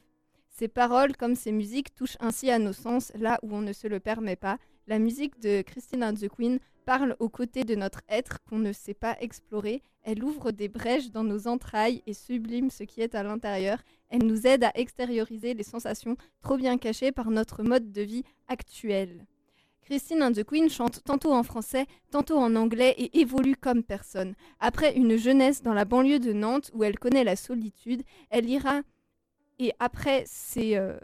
Ces 0.49 0.67
paroles, 0.67 1.15
comme 1.15 1.35
ces 1.35 1.53
musiques, 1.53 1.95
touchent 1.95 2.17
ainsi 2.19 2.51
à 2.51 2.59
nos 2.59 2.73
sens 2.73 3.13
là 3.15 3.39
où 3.41 3.55
on 3.55 3.61
ne 3.61 3.71
se 3.71 3.87
le 3.87 4.01
permet 4.01 4.35
pas. 4.35 4.57
La 4.87 4.99
musique 4.99 5.39
de 5.39 5.61
Christine 5.61 6.03
and 6.03 6.15
the 6.15 6.27
Queen 6.27 6.59
parle 6.85 7.15
aux 7.19 7.29
côtés 7.29 7.63
de 7.63 7.75
notre 7.75 8.01
être 8.09 8.43
qu'on 8.43 8.59
ne 8.59 8.73
sait 8.73 8.93
pas 8.93 9.15
explorer. 9.21 9.81
Elle 10.03 10.25
ouvre 10.25 10.51
des 10.51 10.67
brèches 10.67 11.09
dans 11.09 11.23
nos 11.23 11.47
entrailles 11.47 12.03
et 12.05 12.13
sublime 12.13 12.69
ce 12.69 12.83
qui 12.83 12.99
est 12.99 13.15
à 13.15 13.23
l'intérieur. 13.23 13.81
Elle 14.09 14.25
nous 14.25 14.45
aide 14.45 14.65
à 14.65 14.73
extérioriser 14.75 15.53
les 15.53 15.63
sensations 15.63 16.17
trop 16.41 16.57
bien 16.57 16.77
cachées 16.77 17.13
par 17.13 17.31
notre 17.31 17.63
mode 17.63 17.93
de 17.93 18.01
vie 18.01 18.25
actuel. 18.49 19.25
Christine 19.85 20.23
and 20.23 20.31
the 20.31 20.43
Queen 20.43 20.67
chante 20.67 21.03
tantôt 21.03 21.31
en 21.31 21.43
français, 21.43 21.85
tantôt 22.09 22.37
en 22.37 22.55
anglais 22.55 22.95
et 22.97 23.19
évolue 23.19 23.55
comme 23.55 23.83
personne. 23.83 24.33
Après 24.59 24.95
une 24.95 25.15
jeunesse 25.15 25.61
dans 25.61 25.75
la 25.75 25.85
banlieue 25.85 26.19
de 26.19 26.33
Nantes 26.33 26.71
où 26.73 26.83
elle 26.83 26.97
connaît 26.97 27.23
la 27.23 27.35
solitude, 27.35 28.01
elle 28.31 28.49
ira 28.49 28.81
et 29.59 29.73
après 29.79 30.25
euh, 30.57 30.97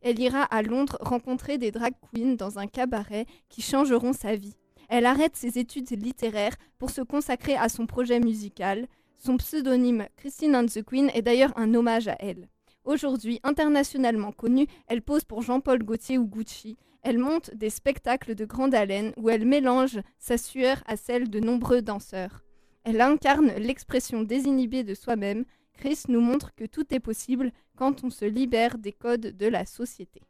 elle 0.00 0.18
ira 0.18 0.42
à 0.42 0.62
Londres 0.62 0.96
rencontrer 1.00 1.58
des 1.58 1.70
drag 1.70 1.92
queens 2.10 2.36
dans 2.36 2.58
un 2.58 2.66
cabaret 2.66 3.26
qui 3.50 3.60
changeront 3.60 4.14
sa 4.14 4.34
vie. 4.34 4.56
Elle 4.88 5.04
arrête 5.04 5.36
ses 5.36 5.58
études 5.58 5.90
littéraires 6.02 6.56
pour 6.78 6.88
se 6.90 7.02
consacrer 7.02 7.54
à 7.56 7.68
son 7.68 7.86
projet 7.86 8.18
musical. 8.18 8.86
Son 9.18 9.36
pseudonyme 9.36 10.06
Christine 10.16 10.56
and 10.56 10.66
the 10.66 10.82
Queen 10.82 11.10
est 11.12 11.22
d'ailleurs 11.22 11.52
un 11.56 11.74
hommage 11.74 12.08
à 12.08 12.16
elle. 12.18 12.48
Aujourd'hui, 12.84 13.40
internationalement 13.42 14.32
connue, 14.32 14.68
elle 14.86 15.02
pose 15.02 15.24
pour 15.24 15.42
Jean-Paul 15.42 15.82
Gaultier 15.82 16.18
ou 16.18 16.26
Gucci. 16.26 16.76
Elle 17.08 17.18
monte 17.18 17.54
des 17.54 17.70
spectacles 17.70 18.34
de 18.34 18.44
grande 18.44 18.74
haleine 18.74 19.12
où 19.16 19.30
elle 19.30 19.46
mélange 19.46 20.00
sa 20.18 20.36
sueur 20.36 20.82
à 20.86 20.96
celle 20.96 21.30
de 21.30 21.38
nombreux 21.38 21.80
danseurs. 21.80 22.42
Elle 22.82 23.00
incarne 23.00 23.52
l'expression 23.58 24.22
désinhibée 24.22 24.82
de 24.82 24.92
soi-même. 24.92 25.44
Chris 25.72 26.00
nous 26.08 26.20
montre 26.20 26.52
que 26.56 26.64
tout 26.64 26.92
est 26.92 26.98
possible 26.98 27.52
quand 27.76 28.02
on 28.02 28.10
se 28.10 28.24
libère 28.24 28.76
des 28.76 28.90
codes 28.90 29.36
de 29.36 29.46
la 29.46 29.66
société. 29.66 30.20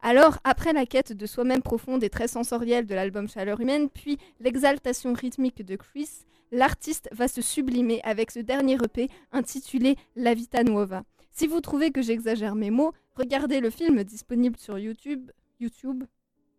Alors, 0.00 0.38
après 0.42 0.72
la 0.72 0.86
quête 0.86 1.12
de 1.12 1.24
soi-même 1.24 1.62
profonde 1.62 2.02
et 2.02 2.10
très 2.10 2.26
sensorielle 2.26 2.88
de 2.88 2.96
l'album 2.96 3.28
Chaleur 3.28 3.60
humaine, 3.60 3.88
puis 3.88 4.18
l'exaltation 4.40 5.12
rythmique 5.12 5.64
de 5.64 5.76
Chris, 5.76 6.10
l'artiste 6.50 7.08
va 7.12 7.28
se 7.28 7.42
sublimer 7.42 8.00
avec 8.02 8.32
ce 8.32 8.40
dernier 8.40 8.74
EP 8.74 9.08
intitulé 9.30 9.94
La 10.16 10.34
Vita 10.34 10.64
Nuova. 10.64 11.04
Si 11.30 11.46
vous 11.46 11.60
trouvez 11.60 11.92
que 11.92 12.02
j'exagère 12.02 12.56
mes 12.56 12.72
mots, 12.72 12.92
regardez 13.14 13.60
le 13.60 13.70
film 13.70 14.02
disponible 14.02 14.58
sur 14.58 14.80
YouTube, 14.80 15.30
YouTube 15.60 16.04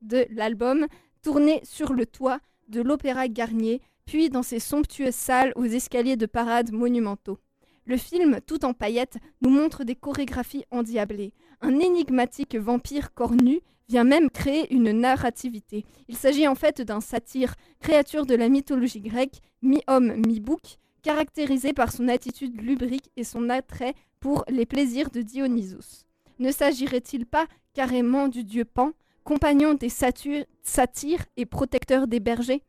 de 0.01 0.25
l'album, 0.31 0.87
tourné 1.21 1.61
sur 1.63 1.93
le 1.93 2.05
toit 2.05 2.39
de 2.67 2.81
l'Opéra 2.81 3.27
Garnier, 3.27 3.81
puis 4.05 4.29
dans 4.29 4.43
ses 4.43 4.59
somptueuses 4.59 5.15
salles 5.15 5.53
aux 5.55 5.65
escaliers 5.65 6.17
de 6.17 6.25
parade 6.25 6.71
monumentaux. 6.71 7.39
Le 7.85 7.97
film, 7.97 8.39
tout 8.45 8.63
en 8.65 8.73
paillettes, 8.73 9.17
nous 9.41 9.49
montre 9.49 9.83
des 9.83 9.95
chorégraphies 9.95 10.65
endiablées. 10.71 11.33
Un 11.61 11.79
énigmatique 11.79 12.55
vampire 12.55 13.13
corps 13.13 13.35
nu 13.35 13.59
vient 13.89 14.05
même 14.05 14.29
créer 14.29 14.73
une 14.73 14.91
narrativité. 14.91 15.85
Il 16.07 16.15
s'agit 16.15 16.47
en 16.47 16.55
fait 16.55 16.81
d'un 16.81 17.01
satyre, 17.01 17.55
créature 17.79 18.25
de 18.25 18.35
la 18.35 18.47
mythologie 18.47 19.01
grecque, 19.01 19.41
mi-homme, 19.61 20.15
mi-bouc, 20.25 20.77
caractérisé 21.01 21.73
par 21.73 21.91
son 21.91 22.07
attitude 22.07 22.59
lubrique 22.61 23.11
et 23.17 23.25
son 23.25 23.49
attrait 23.49 23.93
pour 24.21 24.45
les 24.47 24.65
plaisirs 24.65 25.09
de 25.09 25.21
Dionysos. 25.21 26.05
Ne 26.39 26.51
s'agirait-il 26.51 27.25
pas 27.25 27.45
carrément 27.73 28.27
du 28.27 28.43
dieu 28.43 28.65
Pan, 28.65 28.91
compagnon 29.23 29.73
des 29.73 29.89
satyres, 29.89 31.25
et 31.37 31.45
protecteur 31.45 32.07
des 32.07 32.19
bergers 32.19 32.63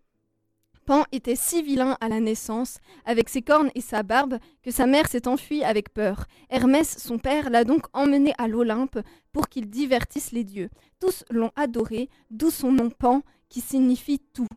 Pan 0.86 1.04
était 1.12 1.36
si 1.36 1.62
vilain 1.62 1.96
à 2.02 2.08
la 2.08 2.20
naissance, 2.20 2.78
avec 3.06 3.30
ses 3.30 3.40
cornes 3.40 3.70
et 3.74 3.80
sa 3.80 4.02
barbe, 4.02 4.38
que 4.62 4.70
sa 4.70 4.84
mère 4.84 5.08
s'est 5.08 5.26
enfuie 5.26 5.64
avec 5.64 5.94
peur. 5.94 6.26
Hermès, 6.50 6.98
son 6.98 7.18
père, 7.18 7.48
l'a 7.48 7.64
donc 7.64 7.86
emmené 7.94 8.34
à 8.36 8.48
l'Olympe 8.48 8.98
pour 9.32 9.48
qu'il 9.48 9.70
divertisse 9.70 10.32
les 10.32 10.44
dieux. 10.44 10.68
Tous 11.00 11.24
l'ont 11.30 11.52
adoré, 11.56 12.10
d'où 12.30 12.50
son 12.50 12.70
nom 12.70 12.90
Pan, 12.90 13.22
qui 13.48 13.62
signifie 13.62 14.20
tout. 14.34 14.48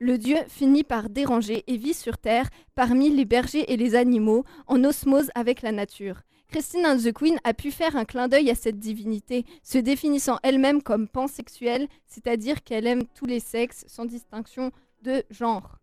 Le 0.00 0.18
dieu 0.18 0.36
finit 0.48 0.84
par 0.84 1.10
déranger 1.10 1.62
et 1.68 1.76
vit 1.76 1.94
sur 1.94 2.18
terre, 2.18 2.48
parmi 2.74 3.10
les 3.10 3.24
bergers 3.24 3.72
et 3.72 3.76
les 3.76 3.94
animaux, 3.94 4.44
en 4.66 4.82
osmose 4.82 5.30
avec 5.36 5.62
la 5.62 5.70
nature. 5.70 6.22
Christine 6.48 6.86
and 6.86 6.96
the 6.96 7.12
Queen 7.12 7.38
a 7.44 7.52
pu 7.52 7.70
faire 7.70 7.94
un 7.94 8.06
clin 8.06 8.26
d'œil 8.26 8.50
à 8.50 8.54
cette 8.54 8.78
divinité, 8.78 9.44
se 9.62 9.76
définissant 9.76 10.38
elle-même 10.42 10.82
comme 10.82 11.06
pansexuelle, 11.06 11.88
c'est-à-dire 12.06 12.64
qu'elle 12.64 12.86
aime 12.86 13.04
tous 13.14 13.26
les 13.26 13.40
sexes 13.40 13.84
sans 13.86 14.06
distinction 14.06 14.72
de 15.02 15.22
genre. 15.30 15.78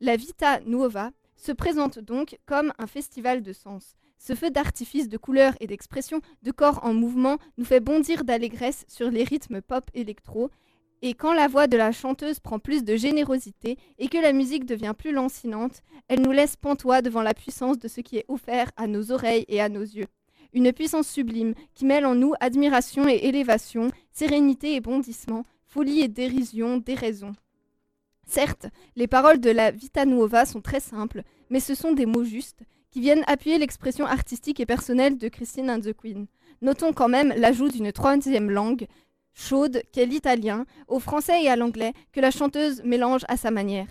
La 0.00 0.16
Vita 0.16 0.60
Nuova 0.66 1.10
se 1.36 1.52
présente 1.52 1.98
donc 1.98 2.38
comme 2.44 2.74
un 2.78 2.86
festival 2.86 3.42
de 3.42 3.54
sens. 3.54 3.96
Ce 4.18 4.34
feu 4.34 4.50
d'artifice 4.50 5.08
de 5.08 5.16
couleurs 5.16 5.54
et 5.60 5.66
d'expression, 5.66 6.20
de 6.42 6.50
corps 6.50 6.84
en 6.84 6.92
mouvement, 6.92 7.38
nous 7.56 7.64
fait 7.64 7.80
bondir 7.80 8.24
d'allégresse 8.24 8.84
sur 8.88 9.10
les 9.10 9.24
rythmes 9.24 9.62
pop 9.62 9.90
électro. 9.94 10.50
Et 11.06 11.12
quand 11.12 11.34
la 11.34 11.48
voix 11.48 11.66
de 11.66 11.76
la 11.76 11.92
chanteuse 11.92 12.40
prend 12.40 12.58
plus 12.58 12.82
de 12.82 12.96
générosité 12.96 13.76
et 13.98 14.08
que 14.08 14.16
la 14.16 14.32
musique 14.32 14.64
devient 14.64 14.94
plus 14.96 15.12
lancinante, 15.12 15.82
elle 16.08 16.22
nous 16.22 16.32
laisse 16.32 16.56
pantois 16.56 17.02
devant 17.02 17.20
la 17.20 17.34
puissance 17.34 17.78
de 17.78 17.88
ce 17.88 18.00
qui 18.00 18.16
est 18.16 18.24
offert 18.26 18.70
à 18.78 18.86
nos 18.86 19.12
oreilles 19.12 19.44
et 19.48 19.60
à 19.60 19.68
nos 19.68 19.82
yeux. 19.82 20.06
Une 20.54 20.72
puissance 20.72 21.06
sublime 21.06 21.52
qui 21.74 21.84
mêle 21.84 22.06
en 22.06 22.14
nous 22.14 22.32
admiration 22.40 23.06
et 23.06 23.20
élévation, 23.24 23.90
sérénité 24.12 24.76
et 24.76 24.80
bondissement, 24.80 25.44
folie 25.66 26.00
et 26.00 26.08
dérision, 26.08 26.78
déraison. 26.78 27.34
Certes, 28.26 28.68
les 28.96 29.06
paroles 29.06 29.40
de 29.40 29.50
la 29.50 29.72
Vita 29.72 30.06
Nuova 30.06 30.46
sont 30.46 30.62
très 30.62 30.80
simples, 30.80 31.22
mais 31.50 31.60
ce 31.60 31.74
sont 31.74 31.92
des 31.92 32.06
mots 32.06 32.24
justes 32.24 32.62
qui 32.90 33.00
viennent 33.00 33.24
appuyer 33.26 33.58
l'expression 33.58 34.06
artistique 34.06 34.58
et 34.58 34.64
personnelle 34.64 35.18
de 35.18 35.28
Christine 35.28 35.68
and 35.68 35.80
the 35.80 35.92
Queen. 35.92 36.28
Notons 36.62 36.94
quand 36.94 37.08
même 37.08 37.34
l'ajout 37.36 37.68
d'une 37.68 37.92
troisième 37.92 38.50
langue, 38.50 38.86
chaude, 39.34 39.82
qu'est 39.92 40.06
l'italien, 40.06 40.64
au 40.88 41.00
français 41.00 41.42
et 41.42 41.48
à 41.48 41.56
l'anglais, 41.56 41.92
que 42.12 42.20
la 42.20 42.30
chanteuse 42.30 42.82
mélange 42.84 43.24
à 43.28 43.36
sa 43.36 43.50
manière. 43.50 43.88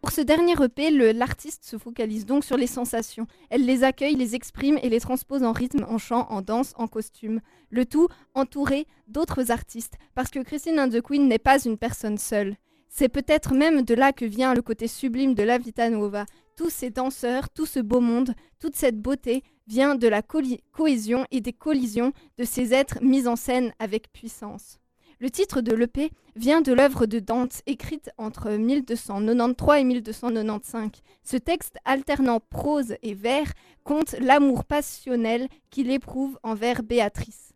Pour 0.00 0.12
ce 0.12 0.20
dernier 0.20 0.54
EP, 0.62 0.90
l'artiste 1.12 1.64
se 1.64 1.78
focalise 1.78 2.26
donc 2.26 2.44
sur 2.44 2.56
les 2.56 2.68
sensations. 2.68 3.26
Elle 3.50 3.66
les 3.66 3.82
accueille, 3.82 4.14
les 4.14 4.36
exprime 4.36 4.78
et 4.82 4.88
les 4.88 5.00
transpose 5.00 5.42
en 5.42 5.52
rythme, 5.52 5.84
en 5.88 5.98
chant, 5.98 6.28
en 6.30 6.42
danse, 6.42 6.74
en 6.76 6.86
costume. 6.86 7.40
Le 7.70 7.86
tout 7.86 8.06
entouré 8.34 8.86
d'autres 9.08 9.50
artistes, 9.50 9.94
parce 10.14 10.30
que 10.30 10.38
Christine 10.38 10.78
and 10.78 10.90
Queen 11.02 11.26
n'est 11.26 11.40
pas 11.40 11.60
une 11.64 11.76
personne 11.76 12.18
seule. 12.18 12.56
C'est 12.88 13.08
peut-être 13.08 13.52
même 13.52 13.82
de 13.82 13.94
là 13.94 14.12
que 14.12 14.24
vient 14.24 14.54
le 14.54 14.62
côté 14.62 14.86
sublime 14.86 15.34
de 15.34 15.42
la 15.42 15.58
Vita 15.58 15.90
Nuova. 15.90 16.24
Tous 16.56 16.70
ces 16.70 16.90
danseurs, 16.90 17.50
tout 17.50 17.66
ce 17.66 17.80
beau 17.80 18.00
monde, 18.00 18.32
toute 18.60 18.76
cette 18.76 19.00
beauté 19.00 19.42
vient 19.66 19.96
de 19.96 20.08
la 20.08 20.22
cohésion 20.22 21.26
et 21.30 21.40
des 21.40 21.52
collisions 21.52 22.12
de 22.38 22.44
ces 22.44 22.72
êtres 22.72 22.98
mis 23.02 23.26
en 23.26 23.34
scène 23.36 23.72
avec 23.78 24.12
puissance. 24.12 24.78
Le 25.18 25.30
titre 25.30 25.62
de 25.62 25.74
l'EP 25.74 26.10
vient 26.34 26.60
de 26.60 26.74
l'œuvre 26.74 27.06
de 27.06 27.20
Dante, 27.20 27.62
écrite 27.66 28.10
entre 28.18 28.50
1293 28.50 29.80
et 29.80 29.84
1295. 29.84 30.90
Ce 31.24 31.38
texte, 31.38 31.78
alternant 31.86 32.38
prose 32.38 32.96
et 33.02 33.14
vers, 33.14 33.50
conte 33.82 34.14
l'amour 34.20 34.66
passionnel 34.66 35.48
qu'il 35.70 35.90
éprouve 35.90 36.38
envers 36.42 36.82
Béatrice. 36.82 37.54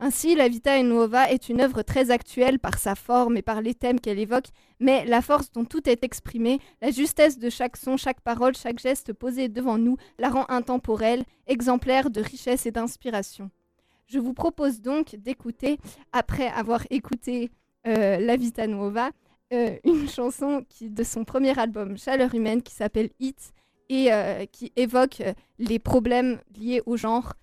Ainsi, 0.00 0.34
La 0.34 0.48
Vita 0.48 0.80
Nuova 0.82 1.30
est 1.30 1.48
une 1.48 1.62
œuvre 1.62 1.80
très 1.80 2.10
actuelle 2.10 2.58
par 2.58 2.78
sa 2.78 2.94
forme 2.94 3.38
et 3.38 3.42
par 3.42 3.62
les 3.62 3.74
thèmes 3.74 4.00
qu'elle 4.00 4.18
évoque, 4.18 4.48
mais 4.78 5.06
la 5.06 5.22
force 5.22 5.50
dont 5.50 5.64
tout 5.64 5.88
est 5.88 6.04
exprimé, 6.04 6.60
la 6.82 6.90
justesse 6.90 7.38
de 7.38 7.48
chaque 7.48 7.78
son, 7.78 7.96
chaque 7.96 8.20
parole, 8.20 8.54
chaque 8.54 8.78
geste 8.78 9.14
posé 9.14 9.48
devant 9.48 9.78
nous 9.78 9.96
la 10.18 10.28
rend 10.28 10.44
intemporelle, 10.50 11.24
exemplaire 11.46 12.10
de 12.10 12.20
richesse 12.20 12.66
et 12.66 12.70
d'inspiration. 12.70 13.50
Je 14.08 14.18
vous 14.18 14.32
propose 14.32 14.80
donc 14.80 15.16
d'écouter, 15.16 15.78
après 16.12 16.48
avoir 16.48 16.82
écouté 16.88 17.50
euh, 17.86 18.18
La 18.18 18.36
Vita 18.36 18.66
Nuova, 18.66 19.10
euh, 19.52 19.76
une 19.84 20.08
chanson 20.08 20.64
de 20.80 21.02
son 21.02 21.24
premier 21.24 21.58
album 21.58 21.98
Chaleur 21.98 22.34
humaine 22.34 22.62
qui 22.62 22.72
s'appelle 22.72 23.10
Hit 23.20 23.52
et 23.90 24.10
euh, 24.12 24.46
qui 24.46 24.72
évoque 24.76 25.22
les 25.58 25.78
problèmes 25.78 26.40
liés 26.58 26.82
au 26.86 26.96
genre 26.96 27.34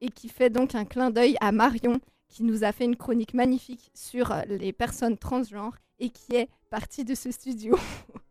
et 0.00 0.08
qui 0.08 0.28
fait 0.28 0.50
donc 0.50 0.74
un 0.74 0.84
clin 0.84 1.10
d'œil 1.10 1.36
à 1.40 1.52
Marion 1.52 2.00
qui 2.28 2.42
nous 2.42 2.64
a 2.64 2.72
fait 2.72 2.84
une 2.84 2.96
chronique 2.96 3.34
magnifique 3.34 3.90
sur 3.94 4.34
les 4.48 4.72
personnes 4.72 5.18
transgenres 5.18 5.76
et 6.00 6.10
qui 6.10 6.34
est 6.34 6.48
partie 6.68 7.04
de 7.04 7.14
ce 7.14 7.30
studio. 7.30 7.76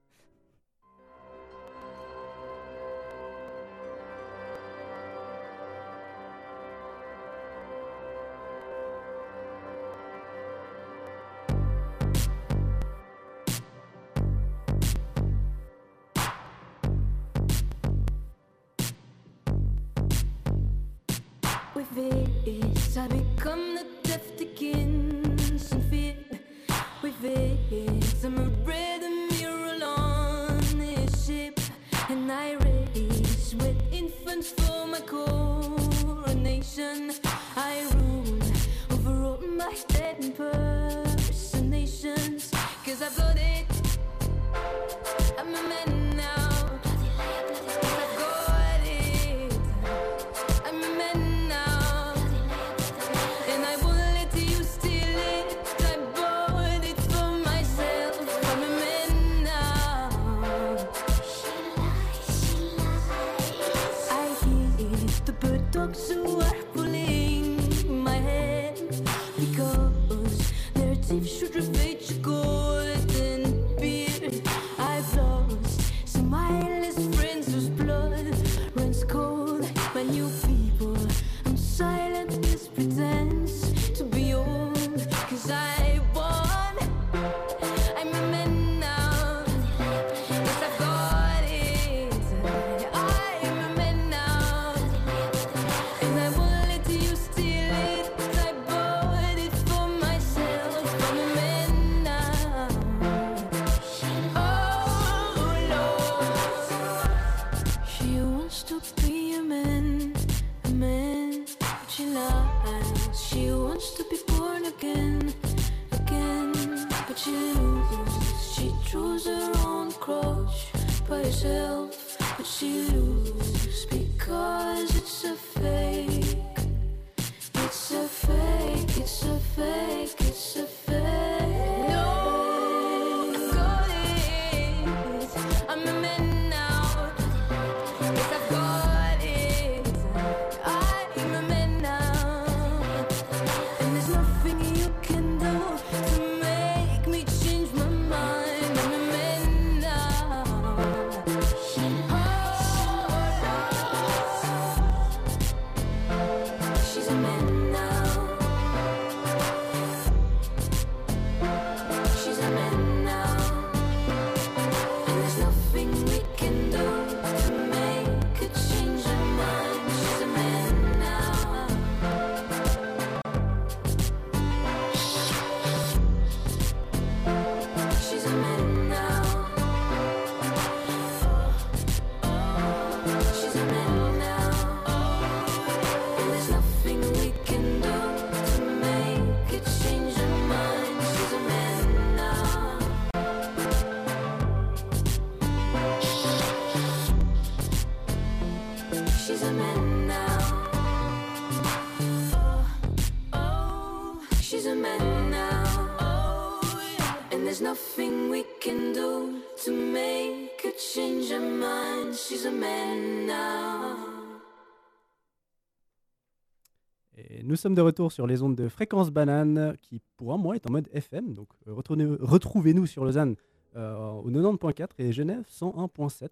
sommes 217.68 217.76
de 217.76 217.82
retour 217.82 218.14
sur 218.14 218.26
les 218.28 218.42
ondes 218.44 218.56
de 218.56 218.70
fréquence 218.70 219.12
banane 219.12 219.76
qui, 219.82 220.00
pour 220.16 220.34
un 220.34 220.38
mois, 220.38 220.56
est 220.56 220.66
en 220.68 220.72
mode 220.72 220.88
FM. 220.94 221.34
Donc, 221.34 221.50
euh, 221.68 221.74
retrouvez-nous 222.22 222.86
sur 222.86 223.04
Lausanne 223.04 223.36
euh, 223.76 223.94
au 224.24 224.32
90.4 224.32 224.88
et 225.00 225.12
Genève 225.12 225.44
101.7. 225.52 226.30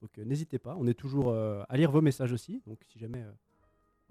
Donc, 0.00 0.10
euh, 0.18 0.24
n'hésitez 0.24 0.60
pas. 0.60 0.76
On 0.78 0.86
est 0.86 0.94
toujours 0.94 1.30
euh, 1.30 1.64
à 1.68 1.76
lire 1.76 1.90
vos 1.90 2.00
messages 2.00 2.32
aussi. 2.32 2.62
Donc, 2.68 2.78
si 2.86 3.00
jamais. 3.00 3.20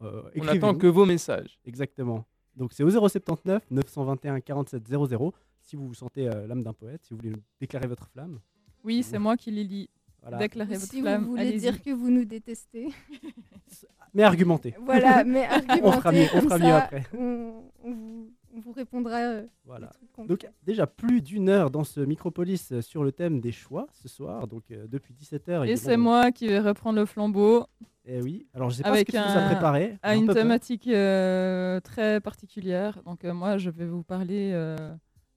euh, 0.02 0.06
euh, 0.06 0.30
On 0.36 0.48
attend 0.49 0.76
que 0.76 0.88
vos 0.88 1.06
messages. 1.06 1.60
Exactement. 1.65 2.26
Donc, 2.57 2.73
c'est 2.73 2.84
au 2.84 2.90
079 2.90 3.64
921 3.72 4.41
47 4.41 4.86
00. 4.86 5.34
Si 5.61 5.77
vous 5.77 5.88
vous 5.88 5.94
sentez 5.94 6.27
euh, 6.27 6.45
l'âme 6.45 6.64
d'un 6.64 6.73
poète, 6.73 7.03
si 7.06 7.14
vous 7.14 7.19
voulez 7.19 7.30
nous 7.31 7.44
déclarer 7.61 7.88
votre 7.88 8.07
flamme. 8.10 8.40
Oui, 8.84 9.02
c'est 9.03 9.18
moi 9.19 9.38
qui 9.38 9.49
les 9.52 9.64
lis. 9.64 9.90
Voilà. 10.22 10.40
Votre 10.40 10.76
si 10.77 10.99
flamme. 10.99 11.23
vous 11.23 11.30
voulez 11.31 11.57
dire 11.57 11.81
que 11.81 11.91
vous 11.91 12.10
nous 12.10 12.26
détestez. 12.26 12.90
Mais 14.14 14.23
argumentez. 14.23 14.76
Voilà, 14.84 15.23
mais 15.26 15.45
argumentez. 15.45 15.81
On 15.84 15.91
fera 15.91 16.11
mieux, 16.11 16.26
on 16.36 16.41
fera 16.41 16.57
mieux 16.57 16.64
ça, 16.65 16.77
après. 16.84 17.03
On, 17.18 17.64
on 17.84 17.91
vous, 17.94 18.31
on 18.56 18.60
vous 18.61 18.72
répondra. 18.72 19.18
euh, 19.18 19.45
Voilà. 19.65 19.91
Donc 20.27 20.48
déjà 20.64 20.86
plus 20.88 21.22
d'une 21.22 21.48
heure 21.49 21.69
dans 21.72 21.84
ce 21.84 21.99
Micropolis 22.02 22.72
euh, 22.72 22.81
sur 22.81 23.03
le 23.03 23.11
thème 23.11 23.40
des 23.40 23.52
choix 23.52 23.88
ce 23.94 24.07
soir. 24.10 24.48
Donc 24.48 24.64
euh, 24.72 24.86
depuis 24.88 25.14
17h. 25.14 25.68
Et 25.68 25.76
c'est 25.77 25.98
moi 25.98 26.31
qui 26.31 26.48
vais 26.48 26.60
reprendre 26.60 26.99
le 26.99 27.06
flambeau. 27.06 27.65
Eh 28.06 28.22
oui. 28.22 28.48
Alors 28.56 28.69
je 28.72 28.77
sais 28.77 28.84
pas 28.84 28.90
avec 28.90 29.07
ce 29.07 29.11
que 29.11 29.18
tu 29.18 29.23
nous 29.23 29.38
as 29.38 29.44
un- 29.44 29.52
préparé. 29.52 29.98
à 30.02 30.11
un 30.11 30.15
une 30.18 30.27
thématique 30.27 30.88
euh, 30.88 31.80
très 31.81 32.19
particulière. 32.19 32.99
Donc 33.06 33.23
euh, 33.23 33.34
moi, 33.34 33.57
je 33.57 33.69
vais 33.69 33.86
vous 33.86 34.03
parler 34.03 34.52
euh, 34.53 34.76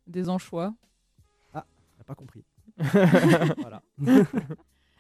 des 0.07 0.29
anchois. 0.31 0.73
Ah, 1.53 1.65
t'as 1.99 2.05
pas 2.05 2.15
compris. 2.15 2.45
voilà. 3.59 3.83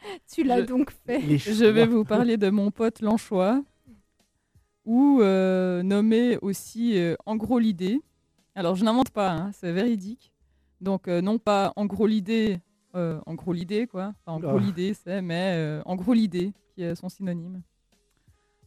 Tu 0.32 0.42
l'as 0.44 0.62
donc 0.62 0.90
fait. 1.06 1.38
Je 1.38 1.64
vais 1.64 1.86
vous 1.86 2.04
parler 2.04 2.36
de 2.36 2.50
mon 2.50 2.70
pote 2.70 3.00
l'anchois, 3.00 3.62
ou 4.84 5.20
euh, 5.22 5.82
nommé 5.82 6.38
aussi 6.42 6.98
euh, 6.98 7.14
en 7.26 7.36
gros 7.36 7.58
l'idée. 7.58 8.00
Alors 8.54 8.74
je 8.76 8.84
n'invente 8.84 9.10
pas, 9.10 9.30
hein, 9.30 9.50
c'est 9.54 9.72
véridique. 9.72 10.32
Donc 10.80 11.08
euh, 11.08 11.20
non 11.20 11.38
pas 11.38 11.72
en 11.76 11.86
gros 11.86 12.06
l'idée, 12.06 12.58
euh, 12.94 13.20
en 13.26 13.34
gros 13.34 13.52
l'idée 13.52 13.86
quoi. 13.86 14.12
Enfin, 14.26 14.36
en 14.36 14.38
Oula. 14.38 14.48
gros 14.48 14.58
l'idée 14.58 14.94
c'est, 14.94 15.22
mais 15.22 15.52
euh, 15.54 15.82
en 15.86 15.94
gros 15.96 16.12
l'idée 16.12 16.52
qui 16.74 16.82
est 16.82 16.94
son 16.94 17.08
synonyme. 17.08 17.62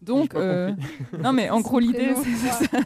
Donc 0.01 0.35
euh, 0.35 0.71
non 1.19 1.33
mais 1.33 1.49
en 1.49 1.59
gros 1.61 1.79
l'idée 1.79 2.13
c'est 2.15 2.35
ça. 2.35 2.79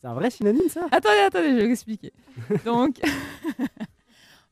C'est 0.00 0.08
un 0.08 0.14
vrai 0.14 0.30
synonyme 0.30 0.68
ça? 0.68 0.86
Attendez 0.90 1.18
attendez 1.26 1.50
je 1.50 1.54
vais 1.56 1.66
vous 1.66 1.72
expliquer. 1.72 2.12
Donc 2.64 3.00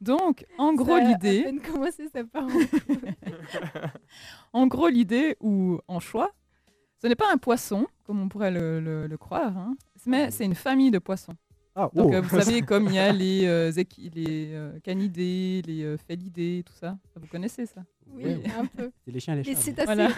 donc 0.00 0.44
en 0.58 0.74
gros 0.74 0.96
Ça 0.96 0.96
a 0.96 1.06
à 1.06 1.08
l'idée. 1.08 1.42
peine 1.42 1.60
commencé, 1.60 2.08
ça 2.08 2.24
part 2.24 2.44
en 2.44 2.48
En 4.52 4.66
gros, 4.66 4.88
l'idée, 4.88 5.36
ou 5.40 5.78
anchois, 5.88 6.30
ce 7.02 7.06
n'est 7.06 7.16
pas 7.16 7.32
un 7.32 7.38
poisson, 7.38 7.86
comme 8.04 8.20
on 8.20 8.28
pourrait 8.28 8.50
le, 8.50 8.80
le- 8.80 9.06
le 9.06 9.16
croire, 9.18 9.56
hein, 9.56 9.76
mais 10.06 10.30
c'est 10.30 10.44
une 10.44 10.54
famille 10.54 10.90
de 10.90 10.98
poissons. 10.98 11.34
Ah, 11.76 11.88
Donc, 11.94 12.10
oh. 12.10 12.14
euh, 12.14 12.20
vous 12.20 12.40
savez, 12.40 12.62
comme 12.62 12.86
il 12.86 12.94
y 12.94 12.98
a 12.98 13.12
les, 13.12 13.46
euh, 13.46 13.70
les 14.14 14.50
euh, 14.52 14.78
canidés, 14.80 15.62
les 15.66 15.82
euh, 15.84 15.96
félidés, 15.96 16.62
tout 16.66 16.72
ça. 16.74 16.98
Vous 17.16 17.26
connaissez 17.28 17.64
ça? 17.66 17.82
Oui, 18.12 18.24
Ouais. 18.24 18.42
un 18.58 18.66
peu. 18.66 18.90
C'est 19.04 19.12
les 19.12 19.20
chiens 19.20 19.36
les 19.36 19.42
Les 19.44 19.54
chats. 19.54 19.60
cétacés. 19.60 19.86
Voilà. 19.94 20.08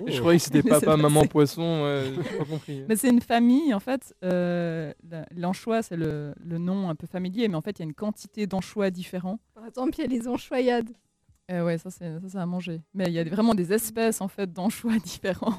Oh. 0.00 0.04
Je 0.06 0.18
croyais 0.20 0.38
que 0.38 0.44
c'était 0.44 0.62
papa, 0.68 0.96
maman, 0.96 1.26
poisson. 1.26 1.62
euh, 1.62 2.14
j'ai 2.32 2.38
pas 2.38 2.44
compris. 2.46 2.82
Mais 2.88 2.96
c'est 2.96 3.10
une 3.10 3.20
famille, 3.20 3.74
en 3.74 3.80
fait. 3.80 4.14
euh, 4.24 4.92
la- 5.10 5.26
L'anchois, 5.36 5.82
c'est 5.82 5.96
le, 5.96 6.32
le 6.40 6.56
nom 6.58 6.88
un 6.88 6.94
peu 6.94 7.06
familier, 7.06 7.46
mais 7.48 7.56
en 7.56 7.60
fait, 7.62 7.78
il 7.78 7.80
y 7.80 7.82
a 7.82 7.88
une 7.88 7.94
quantité 7.94 8.46
d'anchois 8.46 8.90
différents. 8.90 9.38
Par 9.54 9.66
exemple, 9.66 9.92
il 9.98 10.00
y 10.00 10.04
a 10.04 10.06
les 10.06 10.26
anchoyades. 10.28 10.90
Euh, 11.50 11.62
ouais, 11.64 11.76
ça 11.76 11.90
c'est 11.90 12.20
ça, 12.20 12.28
c'est 12.28 12.38
à 12.38 12.46
manger. 12.46 12.80
Mais 12.94 13.04
il 13.08 13.12
y 13.12 13.18
a 13.18 13.24
vraiment 13.24 13.54
des 13.54 13.72
espèces 13.74 14.22
en 14.22 14.28
fait 14.28 14.50
d'anchois 14.50 14.98
différents. 14.98 15.58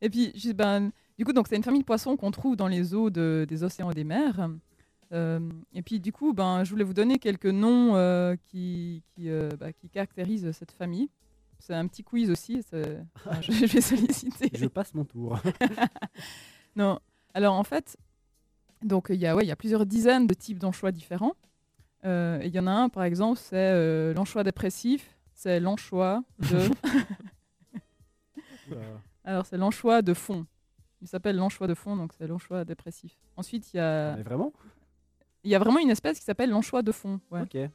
et 0.00 0.08
puis, 0.10 0.30
juste, 0.34 0.54
ben, 0.54 0.92
du 1.18 1.24
coup, 1.24 1.32
donc 1.32 1.46
c'est 1.48 1.56
une 1.56 1.62
famille 1.62 1.80
de 1.80 1.86
poissons 1.86 2.16
qu'on 2.16 2.30
trouve 2.30 2.56
dans 2.56 2.68
les 2.68 2.94
eaux 2.94 3.10
de- 3.10 3.46
des 3.48 3.62
océans 3.64 3.90
et 3.90 3.94
des 3.94 4.04
mers. 4.04 4.48
Euh, 5.12 5.38
et 5.72 5.82
puis, 5.82 6.00
du 6.00 6.12
coup, 6.12 6.32
ben, 6.32 6.64
je 6.64 6.70
voulais 6.70 6.82
vous 6.84 6.94
donner 6.94 7.18
quelques 7.18 7.46
noms 7.46 7.94
euh, 7.94 8.34
qui, 8.46 9.02
qui, 9.14 9.28
euh, 9.30 9.48
bah, 9.58 9.72
qui 9.72 9.88
caractérisent 9.88 10.50
cette 10.52 10.72
famille. 10.72 11.08
C'est 11.60 11.74
un 11.74 11.86
petit 11.86 12.02
quiz 12.02 12.30
aussi. 12.30 12.60
enfin, 13.14 13.40
je, 13.40 13.52
je 13.52 13.66
vais 13.66 13.80
solliciter. 13.80 14.50
Je 14.54 14.66
passe 14.66 14.92
mon 14.94 15.04
tour. 15.04 15.38
Non. 16.76 16.98
Alors 17.34 17.54
en 17.54 17.62
fait, 17.62 17.96
donc 18.82 19.06
il 19.10 19.16
y 19.16 19.26
a 19.26 19.36
ouais, 19.36 19.46
y 19.46 19.52
a 19.52 19.56
plusieurs 19.56 19.86
dizaines 19.86 20.26
de 20.26 20.34
types 20.34 20.58
d'anchois 20.58 20.90
différents. 20.90 21.34
Euh, 22.04 22.40
il 22.44 22.52
y 22.52 22.58
en 22.58 22.66
a 22.66 22.72
un 22.72 22.88
par 22.88 23.04
exemple, 23.04 23.38
c'est 23.40 24.12
l'anchois 24.14 24.42
dépressif, 24.42 25.16
c'est 25.34 25.60
l'anchois 25.60 26.24
de. 26.50 26.58
Alors 29.24 29.46
c'est 29.46 29.56
l'anchois 29.56 30.02
de 30.02 30.14
fond. 30.14 30.46
Il 31.04 31.08
s'appelle 31.08 31.36
l'anchois 31.36 31.66
de 31.68 31.74
fond 31.74 31.94
donc 31.96 32.12
c'est 32.18 32.26
l'anchois 32.26 32.64
dépressif. 32.64 33.16
Ensuite, 33.36 33.72
il 33.72 33.76
y 33.76 33.80
a 33.80 34.16
Mais 34.16 34.22
vraiment? 34.24 34.52
Il 35.44 35.50
y 35.50 35.54
a 35.54 35.58
vraiment 35.60 35.78
une 35.78 35.90
espèce 35.90 36.18
qui 36.18 36.24
s'appelle 36.24 36.50
l'anchois 36.50 36.82
de 36.82 36.90
fond, 36.90 37.20
ouais. 37.30 37.42
Ok. 37.42 37.54
Ouais. 37.54 37.70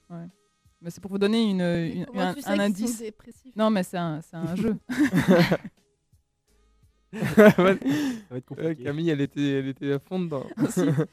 Mais 0.81 0.89
c'est 0.89 0.99
pour 0.99 1.11
vous 1.11 1.19
donner 1.19 1.49
une, 1.51 1.61
un, 1.61 1.87
tu 1.89 2.01
sais 2.03 2.17
un 2.19 2.33
qu'ils 2.33 2.43
sont 2.43 2.49
indice. 2.59 2.97
dépressifs 2.99 3.55
Non, 3.55 3.69
mais 3.69 3.83
c'est 3.83 3.97
un, 3.97 4.19
c'est 4.21 4.35
un 4.35 4.55
jeu. 4.55 4.75
Ça 7.35 7.49
va 7.57 7.71
être 7.71 7.85
Euh, 8.31 8.41
compliqué. 8.41 8.83
Camille, 8.83 9.09
elle 9.09 9.21
était, 9.21 9.59
elle 9.59 9.67
était 9.67 9.93
à 9.93 9.99
fond 9.99 10.19
dedans. 10.19 10.45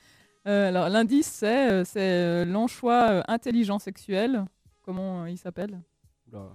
Euh, 0.49 0.69
alors 0.69 0.89
l'indice 0.89 1.27
c'est 1.27 1.71
euh, 1.73 1.83
c'est 1.85 1.99
euh, 1.99 2.45
l'anchois 2.45 3.25
intelligent 3.29 3.81
sexuel. 3.81 4.45
Comment 4.83 5.27
il 5.27 5.37
s'appelle? 5.39 5.81
Oula. 6.29 6.51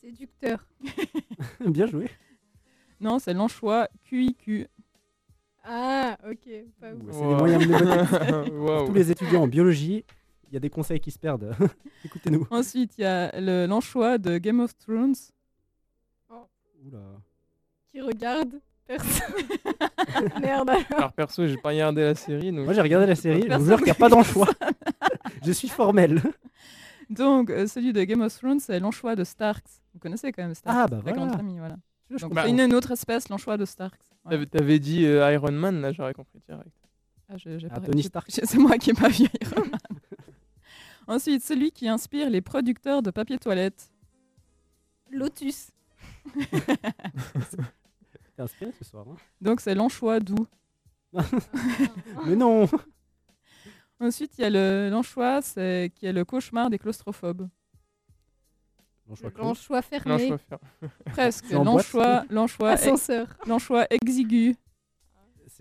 Séducteur. 0.00 0.66
Bien 1.60 1.84
joué. 1.86 2.08
Non, 3.00 3.18
c'est 3.18 3.32
l'anchois 3.34 3.88
QIQ. 4.04 4.66
Ah, 5.64 6.16
ok. 6.28 6.48
Pas 6.80 6.92
ouf. 6.92 7.02
C'est 7.12 7.18
des 7.28 7.34
moyens 7.34 7.66
mnémotechniques. 7.66 8.44
Pour 8.54 8.60
Waouh. 8.64 8.86
tous 8.86 8.92
les 8.94 9.10
étudiants 9.10 9.42
en 9.42 9.46
biologie, 9.46 10.04
il 10.48 10.54
y 10.54 10.56
a 10.56 10.60
des 10.60 10.70
conseils 10.70 11.00
qui 11.00 11.10
se 11.10 11.18
perdent. 11.18 11.54
Écoutez-nous. 12.04 12.46
Ensuite, 12.50 12.92
il 12.98 13.02
y 13.02 13.04
a 13.04 13.30
le- 13.40 13.66
l'anchois 13.66 14.18
de 14.18 14.38
Game 14.38 14.60
of 14.60 14.76
Thrones. 14.78 15.14
Oula. 16.84 16.98
Qui 17.88 18.00
regarde 18.00 18.54
personne. 18.86 19.34
Merde 20.40 20.70
alors. 20.70 21.12
Perso, 21.12 21.46
j'ai 21.46 21.56
pas 21.58 21.68
regardé 21.70 22.02
la 22.02 22.14
série. 22.14 22.52
Donc... 22.52 22.64
Moi 22.64 22.72
j'ai 22.74 22.80
regardé 22.80 23.06
la 23.06 23.14
série, 23.14 23.44
je 23.48 23.54
vous 23.54 23.66
jure 23.66 23.76
qu'il 23.76 23.84
n'y 23.86 23.90
a 23.90 23.94
pas 23.94 24.08
d'anchois. 24.08 24.48
je 25.44 25.52
suis 25.52 25.68
formel. 25.68 26.22
Donc, 27.10 27.50
euh, 27.50 27.66
celui 27.66 27.92
de 27.92 28.02
Game 28.04 28.20
of 28.22 28.34
Thrones, 28.34 28.60
c'est 28.60 28.78
l'anchois 28.80 29.14
de 29.16 29.24
Starks. 29.24 29.64
Vous 29.92 29.98
connaissez 30.00 30.32
quand 30.32 30.42
même 30.42 30.54
Starks 30.54 30.76
Ah, 30.78 30.86
bah 30.86 31.02
la 31.04 31.12
grande 31.12 31.28
voilà. 31.28 31.36
famille, 31.36 31.58
voilà. 31.58 31.76
Je 32.10 32.16
Donc, 32.18 32.30
comprends. 32.34 32.46
une, 32.48 32.60
une 32.60 32.74
autre 32.74 32.90
espèce, 32.90 33.28
l'anchois 33.28 33.56
de 33.56 33.64
Starks. 33.64 34.00
Voilà. 34.24 34.44
T'avais- 34.46 34.78
dit 34.80 35.06
euh, 35.06 35.32
Iron 35.32 35.52
Man, 35.52 35.80
là, 35.80 35.92
j'aurais 35.92 36.12
compris 36.14 36.40
direct. 36.48 36.68
Ah, 37.28 37.36
je- 37.36 37.66
Ah, 37.70 37.78
pas- 37.80 37.86
Tony 37.86 38.02
Stark. 38.02 38.28
C'est 38.30 38.58
moi 38.58 38.76
qui 38.78 38.90
ai 38.90 38.94
pas 38.94 39.08
vu 39.08 39.26
Iron 39.40 39.60
Man. 39.70 39.80
Ensuite, 41.06 41.42
celui 41.44 41.70
qui 41.70 41.88
inspire 41.88 42.28
les 42.30 42.40
producteurs 42.40 43.02
de 43.02 43.10
papier 43.10 43.38
toilette. 43.38 43.90
Lotus. 45.10 45.70
T'es 48.36 48.42
inspiré 48.42 48.72
ce 48.78 48.84
soir. 48.84 49.06
hein 49.08 49.16
Donc, 49.40 49.60
c'est 49.60 49.74
l'anchois 49.74 50.20
doux. 50.20 50.46
Mais 51.12 52.36
non 52.36 52.68
Ensuite, 54.00 54.38
il 54.38 54.42
y 54.42 54.44
a 54.44 54.50
le- 54.50 54.88
l'anchois, 54.90 55.40
qui 55.42 56.06
est 56.06 56.12
le 56.12 56.24
cauchemar 56.24 56.70
des 56.70 56.78
claustrophobes. 56.78 57.48
L'anchois 59.36 59.82
fermé. 59.82 60.32
Presque. 61.06 61.50
L'anchois, 61.50 62.24
l'anchois, 62.30 62.70
Ascenseur. 62.70 63.26
l'anchois 63.46 63.86
exigu. 63.90 64.54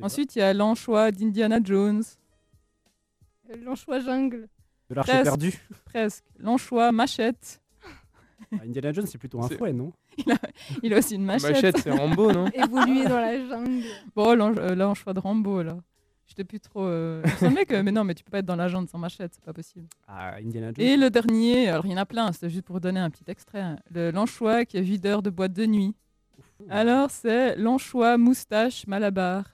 Ensuite, 0.01 0.35
il 0.35 0.39
y 0.39 0.41
a 0.41 0.53
l'anchois 0.53 1.11
d'Indiana 1.11 1.59
Jones. 1.63 2.03
L'anchois 3.63 3.99
jungle. 3.99 4.47
de 4.89 4.95
l'arche 4.95 5.07
presque. 5.09 5.23
perdue. 5.23 5.59
Presque. 5.85 6.23
L'anchois 6.37 6.91
machette. 6.91 7.61
Ah, 8.51 8.63
Indiana 8.65 8.91
Jones, 8.93 9.05
c'est 9.07 9.17
plutôt 9.17 9.41
un 9.43 9.49
fouet, 9.49 9.73
non? 9.73 9.91
Il 10.81 10.93
a 10.93 10.97
aussi 10.97 11.15
une 11.15 11.25
machette. 11.25 11.51
Machette, 11.51 11.77
c'est 11.79 11.91
Rambo, 11.91 12.31
non? 12.31 12.47
Évoluer 12.53 13.03
dans 13.05 13.19
la 13.19 13.37
jungle. 13.47 13.83
Bon, 14.15 14.35
l'ange- 14.35 14.57
euh, 14.59 14.75
l'anchois 14.75 15.13
de 15.13 15.19
Rambo, 15.19 15.61
là. 15.63 15.77
J'étais 16.29 16.43
plus 16.45 16.59
trop. 16.59 16.83
Euh... 16.85 17.21
il 17.25 17.31
me 17.31 17.35
semblait 17.37 17.65
que. 17.65 17.81
Mais 17.81 17.91
non, 17.91 18.03
mais 18.05 18.13
tu 18.13 18.23
peux 18.23 18.29
pas 18.29 18.37
être 18.39 18.45
dans 18.45 18.55
la 18.55 18.67
jungle 18.69 18.87
sans 18.87 18.99
machette, 18.99 19.33
c'est 19.33 19.43
pas 19.43 19.51
possible. 19.51 19.87
Ah, 20.07 20.35
Indiana 20.37 20.67
Jones. 20.71 20.85
Et 20.85 20.95
le 20.95 21.09
dernier, 21.09 21.67
alors 21.69 21.85
il 21.85 21.91
y 21.91 21.93
en 21.95 21.97
a 21.97 22.05
plein, 22.05 22.31
c'était 22.31 22.49
juste 22.51 22.65
pour 22.65 22.79
donner 22.79 22.99
un 22.99 23.09
petit 23.09 23.23
extrait. 23.27 23.61
hein. 23.61 23.77
Le- 23.91 24.11
L'anchois 24.11 24.63
qui 24.65 24.77
est 24.77 24.81
videur 24.81 25.21
de 25.23 25.29
boîte 25.31 25.53
de 25.53 25.65
nuit. 25.65 25.95
Alors, 26.69 27.09
c'est 27.09 27.55
l'anchois 27.55 28.17
moustache 28.17 28.85
malabar. 28.87 29.45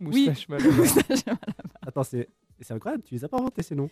Oui. 0.00 0.26
Moustache 0.28 0.48
malade. 0.48 0.66
Moustache 0.76 1.24
malabar. 1.26 1.66
Attends, 1.86 2.02
c'est 2.02 2.28
c'est 2.60 2.74
incroyable, 2.74 3.02
tu 3.02 3.14
les 3.14 3.24
as 3.24 3.28
pas 3.28 3.38
inventés 3.38 3.62
ces 3.64 3.74
noms. 3.74 3.90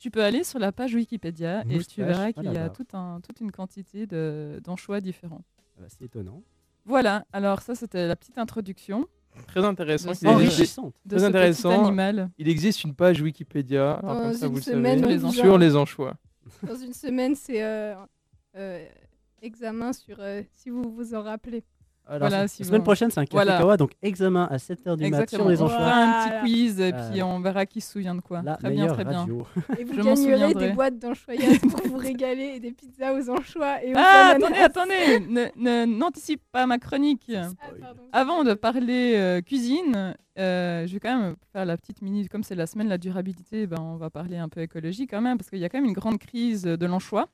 Tu 0.00 0.10
peux 0.10 0.22
aller 0.22 0.42
sur 0.44 0.58
la 0.60 0.70
page 0.72 0.94
Wikipédia 0.94 1.62
et 1.68 1.84
tu 1.84 2.02
verras 2.02 2.32
qu'il 2.32 2.44
y 2.44 2.48
a 2.48 2.52
malabar. 2.52 2.72
tout 2.72 2.86
un, 2.96 3.20
toute 3.20 3.40
une 3.40 3.50
quantité 3.52 4.06
de- 4.06 4.60
d'anchois 4.64 5.00
différents. 5.00 5.42
Ah 5.76 5.80
bah, 5.82 5.86
c'est 5.88 6.04
étonnant. 6.04 6.42
Voilà, 6.84 7.24
alors 7.32 7.60
ça 7.62 7.74
c'était 7.74 8.06
la 8.08 8.16
petite 8.16 8.38
introduction 8.38 9.06
Très 9.46 9.64
intéressant. 9.64 10.10
De 10.12 10.26
Enrichissante. 10.28 10.94
de 11.04 11.10
Très 11.16 11.20
ce 11.20 11.24
intéressant. 11.24 11.70
petit 11.70 11.80
animal. 11.86 12.30
Il 12.38 12.48
existe 12.48 12.84
une 12.84 12.94
page 12.94 13.20
Wikipédia, 13.20 13.92
alors 13.94 14.14
Dans 14.16 14.22
comme 14.22 14.32
ça 14.34 14.48
vous 14.48 14.56
le 14.56 14.60
semaine, 14.62 15.00
savez, 15.00 15.14
on 15.16 15.18
vous 15.28 15.32
sur 15.32 15.58
les 15.58 15.76
anchois. 15.76 16.14
Dans 16.62 16.76
une 16.76 16.92
semaine, 16.92 17.34
c'est 17.34 17.62
euh, 17.62 17.94
euh, 18.56 18.84
examen 19.42 19.92
sur 19.92 20.16
euh, 20.20 20.42
si 20.54 20.70
vous 20.70 20.90
vous 20.90 21.14
en 21.14 21.22
rappelez. 21.22 21.64
Alors, 22.08 22.20
Voilà, 22.28 22.42
la 22.44 22.48
si 22.48 22.64
semaine 22.64 22.78
vous- 22.80 22.84
prochaine, 22.84 23.10
c'est 23.10 23.20
un 23.20 23.24
café 23.26 23.34
Voilà. 23.36 23.58
kawa, 23.58 23.76
donc 23.76 23.92
examen 24.02 24.46
à 24.50 24.56
7h 24.56 24.96
du 24.96 25.02
mat 25.02 25.06
Exactement. 25.08 25.42
sur 25.42 25.50
les 25.50 25.60
on 25.60 25.66
anchois. 25.66 25.78
fera 25.78 25.94
un 26.02 26.28
petit 26.28 26.40
quiz 26.40 26.80
et 26.80 26.94
Euh, 26.94 27.10
puis 27.10 27.22
on 27.22 27.40
verra 27.40 27.66
qui 27.66 27.80
se 27.82 27.92
souvient 27.92 28.14
de 28.14 28.22
quoi. 28.22 28.40
La 28.42 28.56
très 28.56 28.70
bien, 28.70 28.86
très 28.86 29.04
bien. 29.04 29.26
Et 29.78 29.84
vous 29.84 29.92
Je 29.94 30.00
gagnerez 30.02 30.54
des 30.54 30.70
boîtes 30.70 30.98
d'anchoyades 30.98 31.60
pour 31.60 31.86
vous 31.86 31.96
régaler 31.98 32.52
et 32.56 32.60
des 32.60 32.72
pizzas 32.72 33.12
aux 33.12 33.28
anchois 33.28 33.84
et 33.84 33.92
aux 33.92 33.96
Ah, 33.98 34.36
attendez, 34.36 34.58
attendez, 34.58 35.86
n'anticipe 35.86 36.42
pas 36.50 36.66
ma 36.66 36.78
chronique. 36.78 37.30
Ah. 37.34 37.48
Avant 38.12 38.42
de 38.44 38.54
parler 38.54 39.14
euh, 39.16 39.40
cuisine, 39.42 40.14
euh, 40.38 40.86
je 40.86 40.92
vais 40.94 41.00
quand 41.00 41.18
même 41.18 41.36
faire 41.52 41.64
la 41.66 41.76
petite 41.76 42.00
minute. 42.00 42.28
Comme 42.30 42.42
c'est 42.42 42.54
la 42.54 42.66
semaine 42.66 42.86
de 42.86 42.90
la 42.92 42.98
durabilité, 42.98 43.66
ben, 43.66 43.78
on 43.80 43.96
va 43.96 44.08
parler 44.08 44.36
un 44.38 44.48
peu 44.48 44.60
écologie 44.62 45.06
quand 45.06 45.20
même, 45.20 45.36
parce 45.36 45.50
qu'il 45.50 45.58
y 45.58 45.64
a 45.64 45.68
quand 45.68 45.78
même 45.78 45.88
une 45.88 45.92
grande 45.92 46.18
crise 46.18 46.62
de 46.62 46.86
l'anchois, 46.86 47.28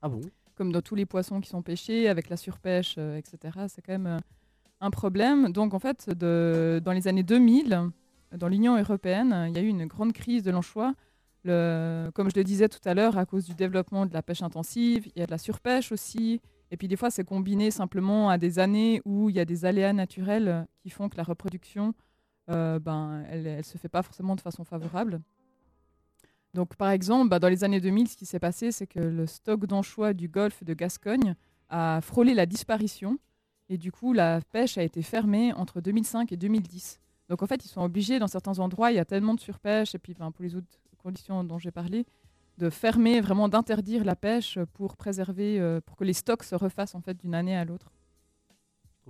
Ah 0.00 0.08
bon? 0.08 0.20
Comme 0.58 0.72
dans 0.72 0.82
tous 0.82 0.96
les 0.96 1.06
poissons 1.06 1.40
qui 1.40 1.48
sont 1.48 1.62
pêchés, 1.62 2.08
avec 2.08 2.28
la 2.28 2.36
surpêche, 2.36 2.96
euh, 2.98 3.16
etc. 3.16 3.56
C'est 3.68 3.80
quand 3.80 3.92
même 3.92 4.06
euh, 4.08 4.18
un 4.80 4.90
problème. 4.90 5.52
Donc 5.52 5.72
en 5.72 5.78
fait, 5.78 6.10
dans 6.10 6.92
les 6.92 7.08
années 7.08 7.22
2000, 7.22 7.90
dans 8.36 8.48
l'Union 8.48 8.76
européenne, 8.76 9.46
il 9.48 9.56
y 9.56 9.58
a 9.58 9.62
eu 9.62 9.68
une 9.68 9.86
grande 9.86 10.12
crise 10.12 10.42
de 10.42 10.50
l'anchois. 10.50 10.94
Comme 11.44 12.28
je 12.30 12.36
le 12.36 12.44
disais 12.44 12.68
tout 12.68 12.80
à 12.84 12.92
l'heure, 12.92 13.16
à 13.16 13.24
cause 13.24 13.46
du 13.46 13.54
développement 13.54 14.04
de 14.04 14.12
la 14.12 14.22
pêche 14.22 14.42
intensive, 14.42 15.06
il 15.14 15.20
y 15.20 15.22
a 15.22 15.26
de 15.26 15.30
la 15.30 15.38
surpêche 15.38 15.92
aussi. 15.92 16.40
Et 16.70 16.76
puis 16.76 16.88
des 16.88 16.96
fois, 16.96 17.10
c'est 17.10 17.24
combiné 17.24 17.70
simplement 17.70 18.28
à 18.28 18.36
des 18.36 18.58
années 18.58 19.00
où 19.04 19.30
il 19.30 19.36
y 19.36 19.40
a 19.40 19.44
des 19.44 19.64
aléas 19.64 19.92
naturels 19.92 20.66
qui 20.82 20.90
font 20.90 21.08
que 21.08 21.16
la 21.16 21.22
reproduction, 21.22 21.94
euh, 22.50 22.78
ben, 22.78 23.24
elle 23.30 23.58
ne 23.58 23.62
se 23.62 23.78
fait 23.78 23.88
pas 23.88 24.02
forcément 24.02 24.36
de 24.36 24.40
façon 24.40 24.64
favorable. 24.64 25.20
Donc 26.58 26.74
par 26.74 26.90
exemple, 26.90 27.28
bah, 27.28 27.38
dans 27.38 27.48
les 27.48 27.62
années 27.62 27.80
2000, 27.80 28.08
ce 28.08 28.16
qui 28.16 28.26
s'est 28.26 28.40
passé, 28.40 28.72
c'est 28.72 28.88
que 28.88 28.98
le 28.98 29.28
stock 29.28 29.64
d'anchois 29.66 30.12
du 30.12 30.26
golfe 30.26 30.64
de 30.64 30.74
Gascogne 30.74 31.36
a 31.68 32.00
frôlé 32.00 32.34
la 32.34 32.46
disparition. 32.46 33.20
Et 33.68 33.78
du 33.78 33.92
coup, 33.92 34.12
la 34.12 34.40
pêche 34.40 34.76
a 34.76 34.82
été 34.82 35.02
fermée 35.02 35.52
entre 35.52 35.80
2005 35.80 36.32
et 36.32 36.36
2010. 36.36 36.98
Donc 37.28 37.44
en 37.44 37.46
fait, 37.46 37.64
ils 37.64 37.68
sont 37.68 37.82
obligés, 37.82 38.18
dans 38.18 38.26
certains 38.26 38.58
endroits, 38.58 38.90
il 38.90 38.96
y 38.96 38.98
a 38.98 39.04
tellement 39.04 39.34
de 39.34 39.40
surpêche, 39.40 39.94
et 39.94 40.00
puis 40.00 40.14
pour 40.14 40.32
les 40.40 40.56
autres 40.56 40.66
conditions 41.00 41.44
dont 41.44 41.60
j'ai 41.60 41.70
parlé, 41.70 42.04
de 42.56 42.70
fermer, 42.70 43.20
vraiment 43.20 43.48
d'interdire 43.48 44.04
la 44.04 44.16
pêche 44.16 44.58
pour 44.72 44.96
préserver, 44.96 45.60
euh, 45.60 45.80
pour 45.80 45.94
que 45.94 46.02
les 46.02 46.12
stocks 46.12 46.42
se 46.42 46.56
refassent 46.56 46.96
en 46.96 47.00
fait 47.00 47.16
d'une 47.16 47.36
année 47.36 47.56
à 47.56 47.64
l'autre. 47.64 47.92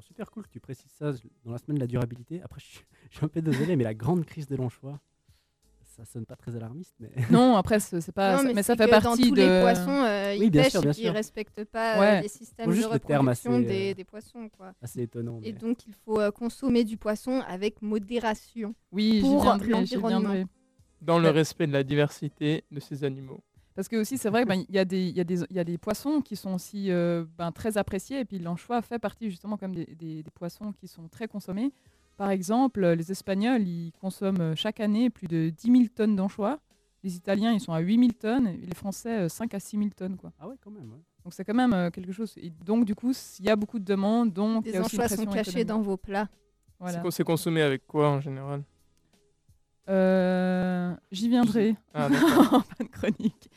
Super 0.02 0.30
cool 0.30 0.44
que 0.44 0.50
tu 0.50 0.60
précises 0.60 0.92
ça 0.92 1.12
dans 1.44 1.52
la 1.52 1.58
semaine 1.58 1.76
de 1.76 1.80
la 1.80 1.86
durabilité. 1.86 2.42
Après, 2.42 2.60
je 2.60 2.66
suis, 2.66 2.84
je 3.10 3.16
suis 3.16 3.24
un 3.24 3.28
peu 3.28 3.40
désolé, 3.40 3.74
mais 3.74 3.84
la 3.84 3.94
grande 3.94 4.26
crise 4.26 4.48
de 4.48 4.54
l'anchois, 4.54 5.00
ça 5.98 6.04
sonne 6.04 6.24
pas 6.26 6.36
très 6.36 6.54
alarmiste. 6.54 6.94
Mais... 7.00 7.10
Non, 7.30 7.56
après, 7.56 7.80
c'est 7.80 8.12
pas, 8.12 8.36
Non, 8.36 8.44
mais, 8.44 8.54
mais 8.54 8.62
ça 8.62 8.76
fait 8.76 8.86
que 8.86 8.90
dans 8.90 9.00
partie 9.02 9.22
tous 9.30 9.34
de. 9.34 9.36
les 9.42 9.60
poissons, 9.60 9.90
euh, 9.90 10.36
Oui, 10.38 10.44
ils 10.46 10.50
bien 10.50 10.62
pêchent 10.62 10.72
sûr, 10.72 10.80
bien 10.82 10.90
et 10.92 10.94
puis 10.94 11.02
ils 11.02 11.10
respectent 11.10 11.64
pas 11.64 11.96
euh, 11.96 12.00
Ouais. 12.00 12.22
les 12.22 12.28
systèmes 12.28 12.70
de 12.70 12.84
reproduction 12.84 13.26
assez, 13.54 13.64
des, 13.64 13.90
euh, 13.90 13.94
des 13.94 14.04
poissons. 14.04 14.48
Quoi. 14.56 14.72
Assez 14.80 15.02
étonnant. 15.02 15.40
Et 15.42 15.52
mais- 15.52 15.58
donc, 15.58 15.86
il 15.86 15.92
faut 15.92 16.20
euh, 16.20 16.30
consommer 16.30 16.84
du 16.84 16.96
poisson 16.96 17.42
avec 17.48 17.82
modération. 17.82 18.74
Oui, 18.92 19.14
j'y 19.14 19.20
pour 19.20 19.44
l'environnement. 19.44 20.44
Dans 21.00 21.18
le 21.18 21.26
Ouais. 21.26 21.30
respect 21.30 21.66
de 21.66 21.72
la 21.72 21.82
diversité 21.84 22.64
de 22.70 22.80
ces 22.80 23.04
animaux. 23.04 23.40
Parce 23.74 23.86
que 23.86 23.94
aussi, 23.96 24.18
c'est 24.18 24.30
vrai 24.30 24.44
qu'il 24.44 24.66
y, 24.74 24.78
a 24.78 24.84
des- 24.84 25.06
il 25.08 25.16
y, 25.16 25.20
a 25.20 25.24
des- 25.24 25.42
il 25.50 25.56
y 25.56 25.60
a 25.60 25.64
des 25.64 25.78
poissons 25.78 26.20
qui 26.20 26.34
sont 26.34 26.54
aussi 26.54 26.90
euh, 26.90 27.24
ben, 27.36 27.52
très 27.52 27.78
appréciés, 27.78 28.18
et 28.20 28.24
puis 28.24 28.40
l'anchois 28.40 28.82
fait 28.82 28.98
partie 28.98 29.30
justement 29.30 29.56
comme 29.56 29.72
des, 29.74 29.86
des- 29.86 30.22
des 30.24 30.30
poissons 30.32 30.72
qui 30.72 30.88
sont 30.88 31.06
très 31.08 31.28
consommés. 31.28 31.72
Par 32.18 32.30
exemple, 32.30 32.84
euh, 32.84 32.94
les 32.94 33.10
Espagnols, 33.10 33.66
ils 33.66 33.92
consomment 34.00 34.40
euh, 34.40 34.54
chaque 34.56 34.80
année 34.80 35.08
plus 35.08 35.26
de 35.28 35.48
10 35.50 35.70
000 35.70 35.84
tonnes 35.94 36.16
d'anchois. 36.16 36.58
Les 37.04 37.14
Italiens, 37.16 37.52
ils 37.52 37.60
sont 37.60 37.72
à 37.72 37.78
8 37.78 37.96
000 37.98 38.10
tonnes, 38.18 38.48
et 38.48 38.56
les 38.66 38.74
Français, 38.74 39.20
euh, 39.20 39.28
5 39.28 39.54
à 39.54 39.60
6 39.60 39.78
000 39.78 39.90
tonnes. 39.96 40.16
Quoi. 40.16 40.32
Ah 40.40 40.48
ouais, 40.48 40.56
quand 40.62 40.70
même. 40.72 40.90
ouais. 40.90 40.98
Donc 41.24 41.32
c'est 41.32 41.44
quand 41.44 41.54
même 41.54 41.72
euh, 41.72 41.90
quelque 41.90 42.10
chose. 42.12 42.34
Et 42.36 42.50
donc, 42.50 42.84
du 42.84 42.94
coup, 42.94 43.12
il 43.38 43.44
y 43.44 43.48
a 43.50 43.56
beaucoup 43.56 43.78
de 43.78 43.84
demandes, 43.84 44.32
donc 44.32 44.66
une 44.66 44.82
anchois 44.82 45.08
sont 45.08 45.22
cachés 45.44 45.64
dans 45.64 45.80
vos 45.80 45.96
plats. 45.96 46.28
Voilà. 46.80 46.96
C'est 46.98 47.02
co- 47.02 47.10
C'est 47.12 47.24
consommé 47.24 47.62
avec 47.62 47.86
quoi 47.86 48.10
en 48.10 48.20
général? 48.20 48.62
Euh, 49.88 50.94
J'y 51.10 51.28
viendrai 51.28 51.76
Ah, 51.94 52.08
en 52.52 52.60
fin 52.60 52.84
de 52.84 52.88
chronique. 52.88 53.48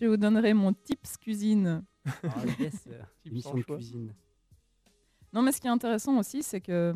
Je 0.00 0.06
vous 0.06 0.16
donnerai 0.16 0.54
mon 0.54 0.72
tips 0.72 1.16
cuisine. 1.16 1.84
Ah, 2.24 2.42
yes, 2.58 2.84
euh, 2.88 3.00
de 3.24 3.62
cuisine. 3.62 4.12
Non, 5.32 5.42
mais 5.42 5.52
ce 5.52 5.60
qui 5.60 5.66
est 5.66 5.70
intéressant 5.70 6.18
aussi, 6.18 6.42
c'est 6.42 6.60
que 6.60 6.72
euh, 6.72 6.94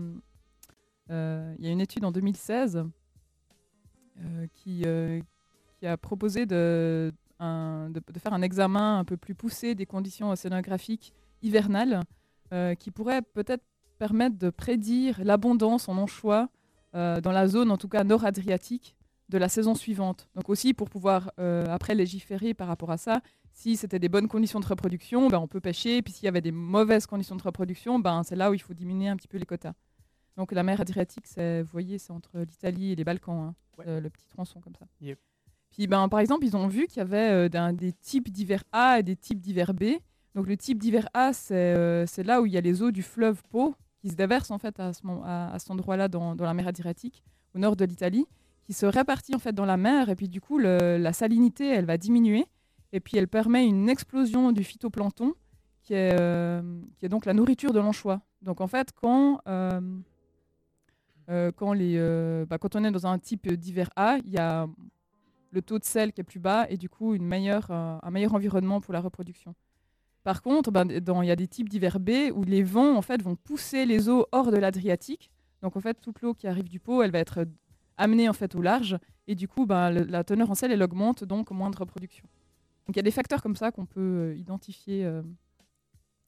il 1.12 1.64
y 1.64 1.68
a 1.68 1.70
une 1.70 1.80
étude 1.80 2.04
en 2.04 2.12
2016 2.12 2.84
euh, 4.20 4.46
qui, 4.54 4.82
euh, 4.86 5.20
qui 5.78 5.86
a 5.86 5.96
proposé 5.96 6.46
de, 6.46 7.12
faire 7.38 8.32
un 8.32 8.42
examen 8.42 8.98
un 8.98 9.04
peu 9.04 9.16
plus 9.16 9.34
poussé 9.34 9.74
des 9.74 9.86
conditions 9.86 10.30
océanographiques 10.30 11.12
hivernales 11.42 12.02
euh, 12.52 12.74
qui 12.74 12.90
pourrait 12.90 13.22
peut-être 13.22 13.64
permettre 13.98 14.38
de 14.38 14.50
prédire 14.50 15.20
l'abondance 15.24 15.88
en 15.88 15.96
anchois 15.96 16.48
euh, 16.94 17.20
dans 17.20 17.32
la 17.32 17.48
zone, 17.48 17.70
en 17.70 17.78
tout 17.78 17.88
cas 17.88 18.04
nord-adriatique, 18.04 18.94
de 19.28 19.38
la 19.38 19.48
saison 19.48 19.74
suivante. 19.74 20.28
Donc 20.34 20.50
aussi 20.50 20.74
pour 20.74 20.90
pouvoir 20.90 21.32
euh, 21.38 21.64
après 21.68 21.94
légiférer 21.94 22.52
par 22.52 22.68
rapport 22.68 22.90
à 22.90 22.98
ça, 22.98 23.22
si 23.52 23.76
c'était 23.76 23.98
des 23.98 24.08
bonnes 24.08 24.28
conditions 24.28 24.60
de 24.60 24.66
reproduction, 24.66 25.28
ben, 25.28 25.38
on 25.38 25.48
peut 25.48 25.60
pêcher. 25.60 26.02
Puis 26.02 26.12
s'il 26.12 26.26
y 26.26 26.28
avait 26.28 26.40
des 26.40 26.52
mauvaises 26.52 27.06
conditions 27.06 27.36
de 27.36 27.42
reproduction, 27.42 27.98
ben, 27.98 28.22
c'est 28.22 28.36
là 28.36 28.50
où 28.50 28.54
il 28.54 28.60
faut 28.60 28.74
diminuer 28.74 29.08
un 29.08 29.16
petit 29.16 29.28
peu 29.28 29.38
les 29.38 29.46
quotas. 29.46 29.72
Donc 30.36 30.52
la 30.52 30.62
mer 30.62 30.80
Adriatique, 30.80 31.26
vous 31.36 31.64
voyez, 31.70 31.98
c'est 31.98 32.12
entre 32.12 32.38
l'Italie 32.38 32.92
et 32.92 32.96
les 32.96 33.04
Balkans, 33.04 33.48
hein, 33.50 33.54
euh, 33.86 34.00
le 34.00 34.08
petit 34.10 34.26
tronçon 34.28 34.60
comme 34.60 34.74
ça. 34.74 34.86
Yep. 35.00 35.18
Puis 35.70 35.86
ben, 35.86 36.08
par 36.08 36.20
exemple, 36.20 36.44
ils 36.44 36.56
ont 36.56 36.68
vu 36.68 36.86
qu'il 36.86 36.98
y 36.98 37.00
avait 37.00 37.48
euh, 37.50 37.72
des 37.72 37.92
types 37.92 38.30
d'hiver 38.30 38.62
A 38.72 38.98
et 38.98 39.02
des 39.02 39.16
types 39.16 39.40
d'hiver 39.40 39.74
B. 39.74 39.84
Donc 40.34 40.46
le 40.46 40.56
type 40.56 40.78
d'hiver 40.78 41.08
A, 41.14 41.32
c'est, 41.32 41.54
euh, 41.54 42.06
c'est 42.06 42.22
là 42.22 42.40
où 42.40 42.46
il 42.46 42.52
y 42.52 42.56
a 42.56 42.60
les 42.60 42.82
eaux 42.82 42.90
du 42.90 43.02
fleuve 43.02 43.42
Pô 43.50 43.74
qui 44.00 44.08
se 44.08 44.14
déversent 44.16 44.50
en 44.50 44.58
fait 44.58 44.80
à, 44.80 44.92
ce, 44.92 45.06
moment- 45.06 45.22
à, 45.24 45.52
à 45.52 45.58
cet 45.58 45.70
endroit-là 45.70 46.08
dans, 46.08 46.34
dans 46.34 46.44
la 46.44 46.54
mer 46.54 46.66
Adriatique, 46.68 47.22
au 47.54 47.58
nord 47.58 47.76
de 47.76 47.84
l'Italie, 47.84 48.26
qui 48.64 48.72
se 48.72 48.86
répartit 48.86 49.34
en 49.34 49.38
fait 49.38 49.52
dans 49.52 49.66
la 49.66 49.76
mer 49.76 50.08
et 50.08 50.16
puis 50.16 50.28
du 50.28 50.40
coup 50.40 50.58
le- 50.58 50.96
la 50.98 51.12
salinité 51.12 51.68
elle 51.68 51.84
va 51.84 51.98
diminuer 51.98 52.46
et 52.92 53.00
puis 53.00 53.16
elle 53.18 53.28
permet 53.28 53.66
une 53.66 53.88
explosion 53.88 54.52
du 54.52 54.64
phytoplancton 54.64 55.34
qui 55.82 55.94
est, 55.94 56.16
qui 56.96 57.06
est 57.06 57.08
donc 57.08 57.26
la 57.26 57.34
nourriture 57.34 57.72
de 57.72 57.80
l'anchois. 57.80 58.20
Donc 58.40 58.60
en 58.60 58.66
fait 58.68 58.92
quand 58.92 59.40
quand, 61.56 61.72
les, 61.72 61.96
euh, 61.96 62.44
bah, 62.46 62.58
quand 62.58 62.76
on 62.76 62.84
est 62.84 62.90
dans 62.90 63.06
un 63.06 63.18
type 63.18 63.50
d'hiver 63.52 63.90
A, 63.96 64.18
il 64.24 64.30
y 64.30 64.38
a 64.38 64.66
le 65.50 65.62
taux 65.62 65.78
de 65.78 65.84
sel 65.84 66.12
qui 66.12 66.20
est 66.20 66.24
plus 66.24 66.40
bas 66.40 66.66
et 66.68 66.76
du 66.76 66.88
coup 66.88 67.14
une 67.14 67.26
meilleure, 67.26 67.70
euh, 67.70 67.98
un 68.02 68.10
meilleur 68.10 68.34
environnement 68.34 68.80
pour 68.80 68.92
la 68.92 69.00
reproduction. 69.00 69.54
Par 70.24 70.40
contre, 70.42 70.70
ben, 70.70 70.88
il 70.88 71.26
y 71.26 71.30
a 71.30 71.36
des 71.36 71.48
types 71.48 71.68
d'hiver 71.68 71.98
B 72.00 72.30
où 72.34 72.44
les 72.44 72.62
vents 72.62 72.96
en 72.96 73.02
fait, 73.02 73.22
vont 73.22 73.36
pousser 73.36 73.86
les 73.86 74.08
eaux 74.08 74.26
hors 74.32 74.50
de 74.50 74.56
l'Adriatique. 74.56 75.30
Donc 75.62 75.76
en 75.76 75.80
fait, 75.80 76.00
toute 76.00 76.22
l'eau 76.22 76.34
qui 76.34 76.46
arrive 76.46 76.68
du 76.68 76.80
pot, 76.80 77.02
elle 77.02 77.10
va 77.10 77.18
être 77.18 77.46
amenée 77.96 78.28
en 78.28 78.32
fait 78.32 78.54
au 78.54 78.62
large 78.62 78.98
et 79.26 79.34
du 79.34 79.48
coup, 79.48 79.66
ben, 79.66 79.90
la 79.90 80.24
teneur 80.24 80.50
en 80.50 80.54
sel 80.54 80.72
elle 80.72 80.82
augmente, 80.82 81.24
donc 81.24 81.50
moins 81.50 81.70
de 81.70 81.76
reproduction. 81.76 82.26
Donc 82.86 82.96
il 82.96 82.98
y 82.98 83.00
a 83.00 83.04
des 83.04 83.10
facteurs 83.10 83.42
comme 83.42 83.56
ça 83.56 83.70
qu'on 83.70 83.86
peut 83.86 84.00
euh, 84.00 84.36
identifier 84.36 85.04
euh, 85.04 85.22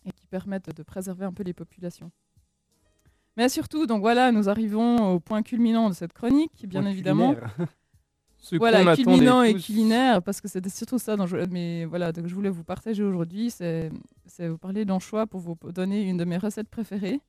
et 0.04 0.12
qui 0.12 0.26
permettent 0.26 0.74
de 0.74 0.82
préserver 0.82 1.24
un 1.24 1.32
peu 1.32 1.42
les 1.42 1.54
populations. 1.54 2.10
Mais 3.36 3.48
surtout, 3.48 3.86
donc 3.86 4.00
voilà, 4.00 4.30
nous 4.32 4.48
arrivons 4.48 5.12
au 5.14 5.20
point 5.20 5.42
culminant 5.42 5.88
de 5.88 5.94
cette 5.94 6.12
chronique, 6.12 6.66
bien 6.68 6.82
Point 6.82 6.90
évidemment. 6.90 7.34
Ce 8.38 8.56
Voilà, 8.56 8.94
culminant 8.94 9.42
et 9.42 9.54
tous. 9.54 9.64
culinaire, 9.64 10.22
parce 10.22 10.42
que 10.42 10.48
c'était 10.48 10.68
surtout 10.68 10.98
ça 10.98 11.16
dont 11.16 11.26
je, 11.26 11.38
mais 11.50 11.86
voilà, 11.86 12.12
donc 12.12 12.26
je 12.26 12.34
voulais 12.34 12.50
vous 12.50 12.62
partager 12.62 13.02
aujourd'hui, 13.02 13.50
c'est 13.50 13.90
c'est 14.26 14.48
vous 14.48 14.58
parler 14.58 14.84
d'anchois 14.84 15.26
pour 15.26 15.40
vous 15.40 15.56
donner 15.72 16.02
une 16.02 16.18
de 16.18 16.24
mes 16.26 16.36
recettes 16.36 16.68
préférées, 16.68 17.20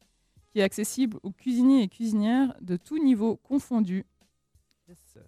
qui 0.51 0.59
est 0.59 0.63
accessible 0.63 1.17
aux 1.23 1.31
cuisiniers 1.31 1.83
et 1.83 1.87
cuisinières 1.87 2.53
de 2.59 2.75
tout 2.75 3.01
niveau 3.01 3.37
confondu. 3.37 4.05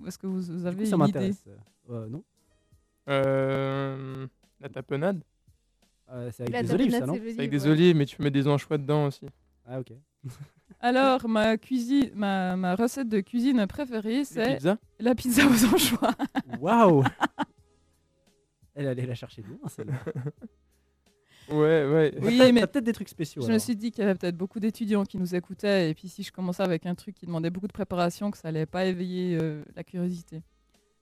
Est-ce 0.06 0.18
que 0.18 0.28
vous, 0.28 0.66
avez 0.68 0.84
coup, 0.84 0.90
ça 0.90 0.98
une 0.98 1.04
idée 1.08 1.14
m'intéresse. 1.20 1.46
Euh, 1.90 2.08
non 2.10 2.24
Euh, 3.10 4.28
la 4.60 4.68
tapenade 4.70 5.24
Euh, 6.12 6.30
C'est 6.34 6.44
avec 6.44 6.54
La 6.54 6.64
des 6.64 6.74
olives, 6.74 6.92
ça, 6.92 7.06
non 7.06 7.14
c'est 7.14 7.40
avec 7.40 7.50
des 7.50 7.64
ouais. 7.64 7.70
olives, 7.72 7.96
mais 7.96 8.06
tu 8.06 8.22
mets 8.22 8.30
des 8.32 8.46
anchois 8.48 8.78
dedans 8.78 9.06
aussi. 9.08 9.26
Ah, 9.66 9.80
ok. 9.80 9.94
Alors, 10.80 11.28
ma, 11.28 11.58
cuisine, 11.58 12.12
ma, 12.14 12.56
ma 12.56 12.76
recette 12.76 13.10
de 13.10 13.20
cuisine 13.22 13.66
préférée, 13.68 14.26
c'est 14.26 14.60
la 15.00 15.16
pizza 15.16 15.44
aux 15.46 15.66
anchois. 15.74 16.14
Waouh 16.60 17.04
Elle 18.76 18.88
allait 18.88 19.08
la 19.08 19.16
chercher 19.16 19.42
loin, 19.42 19.68
celle-là. 19.68 19.94
Ouais, 21.50 21.86
ouais. 21.86 22.14
Oui, 22.22 22.52
mais 22.52 22.68
peut-être 22.68 22.84
des 22.84 22.92
trucs 22.92 23.08
spéciaux. 23.08 23.42
Je 23.42 23.54
me 23.54 23.58
suis 23.58 23.78
dit 23.78 23.92
qu'il 23.92 24.02
y 24.02 24.04
avait 24.04 24.16
peut-être 24.16 24.36
beaucoup 24.36 24.60
d'étudiants 24.60 25.06
qui 25.06 25.18
nous 25.18 25.34
écoutaient, 25.34 25.90
et 25.90 25.94
puis 25.94 26.10
si 26.10 26.22
je 26.22 26.30
commençais 26.30 26.62
avec 26.62 26.86
un 26.86 26.94
truc 26.94 27.16
qui 27.16 27.26
demandait 27.26 27.50
beaucoup 27.50 27.70
de 27.70 27.74
préparation, 27.74 28.32
que 28.32 28.38
ça 28.38 28.50
allait 28.50 28.66
pas 28.66 28.84
éveiller 28.84 29.38
euh, 29.42 29.64
la 29.74 29.86
curiosité. 29.86 30.44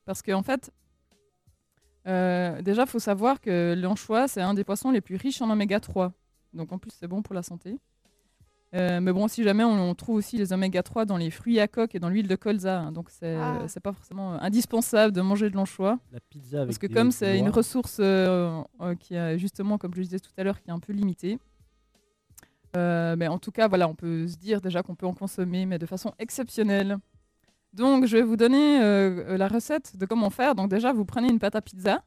Parce 0.06 0.22
qu'en 0.22 0.44
fait, 0.44 0.72
euh, 2.08 2.62
déjà, 2.62 2.84
il 2.84 2.88
faut 2.88 3.00
savoir 3.00 3.42
que 3.42 3.74
l'anchois, 3.76 4.28
c'est 4.28 4.42
un 4.42 4.54
des 4.54 4.64
poissons 4.64 4.92
les 4.92 5.02
plus 5.02 5.16
riches 5.16 5.42
en 5.42 5.50
oméga 5.50 5.80
3. 5.80 6.14
Donc 6.54 6.72
en 6.72 6.78
plus, 6.78 6.92
c'est 6.92 7.08
bon 7.08 7.24
pour 7.24 7.34
la 7.34 7.42
santé. 7.42 7.80
Euh, 8.76 9.00
mais 9.00 9.14
bon, 9.14 9.28
si 9.30 9.42
jamais 9.44 9.64
on, 9.64 9.72
on 9.90 9.96
trouve 9.96 10.18
aussi 10.18 10.38
les 10.38 10.52
oméga 10.52 10.84
3 10.84 11.06
dans 11.06 11.16
les 11.18 11.32
fruits 11.32 11.60
à 11.62 11.68
coque 11.68 11.96
et 11.96 12.00
dans 12.00 12.10
l'huile 12.10 12.28
de 12.28 12.36
colza, 12.36 12.82
hein, 12.82 12.92
donc 12.92 13.10
c'est 13.10 13.36
Ah. 13.36 13.66
pas 13.82 13.94
forcément 13.94 14.34
euh, 14.34 14.38
indispensable 14.42 15.14
de 15.14 15.22
manger 15.22 15.50
de 15.50 15.56
l'anchois. 15.56 15.98
La 16.12 16.20
pizza 16.20 16.58
avec 16.58 16.68
Parce 16.70 16.78
que 16.80 16.88
des 16.88 16.94
comme 16.94 17.12
c'est 17.12 17.40
une 17.40 17.50
ressource 17.50 17.98
euh, 18.02 18.62
euh, 18.82 18.96
qui 18.96 19.16
est 19.16 19.38
justement, 19.40 19.78
comme 19.78 19.94
je 19.94 20.00
le 20.00 20.04
disais 20.06 20.20
tout 20.20 20.32
à 20.38 20.44
l'heure, 20.44 20.62
qui 20.62 20.70
est 20.70 20.74
un 20.74 20.80
peu 20.80 20.92
limitée, 20.92 21.40
euh, 22.76 23.16
mais 23.18 23.28
en 23.28 23.40
tout 23.40 23.52
cas, 23.52 23.68
voilà, 23.70 23.88
on 23.88 23.96
peut 23.96 24.28
se 24.28 24.36
dire 24.36 24.60
déjà 24.60 24.84
qu'on 24.84 24.96
peut 24.96 25.06
en 25.06 25.14
consommer, 25.14 25.66
mais 25.66 25.80
de 25.80 25.86
façon 25.86 26.12
exceptionnelle. 26.20 26.98
Donc, 27.74 28.06
je 28.06 28.18
vais 28.18 28.24
vous 28.24 28.36
donner 28.38 28.82
euh, 28.82 29.38
la 29.38 29.48
recette 29.48 29.96
de 29.98 30.06
comment 30.06 30.30
faire. 30.30 30.56
Donc, 30.56 30.70
déjà, 30.70 30.92
vous 30.94 31.06
prenez 31.06 31.30
une 31.30 31.40
pâte 31.40 31.56
à 31.56 31.62
pizza 31.62 32.04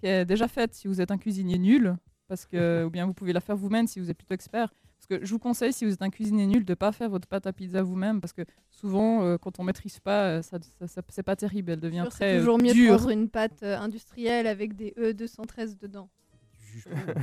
qui 0.00 0.06
est 0.06 0.24
déjà 0.24 0.48
faite 0.48 0.74
si 0.74 0.88
vous 0.88 1.00
êtes 1.00 1.10
un 1.10 1.18
cuisinier 1.18 1.58
nul, 1.58 1.96
parce 2.28 2.46
que, 2.46 2.84
ou 2.86 2.90
bien 2.90 3.04
vous 3.06 3.14
pouvez 3.14 3.32
la 3.34 3.40
faire 3.40 3.56
vous-même 3.56 3.86
si 3.86 4.00
vous 4.00 4.10
êtes 4.10 4.16
plutôt 4.16 4.34
expert. 4.34 4.72
Parce 4.98 5.06
que 5.20 5.24
je 5.24 5.30
vous 5.30 5.38
conseille, 5.38 5.72
si 5.72 5.84
vous 5.84 5.92
êtes 5.92 6.02
un 6.02 6.10
cuisinier 6.10 6.46
nul, 6.46 6.64
de 6.64 6.72
ne 6.72 6.74
pas 6.74 6.90
faire 6.92 7.08
votre 7.08 7.26
pâte 7.28 7.46
à 7.46 7.52
pizza 7.52 7.82
vous-même, 7.82 8.20
parce 8.20 8.32
que 8.32 8.42
souvent, 8.68 9.22
euh, 9.22 9.38
quand 9.38 9.58
on 9.60 9.62
maîtrise 9.64 10.00
pas, 10.00 10.24
euh, 10.24 10.42
ça, 10.42 10.58
ça- 10.80 10.86
ça- 10.88 11.02
c'est 11.08 11.22
pas 11.22 11.36
terrible. 11.36 11.70
Elle 11.72 11.80
devient 11.80 12.00
Sûr, 12.02 12.10
très 12.10 12.32
C'est 12.34 12.38
toujours 12.40 12.58
mieux 12.58 12.68
de 12.68 12.72
dure. 12.74 12.96
prendre 12.96 13.10
une 13.10 13.28
pâte 13.28 13.62
euh, 13.62 13.78
industrielle 13.78 14.46
avec 14.48 14.74
des 14.74 14.92
E213 14.98 15.78
dedans. 15.78 16.08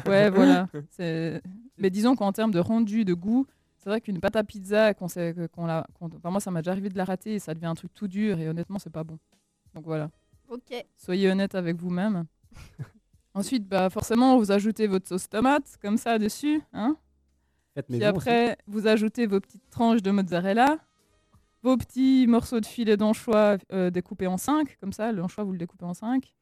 Ouais, 0.08 0.30
voilà. 0.30 0.68
C'est- 0.90 1.42
Mais 1.78 1.90
disons 1.90 2.16
qu'en 2.16 2.32
termes 2.32 2.52
de 2.52 2.60
rendu, 2.60 3.06
de 3.06 3.14
goût, 3.14 3.46
C'est 3.78 3.92
vrai 3.92 4.02
qu'une 4.02 4.20
pâte 4.20 4.36
à 4.36 4.44
pizza, 4.44 4.96
qu'on 4.96 5.06
qu'on 5.54 5.66
la, 5.68 5.86
qu'on- 6.00 6.08
enfin, 6.08 6.32
moi 6.32 6.40
ça 6.40 6.50
m'a 6.50 6.64
déjà 6.64 6.72
arrivé 6.72 6.90
de 6.90 6.98
la 6.98 7.06
rater 7.06 7.36
et 7.36 7.40
ça 7.40 7.54
devient 7.54 7.68
un 7.68 7.76
truc 7.76 7.94
tout 7.94 8.08
dur 8.08 8.40
et 8.40 8.50
honnêtement 8.50 8.80
c'est 8.80 8.90
pas 8.90 9.04
bon. 9.04 9.20
Donc 9.76 9.86
voilà. 9.86 10.10
Ok. 10.50 10.74
Soyez 10.98 11.30
honnête 11.30 11.54
avec 11.54 11.76
vous-même. 11.78 12.26
Ensuite, 13.36 13.68
bah, 13.68 13.92
forcément, 13.92 14.38
vous 14.40 14.52
ajoutez 14.52 14.88
votre 14.88 15.08
sauce 15.08 15.30
tomate 15.30 15.78
comme 15.84 15.98
ça 15.98 16.18
dessus. 16.18 16.62
Hein 16.74 16.98
Faites 17.76 17.86
Puis 17.88 17.98
maison 18.00 18.10
après, 18.10 18.58
vous 18.68 18.88
ajoutez 18.88 19.28
vos 19.28 19.40
petites 19.40 19.70
tranches 19.70 20.02
de 20.02 20.10
mozzarella, 20.12 20.78
vos 21.62 21.78
petits 21.78 22.26
morceaux 22.28 22.60
de 22.60 22.66
filet 22.66 22.98
d'anchois 22.98 23.58
euh, 23.72 23.90
découpés 23.92 24.28
en 24.28 24.38
5, 24.38 24.78
comme 24.80 24.94
ça, 24.94 25.12
l'anchois 25.12 25.44
vous 25.44 25.52
le 25.52 25.58
découpez 25.58 25.86
en 25.86 25.94
5. 25.94 26.34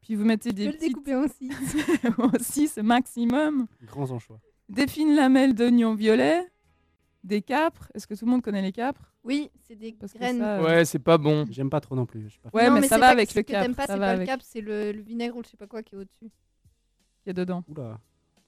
Puis 0.00 0.14
vous 0.14 0.24
mettez 0.24 0.52
des 0.52 0.66
le 0.66 0.72
petites... 0.72 0.88
découper 0.88 1.14
en 1.16 1.26
6. 1.28 1.50
en 2.18 2.30
6 2.40 2.78
maximum. 2.82 3.66
Grands 3.84 4.10
anchois. 4.10 4.40
Des 4.68 4.86
fines 4.86 5.14
lamelles 5.14 5.54
d'oignons 5.54 5.94
violets, 5.94 6.46
des 7.24 7.42
capres. 7.42 7.90
Est-ce 7.94 8.06
que 8.06 8.14
tout 8.14 8.24
le 8.24 8.30
monde 8.30 8.42
connaît 8.42 8.62
les 8.62 8.72
capres? 8.72 9.12
Oui, 9.24 9.50
c'est 9.66 9.74
des 9.76 9.92
Parce 9.92 10.12
que 10.14 10.18
graines. 10.18 10.38
ça, 10.38 10.58
euh, 10.58 10.64
Ouais, 10.64 10.84
c'est 10.86 10.98
pas 11.00 11.18
bon. 11.18 11.44
J'aime 11.50 11.68
pas 11.68 11.80
trop 11.80 11.94
non 11.96 12.06
plus. 12.06 12.30
je 12.30 12.38
pas 12.38 12.48
Ouais, 12.54 12.68
non, 12.68 12.74
mais, 12.76 12.80
mais 12.82 12.88
ça 12.88 12.96
va 12.96 13.08
avec 13.08 13.30
ce 13.30 13.38
le 13.38 13.42
que 13.42 13.50
cap. 13.52 13.62
t'aimes 13.64 13.74
pas, 13.74 13.86
ça 13.86 13.94
c'est 13.94 13.98
va 13.98 14.06
pas 14.06 14.10
avec 14.12 14.20
le 14.20 14.26
cap, 14.32 14.40
c'est 14.42 14.60
le, 14.62 14.92
le 14.92 15.00
vinaigre 15.02 15.36
ou 15.36 15.42
je 15.42 15.48
sais 15.48 15.56
pas 15.58 15.66
quoi 15.66 15.82
qui 15.82 15.96
est 15.96 15.98
au-dessus. 15.98 16.30
qui 17.22 17.28
est 17.30 17.34
dedans. 17.34 17.62
Oula. 17.68 17.98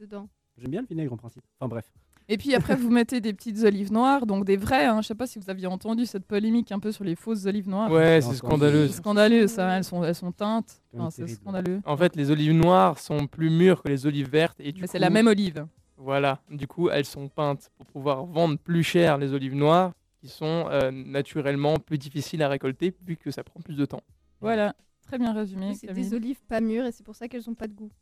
Dedans. 0.00 0.28
J'aime 0.56 0.70
bien 0.70 0.80
le 0.80 0.86
vinaigre 0.86 1.12
en 1.12 1.16
principe. 1.18 1.42
Enfin 1.58 1.68
bref. 1.68 1.92
Et 2.28 2.38
puis 2.38 2.54
après, 2.54 2.76
vous 2.76 2.90
mettez 2.90 3.20
des 3.20 3.32
petites 3.32 3.62
olives 3.62 3.92
noires, 3.92 4.26
donc 4.26 4.44
des 4.44 4.56
vraies. 4.56 4.86
Hein. 4.86 5.02
Je 5.02 5.08
sais 5.08 5.14
pas 5.14 5.26
si 5.26 5.38
vous 5.38 5.50
aviez 5.50 5.66
entendu 5.66 6.06
cette 6.06 6.24
polémique 6.24 6.72
un 6.72 6.78
peu 6.78 6.92
sur 6.92 7.04
les 7.04 7.14
fausses 7.14 7.46
olives 7.46 7.68
noires. 7.68 7.90
Ouais, 7.90 8.20
c'est 8.20 8.34
scandaleux. 8.34 8.88
C'est 8.88 8.94
scandaleux, 8.94 9.46
ça. 9.46 9.76
Elles 9.76 9.84
sont, 9.84 10.04
elles 10.04 10.14
sont 10.14 10.32
teintes. 10.32 10.80
Enfin, 10.94 11.10
c'est 11.10 11.26
scandaleux. 11.26 11.80
En 11.84 11.96
fait, 11.96 12.16
les 12.16 12.30
olives 12.30 12.52
noires 12.52 12.98
sont 12.98 13.26
plus 13.26 13.50
mûres 13.50 13.82
que 13.82 13.88
les 13.88 14.06
olives 14.06 14.30
vertes. 14.30 14.58
Et 14.60 14.72
du 14.72 14.80
Mais 14.80 14.86
c'est 14.86 14.98
la 14.98 15.10
même 15.10 15.26
olive. 15.26 15.66
Voilà, 15.96 16.40
du 16.50 16.66
coup, 16.66 16.90
elles 16.90 17.04
sont 17.04 17.28
peintes 17.28 17.70
pour 17.76 17.86
pouvoir 17.86 18.24
vendre 18.26 18.58
plus 18.58 18.82
cher 18.82 19.18
les 19.18 19.32
olives 19.34 19.54
noires, 19.54 19.92
qui 20.20 20.26
sont 20.26 20.66
euh, 20.68 20.90
naturellement 20.90 21.76
plus 21.76 21.96
difficiles 21.96 22.42
à 22.42 22.48
récolter, 22.48 22.92
vu 23.06 23.16
que 23.16 23.30
ça 23.30 23.44
prend 23.44 23.60
plus 23.60 23.76
de 23.76 23.84
temps. 23.84 24.02
Voilà, 24.40 24.74
très 25.06 25.16
bien 25.16 25.32
résumé. 25.32 25.74
C'est 25.74 25.92
des 25.92 26.12
olives 26.12 26.42
pas 26.48 26.60
mûres 26.60 26.86
et 26.86 26.92
c'est 26.92 27.04
pour 27.04 27.14
ça 27.14 27.28
qu'elles 27.28 27.48
ont 27.48 27.54
pas 27.54 27.68
de 27.68 27.74
goût. 27.74 27.92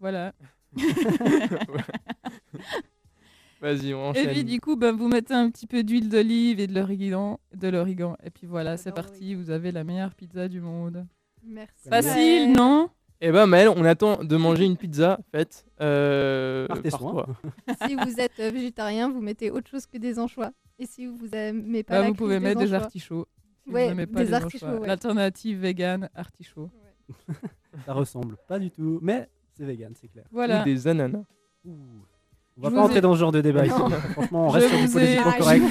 Voilà. 0.00 0.32
Vas-y, 3.60 3.94
on 3.94 4.00
Et 4.06 4.08
enchaîne. 4.10 4.30
puis 4.30 4.44
du 4.44 4.60
coup, 4.60 4.76
ben, 4.76 4.94
vous 4.94 5.08
mettez 5.08 5.32
un 5.34 5.50
petit 5.50 5.66
peu 5.66 5.82
d'huile 5.82 6.08
d'olive 6.10 6.60
et 6.60 6.66
de 6.66 6.74
l'origan, 6.74 7.40
de 7.54 7.68
l'origan. 7.68 8.16
Et 8.22 8.30
puis 8.30 8.46
voilà, 8.46 8.76
c'est 8.76 8.92
parti. 8.92 9.34
Vous 9.34 9.50
avez 9.50 9.72
la 9.72 9.82
meilleure 9.82 10.14
pizza 10.14 10.46
du 10.48 10.60
monde. 10.60 11.06
Merci. 11.42 11.88
Facile, 11.88 12.52
non? 12.52 12.90
Eh 13.22 13.32
ben, 13.32 13.46
Maëlle, 13.46 13.70
on 13.70 13.84
attend 13.84 14.22
de 14.22 14.36
manger 14.36 14.66
une 14.66 14.76
pizza 14.76 15.18
faite 15.32 15.64
euh, 15.80 16.66
Par 16.66 16.82
tes 16.82 16.90
par 16.90 17.00
soins. 17.00 17.12
toi. 17.12 17.26
si 17.88 17.94
vous 17.94 18.20
êtes 18.20 18.38
euh, 18.40 18.50
végétarien, 18.50 19.08
vous 19.10 19.22
mettez 19.22 19.50
autre 19.50 19.70
chose 19.70 19.86
que 19.86 19.96
des 19.96 20.18
anchois. 20.18 20.52
Et 20.78 20.84
si 20.84 21.06
vous 21.06 21.28
aimez 21.32 21.82
pas 21.82 21.94
Bah, 21.94 22.00
la 22.02 22.08
Vous 22.08 22.14
pouvez 22.14 22.38
mettre 22.40 22.60
des 22.60 22.74
artichauts. 22.74 23.26
Si 23.64 23.72
Ouais, 23.72 23.84
vous 23.84 23.88
n'aimez 23.88 24.06
pas 24.06 24.20
des 24.20 24.26
les 24.26 24.34
artichauts, 24.34 24.66
ouais. 24.66 24.86
L'alternative 24.86 25.60
vegan, 25.60 26.10
artichaut. 26.14 26.70
Ça 27.86 27.94
ressemble 27.94 28.36
pas 28.46 28.58
du 28.58 28.70
tout. 28.70 28.98
Mais 29.00 29.30
c'est 29.56 29.64
vegan, 29.64 29.94
c'est 29.98 30.08
clair. 30.08 30.26
Voilà. 30.30 30.60
Ou 30.60 30.64
des 30.64 30.86
ananas. 30.86 31.24
Ouh. 31.64 31.72
On 32.58 32.62
va 32.62 32.70
Je 32.70 32.74
pas 32.74 32.82
entrer 32.82 32.98
ai- 32.98 33.00
dans 33.02 33.14
ce 33.14 33.18
genre 33.18 33.32
de 33.32 33.40
débat 33.40 33.66
Non. 33.66 33.88
ici. 33.88 33.96
Franchement, 34.12 34.46
on 34.46 34.48
reste 34.50 34.68
sur 34.68 34.78
du 34.78 34.84
ai- 34.84 34.88
politiquement 34.92 35.32
Ah, 35.34 35.38
correct. 35.38 35.64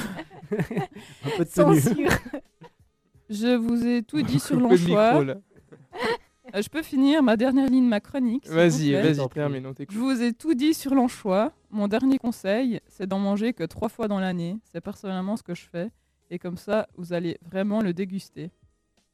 Un 1.26 1.30
peu 1.38 1.44
de 1.46 1.50
tenue. 1.50 1.80
Censure. 1.82 2.10
Je 3.30 3.56
vous 3.56 3.86
ai 3.88 4.04
tout 4.04 4.22
dit 4.22 4.40
sur 4.40 4.56
Coupe 4.60 4.64
le 4.72 4.78
l'anchois. 4.78 5.10
micro, 5.14 5.24
là. 5.24 5.36
Euh, 6.54 6.62
Je 6.62 6.70
peux 6.70 6.84
finir 6.84 7.24
ma 7.24 7.36
dernière 7.38 7.68
ligne 7.70 7.86
de 7.86 7.90
ma 7.90 8.00
chronique 8.00 8.48
Vas-y, 8.48 8.94
vas-y, 8.94 9.30
termine, 9.30 9.74
Je 9.90 9.98
vous 9.98 10.22
ai 10.22 10.32
tout 10.32 10.54
dit 10.54 10.76
sur 10.76 10.94
l'anchois. 10.94 11.52
Mon 11.72 11.88
dernier 11.88 12.20
conseil, 12.20 12.80
c'est 12.88 13.08
d'en 13.08 13.18
manger 13.20 13.54
que 13.54 13.64
trois 13.64 13.90
fois 13.90 14.08
dans 14.08 14.20
l'année. 14.20 14.58
C'est 14.72 14.80
personnellement 14.82 15.36
ce 15.38 15.44
que 15.44 15.56
je 15.56 15.64
fais. 15.66 15.90
Et 16.30 16.38
comme 16.38 16.58
ça, 16.58 16.88
vous 16.98 17.14
allez 17.14 17.40
vraiment 17.42 17.82
le 17.82 17.94
déguster. 17.94 18.52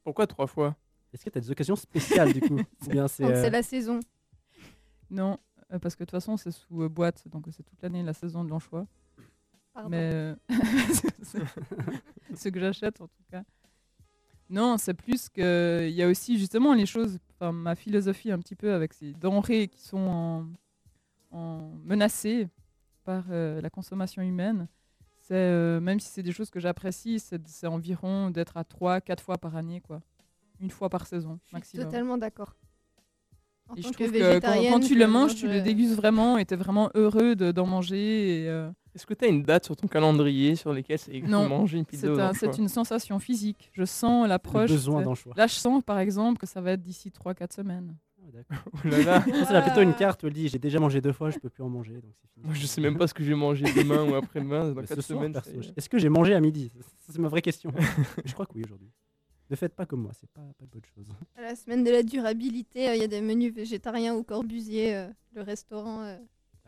Pourquoi 0.03 0.27
trois 0.27 0.47
fois? 0.47 0.75
Est-ce 1.13 1.23
que 1.23 1.29
tu 1.29 1.37
as 1.37 1.41
des 1.41 1.51
occasions 1.51 1.75
spéciales 1.77 2.33
du 2.33 2.41
coup? 2.41 2.59
Ou 2.85 2.89
bien 2.89 3.07
c'est. 3.07 3.23
Euh, 3.23 3.41
c'est 3.41 3.49
la 3.49 3.63
saison. 3.63 3.99
Non, 5.09 5.37
parce 5.79 5.95
que 5.95 6.03
de 6.03 6.05
toute 6.05 6.11
façon, 6.11 6.37
c'est 6.37 6.51
sous 6.51 6.83
euh, 6.83 6.89
boîte, 6.89 7.23
donc 7.29 7.45
c'est 7.51 7.63
toute 7.63 7.81
l'année 7.81 8.03
la 8.03 8.13
saison 8.13 8.43
de 8.43 8.49
l'anchois. 8.49 8.85
Pardon. 9.73 9.89
Mais 9.89 10.09
euh, 10.13 10.35
ce 12.35 12.49
que 12.49 12.59
j'achète 12.59 12.99
en 13.01 13.07
tout 13.07 13.23
cas. 13.29 13.43
Non, 14.49 14.77
c'est 14.77 14.93
plus 14.93 15.29
que 15.29 15.85
il 15.87 15.93
y 15.95 16.03
a 16.03 16.07
aussi 16.09 16.37
justement 16.37 16.73
les 16.73 16.85
choses. 16.85 17.19
Enfin, 17.35 17.51
ma 17.53 17.75
philosophie 17.75 18.31
un 18.31 18.39
petit 18.39 18.55
peu 18.55 18.73
avec 18.73 18.93
ces 18.93 19.13
denrées 19.13 19.67
qui 19.69 19.81
sont 19.81 19.97
en, 19.97 20.47
en- 21.37 21.71
menacées 21.85 22.49
par 23.05 23.23
euh, 23.31 23.61
la 23.61 23.69
consommation 23.69 24.21
humaine. 24.21 24.67
C'est 25.21 25.35
euh, 25.35 25.79
même 25.79 25.99
si 25.99 26.09
c'est 26.09 26.23
des 26.23 26.33
choses 26.33 26.49
que 26.49 26.59
j'apprécie, 26.59 27.19
c'est 27.19 27.67
environ 27.67 28.29
d'être 28.29 28.57
à 28.57 28.63
3-4 28.63 29.21
fois 29.21 29.37
par 29.37 29.55
année, 29.55 29.79
quoi. 29.79 30.01
Une 30.59 30.69
fois 30.69 30.89
par 30.89 31.07
saison 31.07 31.39
Je 31.43 31.47
suis 31.47 31.55
maximum. 31.55 31.85
totalement 31.85 32.17
d'accord. 32.17 32.55
En 33.71 33.75
Et 33.77 33.81
je 33.81 33.87
tant 33.87 33.91
trouve 33.93 34.11
que 34.11 34.39
quand, 34.71 34.79
tu 34.79 34.95
le 34.95 35.07
manges, 35.07 35.35
tu 35.35 35.47
le 35.47 35.55
euh, 35.55 35.61
dégustes 35.61 35.95
vraiment 35.95 36.37
et 36.37 36.45
tu 36.45 36.53
es 36.53 36.57
vraiment 36.57 36.89
heureux 36.93 37.35
de- 37.35 37.51
d'en 37.51 37.65
manger. 37.65 38.45
Euh, 38.47 38.69
Est-ce 38.93 39.05
que 39.05 39.13
tu 39.13 39.25
as 39.25 39.29
une 39.29 39.43
date 39.43 39.65
sur 39.65 39.75
ton 39.75 39.87
calendrier 39.87 40.55
sur 40.55 40.73
lesquelles 40.73 40.99
c'est 40.99 41.19
manger 41.21 41.77
une 41.77 41.85
pizza 41.85 42.31
c'est 42.33 42.47
un- 42.47 42.51
une 42.51 42.67
sensation 42.67 43.19
physique. 43.19 43.69
Je 43.73 43.85
sens 43.85 44.27
l'approche. 44.27 44.69
besoin. 44.69 45.03
Là, 45.35 45.47
je 45.47 45.55
sens 45.55 45.81
par 45.83 45.99
exemple 45.99 46.39
que 46.39 46.45
ça 46.47 46.59
va 46.61 46.71
être 46.73 46.81
d'ici 46.81 47.11
3-4 47.11 47.53
semaines. 47.53 47.95
Oh 48.51 48.87
là 48.87 49.23
c'est 49.25 49.51
là 49.53 49.61
plutôt 49.61 49.81
une 49.81 49.93
carte 49.93 50.23
où 50.23 50.27
elle 50.27 50.33
dit 50.33 50.47
j'ai 50.47 50.59
déjà 50.59 50.79
mangé 50.79 51.01
deux 51.01 51.11
fois, 51.11 51.31
je 51.31 51.39
peux 51.39 51.49
plus 51.49 51.63
en 51.63 51.69
manger. 51.69 51.93
Donc 51.95 52.13
c'est 52.21 52.29
fini. 52.31 52.45
Moi, 52.45 52.53
je 52.53 52.65
sais 52.65 52.79
même 52.79 52.97
pas 52.97 53.07
ce 53.07 53.13
que 53.13 53.23
je 53.23 53.29
vais 53.29 53.35
manger 53.35 53.65
demain 53.75 54.03
ou 54.09 54.15
après-demain. 54.15 54.69
Dans 54.69 54.73
Bah, 54.73 54.83
4 54.83 54.95
ce 54.95 55.01
soir, 55.01 55.19
semaines. 55.23 55.41
Est-ce 55.75 55.89
que 55.89 55.97
j'ai 55.97 56.07
mangé 56.09 56.33
à 56.33 56.39
midi? 56.39 56.71
C'est 57.09 57.19
ma 57.19 57.27
vraie 57.27 57.41
question. 57.41 57.71
je 58.25 58.33
crois 58.33 58.45
que 58.45 58.51
oui 58.55 58.63
aujourd'hui. 58.63 58.89
Ne 59.51 59.55
faites 59.57 59.75
pas 59.75 59.85
comme 59.85 60.03
moi, 60.03 60.11
c'est 60.13 60.29
pas, 60.29 60.39
pas 60.41 60.63
une 60.63 60.67
bonne 60.69 60.85
chose. 60.95 61.05
À 61.35 61.41
la 61.41 61.55
semaine 61.57 61.83
de 61.83 61.91
la 61.91 62.03
durabilité, 62.03 62.87
euh, 62.87 62.95
il 62.95 63.01
y 63.01 63.03
a 63.03 63.07
des 63.07 63.19
menus 63.19 63.53
végétariens 63.53 64.15
au 64.15 64.23
Corbusier, 64.23 64.95
euh, 64.95 65.07
le 65.35 65.41
restaurant 65.41 66.03
euh, 66.03 66.17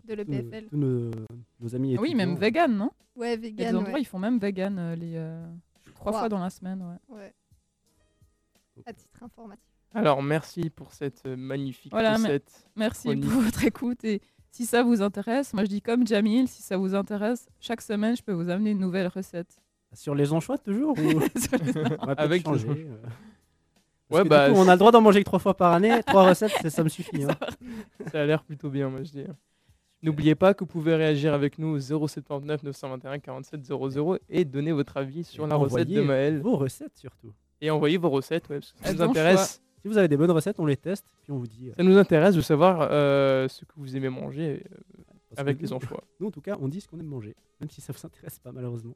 de 0.04 0.14
l'EPFL. 0.14 0.66
Tous 0.66 0.76
nos, 0.76 1.10
nos 1.62 1.76
amis 1.76 1.96
Ah 1.98 2.02
oui, 2.02 2.14
même 2.14 2.36
vegan, 2.36 2.76
non? 2.76 2.92
Ouais, 3.16 3.38
vegan. 3.38 3.56
des 3.72 3.78
endroits, 3.78 3.94
ouais. 3.94 4.02
ils 4.02 4.06
font 4.06 4.20
même 4.20 4.38
vegan 4.38 4.78
euh, 4.78 4.96
les, 4.98 5.14
euh, 5.16 5.48
trois 5.96 6.12
fois 6.12 6.28
dans 6.28 6.40
la 6.40 6.50
semaine. 6.50 6.82
Ouais. 7.08 7.16
Ouais. 7.16 7.34
À 8.86 8.92
titre 8.92 9.24
informatif. 9.24 9.64
Alors, 9.94 10.22
merci 10.22 10.70
pour 10.70 10.92
cette 10.92 11.26
euh, 11.26 11.38
magnifique 11.38 11.94
Voilà, 11.94 12.16
recette. 12.16 12.68
merci 12.76 13.04
chronique. 13.04 13.30
pour 13.30 13.42
votre 13.44 13.64
écoute. 13.64 14.04
Et 14.04 14.22
si 14.52 14.66
ça 14.66 14.84
vous 14.84 15.02
intéresse, 15.02 15.54
moi 15.54 15.64
je 15.64 15.70
dis 15.70 15.82
comme 15.82 16.06
Jamil, 16.06 16.50
si 16.50 16.62
ça 16.62 16.76
vous 16.76 16.96
intéresse, 16.96 17.48
chaque 17.62 17.82
semaine, 17.82 18.18
je 18.18 18.24
peux 18.24 18.34
vous 18.34 18.50
amener 18.50 18.72
une 18.72 18.80
nouvelle 18.80 19.08
recette. 19.08 19.58
Sur 19.94 20.16
les 20.16 20.32
anchois 20.34 20.58
toujours 20.58 20.98
ou... 20.98 21.02
On 21.04 21.20
va 21.20 21.20
peut-être 21.30 22.20
Avec 22.20 22.40
les 22.40 22.44
changer. 22.44 22.70
anchois. 22.70 22.82
euh. 22.82 22.96
Ouais, 24.10 24.20
Parce 24.20 24.24
que 24.24 24.28
bah, 24.30 24.48
du 24.50 24.54
coup, 24.54 24.60
on 24.60 24.68
a 24.68 24.74
le 24.74 24.80
droit 24.80 24.92
d'en 24.92 25.02
manger 25.02 25.20
que 25.20 25.26
trois 25.26 25.40
fois 25.40 25.56
par 25.56 25.74
année. 25.74 26.02
Trois 26.06 26.28
recettes, 26.30 26.52
ça, 26.62 26.70
ça 26.70 26.84
me 26.84 26.90
suffit. 26.90 27.24
hein. 27.24 27.36
Ça 28.12 28.22
a 28.22 28.26
l'air 28.26 28.44
plutôt 28.44 28.70
bien, 28.70 28.90
moi 28.90 29.02
je 29.04 29.12
dis. 29.12 29.24
N'oubliez 30.04 30.36
pas 30.36 30.54
que 30.54 30.60
vous 30.66 30.68
pouvez 30.68 30.94
réagir 30.96 31.34
avec 31.34 31.58
nous 31.58 31.70
au 31.70 31.80
079 32.08 32.62
921 32.64 33.20
47 33.20 33.64
00 33.66 34.18
et 34.30 34.44
donner 34.46 34.72
votre 34.74 34.98
avis 34.98 35.24
sur 35.24 35.48
la 35.48 35.56
recette 35.56 35.88
de 35.88 36.02
Maël. 36.02 36.42
Vos 36.42 36.58
recettes 36.58 36.96
surtout. 36.98 37.32
Et 37.62 37.72
envoyez 37.72 37.98
vos 37.98 38.10
recettes, 38.10 38.50
ouais, 38.50 38.60
parce 38.60 38.74
que 38.74 38.86
ça 38.86 38.94
nous 38.94 39.02
intéresse. 39.02 39.62
Si 39.82 39.88
vous 39.88 39.98
avez 39.98 40.08
des 40.10 40.18
bonnes 40.18 40.32
recettes, 40.32 40.60
on 40.60 40.66
les 40.66 40.78
teste, 40.78 41.06
puis 41.24 41.32
on 41.32 41.38
vous 41.38 41.48
dit. 41.48 41.70
euh, 41.70 41.74
Ça 41.78 41.84
nous 41.84 41.98
intéresse 41.98 42.36
de 42.36 42.42
savoir 42.42 42.88
euh, 42.92 43.48
ce 43.48 43.64
que 43.66 43.74
vous 43.78 43.96
aimez 43.98 44.10
manger 44.10 44.64
euh, 44.72 44.76
parce 45.30 45.40
avec 45.42 45.62
les 45.62 45.72
anchois. 45.74 46.04
Nous, 46.20 46.28
en 46.28 46.32
tout 46.32 46.40
cas, 46.42 46.58
on 46.62 46.68
dit 46.68 46.80
ce 46.82 46.88
qu'on 46.88 47.00
aime 47.00 47.06
manger, 47.08 47.36
même 47.62 47.70
si 47.70 47.82
ça 47.82 47.92
vous 47.94 48.06
intéresse 48.06 48.40
pas, 48.40 48.52
malheureusement. 48.52 48.96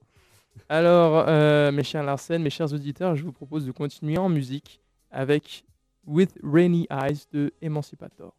Alors, 0.69 1.25
euh, 1.27 1.71
mes 1.71 1.83
chers 1.83 2.03
Larsen, 2.03 2.41
mes 2.41 2.49
chers 2.49 2.73
auditeurs, 2.73 3.15
je 3.15 3.23
vous 3.23 3.31
propose 3.31 3.65
de 3.65 3.71
continuer 3.71 4.17
en 4.17 4.29
musique 4.29 4.81
avec 5.11 5.65
With 6.05 6.37
Rainy 6.43 6.87
Eyes 6.89 7.25
de 7.31 7.53
Emancipator. 7.61 8.33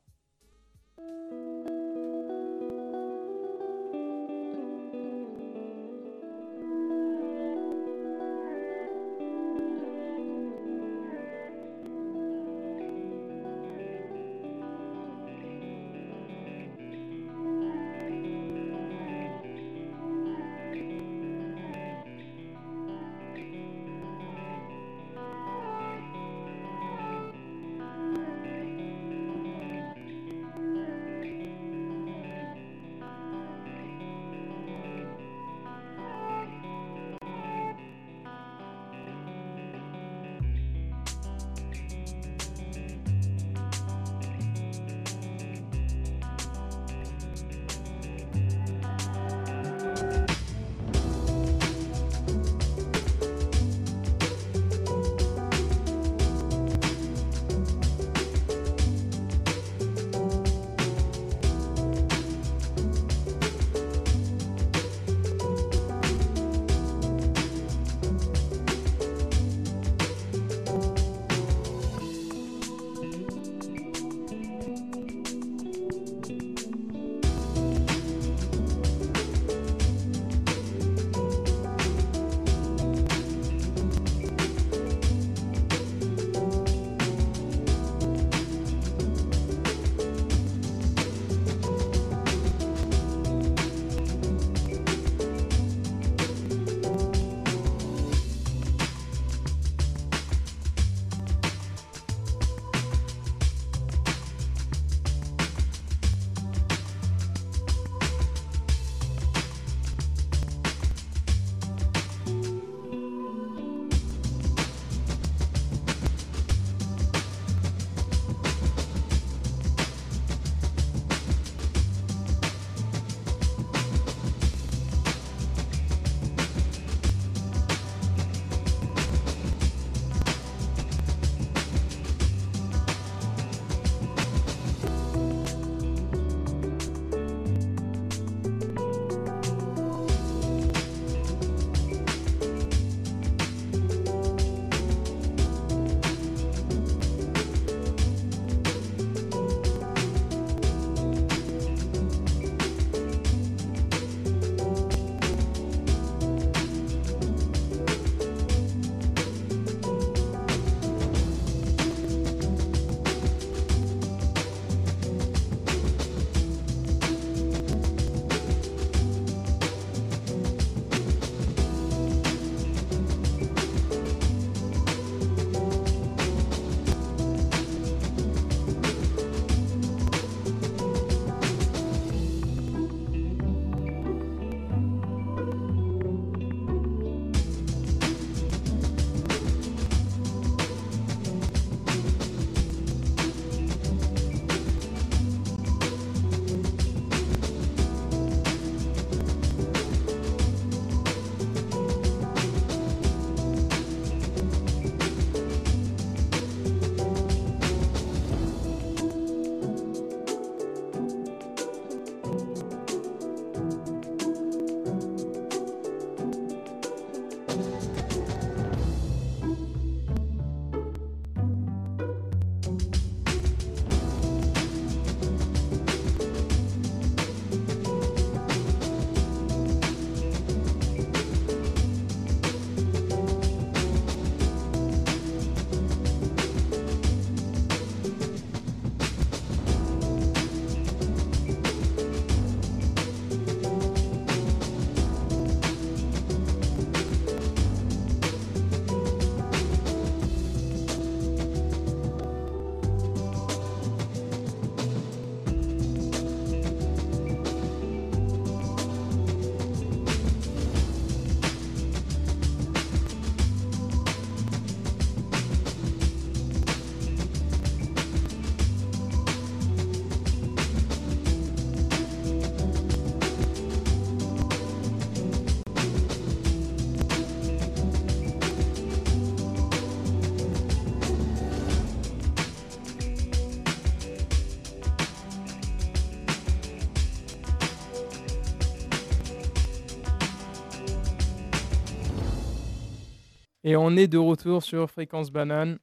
Et 293.69 293.77
on 293.77 293.99
est 293.99 294.09
de 294.09 294.17
retour 294.17 294.63
sur 294.63 294.91
Fréquence 294.91 295.31
Banane. 295.31 295.79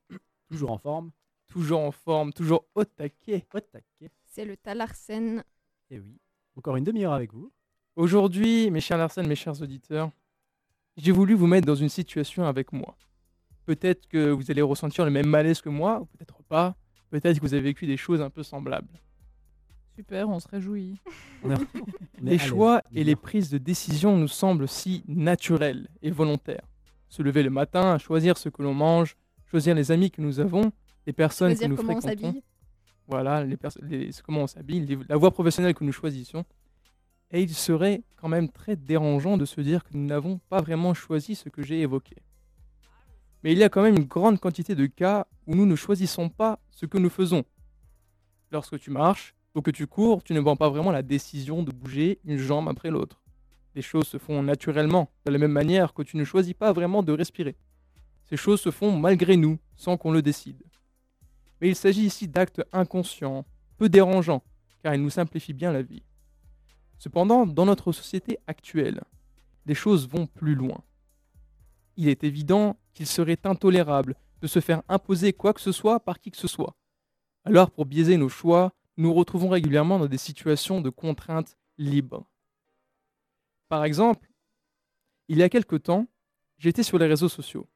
Toujours 0.50 0.72
en 0.72 0.80
forme. 0.80 1.12
Toujours 1.48 1.82
en 1.82 1.92
forme, 1.92 2.34
toujours 2.34 2.66
au 2.74 2.84
taquet. 2.84 3.46
Au 3.54 3.60
taquet. 3.60 4.10
C'est 4.26 4.44
le 4.44 4.58
Talarsen. 4.58 5.44
Et 5.92 6.00
oui. 6.00 6.20
Encore 6.58 6.78
une 6.78 6.84
demi-heure 6.84 7.14
avec 7.14 7.32
vous. 7.32 7.52
Aujourd'hui, 7.96 8.72
mes 8.72 8.82
chers 8.82 8.98
Larsen, 8.98 9.28
mes 9.28 9.36
chers 9.36 9.62
auditeurs, 9.62 10.10
j'ai 10.98 11.12
voulu 11.12 11.36
vous 11.36 11.46
mettre 11.46 11.68
dans 11.68 11.76
une 11.76 11.90
situation 11.90 12.46
avec 12.46 12.74
moi. 12.74 12.98
Peut-être 13.66 14.08
que 14.08 14.32
vous 14.32 14.50
allez 14.50 14.64
ressentir 14.64 15.06
le 15.06 15.12
même 15.12 15.28
malaise 15.28 15.62
que 15.62 15.70
moi, 15.70 16.02
ou 16.02 16.06
peut-être 16.06 16.42
pas. 16.42 16.76
Peut-être 17.12 17.36
que 17.36 17.42
vous 17.44 17.54
avez 17.54 17.62
vécu 17.62 17.86
des 17.86 17.98
choses 17.98 18.20
un 18.20 18.32
peu 18.32 18.42
semblables. 18.42 19.00
Super, 19.96 20.28
on 20.28 20.40
se 20.40 20.48
réjouit. 20.48 21.00
Les 22.20 22.40
choix 22.40 22.82
et 22.96 23.04
les 23.04 23.16
prises 23.16 23.52
de 23.52 23.60
décision 23.60 24.18
nous 24.18 24.28
semblent 24.28 24.68
si 24.68 25.04
naturels 25.08 25.88
et 26.02 26.10
volontaires. 26.10 26.66
Se 27.10 27.22
lever 27.22 27.44
le 27.44 27.50
matin, 27.50 27.98
choisir 27.98 28.38
ce 28.38 28.50
que 28.50 28.62
l'on 28.62 28.74
mange, 28.74 29.16
choisir 29.50 29.76
les 29.76 29.92
amis 29.92 30.12
que 30.12 30.22
nous 30.22 30.40
avons, 30.40 30.72
les 31.06 31.14
personnes 31.14 31.50
Choisir 31.52 31.68
que 31.68 31.72
nous 31.72 31.78
comment 31.78 31.98
on 31.98 32.02
fréquentons. 32.02 32.42
Voilà, 33.08 33.44
les 33.44 33.58
les- 33.84 34.10
comment 34.26 34.42
on 34.44 34.48
s'habille, 34.48 34.98
la 35.08 35.16
voie 35.18 35.32
professionnelle 35.32 35.76
que 35.76 35.84
nous 35.84 35.92
choisissons. 35.92 36.44
Et 37.32 37.42
il 37.42 37.54
serait 37.54 38.04
quand 38.16 38.28
même 38.28 38.50
très 38.50 38.76
dérangeant 38.76 39.38
de 39.38 39.46
se 39.46 39.62
dire 39.62 39.84
que 39.84 39.90
nous 39.94 40.06
n'avons 40.06 40.40
pas 40.50 40.62
vraiment 40.62 40.94
choisi 40.94 41.36
ce 41.36 41.50
que 41.50 41.62
j'ai 41.62 41.82
évoqué. 41.82 42.16
Mais 43.44 43.52
il 43.52 43.58
y 43.60 43.64
a 43.64 43.70
quand 43.70 43.84
même 43.84 43.96
une 43.98 44.06
grande 44.06 44.40
quantité 44.40 44.74
de 44.74 44.86
cas 44.88 45.28
où 45.46 45.56
nous 45.56 45.66
ne 45.68 45.76
choisissons 45.76 46.30
pas 46.30 46.60
ce 46.72 46.86
que 46.88 46.98
nous 46.98 47.10
faisons. 47.10 47.44
Lorsque 48.52 48.80
tu 48.80 48.90
marches 48.90 49.36
ou 49.54 49.62
que 49.62 49.72
tu 49.72 49.86
cours, 49.86 50.24
tu 50.24 50.34
ne 50.34 50.42
prends 50.42 50.56
pas 50.56 50.70
vraiment 50.70 50.92
la 50.92 51.04
décision 51.04 51.62
de 51.62 51.72
bouger 51.72 52.20
une 52.26 52.38
jambe 52.38 52.68
après 52.70 52.90
l'autre. 52.90 53.22
Les 53.76 53.82
choses 53.82 54.08
se 54.08 54.18
font 54.18 54.42
naturellement, 54.42 55.12
de 55.26 55.32
la 55.32 55.38
même 55.38 55.52
manière 55.52 55.94
que 55.94 56.02
tu 56.02 56.16
ne 56.16 56.24
choisis 56.24 56.54
pas 56.54 56.72
vraiment 56.72 57.04
de 57.04 57.12
respirer. 57.12 57.58
Ces 58.24 58.38
choses 58.38 58.62
se 58.62 58.72
font 58.72 58.98
malgré 58.98 59.36
nous, 59.36 59.60
sans 59.76 59.98
qu'on 59.98 60.12
le 60.12 60.22
décide. 60.22 60.64
Mais 61.60 61.68
il 61.68 61.76
s'agit 61.76 62.06
ici 62.06 62.28
d'actes 62.28 62.64
inconscients, 62.72 63.46
peu 63.78 63.90
dérangeants, 63.90 64.44
car 64.82 64.96
ils 64.96 65.02
nous 65.02 65.10
simplifient 65.10 65.54
bien 65.54 65.74
la 65.74 65.82
vie. 65.82 66.04
Cependant, 66.98 67.46
dans 67.46 67.66
notre 67.66 67.92
société 67.92 68.40
actuelle, 68.48 69.04
les 69.66 69.76
choses 69.76 70.08
vont 70.08 70.26
plus 70.26 70.56
loin. 70.56 70.82
Il 71.98 72.08
est 72.08 72.24
évident 72.24 72.78
qu'il 72.94 73.08
serait 73.08 73.40
intolérable 73.44 74.16
de 74.42 74.48
se 74.48 74.60
faire 74.60 74.84
imposer 74.88 75.34
quoi 75.34 75.54
que 75.54 75.62
ce 75.62 75.72
soit 75.72 76.00
par 76.00 76.20
qui 76.20 76.32
que 76.32 76.38
ce 76.38 76.48
soit. 76.48 76.76
Alors, 77.44 77.72
pour 77.72 77.86
biaiser 77.86 78.18
nos 78.18 78.30
choix, 78.30 78.74
nous 78.98 79.10
nous 79.10 79.14
retrouvons 79.14 79.50
régulièrement 79.50 80.00
dans 80.00 80.08
des 80.08 80.18
situations 80.18 80.82
de 80.82 80.90
contraintes 80.90 81.58
libres. 81.78 82.26
Par 83.70 83.84
exemple, 83.84 84.30
il 85.28 85.38
y 85.38 85.44
a 85.44 85.50
quelque 85.50 85.76
temps, 85.76 86.08
j'étais 86.58 86.84
sur 86.84 86.98
les 86.98 87.08
réseaux 87.08 87.30
sociaux. 87.30 87.68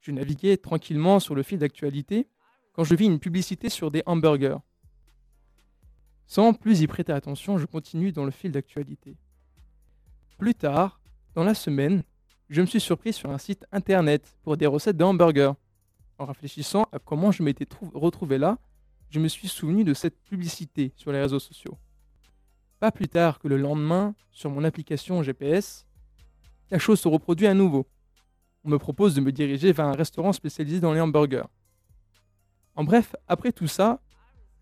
Je 0.00 0.10
naviguais 0.12 0.56
tranquillement 0.56 1.20
sur 1.20 1.34
le 1.34 1.42
fil 1.42 1.58
d'actualité 1.58 2.28
quand 2.72 2.84
je 2.84 2.94
vis 2.94 3.06
une 3.06 3.18
publicité 3.18 3.68
sur 3.68 3.90
des 3.90 4.02
hamburgers. 4.06 4.58
Sans 6.26 6.54
plus 6.54 6.80
y 6.80 6.86
prêter 6.86 7.12
attention, 7.12 7.58
je 7.58 7.66
continue 7.66 8.12
dans 8.12 8.24
le 8.24 8.30
fil 8.30 8.52
d'actualité. 8.52 9.16
Plus 10.38 10.54
tard, 10.54 11.00
dans 11.34 11.44
la 11.44 11.54
semaine, 11.54 12.02
je 12.48 12.60
me 12.60 12.66
suis 12.66 12.80
surpris 12.80 13.12
sur 13.12 13.30
un 13.30 13.38
site 13.38 13.66
internet 13.72 14.34
pour 14.42 14.56
des 14.56 14.66
recettes 14.66 14.96
de 14.96 15.04
hamburgers. 15.04 15.52
En 16.18 16.24
réfléchissant 16.26 16.86
à 16.92 16.98
comment 16.98 17.32
je 17.32 17.42
m'étais 17.42 17.66
trou- 17.66 17.90
retrouvé 17.94 18.38
là, 18.38 18.58
je 19.10 19.18
me 19.20 19.28
suis 19.28 19.48
souvenu 19.48 19.84
de 19.84 19.92
cette 19.94 20.18
publicité 20.22 20.92
sur 20.96 21.12
les 21.12 21.20
réseaux 21.20 21.38
sociaux. 21.38 21.76
Pas 22.82 22.90
plus 22.90 23.06
tard 23.06 23.38
que 23.38 23.46
le 23.46 23.58
lendemain, 23.58 24.12
sur 24.32 24.50
mon 24.50 24.64
application 24.64 25.22
GPS, 25.22 25.86
la 26.68 26.80
chose 26.80 26.98
se 26.98 27.06
reproduit 27.06 27.46
à 27.46 27.54
nouveau. 27.54 27.86
On 28.64 28.70
me 28.70 28.76
propose 28.76 29.14
de 29.14 29.20
me 29.20 29.30
diriger 29.30 29.70
vers 29.70 29.86
un 29.86 29.92
restaurant 29.92 30.32
spécialisé 30.32 30.80
dans 30.80 30.92
les 30.92 31.00
hamburgers. 31.00 31.46
En 32.74 32.82
bref, 32.82 33.14
après 33.28 33.52
tout 33.52 33.68
ça, 33.68 34.00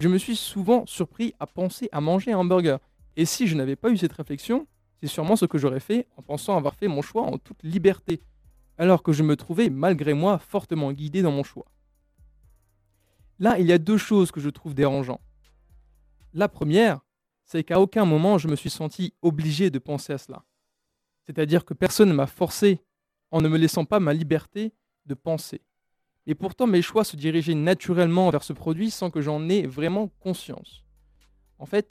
je 0.01 0.09
me 0.09 0.18
suis 0.18 0.36
souvent 0.36 0.84
surpris 0.84 1.32
à 1.40 1.47
penser 1.47 1.88
à 1.92 2.02
manger 2.02 2.32
un 2.32 2.40
hamburger. 2.40 2.78
Et 3.16 3.24
si 3.24 3.47
je 3.47 3.56
n'avais 3.56 3.74
pas 3.74 3.88
eu 3.88 3.97
cette 3.97 4.12
réflexion, 4.12 4.66
c'est 5.01 5.09
sûrement 5.09 5.34
ce 5.34 5.47
que 5.47 5.56
j'aurais 5.56 5.80
fait 5.80 6.06
en 6.18 6.22
pensant 6.22 6.59
avoir 6.59 6.74
fait 6.74 6.88
mon 6.88 7.01
choix 7.01 7.22
en 7.22 7.38
toute 7.38 7.62
liberté, 7.62 8.20
alors 8.76 9.02
que 9.02 9.12
je 9.12 9.22
me 9.22 9.34
trouvais 9.34 9.70
malgré 9.70 10.12
moi 10.12 10.38
fortement 10.38 10.92
guidé 10.92 11.22
dans 11.22 11.32
mon 11.32 11.42
choix. 11.42 11.64
Là, 13.38 13.59
il 13.59 13.66
y 13.66 13.72
a 13.72 13.78
deux 13.78 13.97
choses 13.97 14.30
que 14.30 14.40
je 14.40 14.51
trouve 14.51 14.74
dérangeantes. 14.74 15.22
La 16.34 16.48
première, 16.48 17.01
c'est 17.51 17.64
qu'à 17.64 17.81
aucun 17.81 18.05
moment 18.05 18.39
je 18.39 18.47
me 18.47 18.55
suis 18.55 18.70
senti 18.70 19.12
obligé 19.22 19.70
de 19.70 19.81
penser 19.81 20.12
à 20.12 20.18
cela. 20.18 20.44
C'est-à-dire 21.27 21.64
que 21.64 21.74
personne 21.74 22.09
ne 22.09 22.14
m'a 22.14 22.28
forcé, 22.28 22.81
en 23.32 23.40
ne 23.40 23.48
me 23.48 23.59
laissant 23.59 23.85
pas 23.85 23.98
ma 23.98 24.14
liberté, 24.14 24.72
de 25.06 25.14
penser. 25.14 25.60
Et 26.27 26.36
pourtant, 26.36 26.68
mes 26.68 26.81
choix 26.81 27.02
se 27.02 27.16
dirigeaient 27.16 27.55
naturellement 27.55 28.31
vers 28.31 28.44
ce 28.44 28.52
produit 28.52 28.93
sans 28.93 29.10
que 29.10 29.20
j'en 29.20 29.48
aie 29.48 29.66
vraiment 29.66 30.12
conscience. 30.20 30.85
En 31.59 31.66
fait, 31.66 31.90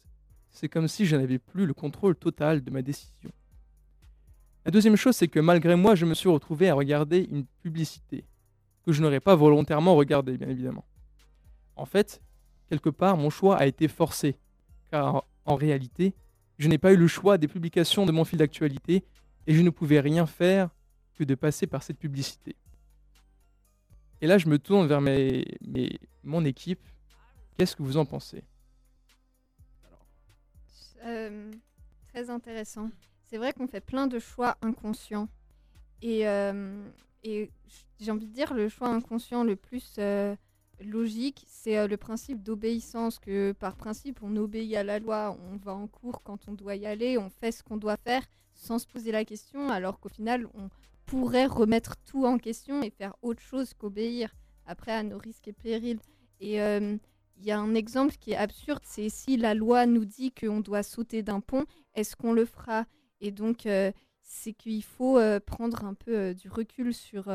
c'est 0.49 0.69
comme 0.69 0.87
si 0.87 1.05
je 1.05 1.17
n'avais 1.17 1.39
plus 1.39 1.65
le 1.65 1.73
contrôle 1.73 2.15
total 2.15 2.63
de 2.63 2.71
ma 2.71 2.81
décision. 2.81 3.31
La 4.63 4.71
deuxième 4.71 4.95
chose, 4.95 5.17
c'est 5.17 5.27
que 5.27 5.41
malgré 5.41 5.75
moi, 5.75 5.93
je 5.93 6.05
me 6.05 6.13
suis 6.13 6.29
retrouvé 6.29 6.69
à 6.69 6.73
regarder 6.73 7.27
une 7.29 7.45
publicité 7.45 8.23
que 8.85 8.93
je 8.93 9.01
n'aurais 9.01 9.19
pas 9.19 9.35
volontairement 9.35 9.95
regardée, 9.95 10.37
bien 10.37 10.47
évidemment. 10.47 10.85
En 11.75 11.85
fait, 11.85 12.21
quelque 12.69 12.89
part, 12.89 13.17
mon 13.17 13.29
choix 13.29 13.57
a 13.57 13.65
été 13.65 13.89
forcé, 13.89 14.37
car 14.89 15.25
en 15.49 15.55
réalité, 15.55 16.13
je 16.59 16.67
n'ai 16.67 16.77
pas 16.77 16.93
eu 16.93 16.97
le 16.97 17.07
choix 17.07 17.37
des 17.37 17.47
publications 17.47 18.05
de 18.05 18.11
mon 18.11 18.23
fil 18.23 18.37
d'actualité 18.37 19.03
et 19.47 19.53
je 19.55 19.61
ne 19.61 19.71
pouvais 19.71 19.99
rien 19.99 20.27
faire 20.27 20.69
que 21.15 21.23
de 21.23 21.33
passer 21.33 21.65
par 21.65 21.81
cette 21.81 21.97
publicité. 21.97 22.55
Et 24.21 24.27
là, 24.27 24.37
je 24.37 24.47
me 24.47 24.59
tourne 24.59 24.85
vers 24.85 25.01
mon 26.23 26.45
équipe. 26.45 26.81
Qu'est-ce 27.57 27.75
que 27.75 27.81
vous 27.81 27.97
en 27.97 28.05
pensez? 28.05 28.43
Euh, 31.03 31.51
très 32.09 32.29
intéressant. 32.29 32.91
C'est 33.23 33.37
vrai 33.37 33.53
qu'on 33.53 33.67
fait 33.67 33.81
plein 33.81 34.05
de 34.05 34.19
choix 34.19 34.55
inconscients. 34.61 35.29
Et, 36.01 36.27
euh, 36.27 36.83
j'ai 37.23 38.11
envie 38.11 38.27
de 38.27 38.33
dire, 38.33 38.53
le 38.53 38.69
choix 38.69 38.89
inconscient 38.89 39.43
le 39.43 39.55
plus 39.55 39.95
euh, 39.97 40.35
logique, 40.81 41.45
c'est 41.47 41.77
euh, 41.77 41.87
le 41.87 41.97
principe 41.97 42.43
d'obéissance, 42.43 43.19
que 43.19 43.51
par 43.53 43.75
principe, 43.75 44.19
on 44.21 44.35
obéit 44.35 44.75
à 44.75 44.83
la 44.83 44.99
loi, 44.99 45.37
on 45.51 45.57
va 45.57 45.73
en 45.73 45.87
cours 45.87 46.21
quand 46.23 46.47
on 46.47 46.53
doit 46.53 46.75
y 46.75 46.85
aller, 46.85 47.17
on 47.17 47.29
fait 47.29 47.51
ce 47.51 47.63
qu'on 47.63 47.77
doit 47.77 47.97
faire 47.97 48.23
sans 48.53 48.79
se 48.79 48.87
poser 48.87 49.11
la 49.11 49.25
question, 49.25 49.69
alors 49.69 49.99
qu'au 49.99 50.09
final, 50.09 50.47
on 50.53 50.69
pourrait 51.05 51.45
remettre 51.45 51.95
tout 52.05 52.25
en 52.25 52.37
question 52.37 52.83
et 52.83 52.89
faire 52.89 53.15
autre 53.21 53.41
chose 53.41 53.73
qu'obéir, 53.73 54.35
après 54.65 54.91
à 54.91 55.03
nos 55.03 55.17
risques 55.17 55.47
et 55.47 55.53
périls. 55.53 55.99
Et 56.39 56.61
euh, 56.61 56.97
il 57.37 57.45
y 57.45 57.51
a 57.51 57.59
un 57.59 57.73
exemple 57.73 58.15
qui 58.19 58.31
est 58.31 58.35
absurde, 58.35 58.81
c'est 58.83 59.09
si 59.09 59.37
la 59.37 59.53
loi 59.53 59.85
nous 59.85 60.05
dit 60.05 60.31
qu'on 60.31 60.59
doit 60.59 60.83
sauter 60.83 61.23
d'un 61.23 61.39
pont, 61.39 61.65
est-ce 61.95 62.15
qu'on 62.15 62.33
le 62.33 62.45
fera? 62.45 62.85
Et 63.21 63.31
donc, 63.31 63.65
euh, 63.65 63.91
c'est 64.21 64.53
qu'il 64.53 64.83
faut 64.83 65.19
prendre 65.45 65.85
un 65.85 65.95
peu 65.95 66.35
du 66.35 66.49
recul 66.49 66.93
sur 66.93 67.31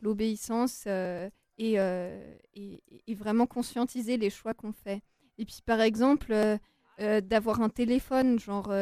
l'obéissance 0.00 0.86
et, 1.60 1.78
euh, 1.78 2.34
et- 2.54 2.82
vraiment 3.14 3.46
conscientiser 3.46 4.16
les 4.16 4.30
choix 4.30 4.54
qu'on 4.54 4.72
fait. 4.72 5.02
Et 5.38 5.44
puis, 5.44 5.60
par 5.64 5.80
exemple, 5.82 6.32
euh, 6.32 6.56
euh, 7.00 7.20
d'avoir 7.20 7.60
un 7.60 7.68
téléphone, 7.68 8.38
genre, 8.38 8.72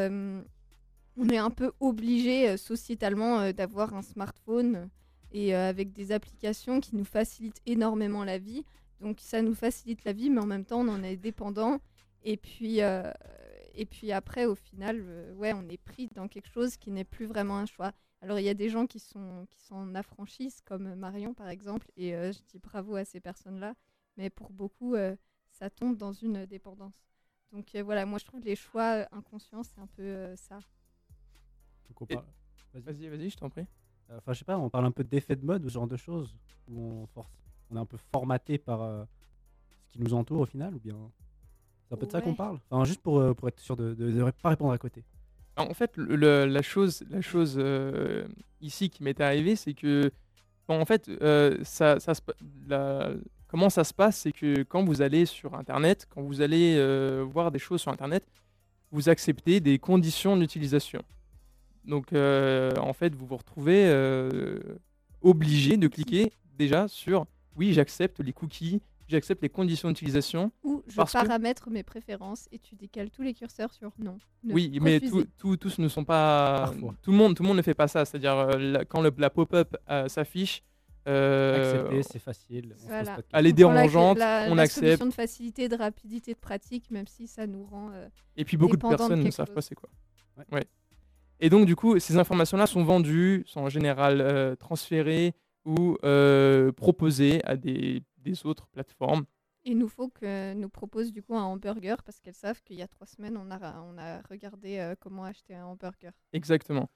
on 1.16 1.28
est 1.28 1.38
un 1.38 1.50
peu 1.50 1.72
obligé 1.80 2.56
sociétalement 2.56 3.50
d'avoir 3.52 3.94
un 3.94 4.02
smartphone 4.02 4.88
et 5.32 5.54
avec 5.54 5.92
des 5.92 6.12
applications 6.12 6.80
qui 6.80 6.94
nous 6.96 7.04
facilitent 7.04 7.60
énormément 7.66 8.24
la 8.24 8.38
vie. 8.38 8.64
Donc 9.00 9.18
ça 9.20 9.42
nous 9.42 9.54
facilite 9.54 10.04
la 10.04 10.12
vie, 10.12 10.30
mais 10.30 10.40
en 10.40 10.46
même 10.46 10.64
temps 10.64 10.80
on 10.80 10.88
en 10.88 11.02
est 11.02 11.16
dépendant. 11.16 11.80
Et 12.22 12.36
puis, 12.36 12.78
et 12.78 13.86
puis 13.86 14.12
après, 14.12 14.44
au 14.46 14.54
final, 14.54 15.04
ouais, 15.36 15.52
on 15.52 15.68
est 15.68 15.82
pris 15.82 16.08
dans 16.14 16.28
quelque 16.28 16.48
chose 16.52 16.76
qui 16.76 16.92
n'est 16.92 17.04
plus 17.04 17.26
vraiment 17.26 17.58
un 17.58 17.66
choix. 17.66 17.92
Alors 18.20 18.38
il 18.38 18.44
y 18.44 18.48
a 18.48 18.54
des 18.54 18.68
gens 18.68 18.86
qui 18.86 18.98
sont 18.98 19.46
qui 19.50 19.60
s'en 19.60 19.94
affranchissent, 19.94 20.60
comme 20.62 20.94
Marion 20.96 21.34
par 21.34 21.48
exemple, 21.48 21.90
et 21.96 22.14
euh, 22.14 22.32
je 22.32 22.38
dis 22.48 22.58
bravo 22.58 22.96
à 22.96 23.04
ces 23.04 23.20
personnes-là. 23.20 23.74
Mais 24.16 24.30
pour 24.30 24.50
beaucoup, 24.50 24.94
euh, 24.94 25.16
ça 25.50 25.70
tombe 25.70 25.96
dans 25.96 26.12
une 26.12 26.46
dépendance. 26.46 26.94
Donc 27.52 27.74
euh, 27.74 27.82
voilà, 27.82 28.06
moi 28.06 28.18
je 28.18 28.24
trouve 28.24 28.40
les 28.40 28.56
choix 28.56 29.06
inconscients, 29.12 29.62
c'est 29.62 29.78
un 29.80 29.86
peu 29.86 30.02
euh, 30.02 30.36
ça. 30.36 30.60
Et- 32.10 32.16
Vas-y, 32.74 33.08
vas-y, 33.08 33.30
je 33.30 33.36
t'en 33.36 33.50
prie. 33.50 33.66
Enfin, 34.10 34.32
je 34.32 34.38
sais 34.38 34.44
pas, 34.44 34.58
on 34.58 34.70
parle 34.70 34.86
un 34.86 34.90
peu 34.90 35.04
d'effet 35.04 35.36
de 35.36 35.44
mode 35.44 35.64
ou 35.64 35.68
ce 35.68 35.74
genre 35.74 35.86
de 35.86 35.96
choses 35.96 36.34
où 36.68 36.80
on, 36.80 37.06
force, 37.06 37.30
on 37.70 37.76
est 37.76 37.80
un 37.80 37.86
peu 37.86 37.96
formaté 38.12 38.56
par 38.58 38.82
euh, 38.82 39.04
ce 39.88 39.92
qui 39.94 40.00
nous 40.00 40.14
entoure 40.14 40.40
au 40.40 40.46
final 40.46 40.74
ou 40.74 40.80
bien 40.80 40.96
c'est 41.88 41.94
un 41.94 41.98
peu 41.98 42.06
de 42.06 42.12
ça 42.12 42.22
qu'on 42.22 42.34
parle? 42.34 42.60
Enfin, 42.70 42.84
juste 42.84 43.02
pour, 43.02 43.18
euh, 43.20 43.34
pour 43.34 43.48
être 43.48 43.60
sûr 43.60 43.76
de 43.76 43.94
ne 43.98 44.30
pas 44.30 44.50
répondre 44.50 44.72
à 44.72 44.78
côté. 44.78 45.04
En 45.58 45.74
fait, 45.74 45.96
la 45.96 46.62
chose, 46.62 47.04
la 47.10 47.20
chose 47.20 47.56
euh, 47.58 48.26
ici 48.60 48.90
qui 48.90 49.02
m'est 49.02 49.20
arrivée, 49.20 49.56
c'est 49.56 49.74
que, 49.74 50.10
en 50.68 50.84
fait, 50.84 51.08
euh, 51.20 51.56
comment 53.48 53.68
ça 53.68 53.84
se 53.84 53.92
passe, 53.92 54.18
c'est 54.18 54.32
que 54.32 54.62
quand 54.62 54.84
vous 54.84 55.02
allez 55.02 55.26
sur 55.26 55.54
Internet, 55.54 56.06
quand 56.08 56.22
vous 56.22 56.42
allez 56.42 56.76
euh, 56.76 57.24
voir 57.28 57.50
des 57.50 57.58
choses 57.58 57.80
sur 57.80 57.90
Internet, 57.90 58.24
vous 58.92 59.08
acceptez 59.08 59.58
des 59.58 59.78
conditions 59.78 60.36
d'utilisation. 60.36 61.02
Donc, 61.84 62.12
en 62.12 62.92
fait, 62.92 63.14
vous 63.14 63.26
vous 63.26 63.36
retrouvez 63.36 63.90
obligé 65.22 65.76
de 65.76 65.88
cliquer 65.88 66.32
déjà 66.56 66.86
sur 66.86 67.26
oui, 67.56 67.72
j'accepte 67.72 68.20
les 68.20 68.32
cookies, 68.32 68.80
j'accepte 69.08 69.42
les 69.42 69.48
conditions 69.48 69.88
d'utilisation. 69.88 70.52
Ou 70.62 70.82
je 70.86 70.96
parce 70.96 71.12
que- 71.12 71.18
paramètre 71.18 71.70
mes 71.70 71.82
préférences 71.82 72.48
et 72.52 72.58
tu 72.58 72.74
décales 72.76 73.10
tous 73.10 73.22
les 73.22 73.34
curseurs 73.34 73.72
sur 73.72 73.92
non. 73.98 74.18
Ne 74.44 74.52
Oui, 74.54 74.78
mais 74.80 75.00
tout- 75.00 75.26
tout- 75.38 75.56
tous 75.56 75.78
ne 75.78 75.88
sont 75.88 76.04
pas. 76.04 76.66
Parfois. 76.70 76.94
Tout 77.02 77.10
le 77.10 77.16
monde, 77.16 77.34
tout 77.36 77.42
le 77.42 77.48
monde 77.48 77.56
ne 77.56 77.62
fait 77.62 77.74
pas 77.74 77.88
ça. 77.88 78.04
C'est-à-dire 78.04 78.34
euh, 78.36 78.84
quand 78.88 79.00
le- 79.00 79.12
la 79.18 79.30
pop-up 79.30 79.76
euh, 79.90 80.08
s'affiche, 80.08 80.62
euh, 81.08 81.56
Accepter, 81.90 82.02
c'est 82.02 82.18
facile. 82.18 82.74
on 82.84 82.86
Voilà. 82.88 83.16
de 83.16 83.22
Elle 83.32 83.46
est 83.46 83.52
On 83.52 83.68
prend 83.68 83.72
la- 83.72 83.80
dérangeante, 83.86 84.18
la, 84.18 84.46
on 84.50 84.54
la 84.54 84.62
accepte. 84.64 85.02
de 85.04 85.10
facilité, 85.10 85.68
de 85.68 85.76
rapidité, 85.76 86.34
de 86.34 86.38
pratique, 86.38 86.90
même 86.90 87.06
si 87.06 87.26
ça 87.26 87.46
nous 87.46 87.64
rend. 87.64 87.90
euh, 87.92 88.08
Et 88.36 88.44
puis 88.44 88.56
beaucoup 88.56 88.76
de 88.76 88.86
personnes 88.86 89.22
ne 89.22 89.30
savent 89.30 89.46
chose. 89.46 89.54
pas 89.54 89.62
c'est 89.62 89.74
quoi. 89.74 89.88
Ouais. 90.52 90.64
Et 91.40 91.50
donc 91.50 91.66
du 91.66 91.76
coup, 91.76 91.98
ces 91.98 92.16
informations-là 92.18 92.66
sont 92.66 92.84
vendues, 92.84 93.44
sont 93.46 93.60
en 93.60 93.68
général 93.68 94.20
euh, 94.20 94.54
transférées 94.56 95.34
ou 95.64 95.96
euh, 96.04 96.72
proposées 96.72 97.40
à 97.44 97.56
des, 97.56 98.02
des 98.28 98.46
autres 98.46 98.66
plateformes. 98.68 99.24
Il 99.64 99.78
nous 99.78 99.88
faut 99.88 100.08
que 100.08 100.54
nous 100.54 100.68
propose 100.68 101.12
du 101.12 101.22
coup 101.22 101.36
un 101.36 101.42
hamburger 101.42 102.02
parce 102.02 102.20
qu'elles 102.20 102.34
savent 102.34 102.62
qu'il 102.62 102.76
y 102.76 102.82
a 102.82 102.88
trois 102.88 103.06
semaines 103.06 103.36
on 103.36 103.50
a, 103.50 103.80
on 103.82 103.98
a 103.98 104.20
regardé 104.30 104.78
euh, 104.78 104.94
comment 104.98 105.24
acheter 105.24 105.54
un 105.54 105.66
hamburger. 105.66 106.12
Exactement. 106.32 106.88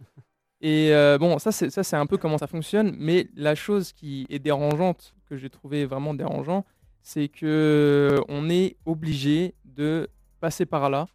Et 0.61 0.95
euh, 0.95 1.19
bon, 1.19 1.39
ça 1.39 1.51
c'est 1.51 1.71
ça 1.71 1.83
c'est 1.83 1.97
un 1.97 2.07
peu 2.07 2.17
comment 2.19 2.39
ça 2.39 2.47
fonctionne, 2.47 2.95
mais 2.97 3.29
la 3.35 3.57
chose 3.57 3.93
qui 3.93 4.27
est 4.31 4.39
dérangeante, 4.39 5.13
que 5.27 5.37
j'ai 5.37 5.51
trouvé 5.51 5.87
vraiment 5.87 6.15
dérangeant, 6.15 6.65
c'est 7.03 7.29
que 7.29 8.21
on 8.29 8.49
est 8.49 8.77
obligé 8.87 9.55
de 9.65 10.09
passer 10.39 10.65
par 10.65 10.89
là 10.89 11.09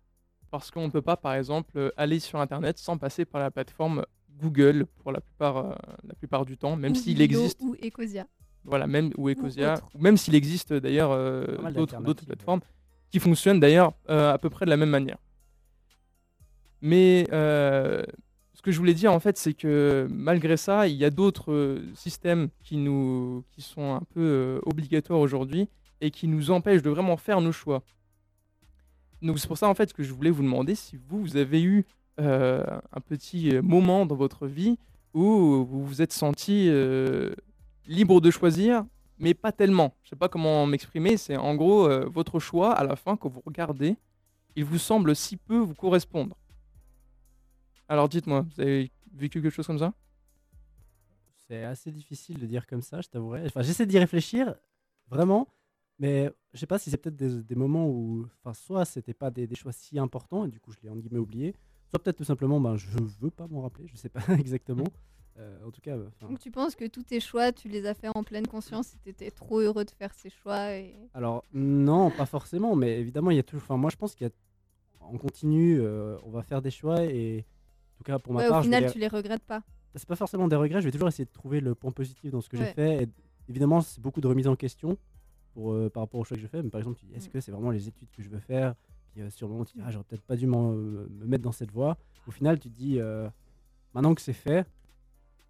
parce 0.51 0.71
qu'on 0.71 0.85
ne 0.85 0.91
peut 0.91 1.01
pas, 1.01 1.17
par 1.17 1.33
exemple, 1.33 1.93
aller 1.97 2.19
sur 2.19 2.39
Internet 2.39 2.77
sans 2.77 2.97
passer 2.97 3.25
par 3.25 3.41
la 3.41 3.51
plateforme 3.51 4.05
Google 4.37 4.85
pour 4.97 5.11
la 5.11 5.21
plupart, 5.21 5.57
euh, 5.57 5.73
la 6.03 6.13
plupart 6.13 6.45
du 6.45 6.57
temps, 6.57 6.75
même 6.75 6.95
s'il 6.95 7.21
existe. 7.21 7.59
Ou 7.61 7.75
Ecosia. 7.75 8.27
Voilà, 8.67 8.85
même 8.85 9.11
ou 9.17 9.29
Ecosia, 9.29 9.75
ou 9.95 9.99
même 9.99 10.17
s'il 10.17 10.35
existe 10.35 10.73
d'ailleurs 10.73 11.11
euh, 11.11 11.55
Pas 11.55 11.61
mal 11.63 11.73
d'autres 11.73 12.25
plateformes 12.25 12.59
qui 13.09 13.19
fonctionnent 13.19 13.59
d'ailleurs 13.59 13.93
euh, 14.09 14.33
à 14.33 14.37
peu 14.37 14.49
près 14.49 14.65
de 14.65 14.69
la 14.69 14.77
même 14.77 14.89
manière. 14.89 15.17
Mais 16.81 17.25
euh, 17.31 18.03
ce 18.53 18.61
que 18.61 18.71
je 18.71 18.77
voulais 18.77 18.93
dire 18.93 19.13
en 19.13 19.19
fait, 19.19 19.37
c'est 19.37 19.53
que 19.53 20.07
malgré 20.11 20.57
ça, 20.57 20.87
il 20.87 20.95
y 20.95 21.05
a 21.05 21.09
d'autres 21.09 21.51
euh, 21.51 21.85
systèmes 21.95 22.49
qui, 22.63 22.77
nous, 22.77 23.43
qui 23.51 23.61
sont 23.61 23.93
un 23.93 24.01
peu 24.13 24.19
euh, 24.21 24.59
obligatoires 24.65 25.19
aujourd'hui 25.19 25.69
et 26.01 26.11
qui 26.11 26.27
nous 26.27 26.51
empêchent 26.51 26.83
de 26.83 26.89
vraiment 26.89 27.17
faire 27.17 27.41
nos 27.41 27.51
choix. 27.51 27.83
Donc 29.21 29.39
c'est 29.39 29.47
pour 29.47 29.57
ça 29.57 29.67
en 29.67 29.73
fait 29.73 29.93
que 29.93 30.03
je 30.03 30.13
voulais 30.13 30.29
vous 30.29 30.43
demander 30.43 30.75
si 30.75 30.97
vous, 31.07 31.21
vous 31.21 31.37
avez 31.37 31.61
eu 31.63 31.85
euh, 32.19 32.63
un 32.91 32.99
petit 32.99 33.55
euh, 33.55 33.61
moment 33.61 34.05
dans 34.05 34.15
votre 34.15 34.47
vie 34.47 34.77
où 35.13 35.65
vous 35.65 35.85
vous 35.85 36.01
êtes 36.01 36.13
senti 36.13 36.67
euh, 36.69 37.33
libre 37.87 38.21
de 38.21 38.29
choisir, 38.29 38.85
mais 39.17 39.33
pas 39.33 39.51
tellement. 39.51 39.95
Je 40.03 40.09
sais 40.09 40.15
pas 40.15 40.29
comment 40.29 40.65
m'exprimer. 40.65 41.17
C'est 41.17 41.37
en 41.37 41.55
gros 41.55 41.89
euh, 41.89 42.05
votre 42.05 42.39
choix 42.39 42.73
à 42.73 42.83
la 42.83 42.95
fin 42.95 43.17
quand 43.17 43.29
vous 43.29 43.41
regardez, 43.45 43.95
il 44.55 44.65
vous 44.65 44.77
semble 44.77 45.15
si 45.15 45.37
peu 45.37 45.57
vous 45.57 45.75
correspondre. 45.75 46.37
Alors 47.89 48.09
dites-moi, 48.09 48.41
vous 48.41 48.61
avez 48.61 48.91
vécu 49.13 49.41
quelque 49.41 49.53
chose 49.53 49.67
comme 49.67 49.79
ça? 49.79 49.93
C'est 51.47 51.63
assez 51.63 51.91
difficile 51.91 52.39
de 52.39 52.45
dire 52.45 52.67
comme 52.67 52.81
ça, 52.81 52.99
je 53.01 53.07
t'avouerai. 53.07 53.45
Enfin, 53.45 53.61
j'essaie 53.61 53.85
d'y 53.85 53.97
réfléchir, 53.97 54.53
vraiment, 55.09 55.47
mais 55.97 56.29
je 56.53 56.59
sais 56.59 56.67
pas 56.67 56.77
si 56.77 56.91
c'est 56.91 56.97
peut-être 56.97 57.15
des, 57.15 57.55
moments 57.55 57.87
où, 57.87 58.27
enfin, 58.39 58.53
soit 58.53 58.83
c'était 58.83 59.13
pas 59.13 59.31
des, 59.31 59.47
choix 59.55 59.71
si 59.71 59.97
importants 59.97 60.45
et 60.45 60.49
du 60.49 60.59
coup 60.59 60.71
je 60.71 60.79
l'ai 60.83 60.89
en 60.89 60.95
guillemets 60.97 61.19
oublié, 61.19 61.55
soit 61.89 61.99
peut-être 61.99 62.17
tout 62.17 62.25
simplement, 62.25 62.59
ben, 62.59 62.75
je 62.75 62.89
veux 63.21 63.31
pas 63.31 63.47
m'en 63.47 63.61
rappeler, 63.61 63.87
je 63.87 63.95
sais 63.95 64.09
pas 64.09 64.21
exactement. 64.37 64.87
Euh, 65.39 65.67
en 65.67 65.69
tout 65.71 65.81
cas, 65.81 65.95
euh, 65.95 66.07
Donc 66.21 66.39
tu 66.39 66.49
penses 66.49 66.75
que 66.75 66.85
tous 66.85 67.03
tes 67.03 67.19
choix, 67.19 67.51
tu 67.51 67.67
les 67.69 67.85
as 67.85 67.93
fait 67.93 68.07
en 68.15 68.23
pleine 68.23 68.47
conscience 68.47 68.95
et 68.95 68.97
tu 69.03 69.09
étais 69.09 69.29
trop 69.29 69.59
heureux 69.59 69.85
de 69.85 69.91
faire 69.91 70.11
ces 70.15 70.31
choix 70.31 70.71
et... 70.71 70.95
alors 71.13 71.43
non, 71.53 72.09
pas 72.09 72.25
forcément, 72.25 72.75
mais 72.75 72.99
évidemment 72.99 73.29
il 73.29 73.37
y 73.37 73.39
a 73.39 73.43
toujours. 73.43 73.63
Enfin, 73.65 73.77
moi 73.77 73.91
je 73.91 73.97
pense 73.97 74.15
qu'il 74.15 74.25
y 74.25 74.29
a, 74.29 74.33
en 75.05 75.15
continu, 75.19 75.79
euh, 75.79 76.17
on 76.23 76.31
va 76.31 76.41
faire 76.41 76.61
des 76.63 76.71
choix 76.71 77.03
et 77.03 77.45
en 77.93 77.97
tout 77.97 78.03
cas 78.03 78.17
pour 78.17 78.33
ma 78.33 78.39
Ouais, 78.41 78.49
part, 78.49 78.59
au 78.59 78.63
je 78.63 78.69
vais 78.69 78.75
final, 78.77 78.91
tu 78.91 78.97
les 78.97 79.07
regrettes 79.07 79.43
pas. 79.43 79.61
c'est 79.93 80.07
pas 80.07 80.15
forcément 80.15 80.47
des 80.47 80.55
regrets, 80.55 80.81
je 80.81 80.85
vais 80.85 80.91
toujours 80.91 81.07
essayer 81.07 81.25
de 81.25 81.31
trouver 81.31 81.59
le 81.59 81.75
point 81.75 81.91
positif 81.91 82.31
dans 82.31 82.41
ce 82.41 82.49
que 82.49 82.57
Ouais. 82.57 82.65
j'ai 82.69 82.73
fait. 82.73 83.03
Et 83.03 83.07
évidemment, 83.47 83.81
c'est 83.81 84.01
beaucoup 84.01 84.21
de 84.21 84.27
remise 84.27 84.47
en 84.47 84.55
question 84.55 84.97
pour, 85.53 85.71
euh, 85.73 85.87
par 85.91 86.01
rapport 86.01 86.19
aux 86.19 86.23
choix 86.23 86.35
que 86.35 86.41
je 86.41 86.47
fais. 86.47 86.63
Mais 86.63 86.69
par 86.71 86.79
exemple, 86.79 86.97
tu 86.99 87.05
dis, 87.05 87.13
Mm. 87.13 87.17
est-ce 87.17 87.29
que 87.29 87.39
c'est 87.41 87.51
vraiment 87.51 87.69
les 87.69 87.87
études 87.87 88.09
que 88.09 88.23
je 88.23 88.29
veux 88.29 88.39
faire? 88.39 88.73
Puis 89.11 89.21
euh, 89.21 89.29
sur 89.29 89.45
le 89.47 89.53
moment, 89.53 89.65
tu 89.65 89.75
dis, 89.77 89.83
ah, 89.85 89.91
j'aurais 89.91 90.03
peut-être 90.03 90.23
pas 90.23 90.35
dû 90.35 90.47
me 90.47 91.07
mettre 91.27 91.43
dans 91.43 91.51
cette 91.51 91.71
voie. 91.71 91.95
Au 92.27 92.31
final, 92.31 92.59
tu 92.59 92.69
te 92.71 92.75
dis, 92.75 92.99
euh, 92.99 93.29
maintenant 93.93 94.15
que 94.15 94.21
c'est 94.21 94.33
fait, 94.33 94.65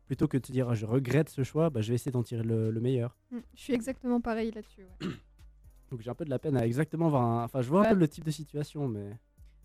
plutôt 0.08 0.28
que 0.28 0.38
de 0.38 0.42
te 0.42 0.52
dire, 0.52 0.70
ah, 0.70 0.74
je 0.76 0.86
regrette 0.86 1.30
ce 1.30 1.44
choix, 1.44 1.70
bah, 1.70 1.82
je 1.82 1.90
vais 1.90 1.96
essayer 1.96 2.12
d'en 2.12 2.24
tirer 2.24 2.44
le, 2.44 2.72
le 2.72 2.80
meilleur. 2.82 3.16
Mm, 3.32 3.38
Je 3.54 3.62
suis 3.62 3.74
exactement 3.74 4.20
pareil 4.22 4.52
là-dessus. 4.52 4.82
ouais. 5.02 5.08
Donc 5.92 6.02
j'ai 6.02 6.10
un 6.10 6.16
peu 6.16 6.26
de 6.26 6.30
la 6.30 6.40
peine 6.40 6.58
à 6.58 6.66
exactement 6.66 7.08
voir 7.10 7.24
un... 7.24 7.44
Enfin, 7.46 7.62
je 7.62 7.70
vois 7.70 7.86
un 7.88 7.94
peu 7.94 8.00
le 8.00 8.08
type 8.08 8.26
de 8.26 8.32
situation, 8.32 8.88
mais... 8.88 9.18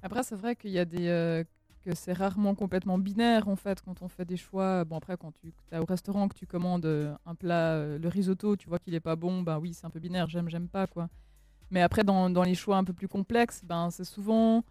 Après, 0.03 0.23
c'est 0.23 0.37
vrai 0.37 0.55
qu'il 0.57 0.71
y 0.71 0.79
a 0.79 0.85
des. 0.85 1.07
euh, 1.09 1.45
que 1.85 1.95
c'est 1.97 2.13
rarement 2.13 2.55
complètement 2.55 2.97
binaire 2.97 3.49
en 3.49 3.57
fait 3.57 3.81
quand 3.83 4.03
on 4.03 4.09
fait 4.09 4.25
des 4.25 4.37
choix. 4.37 4.85
Bon, 4.85 4.97
après, 4.97 5.17
quand 5.17 5.33
tu 5.41 5.53
es 5.73 5.79
au 5.79 5.85
restaurant, 5.85 6.29
que 6.29 6.35
tu 6.37 6.47
commandes 6.47 6.87
euh, 6.87 7.13
un 7.27 7.35
plat, 7.35 7.73
euh, 7.75 7.99
le 7.99 8.09
risotto, 8.09 8.55
tu 8.57 8.69
vois 8.69 8.79
qu'il 8.79 8.95
est 8.95 9.01
pas 9.01 9.17
bon, 9.17 9.43
ben 9.43 9.59
oui, 9.59 9.75
c'est 9.75 9.85
un 9.87 9.91
peu 9.91 9.99
binaire, 9.99 10.29
j'aime, 10.29 10.49
j'aime 10.49 10.69
pas 10.69 10.87
quoi. 10.87 11.09
Mais 11.73 11.83
après, 11.83 12.05
dans, 12.05 12.31
dans 12.31 12.43
les 12.45 12.55
choix 12.55 12.77
un 12.77 12.85
peu 12.85 12.93
plus 12.93 13.09
complexes, 13.09 13.63
ben 13.65 13.91
c'est 13.91 14.05
souvent. 14.05 14.63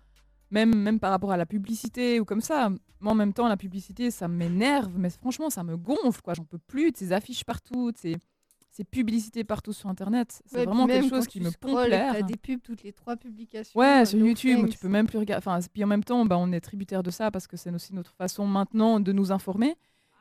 Même, 0.51 0.75
même 0.75 0.99
par 0.99 1.11
rapport 1.11 1.31
à 1.31 1.37
la 1.37 1.45
publicité 1.45 2.19
ou 2.19 2.25
comme 2.25 2.41
ça. 2.41 2.69
Moi, 2.99 3.13
en 3.13 3.15
même 3.15 3.33
temps, 3.33 3.47
la 3.47 3.57
publicité, 3.57 4.11
ça 4.11 4.27
m'énerve, 4.27 4.91
mais 4.97 5.09
franchement, 5.09 5.49
ça 5.49 5.63
me 5.63 5.77
gonfle 5.77 6.21
quoi. 6.21 6.33
J'en 6.33 6.43
peux 6.43 6.57
plus 6.59 6.91
de 6.91 6.97
ces 6.97 7.13
affiches 7.13 7.43
partout, 7.45 7.91
de 7.91 7.97
ces, 7.97 8.17
ces 8.69 8.83
publicités 8.83 9.43
partout 9.43 9.73
sur 9.73 9.89
Internet. 9.89 10.41
C'est 10.45 10.57
Ouais, 10.57 10.65
vraiment 10.65 10.87
quelque 10.87 11.09
chose 11.09 11.27
qui 11.27 11.39
me 11.39 11.49
que 11.51 11.57
plaire. 11.57 12.13
T'as 12.13 12.21
des 12.21 12.35
pubs 12.37 12.61
toutes 12.61 12.83
les 12.83 12.91
trois 12.93 13.15
publications. 13.15 13.79
Ouais, 13.79 14.01
euh, 14.01 14.05
sur 14.05 14.19
YouTube, 14.19 14.59
thanks. 14.59 14.69
tu 14.71 14.77
peux 14.77 14.89
même 14.89 15.07
plus 15.07 15.17
regarder. 15.17 15.43
Enfin, 15.45 15.59
puis 15.73 15.83
en 15.83 15.87
même 15.87 16.03
temps, 16.03 16.25
bah, 16.25 16.37
on 16.37 16.51
est 16.51 16.61
tributaire 16.61 17.01
de 17.01 17.11
ça 17.11 17.31
parce 17.31 17.47
que 17.47 17.55
c'est 17.57 17.73
aussi 17.73 17.95
notre 17.95 18.13
façon 18.13 18.45
maintenant 18.45 18.99
de 18.99 19.11
nous 19.13 19.31
informer. 19.31 19.75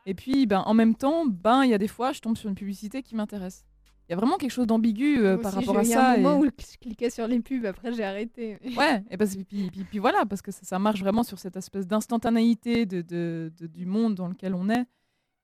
Et 0.07 0.15
puis, 0.15 0.47
ben, 0.47 0.61
en 0.65 0.73
même 0.75 0.95
temps, 0.95 1.27
ben, 1.27 1.65
il 1.65 1.71
y 1.71 1.75
a 1.75 1.79
des 1.79 1.89
fois, 1.89 2.13
je 2.13 2.21
tombe 2.21 2.37
sur 2.37 2.49
une 2.49 2.55
publicité 2.55 3.03
qui 3.03 3.15
m'intéresse. 3.15 3.65
Il 4.11 4.15
y 4.15 4.17
a 4.17 4.17
vraiment 4.17 4.39
quelque 4.39 4.51
chose 4.51 4.67
d'ambigu 4.67 5.21
euh, 5.21 5.39
par 5.39 5.53
rapport 5.53 5.79
à 5.79 5.85
j'ai 5.85 5.91
eu 5.91 5.93
ça. 5.93 6.15
un 6.15 6.17
moment 6.17 6.43
et- 6.45 6.49
où 6.49 6.51
je 6.59 6.77
cliquais 6.79 7.11
sur 7.11 7.29
les 7.29 7.39
pubs, 7.39 7.65
après 7.65 7.93
j'ai 7.93 8.03
arrêté. 8.03 8.59
Ouais, 8.77 9.05
et 9.09 9.17
parce- 9.17 9.37
puis, 9.37 9.71
puis, 9.71 9.85
puis 9.85 9.99
voilà, 10.01 10.27
parce 10.27 10.43
que 10.43 10.51
ça, 10.51 10.63
ça 10.65 10.79
marche 10.81 10.99
vraiment 10.99 11.23
sur 11.23 11.39
cette 11.39 11.57
espèce 11.57 11.87
d'instantanéité 11.87 12.87
de, 12.87 13.03
de- 13.03 13.53
de- 13.57 13.67
du 13.69 13.87
monde 13.87 14.17
dans 14.17 14.27
lequel 14.27 14.55
on 14.55 14.69
est. 14.69 14.85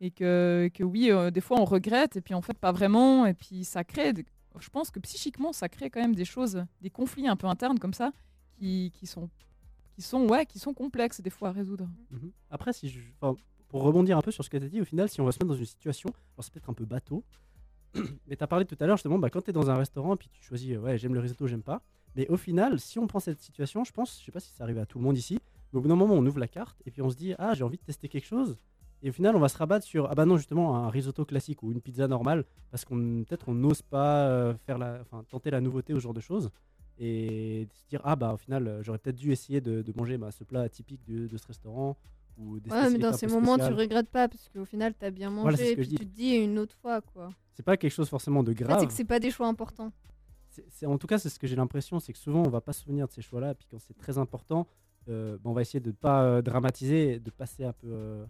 Et 0.01 0.11
que, 0.11 0.69
que 0.75 0.83
oui, 0.83 1.13
euh, 1.13 1.31
des 1.31 1.41
fois 1.41 1.61
on 1.61 1.65
regrette, 1.65 2.17
et 2.17 2.21
puis 2.21 2.35
en 2.35 2.43
fait 2.43 2.59
pas 2.59 2.73
vraiment. 2.73 3.25
Et 3.25 3.35
puis 3.35 3.65
ça 3.65 3.85
crée, 3.85 4.13
je 4.59 4.69
pense 4.69 4.91
que 4.91 4.99
psychiquement, 4.99 5.53
ça 5.53 5.69
crée 5.69 5.89
quand 5.89 6.01
même 6.01 6.17
des 6.17 6.25
choses, 6.25 6.65
des 6.83 6.91
conflits 6.91 7.29
un 7.29 7.37
peu 7.37 7.47
internes 7.47 7.79
comme 7.79 7.95
ça, 7.95 8.11
qui, 8.59 8.91
qui, 8.95 9.07
sont, 9.07 9.31
qui, 9.95 10.03
sont, 10.03 10.27
ouais, 10.29 10.45
qui 10.45 10.59
sont 10.59 10.75
complexes 10.75 11.21
des 11.21 11.31
fois 11.31 11.51
à 11.51 11.53
résoudre. 11.53 11.89
Mhm. 12.11 12.33
Après, 12.51 12.73
si 12.73 12.89
je- 12.89 12.99
enfin, 13.21 13.41
pour 13.69 13.83
rebondir 13.83 14.19
un 14.19 14.23
peu 14.23 14.33
sur 14.33 14.43
ce 14.45 14.51
que 14.51 14.57
tu 14.59 14.65
as 14.65 14.69
dit, 14.69 14.81
au 14.81 14.85
final, 14.85 15.09
si 15.09 15.21
on 15.21 15.25
va 15.25 15.31
se 15.31 15.37
mettre 15.39 15.49
dans 15.53 15.55
une 15.59 15.65
situation, 15.65 16.11
alors 16.35 16.43
c'est 16.45 16.53
peut-être 16.53 16.69
un 16.69 16.75
peu 16.75 16.85
bateau, 16.85 17.23
mais 18.27 18.37
tu 18.37 18.45
as 18.45 18.47
parlé 18.47 18.65
tout 18.65 18.77
à 18.81 18.87
l'heure 18.87 18.97
justement, 18.97 19.19
bah, 19.19 19.31
quand 19.31 19.43
tu 19.43 19.51
es 19.51 19.53
dans 19.53 19.71
un 19.71 19.77
restaurant 19.77 20.15
et 20.15 20.19
puis 20.19 20.29
tu 20.29 20.43
choisis, 20.43 20.73
euh, 20.73 20.79
ouais, 20.79 20.99
j'aime 20.99 21.15
le 21.15 21.21
risotto, 21.21 21.47
j'aime 21.47 21.63
pas. 21.63 21.83
Mais 22.15 22.29
au 22.29 22.37
final, 22.37 22.81
si 22.81 22.99
on 22.99 23.07
prend 23.07 23.21
cette 23.21 23.41
situation, 23.41 23.85
je 23.85 23.93
pense, 23.93 24.19
je 24.21 24.25
sais 24.25 24.33
pas 24.33 24.41
si 24.41 24.51
ça 24.53 24.65
arrive 24.65 24.79
à 24.79 24.87
tout 24.87 24.99
le 24.99 25.05
monde 25.05 25.19
ici, 25.19 25.39
mais 25.73 25.79
au 25.79 25.83
bout 25.83 25.89
d'un 25.89 25.97
moment, 25.97 26.15
on 26.15 26.25
ouvre 26.25 26.39
la 26.39 26.49
carte 26.49 26.81
et 26.87 26.91
puis 26.91 27.03
on 27.03 27.11
se 27.11 27.17
dit, 27.17 27.35
ah, 27.39 27.55
j'ai 27.55 27.65
envie 27.65 27.77
de 27.77 27.83
tester 27.83 28.09
quelque 28.09 28.27
chose. 28.27 28.57
Et 29.03 29.11
au 29.11 29.13
final, 29.13 29.37
on 29.37 29.39
va 29.41 29.49
se 29.49 29.59
rabattre 29.59 29.85
sur, 29.85 30.11
ah 30.11 30.15
bah 30.15 30.25
non, 30.25 30.37
justement, 30.39 30.77
un 30.77 30.89
risotto 30.89 31.25
classique 31.25 31.63
ou 31.63 31.71
une 31.71 31.81
pizza 31.81 32.09
normale, 32.09 32.45
parce 32.71 32.85
qu'on 32.85 33.25
peut-être 33.29 33.49
on 33.49 33.55
n'ose 33.55 33.83
pas 33.83 34.29
euh, 34.29 34.55
faire 34.65 34.79
la, 34.79 34.99
enfin, 35.03 35.23
tenter 35.29 35.51
la 35.51 35.61
nouveauté 35.61 35.93
ou 35.93 35.99
ce 35.99 36.03
genre 36.05 36.15
de 36.15 36.21
choses. 36.21 36.51
Et 36.99 37.69
se 37.75 37.89
dire, 37.89 38.01
ah 38.05 38.17
bah 38.17 38.33
au 38.33 38.39
final, 38.39 38.67
euh, 38.67 38.83
j'aurais 38.83 38.99
peut-être 38.99 39.17
dû 39.17 39.31
essayer 39.31 39.61
de, 39.61 39.83
de 39.83 39.93
manger 39.95 40.17
bah, 40.17 40.31
ce 40.31 40.45
plat 40.45 40.67
typique 40.71 41.05
de, 41.07 41.27
de 41.27 41.37
ce 41.37 41.47
restaurant. 41.47 41.97
Ou 42.39 42.59
des 42.59 42.71
Ouais, 42.71 42.91
mais 42.91 42.99
dans 42.99 43.13
ces 43.13 43.27
moments, 43.27 43.59
tu 43.59 43.73
regrettes 43.73 44.09
pas 44.09 44.29
parce 44.29 44.49
qu'au 44.49 44.65
final, 44.65 44.95
t'as 44.99 45.11
bien 45.11 45.31
mangé 45.31 45.57
Voilà, 45.57 45.71
et 45.71 45.77
puis 45.77 45.89
tu 45.89 45.97
te 45.97 46.05
dis 46.05 46.35
une 46.35 46.59
autre 46.59 46.75
fois 46.77 47.01
quoi. 47.03 47.31
C'est 47.57 47.63
pas 47.63 47.79
quelque 47.79 47.91
chose 47.93 48.09
forcément 48.11 48.43
de 48.43 48.53
grave. 48.53 48.81
c'est 48.81 48.87
que 48.87 48.93
c'est 48.93 49.05
pas 49.05 49.19
des 49.19 49.31
choix 49.31 49.49
importants. 49.49 49.91
En 50.85 50.99
tout 50.99 51.07
cas, 51.07 51.19
c'est 51.19 51.29
ce 51.31 51.39
que 51.39 51.47
j'ai 51.47 51.57
l'impression, 51.57 52.01
c'est 52.01 52.13
que 52.13 52.19
souvent 52.19 52.43
on 52.47 52.51
va 52.51 52.61
pas 52.61 52.73
se 52.73 52.83
souvenir 52.83 53.09
de 53.09 53.13
ces 53.13 53.23
choix-là, 53.23 53.55
puis 53.55 53.67
quand 53.71 53.79
c'est 53.79 53.97
très 53.97 54.19
important, 54.19 54.67
euh, 55.09 55.37
bah, 55.37 55.51
on 55.51 55.53
va 55.53 55.63
essayer 55.63 55.81
de 55.81 55.91
pas 55.91 56.23
euh, 56.23 56.43
dramatiser 56.43 57.15
et 57.15 57.19
de 57.19 57.31
passer 57.31 57.65
un 57.65 57.73
peu 57.73 57.89
euh, 57.91 58.25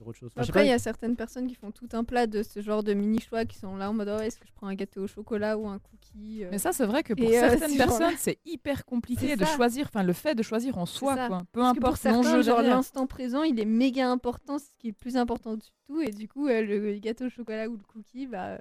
sur 0.00 0.08
autre 0.08 0.18
chose. 0.18 0.30
Enfin, 0.32 0.42
je 0.42 0.46
sais 0.46 0.50
Après, 0.50 0.60
pas, 0.60 0.64
il 0.64 0.70
y 0.70 0.72
a 0.72 0.78
certaines 0.78 1.14
personnes 1.16 1.46
qui 1.46 1.54
font 1.54 1.70
tout 1.70 1.88
un 1.92 2.04
plat 2.04 2.26
de 2.26 2.42
ce 2.42 2.60
genre 2.62 2.82
de 2.82 2.94
mini 2.94 3.20
choix 3.20 3.44
qui 3.44 3.58
sont 3.58 3.76
là 3.76 3.90
en 3.90 3.92
mode 3.92 4.10
oh, 4.18 4.20
est-ce 4.22 4.38
que 4.38 4.46
je 4.46 4.52
prends 4.52 4.66
un 4.68 4.74
gâteau 4.74 5.02
au 5.04 5.06
chocolat 5.06 5.58
ou 5.58 5.68
un 5.68 5.78
cookie 5.78 6.44
euh. 6.44 6.48
Mais 6.50 6.58
ça, 6.58 6.72
c'est 6.72 6.86
vrai 6.86 7.02
que 7.02 7.12
pour 7.14 7.24
Et, 7.30 7.38
euh, 7.38 7.50
certaines 7.50 7.76
personnes, 7.76 8.14
c'est 8.16 8.38
hyper 8.44 8.84
compliqué 8.84 9.28
C'est 9.28 9.36
de 9.36 9.44
ça. 9.44 9.54
choisir, 9.56 9.86
enfin 9.86 10.02
le 10.02 10.12
fait 10.12 10.34
de 10.34 10.42
choisir 10.42 10.78
en 10.78 10.86
C'est 10.86 10.98
soi, 10.98 11.26
quoi. 11.28 11.42
Peu 11.52 11.60
Parce 11.60 11.76
importe 11.76 12.04
l'enjeu 12.04 12.42
genre 12.42 12.62
l'instant 12.62 13.06
présent, 13.06 13.42
il 13.42 13.60
est 13.60 13.64
méga 13.66 14.08
important, 14.10 14.58
ce 14.58 14.64
qui 14.78 14.88
est 14.88 14.90
le 14.90 14.96
plus 14.96 15.16
important 15.16 15.54
du 15.56 15.66
tout. 15.86 16.00
Et 16.00 16.10
du 16.10 16.28
coup, 16.28 16.48
euh, 16.48 16.62
le 16.62 16.98
gâteau 16.98 17.26
au 17.26 17.30
chocolat 17.30 17.68
ou 17.68 17.72
le 17.76 17.82
cookie, 17.92 18.26
bah. 18.26 18.58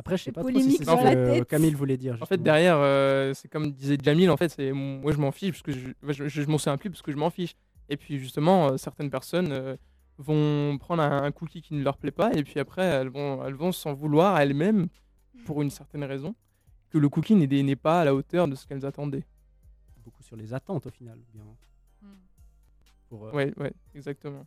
Après, 0.00 0.16
je 0.16 0.22
sais 0.22 0.24
c'est 0.26 0.32
pas 0.32 0.42
trop 0.42 0.48
si 0.50 0.54
polémique 0.54 0.76
c'est 0.78 0.84
ce 0.84 1.40
que. 1.40 1.44
Camille 1.44 1.74
voulait 1.74 1.96
dire. 1.96 2.16
En 2.20 2.26
fait, 2.26 2.40
derrière, 2.40 2.76
euh, 2.78 3.34
c'est 3.34 3.48
comme 3.48 3.72
disait 3.72 3.96
Jamil, 4.00 4.30
en 4.30 4.36
fait, 4.36 4.48
c'est 4.48 4.70
moi 4.70 5.10
je 5.10 5.18
m'en 5.18 5.32
fiche 5.32 5.50
parce 5.50 5.62
que 5.62 5.72
je, 5.72 5.88
je, 6.04 6.28
je- 6.28 6.42
je 6.42 6.46
m'en 6.48 6.56
souviens 6.56 6.76
plus 6.76 6.88
parce 6.88 7.02
que 7.02 7.10
je 7.10 7.16
m'en 7.16 7.30
fiche. 7.30 7.54
Et 7.88 7.96
puis 7.96 8.18
justement, 8.20 8.68
euh, 8.68 8.76
certaines 8.76 9.10
personnes 9.10 9.50
euh, 9.50 9.76
vont 10.18 10.76
prendre 10.78 11.02
un, 11.02 11.22
un 11.22 11.32
cookie 11.32 11.62
qui 11.62 11.74
ne 11.74 11.82
leur 11.82 11.96
plaît 11.96 12.10
pas 12.10 12.32
et 12.34 12.42
puis 12.42 12.58
après 12.60 12.82
elles 12.82 13.08
vont, 13.08 13.44
elles 13.44 13.54
vont 13.54 13.72
s'en 13.72 13.94
vouloir 13.94 14.34
à 14.34 14.42
elles-mêmes 14.42 14.88
pour 15.44 15.62
une 15.62 15.70
certaine 15.70 16.04
raison 16.04 16.34
que 16.90 16.98
le 16.98 17.08
cookie 17.08 17.34
n'est 17.36 17.46
n'est 17.62 17.76
pas 17.76 18.00
à 18.00 18.04
la 18.04 18.14
hauteur 18.14 18.48
de 18.48 18.54
ce 18.54 18.66
qu'elles 18.66 18.84
attendaient. 18.84 19.24
Beaucoup 20.04 20.22
sur 20.22 20.36
les 20.36 20.52
attentes 20.54 20.86
au 20.86 20.90
final. 20.90 21.18
Bien. 21.32 21.44
Pour, 23.08 23.26
euh, 23.26 23.32
Ouais, 23.32 23.52
ouais, 23.58 23.72
exactement. 23.94 24.46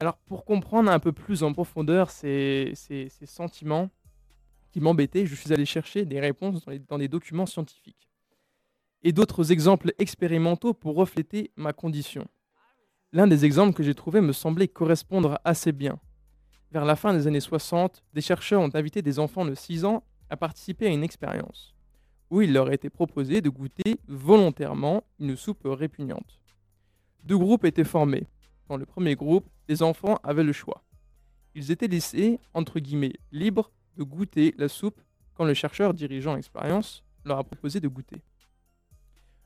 Alors, 0.00 0.16
pour 0.18 0.44
comprendre 0.44 0.90
un 0.90 0.98
peu 1.00 1.12
plus 1.12 1.42
en 1.42 1.52
profondeur 1.52 2.10
ces, 2.10 2.72
ces- 2.74 3.08
ces 3.08 3.26
sentiments 3.26 3.90
qui 4.70 4.80
m'embêtaient, 4.80 5.26
je 5.26 5.34
suis 5.34 5.52
allé 5.52 5.64
chercher 5.64 6.04
des 6.04 6.20
réponses 6.20 6.64
dans, 6.64 6.70
les- 6.72 6.78
dans 6.78 6.98
des 6.98 7.08
documents 7.08 7.46
scientifiques 7.46 8.08
et 9.02 9.12
d'autres 9.12 9.50
exemples 9.52 9.92
expérimentaux 9.98 10.74
pour 10.74 10.94
refléter 10.96 11.50
ma 11.56 11.72
condition. 11.72 12.26
L'un 13.12 13.26
des 13.26 13.44
exemples 13.44 13.74
que 13.74 13.82
j'ai 13.82 13.94
trouvé 13.94 14.20
me 14.20 14.32
semblait 14.32 14.68
correspondre 14.68 15.38
assez 15.44 15.72
bien. 15.72 15.98
Vers 16.72 16.84
la 16.84 16.96
fin 16.96 17.14
des 17.14 17.26
années 17.26 17.40
60, 17.40 18.02
des 18.12 18.20
chercheurs 18.20 18.60
ont 18.60 18.70
invité 18.74 19.00
des 19.00 19.18
enfants 19.18 19.46
de 19.46 19.54
6 19.54 19.84
ans 19.86 20.04
à 20.28 20.36
participer 20.36 20.86
à 20.86 20.90
une 20.90 21.02
expérience 21.02 21.74
où 22.30 22.42
il 22.42 22.52
leur 22.52 22.68
a 22.68 22.74
été 22.74 22.90
proposé 22.90 23.40
de 23.40 23.48
goûter 23.48 24.00
volontairement 24.06 25.04
une 25.18 25.36
soupe 25.36 25.62
répugnante. 25.64 26.38
Deux 27.24 27.38
groupes 27.38 27.64
étaient 27.64 27.84
formés. 27.84 28.26
Dans 28.68 28.76
le 28.76 28.86
premier 28.86 29.14
groupe, 29.14 29.48
les 29.68 29.82
enfants 29.82 30.18
avaient 30.22 30.44
le 30.44 30.52
choix. 30.52 30.84
Ils 31.54 31.70
étaient 31.70 31.88
laissés, 31.88 32.38
entre 32.54 32.80
guillemets, 32.80 33.14
libres 33.32 33.70
de 33.96 34.02
goûter 34.02 34.54
la 34.58 34.68
soupe 34.68 35.00
quand 35.34 35.44
le 35.44 35.54
chercheur 35.54 35.94
dirigeant 35.94 36.34
l'expérience 36.34 37.02
leur 37.24 37.38
a 37.38 37.44
proposé 37.44 37.80
de 37.80 37.88
goûter. 37.88 38.22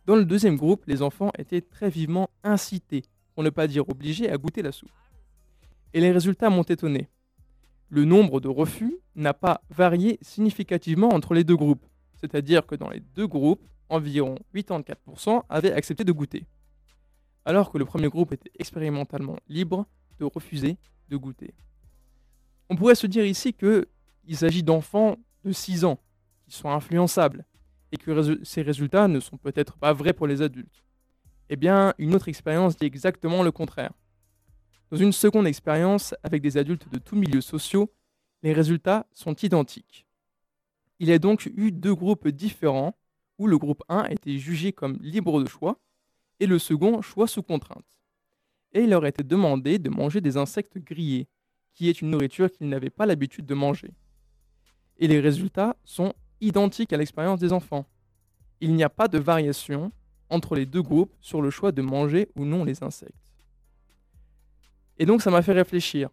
Dans 0.05 0.17
le 0.17 0.25
deuxième 0.25 0.57
groupe, 0.57 0.85
les 0.87 1.01
enfants 1.03 1.31
étaient 1.39 1.61
très 1.61 1.89
vivement 1.89 2.29
incités, 2.43 3.05
pour 3.35 3.43
ne 3.43 3.51
pas 3.51 3.67
dire 3.67 3.89
obligés, 3.89 4.31
à 4.31 4.37
goûter 4.37 4.63
la 4.63 4.73
soupe. 4.73 4.91
Et 5.95 6.01
les 6.01 6.13
résultats 6.13 6.51
m'ont 6.51 6.63
étonné. 6.63 7.09
Le 7.89 8.05
nombre 8.05 8.41
de 8.41 8.49
refus 8.49 8.97
n'a 9.15 9.35
pas 9.35 9.63
varié 9.71 10.19
significativement 10.23 11.09
entre 11.11 11.35
les 11.35 11.45
deux 11.45 11.57
groupes, 11.57 11.85
c'est-à-dire 12.17 12.67
que 12.67 12.75
dans 12.75 12.89
les 12.89 13.01
deux 13.01 13.27
groupes, 13.27 13.63
environ 13.89 14.37
84% 14.55 15.43
avaient 15.49 15.73
accepté 15.73 16.05
de 16.05 16.13
goûter 16.13 16.47
alors 17.45 17.71
que 17.71 17.79
le 17.79 17.85
premier 17.85 18.09
groupe 18.09 18.33
était 18.33 18.51
expérimentalement 18.59 19.37
libre 19.49 19.87
de 20.19 20.25
refuser 20.25 20.77
de 21.09 21.17
goûter. 21.17 21.55
On 22.69 22.77
pourrait 22.77 22.95
se 22.95 23.07
dire 23.07 23.25
ici 23.25 23.53
qu'il 23.53 24.37
s'agit 24.37 24.63
d'enfants 24.63 25.17
de 25.45 25.53
6 25.53 25.85
ans 25.85 25.99
qui 26.47 26.53
sont 26.53 26.71
influençables 26.71 27.45
et 27.91 27.97
que 27.97 28.45
ces 28.45 28.63
résultats 28.63 29.09
ne 29.09 29.21
sont 29.21 29.37
peut-être 29.37 29.77
pas 29.77 29.93
vrais 29.93 30.13
pour 30.13 30.27
les 30.27 30.41
adultes. 30.41 30.83
Eh 31.55 31.57
bien, 31.57 31.93
une 31.99 32.15
autre 32.15 32.29
expérience 32.29 32.79
dit 32.79 32.87
exactement 32.87 33.43
le 33.43 33.53
contraire. 33.53 33.93
Dans 34.91 34.97
une 34.97 35.13
seconde 35.13 35.47
expérience 35.47 36.15
avec 36.23 36.41
des 36.41 36.57
adultes 36.57 36.91
de 36.91 36.99
tous 36.99 37.15
milieux 37.15 37.43
sociaux, 37.43 37.93
les 38.43 38.55
résultats 38.55 39.07
sont 39.13 39.35
identiques. 39.35 40.07
Il 40.99 41.09
y 41.09 41.13
a 41.13 41.19
donc 41.19 41.53
eu 41.55 41.71
deux 41.71 41.95
groupes 41.95 42.27
différents 42.29 42.97
où 43.37 43.47
le 43.47 43.59
groupe 43.59 43.83
1 43.91 44.05
était 44.05 44.39
jugé 44.39 44.73
comme 44.73 44.97
libre 45.03 45.43
de 45.43 45.47
choix 45.47 45.79
et 46.41 46.47
le 46.47 46.59
second 46.59 47.03
choix 47.03 47.27
sous 47.27 47.43
contrainte. 47.43 47.85
Et 48.73 48.85
il 48.85 48.89
leur 48.89 49.05
était 49.05 49.23
demandé 49.23 49.79
de 49.79 49.91
manger 49.91 50.23
des 50.23 50.39
insectes 50.39 50.79
grillés, 50.79 51.29
qui 51.75 51.91
est 51.91 52.01
une 52.01 52.09
nourriture 52.09 52.51
qu'ils 52.51 52.71
n'avaient 52.71 52.89
pas 52.89 53.05
l'habitude 53.05 53.45
de 53.45 53.55
manger. 53.55 53.91
Et 54.97 55.07
les 55.07 55.21
résultats 55.21 55.77
sont 55.85 56.15
identiques 56.41 56.95
à 56.95 56.97
l'expérience 56.97 57.41
des 57.41 57.53
enfants. 57.53 57.85
Il 58.63 58.75
n'y 58.75 58.85
a 58.85 58.89
pas 58.89 59.07
de 59.07 59.19
variation 59.19 59.93
entre 60.33 60.55
les 60.55 60.67
deux 60.67 60.83
groupes 60.83 61.15
sur 61.21 61.43
le 61.43 61.51
choix 61.51 61.73
de 61.73 61.83
manger 61.83 62.29
ou 62.37 62.45
non 62.45 62.65
les 62.65 62.83
insectes. 62.83 63.15
Et 64.99 65.07
donc 65.07 65.23
ça 65.23 65.31
m'a 65.31 65.43
fait 65.43 65.53
réfléchir. 65.53 66.09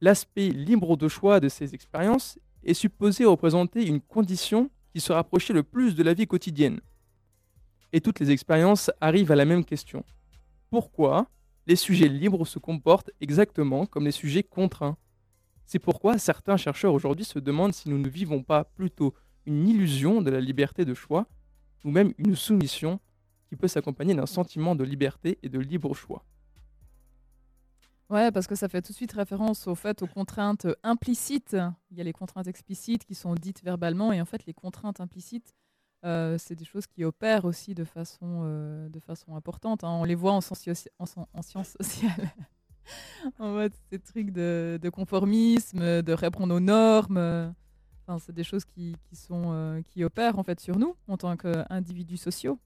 L'aspect 0.00 0.48
libre 0.48 0.96
de 0.96 1.08
choix 1.08 1.40
de 1.40 1.48
ces 1.48 1.74
expériences 1.74 2.38
est 2.64 2.74
supposé 2.74 3.24
représenter 3.24 3.86
une 3.86 4.00
condition 4.00 4.70
qui 4.92 5.00
se 5.00 5.12
rapprochait 5.12 5.52
le 5.52 5.62
plus 5.62 5.94
de 5.94 6.02
la 6.02 6.14
vie 6.14 6.26
quotidienne 6.26 6.80
et 7.92 8.00
toutes 8.00 8.20
les 8.20 8.30
expériences 8.30 8.90
arrivent 9.00 9.32
à 9.32 9.36
la 9.36 9.44
même 9.44 9.64
question. 9.64 10.04
Pourquoi 10.70 11.28
les 11.66 11.76
sujets 11.76 12.08
libres 12.08 12.46
se 12.46 12.58
comportent 12.58 13.10
exactement 13.20 13.86
comme 13.86 14.04
les 14.04 14.12
sujets 14.12 14.42
contraints? 14.42 14.96
C'est 15.66 15.78
pourquoi 15.78 16.18
certains 16.18 16.56
chercheurs 16.56 16.94
aujourd'hui 16.94 17.24
se 17.24 17.38
demandent 17.38 17.74
si 17.74 17.88
nous 17.88 17.98
ne 17.98 18.08
vivons 18.08 18.42
pas 18.42 18.64
plutôt 18.64 19.14
une 19.46 19.68
illusion 19.68 20.20
de 20.22 20.30
la 20.30 20.40
liberté 20.40 20.84
de 20.84 20.94
choix 20.94 21.26
ou 21.84 21.90
même 21.90 22.12
une 22.18 22.36
soumission 22.36 23.00
qui 23.50 23.56
peut 23.56 23.68
s'accompagner 23.68 24.14
d'un 24.14 24.26
sentiment 24.26 24.74
de 24.76 24.84
liberté 24.84 25.38
et 25.42 25.48
de 25.50 25.58
libre 25.58 25.92
choix. 25.92 26.24
Ouais, 28.08 28.30
parce 28.32 28.46
que 28.46 28.54
ça 28.54 28.68
fait 28.68 28.80
tout 28.80 28.92
de 28.92 28.96
suite 28.96 29.12
référence 29.12 29.66
au 29.66 29.74
fait 29.74 30.02
aux 30.02 30.06
contraintes 30.06 30.66
implicites. 30.84 31.56
Il 31.90 31.98
y 31.98 32.00
a 32.00 32.04
les 32.04 32.12
contraintes 32.12 32.46
explicites 32.46 33.04
qui 33.04 33.14
sont 33.14 33.34
dites 33.34 33.62
verbalement, 33.62 34.12
et 34.12 34.20
en 34.20 34.24
fait, 34.24 34.46
les 34.46 34.54
contraintes 34.54 35.00
implicites, 35.00 35.52
euh, 36.04 36.38
c'est 36.38 36.54
des 36.54 36.64
choses 36.64 36.86
qui 36.86 37.04
opèrent 37.04 37.44
aussi 37.44 37.74
de 37.74 37.84
façon, 37.84 38.42
euh, 38.44 38.88
de 38.88 39.00
façon 39.00 39.34
importante. 39.36 39.82
hein. 39.84 39.90
On 39.90 40.04
les 40.04 40.14
voit 40.14 40.32
en, 40.32 40.38
en, 40.38 41.04
en- 41.16 41.28
en 41.34 41.42
sciences 41.42 41.76
sociales. 41.80 42.30
ces 43.90 43.98
trucs 43.98 44.30
de, 44.30 44.78
conformisme, 44.92 46.02
de 46.02 46.12
répondre 46.12 46.54
aux 46.54 46.60
normes. 46.60 47.52
Enfin, 48.06 48.18
c'est 48.18 48.32
des 48.34 48.44
choses 48.44 48.64
qui, 48.64 48.96
qui 49.10 49.28
euh, 49.30 50.06
opèrent 50.06 50.38
en 50.38 50.42
fait 50.42 50.58
sur 50.58 50.78
nous 50.78 50.96
en 51.06 51.16
tant 51.16 51.36
qu'individus 51.36 52.16
sociaux. 52.16 52.58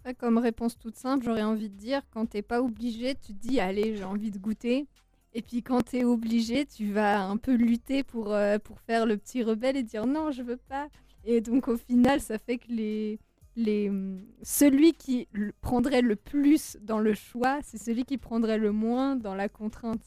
Après, 0.00 0.14
comme 0.14 0.38
réponse 0.38 0.78
toute 0.78 0.96
simple, 0.96 1.24
j'aurais 1.24 1.42
envie 1.42 1.68
de 1.68 1.76
dire 1.76 2.02
quand 2.10 2.26
t'es 2.26 2.42
pas 2.42 2.62
obligé, 2.62 3.14
tu 3.14 3.34
te 3.34 3.38
dis 3.46 3.60
allez, 3.60 3.96
j'ai 3.96 4.04
envie 4.04 4.30
de 4.30 4.38
goûter. 4.38 4.86
Et 5.34 5.42
puis 5.42 5.62
quand 5.62 5.82
t'es 5.82 6.04
obligé, 6.04 6.64
tu 6.66 6.90
vas 6.92 7.22
un 7.22 7.36
peu 7.36 7.54
lutter 7.54 8.02
pour, 8.02 8.32
euh, 8.32 8.58
pour 8.58 8.80
faire 8.80 9.04
le 9.06 9.16
petit 9.16 9.42
rebelle 9.42 9.76
et 9.76 9.82
dire 9.82 10.06
non, 10.06 10.30
je 10.30 10.42
veux 10.42 10.56
pas. 10.56 10.88
Et 11.24 11.40
donc 11.40 11.68
au 11.68 11.76
final, 11.76 12.20
ça 12.20 12.38
fait 12.38 12.58
que 12.58 12.68
les, 12.70 13.18
les, 13.56 13.90
hum, 13.90 14.20
celui 14.42 14.92
qui 14.94 15.28
prendrait 15.60 16.00
le 16.00 16.16
plus 16.16 16.78
dans 16.80 16.98
le 17.00 17.12
choix, 17.12 17.58
c'est 17.62 17.76
celui 17.78 18.04
qui 18.04 18.16
prendrait 18.18 18.58
le 18.58 18.72
moins 18.72 19.16
dans 19.16 19.34
la 19.34 19.48
contrainte. 19.48 20.00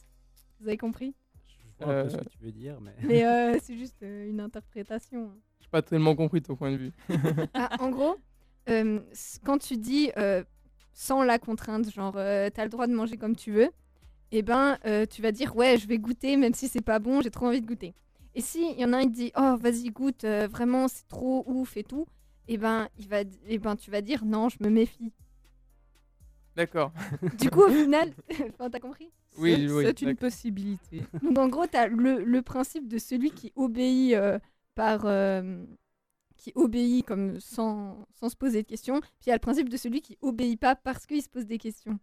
Vous 0.59 0.67
avez 0.67 0.77
compris? 0.77 1.13
Je 1.79 1.85
vois 1.85 1.93
un 1.99 2.03
peu 2.03 2.09
ce 2.09 2.15
Euh, 2.15 2.19
que 2.19 2.29
tu 2.29 2.37
veux 2.43 2.51
dire, 2.51 2.79
mais. 2.81 2.95
Mais 3.03 3.25
euh, 3.25 3.57
c'est 3.63 3.77
juste 3.77 4.01
euh, 4.03 4.29
une 4.29 4.39
interprétation. 4.39 5.25
hein. 5.31 5.37
J'ai 5.59 5.67
pas 5.69 5.81
tellement 5.81 6.15
compris 6.15 6.41
ton 6.41 6.55
point 6.55 6.71
de 6.71 6.77
vue. 6.77 6.91
Ah, 7.53 7.69
en 7.79 7.89
gros, 7.91 8.15
euh, 8.69 8.99
quand 9.45 9.57
tu 9.57 9.77
dis 9.77 10.11
euh, 10.17 10.43
sans 10.93 11.23
la 11.23 11.39
contrainte, 11.39 11.89
genre 11.91 12.15
euh, 12.17 12.49
t'as 12.53 12.63
le 12.63 12.69
droit 12.69 12.87
de 12.87 12.93
manger 12.93 13.17
comme 13.17 13.35
tu 13.35 13.51
veux, 13.51 13.69
et 14.31 14.41
ben 14.43 14.77
euh, 14.85 15.05
tu 15.05 15.21
vas 15.21 15.31
dire 15.31 15.55
ouais, 15.55 15.77
je 15.77 15.87
vais 15.87 15.99
goûter 15.99 16.37
même 16.37 16.53
si 16.53 16.67
c'est 16.67 16.81
pas 16.83 16.99
bon, 16.99 17.21
j'ai 17.21 17.31
trop 17.31 17.47
envie 17.47 17.61
de 17.61 17.67
goûter. 17.67 17.95
Et 18.35 18.41
si 18.41 18.71
il 18.71 18.79
y 18.79 18.85
en 18.85 18.93
a 18.93 18.97
un 18.99 19.03
qui 19.03 19.11
dit 19.11 19.31
oh 19.37 19.57
vas-y 19.59 19.89
goûte, 19.91 20.23
euh, 20.25 20.47
vraiment 20.49 20.87
c'est 20.87 21.07
trop 21.07 21.43
ouf 21.47 21.77
et 21.77 21.83
tout, 21.83 22.07
et 22.47 22.57
ben 22.57 22.89
il 22.97 23.07
va, 23.09 23.21
et 23.47 23.59
ben 23.59 23.75
tu 23.75 23.91
vas 23.91 24.01
dire 24.01 24.25
non, 24.25 24.49
je 24.49 24.57
me 24.61 24.69
méfie. 24.69 25.13
D'accord. 26.55 26.91
Du 27.33 27.49
coup 27.49 27.61
au 27.61 27.71
final, 27.71 28.13
enfin 28.53 28.69
t'as 28.69 28.79
compris? 28.79 29.11
Oui, 29.37 29.67
C'est- 29.67 29.69
oui, 29.69 29.93
c'est 29.93 30.01
une 30.01 30.15
d'accord. 30.15 30.17
possibilité. 30.17 31.07
Donc 31.21 31.37
en 31.39 31.47
gros, 31.47 31.67
tu 31.67 31.77
as 31.77 31.87
le, 31.87 32.23
le 32.23 32.41
principe 32.41 32.87
de 32.87 32.97
celui 32.97 33.31
qui 33.31 33.51
obéit 33.55 34.13
euh, 34.15 34.39
par 34.75 35.05
euh, 35.05 35.65
qui 36.41 36.51
obéit 36.55 37.05
comme 37.05 37.39
sans, 37.39 38.07
sans 38.19 38.29
se 38.29 38.35
poser 38.35 38.63
de 38.63 38.67
questions, 38.67 38.99
puis 38.99 39.27
il 39.27 39.29
y 39.29 39.31
a 39.31 39.35
le 39.35 39.39
principe 39.39 39.69
de 39.69 39.77
celui 39.77 40.01
qui 40.01 40.17
obéit 40.21 40.59
pas 40.59 40.75
parce 40.75 41.05
qu'il 41.05 41.21
se 41.21 41.29
pose 41.29 41.45
des 41.45 41.59
questions. 41.59 41.99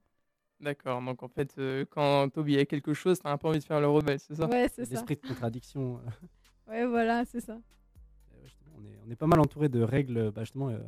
D'accord, 0.61 1.03
donc 1.03 1.23
en 1.25 1.29
fait, 1.29 1.55
euh, 1.59 1.85
quand 1.91 2.29
t'obéis 2.31 2.59
à 2.59 2.65
quelque 2.65 2.95
chose, 2.95 3.19
t'as 3.21 3.33
un 3.33 3.37
peu 3.39 3.49
envie 3.49 3.59
de 3.59 3.65
faire 3.65 3.81
le 3.81 3.89
rebelle, 3.89 4.21
c'est 4.21 4.37
ça? 4.37 4.47
Ouais, 4.49 4.69
c'est 4.73 4.85
ça. 4.85 4.91
L'esprit 4.93 5.17
de 5.17 5.27
contradiction. 5.27 5.99
euh, 5.99 6.11
Ouais, 6.71 6.87
voilà, 6.87 7.25
c'est 7.25 7.41
ça. 7.41 7.59
justement, 8.45 8.73
on, 8.79 8.85
est, 8.85 8.99
on 9.07 9.11
est 9.11 9.17
pas 9.17 9.27
mal 9.27 9.41
entouré 9.41 9.69
de 9.69 9.81
règles 9.83 10.31
bah, 10.31 10.43
justement 10.45 10.69
euh, 10.69 10.79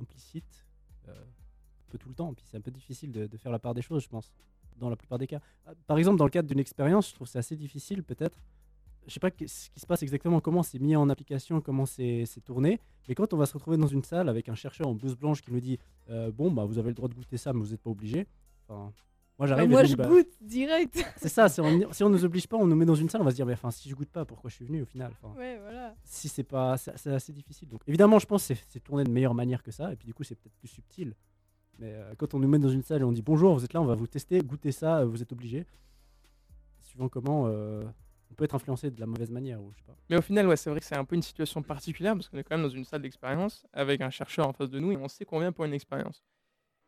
implicites, 0.00 0.66
euh, 1.08 1.12
un 1.12 1.90
peu 1.90 1.96
tout 1.98 2.08
le 2.10 2.14
temps. 2.14 2.34
Puis 2.34 2.44
c'est 2.50 2.56
un 2.56 2.60
peu 2.60 2.70
difficile 2.70 3.12
de, 3.12 3.26
de 3.26 3.36
faire 3.38 3.52
la 3.52 3.58
part 3.58 3.72
des 3.74 3.82
choses, 3.82 4.02
je 4.02 4.08
pense, 4.08 4.32
dans 4.76 4.90
la 4.90 4.96
plupart 4.96 5.18
des 5.18 5.26
cas. 5.26 5.40
Par 5.86 5.96
exemple, 5.96 6.18
dans 6.18 6.24
le 6.24 6.30
cadre 6.30 6.48
d'une 6.48 6.58
expérience, 6.58 7.08
je 7.10 7.14
trouve 7.14 7.26
c'est 7.28 7.38
assez 7.38 7.56
difficile 7.56 8.02
peut-être. 8.02 8.38
Je 9.08 9.14
sais 9.14 9.20
pas 9.20 9.30
ce 9.30 9.70
qui 9.70 9.80
se 9.80 9.86
passe 9.86 10.02
exactement, 10.02 10.40
comment 10.40 10.62
c'est 10.62 10.78
mis 10.78 10.94
en 10.94 11.08
application, 11.08 11.60
comment 11.60 11.86
c'est 11.86 12.24
tourné. 12.44 12.78
Mais 13.08 13.14
quand 13.14 13.32
on 13.32 13.36
va 13.36 13.46
se 13.46 13.54
retrouver 13.54 13.76
dans 13.76 13.86
une 13.86 14.04
salle 14.04 14.28
avec 14.28 14.48
un 14.48 14.54
chercheur 14.54 14.86
en 14.86 14.94
blouse 14.94 15.16
blanche 15.16 15.40
qui 15.42 15.50
nous 15.52 15.60
dit 15.60 15.78
euh, 16.10 16.30
bon 16.30 16.50
bah 16.52 16.64
vous 16.66 16.78
avez 16.78 16.88
le 16.90 16.94
droit 16.94 17.08
de 17.08 17.14
goûter 17.14 17.38
ça, 17.38 17.52
mais 17.52 17.60
vous 17.60 17.70
n'êtes 17.70 17.80
pas 17.80 17.90
obligé. 17.90 18.26
Enfin, 18.68 18.92
moi 19.38 19.46
Bah, 19.46 19.46
j'arrive. 19.46 19.70
moi, 19.70 19.84
je 19.84 19.96
bah, 19.96 20.06
goûte 20.08 20.28
direct. 20.42 21.02
c'est 21.16 21.28
ça, 21.28 21.48
si 21.48 21.60
on, 21.60 21.92
si 21.92 22.04
on 22.04 22.10
nous 22.10 22.24
oblige 22.24 22.46
pas, 22.46 22.56
on 22.58 22.66
nous 22.66 22.76
met 22.76 22.84
dans 22.84 22.94
une 22.96 23.08
salle, 23.08 23.22
on 23.22 23.24
va 23.24 23.30
se 23.30 23.36
dire, 23.36 23.46
mais 23.46 23.54
enfin, 23.54 23.70
si 23.70 23.88
je 23.88 23.94
goûte 23.94 24.10
pas, 24.10 24.24
pourquoi 24.26 24.50
je 24.50 24.56
suis 24.56 24.64
venu 24.66 24.82
au 24.82 24.86
final 24.86 25.12
Enfin, 25.22 25.32
Ouais, 25.38 25.58
voilà. 25.62 25.94
Si 26.04 26.28
c'est 26.28 26.42
pas, 26.44 26.76
c'est 26.76 27.06
assez 27.12 27.32
difficile. 27.32 27.68
Donc 27.68 27.80
évidemment, 27.86 28.18
je 28.18 28.26
pense 28.26 28.46
que 28.46 28.54
c'est- 28.68 28.80
tourné 28.80 29.04
de 29.04 29.10
meilleure 29.10 29.34
manière 29.34 29.62
que 29.62 29.70
ça, 29.70 29.90
et 29.92 29.96
puis 29.96 30.06
du 30.06 30.12
coup, 30.12 30.22
c'est 30.24 30.34
peut-être 30.34 30.56
plus 30.56 30.68
subtil. 30.68 31.14
Mais 31.78 31.92
euh, 31.94 32.14
quand 32.18 32.34
on 32.34 32.40
nous 32.40 32.48
met 32.48 32.58
dans 32.58 32.68
une 32.68 32.82
salle 32.82 33.00
et 33.00 33.04
on 33.04 33.12
dit 33.12 33.22
bonjour, 33.22 33.54
vous 33.54 33.64
êtes 33.64 33.72
là, 33.72 33.80
on 33.80 33.86
va 33.86 33.94
vous 33.94 34.08
tester, 34.08 34.40
goûtez 34.40 34.72
ça, 34.72 34.98
euh, 34.98 35.04
vous 35.06 35.22
êtes 35.22 35.32
obligé. 35.32 35.64
Suivant 36.80 37.08
comment, 37.08 37.44
euh, 37.46 37.84
on 38.30 38.34
peut 38.34 38.44
être 38.44 38.54
influencé 38.54 38.90
de 38.90 39.00
la 39.00 39.06
mauvaise 39.06 39.30
manière, 39.30 39.60
ou 39.62 39.70
je 39.72 39.78
sais 39.78 39.84
pas. 39.86 39.96
Mais 40.10 40.16
au 40.16 40.22
final, 40.22 40.46
ouais, 40.48 40.56
c'est 40.56 40.70
vrai 40.70 40.80
que 40.80 40.86
c'est 40.86 40.96
un 40.96 41.04
peu 41.04 41.16
une 41.16 41.22
situation 41.22 41.62
particulière 41.62 42.14
parce 42.14 42.28
qu'on 42.28 42.38
est 42.38 42.44
quand 42.44 42.56
même 42.56 42.66
dans 42.66 42.72
une 42.74 42.84
salle 42.84 43.02
d'expérience 43.02 43.66
avec 43.72 44.00
un 44.00 44.10
chercheur 44.10 44.46
en 44.48 44.52
face 44.52 44.70
de 44.70 44.78
nous 44.78 44.92
et 44.92 44.96
on 44.96 45.08
sait 45.08 45.24
qu'on 45.24 45.40
vient 45.40 45.52
pour 45.52 45.64
une 45.64 45.74
expérience. 45.74 46.22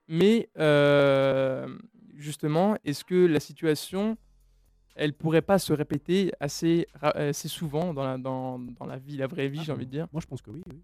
Mais 0.08 0.48
euh, 0.58 1.78
justement, 2.14 2.76
est-ce 2.84 3.04
que 3.04 3.26
la 3.26 3.40
situation, 3.40 4.16
elle 4.96 5.12
pourrait 5.12 5.42
pas 5.42 5.58
se 5.58 5.72
répéter 5.72 6.32
assez, 6.40 6.86
assez 7.00 7.48
souvent 7.48 7.94
dans 7.94 8.04
la, 8.04 8.18
dans, 8.18 8.58
dans 8.58 8.86
la 8.86 8.98
vie, 8.98 9.16
la 9.16 9.26
vraie 9.26 9.48
vie, 9.48 9.62
j'ai 9.62 9.72
envie 9.72 9.86
de 9.86 9.90
dire? 9.90 10.08
Moi, 10.12 10.20
je 10.20 10.26
pense 10.26 10.42
que 10.42 10.50
oui. 10.50 10.62
oui. 10.68 10.82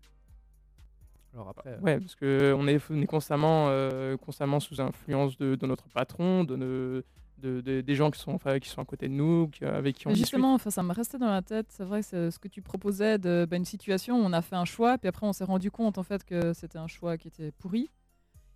Alors 1.35 1.49
après. 1.51 1.71
euh, 1.71 1.81
Ouais, 1.81 1.99
parce 2.01 2.15
que 2.15 2.55
on 2.57 2.67
est, 2.69 2.81
on 2.91 3.01
est 3.03 3.07
constamment, 3.07 3.67
euh, 3.69 4.17
constamment 4.17 4.61
sous 4.61 4.81
influence 4.81 5.37
de, 5.37 5.55
de 5.55 5.67
notre 5.67 5.89
patron, 5.89 6.45
de, 6.45 6.57
ne- 6.57 7.03
de, 7.39 7.61
de- 7.61 7.81
des 7.81 7.95
gens 7.95 8.11
qui 8.11 8.19
sont, 8.21 8.33
enfin, 8.33 8.59
qui 8.59 8.69
sont 8.69 8.81
à 8.81 8.85
côté 8.85 9.09
de 9.09 9.13
nous, 9.15 9.49
qui- 9.49 9.65
avec 9.65 9.97
qui 9.97 10.07
on 10.07 10.15
justement, 10.15 10.55
enfin, 10.55 10.71
ça 10.71 10.83
me 10.83 10.93
restait 10.93 11.19
dans 11.19 11.31
la 11.31 11.43
tête. 11.43 11.67
C'est 11.71 11.85
vrai 11.85 12.03
que 12.03 12.31
ce 12.31 12.39
que 12.39 12.49
tu 12.49 12.63
proposais 12.63 13.19
de 13.19 13.47
bah, 13.49 13.57
une 13.57 13.65
situation 13.65 14.17
où 14.17 14.25
on 14.25 14.33
a 14.33 14.43
fait 14.43 14.57
un 14.57 14.65
choix, 14.65 14.99
puis 14.99 15.09
après 15.09 15.27
on 15.27 15.33
s'est 15.33 15.45
rendu 15.45 15.71
compte 15.71 15.99
en 15.99 16.03
fait 16.03 16.25
que 16.25 16.53
c'était 16.53 16.79
un 16.79 16.87
choix 16.87 17.17
qui 17.19 17.29
était 17.29 17.53
pourri. 17.53 17.91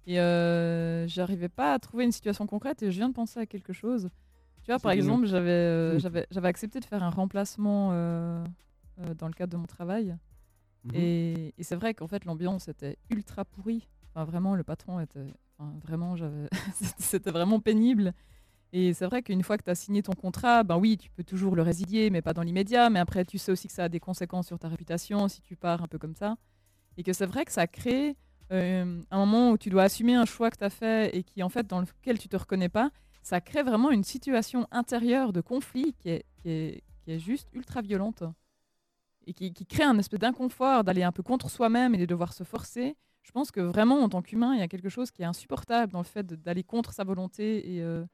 Et 0.06 0.18
euh, 0.18 1.06
j'arrivais 1.08 1.50
pas 1.50 1.74
à 1.74 1.78
trouver 1.78 2.04
une 2.04 2.12
situation 2.12 2.46
concrète 2.46 2.82
et 2.82 2.90
je 2.90 2.96
viens 2.96 3.08
de 3.10 3.14
penser 3.14 3.38
à 3.38 3.46
quelque 3.46 3.72
chose. 3.72 4.08
Tu 4.62 4.70
vois, 4.70 4.78
par 4.78 4.92
exemple, 4.92 5.26
j'avais 5.26 5.50
euh, 5.50 5.98
j'avais 5.98 6.48
accepté 6.48 6.80
de 6.80 6.84
faire 6.84 7.02
un 7.02 7.10
remplacement 7.10 7.90
euh, 7.92 8.44
euh, 9.00 9.14
dans 9.14 9.26
le 9.26 9.32
cadre 9.34 9.52
de 9.52 9.56
mon 9.58 9.66
travail. 9.66 10.16
Mhm. 10.84 10.92
Et, 10.94 11.54
et 11.58 11.62
c'est 11.62 11.76
vrai 11.76 11.92
qu'en 11.92 12.08
fait 12.08 12.24
l'ambiance 12.24 12.68
était 12.68 12.96
ultra 13.10 13.44
pourrie. 13.44 13.86
Enfin, 14.14 14.24
vraiment, 14.24 14.54
le 14.56 14.64
patron 14.64 14.98
était. 15.00 15.26
Enfin, 15.58 15.72
vraiment, 15.84 16.16
c'était 16.98 17.30
vraiment 17.30 17.60
pénible. 17.60 18.12
Et 18.72 18.94
c'est 18.94 19.06
vrai 19.06 19.22
qu'une 19.22 19.42
fois 19.42 19.58
que 19.58 19.64
tu 19.64 19.70
as 19.70 19.74
signé 19.74 20.02
ton 20.02 20.12
contrat, 20.12 20.62
ben 20.62 20.76
oui, 20.76 20.96
tu 20.96 21.10
peux 21.10 21.24
toujours 21.24 21.56
le 21.56 21.62
résilier, 21.62 22.10
mais 22.10 22.22
pas 22.22 22.32
dans 22.32 22.42
l'immédiat. 22.42 22.88
Mais 22.88 23.00
après, 23.00 23.24
tu 23.24 23.36
sais 23.38 23.50
aussi 23.50 23.66
que 23.66 23.74
ça 23.74 23.84
a 23.84 23.88
des 23.88 24.00
conséquences 24.00 24.46
sur 24.46 24.58
ta 24.58 24.68
réputation 24.68 25.28
si 25.28 25.40
tu 25.40 25.56
pars 25.56 25.82
un 25.82 25.88
peu 25.88 25.98
comme 25.98 26.14
ça. 26.14 26.36
Et 26.96 27.02
que 27.02 27.12
c'est 27.12 27.26
vrai 27.26 27.44
que 27.44 27.52
ça 27.52 27.66
crée 27.66 28.16
euh, 28.52 29.02
un 29.10 29.18
moment 29.18 29.50
où 29.50 29.58
tu 29.58 29.70
dois 29.70 29.84
assumer 29.84 30.14
un 30.14 30.24
choix 30.24 30.50
que 30.50 30.58
tu 30.58 30.64
as 30.64 30.70
fait 30.70 31.16
et 31.16 31.24
qui, 31.24 31.42
en 31.42 31.48
fait, 31.48 31.66
dans 31.66 31.80
lequel 31.80 32.18
tu 32.18 32.28
te 32.28 32.36
reconnais 32.36 32.68
pas. 32.68 32.90
Ça 33.22 33.40
crée 33.40 33.62
vraiment 33.62 33.90
une 33.90 34.04
situation 34.04 34.66
intérieure 34.70 35.32
de 35.32 35.40
conflit 35.40 35.94
qui 35.94 36.10
est, 36.10 36.24
qui 36.36 36.50
est, 36.50 36.84
qui 37.02 37.12
est 37.12 37.18
juste 37.18 37.48
ultra 37.52 37.82
violente 37.82 38.22
et 39.26 39.34
qui, 39.34 39.52
qui 39.52 39.66
crée 39.66 39.82
un 39.82 39.98
espèce 39.98 40.20
d'inconfort 40.20 40.84
d'aller 40.84 41.02
un 41.02 41.12
peu 41.12 41.22
contre 41.22 41.50
soi-même 41.50 41.94
et 41.94 41.98
de 41.98 42.06
devoir 42.06 42.32
se 42.32 42.44
forcer. 42.44 42.96
Je 43.22 43.32
pense 43.32 43.50
que 43.50 43.60
vraiment, 43.60 44.00
en 44.00 44.08
tant 44.08 44.22
qu'humain, 44.22 44.54
il 44.54 44.60
y 44.60 44.62
a 44.62 44.68
quelque 44.68 44.88
chose 44.88 45.10
qui 45.10 45.22
est 45.22 45.26
insupportable 45.26 45.92
dans 45.92 45.98
le 45.98 46.04
fait 46.04 46.26
d'aller 46.26 46.64
contre 46.64 46.92
sa 46.92 47.04
volonté 47.04 47.76
et, 47.76 47.82
euh, 47.82 48.04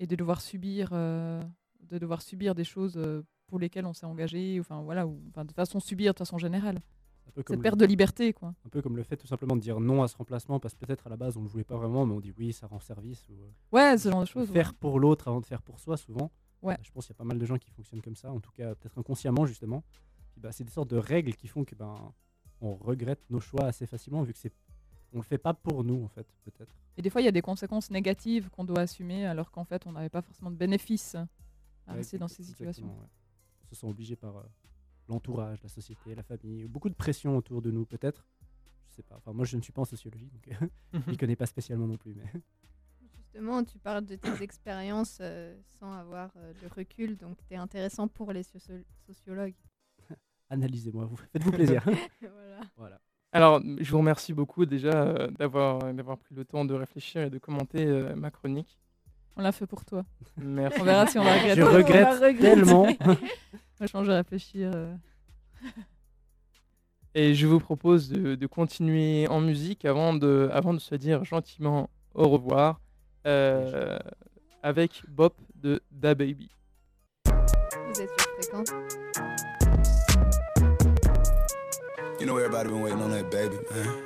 et 0.00 0.06
de 0.06 0.16
devoir 0.16 0.40
subir, 0.40 0.90
euh, 0.92 1.42
de 1.80 1.98
devoir 1.98 2.22
subir 2.22 2.54
des 2.54 2.64
choses 2.64 2.96
euh, 2.96 3.22
pour 3.46 3.58
lesquelles 3.58 3.86
on 3.86 3.92
s'est 3.92 4.06
engagé, 4.06 4.58
enfin 4.60 4.82
voilà, 4.82 5.06
ou 5.06 5.20
enfin, 5.30 5.44
de 5.44 5.52
façon 5.52 5.80
subir 5.80 6.12
de 6.14 6.18
façon 6.18 6.38
générale. 6.38 6.80
Cette 7.36 7.50
le- 7.50 7.58
perte 7.62 7.78
de 7.78 7.84
liberté, 7.84 8.32
quoi. 8.32 8.54
Un 8.66 8.68
peu 8.68 8.82
comme 8.82 8.96
le 8.96 9.02
fait 9.04 9.16
tout 9.16 9.26
simplement 9.28 9.54
de 9.54 9.60
dire 9.60 9.78
non 9.80 10.02
à 10.02 10.08
ce 10.08 10.16
remplacement 10.16 10.58
parce 10.58 10.74
que 10.74 10.84
peut-être 10.84 11.06
à 11.06 11.10
la 11.10 11.16
base 11.16 11.36
on 11.36 11.40
ne 11.40 11.44
le 11.44 11.50
voulait 11.50 11.62
pas 11.64 11.76
vraiment, 11.76 12.04
mais 12.04 12.14
on 12.14 12.20
dit 12.20 12.32
oui, 12.36 12.52
ça 12.52 12.66
rend 12.66 12.80
service. 12.80 13.28
Ou, 13.28 13.34
euh, 13.34 13.50
Ouais, 13.70 13.96
ce 13.96 14.10
genre 14.10 14.22
de 14.22 14.26
choses, 14.26 14.48
Faire 14.50 14.68
ouais. 14.68 14.74
pour 14.80 14.98
l'autre 14.98 15.28
avant 15.28 15.40
de 15.40 15.46
faire 15.46 15.62
pour 15.62 15.78
soi, 15.78 15.96
souvent. 15.96 16.30
Ouais. 16.62 16.76
Je 16.82 16.90
pense 16.90 17.06
qu'il 17.06 17.14
y 17.14 17.16
a 17.16 17.18
pas 17.18 17.24
mal 17.24 17.38
de 17.38 17.44
gens 17.46 17.56
qui 17.58 17.70
fonctionnent 17.70 18.02
comme 18.02 18.16
ça, 18.16 18.32
en 18.32 18.40
tout 18.40 18.50
cas 18.50 18.74
peut-être 18.74 18.98
inconsciemment 18.98 19.46
justement. 19.46 19.84
Bah, 20.36 20.50
c'est 20.52 20.64
des 20.64 20.70
sortes 20.72 20.90
de 20.90 20.96
règles 20.96 21.34
qui 21.34 21.46
font 21.48 21.64
que 21.64 21.74
ben 21.76 21.94
on 22.60 22.74
regrette 22.74 23.20
nos 23.30 23.38
choix 23.40 23.66
assez 23.66 23.86
facilement 23.86 24.22
vu 24.22 24.32
que 24.32 24.38
c'est 24.38 24.52
on 25.12 25.18
le 25.18 25.22
fait 25.24 25.38
pas 25.38 25.54
pour 25.54 25.84
nous 25.84 26.04
en 26.04 26.08
fait 26.08 26.26
peut-être. 26.44 26.74
Et 26.96 27.02
des 27.02 27.10
fois, 27.10 27.20
il 27.20 27.24
y 27.24 27.28
a 27.28 27.32
des 27.32 27.42
conséquences 27.42 27.90
négatives 27.90 28.50
qu'on 28.50 28.64
doit 28.64 28.80
assumer, 28.80 29.24
alors 29.26 29.50
qu'en 29.50 29.64
fait, 29.64 29.86
on 29.86 29.92
n'avait 29.92 30.08
pas 30.08 30.20
forcément 30.22 30.50
de 30.50 30.56
bénéfices 30.56 31.14
à 31.14 31.26
Ouais, 31.92 31.98
rester 31.98 32.18
dans 32.18 32.28
ces 32.28 32.42
situations. 32.42 32.86
ouais. 32.88 33.06
On 33.64 33.66
se 33.74 33.74
sent 33.80 33.86
obligé 33.86 34.16
par 34.16 34.36
euh, 34.36 34.42
l'entourage, 35.08 35.62
la 35.62 35.68
société, 35.68 36.14
la 36.14 36.22
famille, 36.22 36.66
beaucoup 36.66 36.88
de 36.88 36.94
pression 36.94 37.36
autour 37.36 37.62
de 37.62 37.70
nous 37.70 37.86
peut-être. 37.86 38.26
Je 38.88 38.94
sais 38.94 39.02
pas. 39.02 39.16
Enfin 39.16 39.32
moi 39.32 39.44
je 39.44 39.56
ne 39.56 39.62
suis 39.62 39.72
pas 39.72 39.82
en 39.82 39.86
sociologie 39.86 40.28
donc 40.30 40.48
je 41.06 41.10
ne 41.10 41.16
connais 41.16 41.36
pas 41.36 41.46
spécialement 41.46 41.86
non 41.86 41.96
plus 41.96 42.14
mais. 42.14 42.24
Justement, 43.16 43.62
tu 43.62 43.78
parles 43.78 44.04
de 44.06 44.16
tes 44.16 44.42
expériences 44.42 45.18
euh, 45.20 45.54
sans 45.78 45.92
avoir 45.92 46.30
euh, 46.36 46.52
de 46.62 46.66
recul, 46.74 47.16
donc 47.16 47.36
c'est 47.48 47.56
intéressant 47.56 48.08
pour 48.08 48.32
les 48.32 48.42
socio- 48.42 48.82
sociologues. 49.06 49.54
Analysez-moi, 50.50 51.04
vous 51.04 51.16
faites-vous 51.16 51.52
plaisir. 51.52 51.84
Voilà. 52.20 52.60
voilà. 52.76 53.00
Alors, 53.32 53.60
je 53.78 53.90
vous 53.90 53.98
remercie 53.98 54.32
beaucoup 54.32 54.64
déjà 54.66 54.90
euh, 55.02 55.28
d'avoir 55.38 55.92
d'avoir 55.92 56.16
pris 56.18 56.34
le 56.34 56.44
temps 56.44 56.64
de 56.64 56.74
réfléchir 56.74 57.22
et 57.22 57.30
de 57.30 57.38
commenter 57.38 57.84
euh, 57.84 58.14
ma 58.16 58.30
chronique. 58.30 58.78
On 59.36 59.42
l'a 59.42 59.52
fait 59.52 59.66
pour 59.66 59.84
toi. 59.84 60.04
Merci. 60.36 60.80
On 60.80 60.84
verra 60.84 61.06
si 61.06 61.18
on 61.18 61.24
va 61.24 61.34
regretter. 61.34 61.60
Je 61.60 61.62
regrette 61.62 62.08
On 62.10 62.40
tellement. 62.40 62.86
On 63.06 63.16
va 63.80 63.86
changer, 63.86 64.12
réfléchir. 64.14 64.70
euh. 64.74 64.94
Et 67.14 67.34
je 67.34 67.46
vous 67.46 67.60
propose 67.60 68.08
de, 68.08 68.34
de 68.34 68.46
continuer 68.46 69.28
en 69.28 69.40
musique 69.40 69.84
avant 69.84 70.14
de, 70.14 70.48
avant 70.52 70.72
de 70.74 70.78
se 70.78 70.94
dire 70.94 71.24
gentiment 71.24 71.90
au 72.14 72.28
revoir 72.28 72.80
euh, 73.26 73.98
avec 74.62 75.02
Bop 75.08 75.34
de 75.54 75.80
Da 75.90 76.14
Baby. 76.14 76.50
Vous 77.26 78.00
êtes 78.00 78.10
sur 78.20 78.30
fréquence. 78.40 78.70
You 82.18 82.26
know 82.26 82.36
everybody 82.36 82.68
been 82.68 82.80
waiting 82.80 83.00
on 83.00 83.12
that 83.12 83.30
baby, 83.30 83.58
man. 83.70 84.02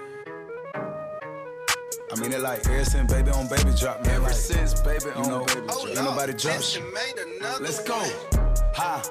I 2.12 2.20
mean, 2.20 2.30
it 2.30 2.40
like 2.40 2.66
ever 2.66 2.84
since 2.84 3.10
baby 3.10 3.30
on 3.30 3.48
baby 3.48 3.70
drop, 3.74 4.04
man. 4.04 4.16
Ever 4.16 4.32
since 4.34 4.78
baby 4.82 5.06
you 5.16 5.22
know, 5.30 5.46
baby 5.46 5.66
drop. 5.66 5.86
Ain't 5.86 5.94
nobody 5.94 6.34
drop 6.34 6.60
shit. 6.60 6.82
Let's 7.58 7.82
go. 7.82 7.98
Ha. 8.74 9.02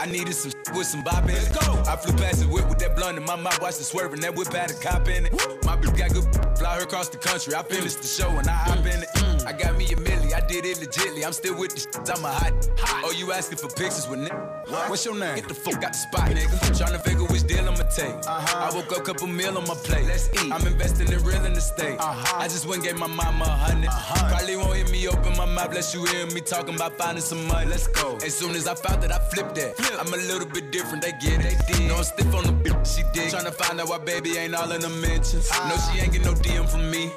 I 0.00 0.06
needed 0.06 0.34
some 0.34 0.52
with 0.74 0.86
some 0.86 1.04
bop 1.04 1.24
in 1.24 1.30
it. 1.30 1.34
Let's 1.34 1.66
go. 1.66 1.82
I 1.86 1.96
flew 1.96 2.16
past 2.16 2.40
the 2.40 2.46
whip 2.48 2.66
with 2.68 2.78
that 2.78 2.96
blunt 2.96 3.18
in 3.18 3.24
my 3.24 3.36
mouth, 3.36 3.60
watched 3.60 3.80
it 3.80 3.84
swerving. 3.84 4.20
That 4.20 4.34
whip 4.34 4.50
had 4.52 4.70
a 4.70 4.74
cop 4.74 5.06
in 5.08 5.26
it. 5.26 5.32
My 5.64 5.76
bitch 5.76 5.96
got 5.96 6.14
good, 6.14 6.24
fly 6.56 6.76
her 6.76 6.82
across 6.82 7.08
the 7.08 7.18
country. 7.18 7.54
I 7.54 7.62
finished 7.62 8.02
the 8.02 8.08
show 8.08 8.30
and 8.30 8.48
I 8.48 8.52
hop 8.52 8.78
in 8.78 9.02
it. 9.02 9.08
I 9.46 9.52
got 9.52 9.76
me 9.76 9.84
a 9.84 9.96
milli, 9.96 10.34
I 10.34 10.44
did 10.46 10.64
it 10.64 10.78
legitly. 10.78 11.24
I'm 11.24 11.32
still 11.32 11.56
with 11.56 11.74
the 11.74 11.80
shit, 11.80 12.10
I'm 12.10 12.24
a 12.24 12.28
hot. 12.28 12.52
Oh, 13.04 13.12
you 13.12 13.32
asking 13.32 13.58
for 13.58 13.68
pictures 13.68 14.08
with 14.08 14.20
nigga? 14.20 14.88
What's 14.88 15.04
your 15.04 15.14
name? 15.14 15.36
Get 15.36 15.48
the 15.48 15.54
fuck 15.54 15.84
out 15.84 15.92
the 15.92 15.98
spot, 15.98 16.30
nigga. 16.30 16.56
Tryna 16.74 17.00
figure 17.02 17.26
which 17.26 17.46
deal 17.46 17.68
I'ma 17.68 17.84
take. 17.94 18.14
Uh-huh. 18.26 18.70
I 18.70 18.74
woke 18.74 18.90
up, 18.92 19.04
couple 19.04 19.28
meal 19.28 19.56
on 19.56 19.66
my 19.68 19.74
plate. 19.74 20.06
Let's 20.06 20.28
eat. 20.34 20.52
I'm 20.52 20.66
investing 20.66 21.12
in 21.12 21.22
real 21.22 21.44
estate. 21.56 21.98
Uh-huh. 22.00 22.38
I 22.38 22.48
just 22.48 22.66
went 22.66 22.82
and 22.82 22.84
gave 22.90 22.98
my 22.98 23.06
mama 23.06 23.44
a 23.44 23.70
100 23.70 23.86
uh-huh. 23.86 24.28
Probably 24.28 24.56
won't 24.56 24.76
hear 24.76 24.88
me 24.88 25.08
open 25.08 25.36
my 25.36 25.46
mouth, 25.46 25.70
bless 25.70 25.94
you 25.94 26.04
hear 26.06 26.26
me 26.26 26.40
talking 26.40 26.74
about 26.74 26.98
finding 26.98 27.22
some 27.22 27.46
money. 27.46 27.70
Let's 27.70 27.86
go. 27.86 28.16
As 28.24 28.34
soon 28.34 28.56
as 28.56 28.66
I 28.66 28.74
found 28.74 29.02
that, 29.02 29.12
I 29.12 29.18
flipped 29.30 29.54
that. 29.56 29.74
I'm 30.00 30.12
a 30.12 30.16
little 30.16 30.48
bit 30.48 30.70
different, 30.70 31.02
they 31.02 31.12
get 31.12 31.44
it. 31.44 31.54
They 31.68 31.74
did. 31.74 31.88
No, 31.88 31.96
I'm 31.96 32.04
stiff 32.04 32.34
on 32.34 32.44
the 32.44 32.52
bitch, 32.52 32.96
she 32.96 33.02
dig. 33.12 33.30
Tryna 33.30 33.54
find 33.54 33.80
out 33.80 33.88
why 33.88 33.98
baby 33.98 34.36
ain't 34.38 34.54
all 34.54 34.70
in 34.72 34.80
the 34.80 34.88
mentions. 34.88 35.50
No, 35.50 35.76
she 35.86 36.00
ain't 36.00 36.12
get 36.12 36.24
no 36.24 36.34
From 36.64 36.90
me. 36.90 37.10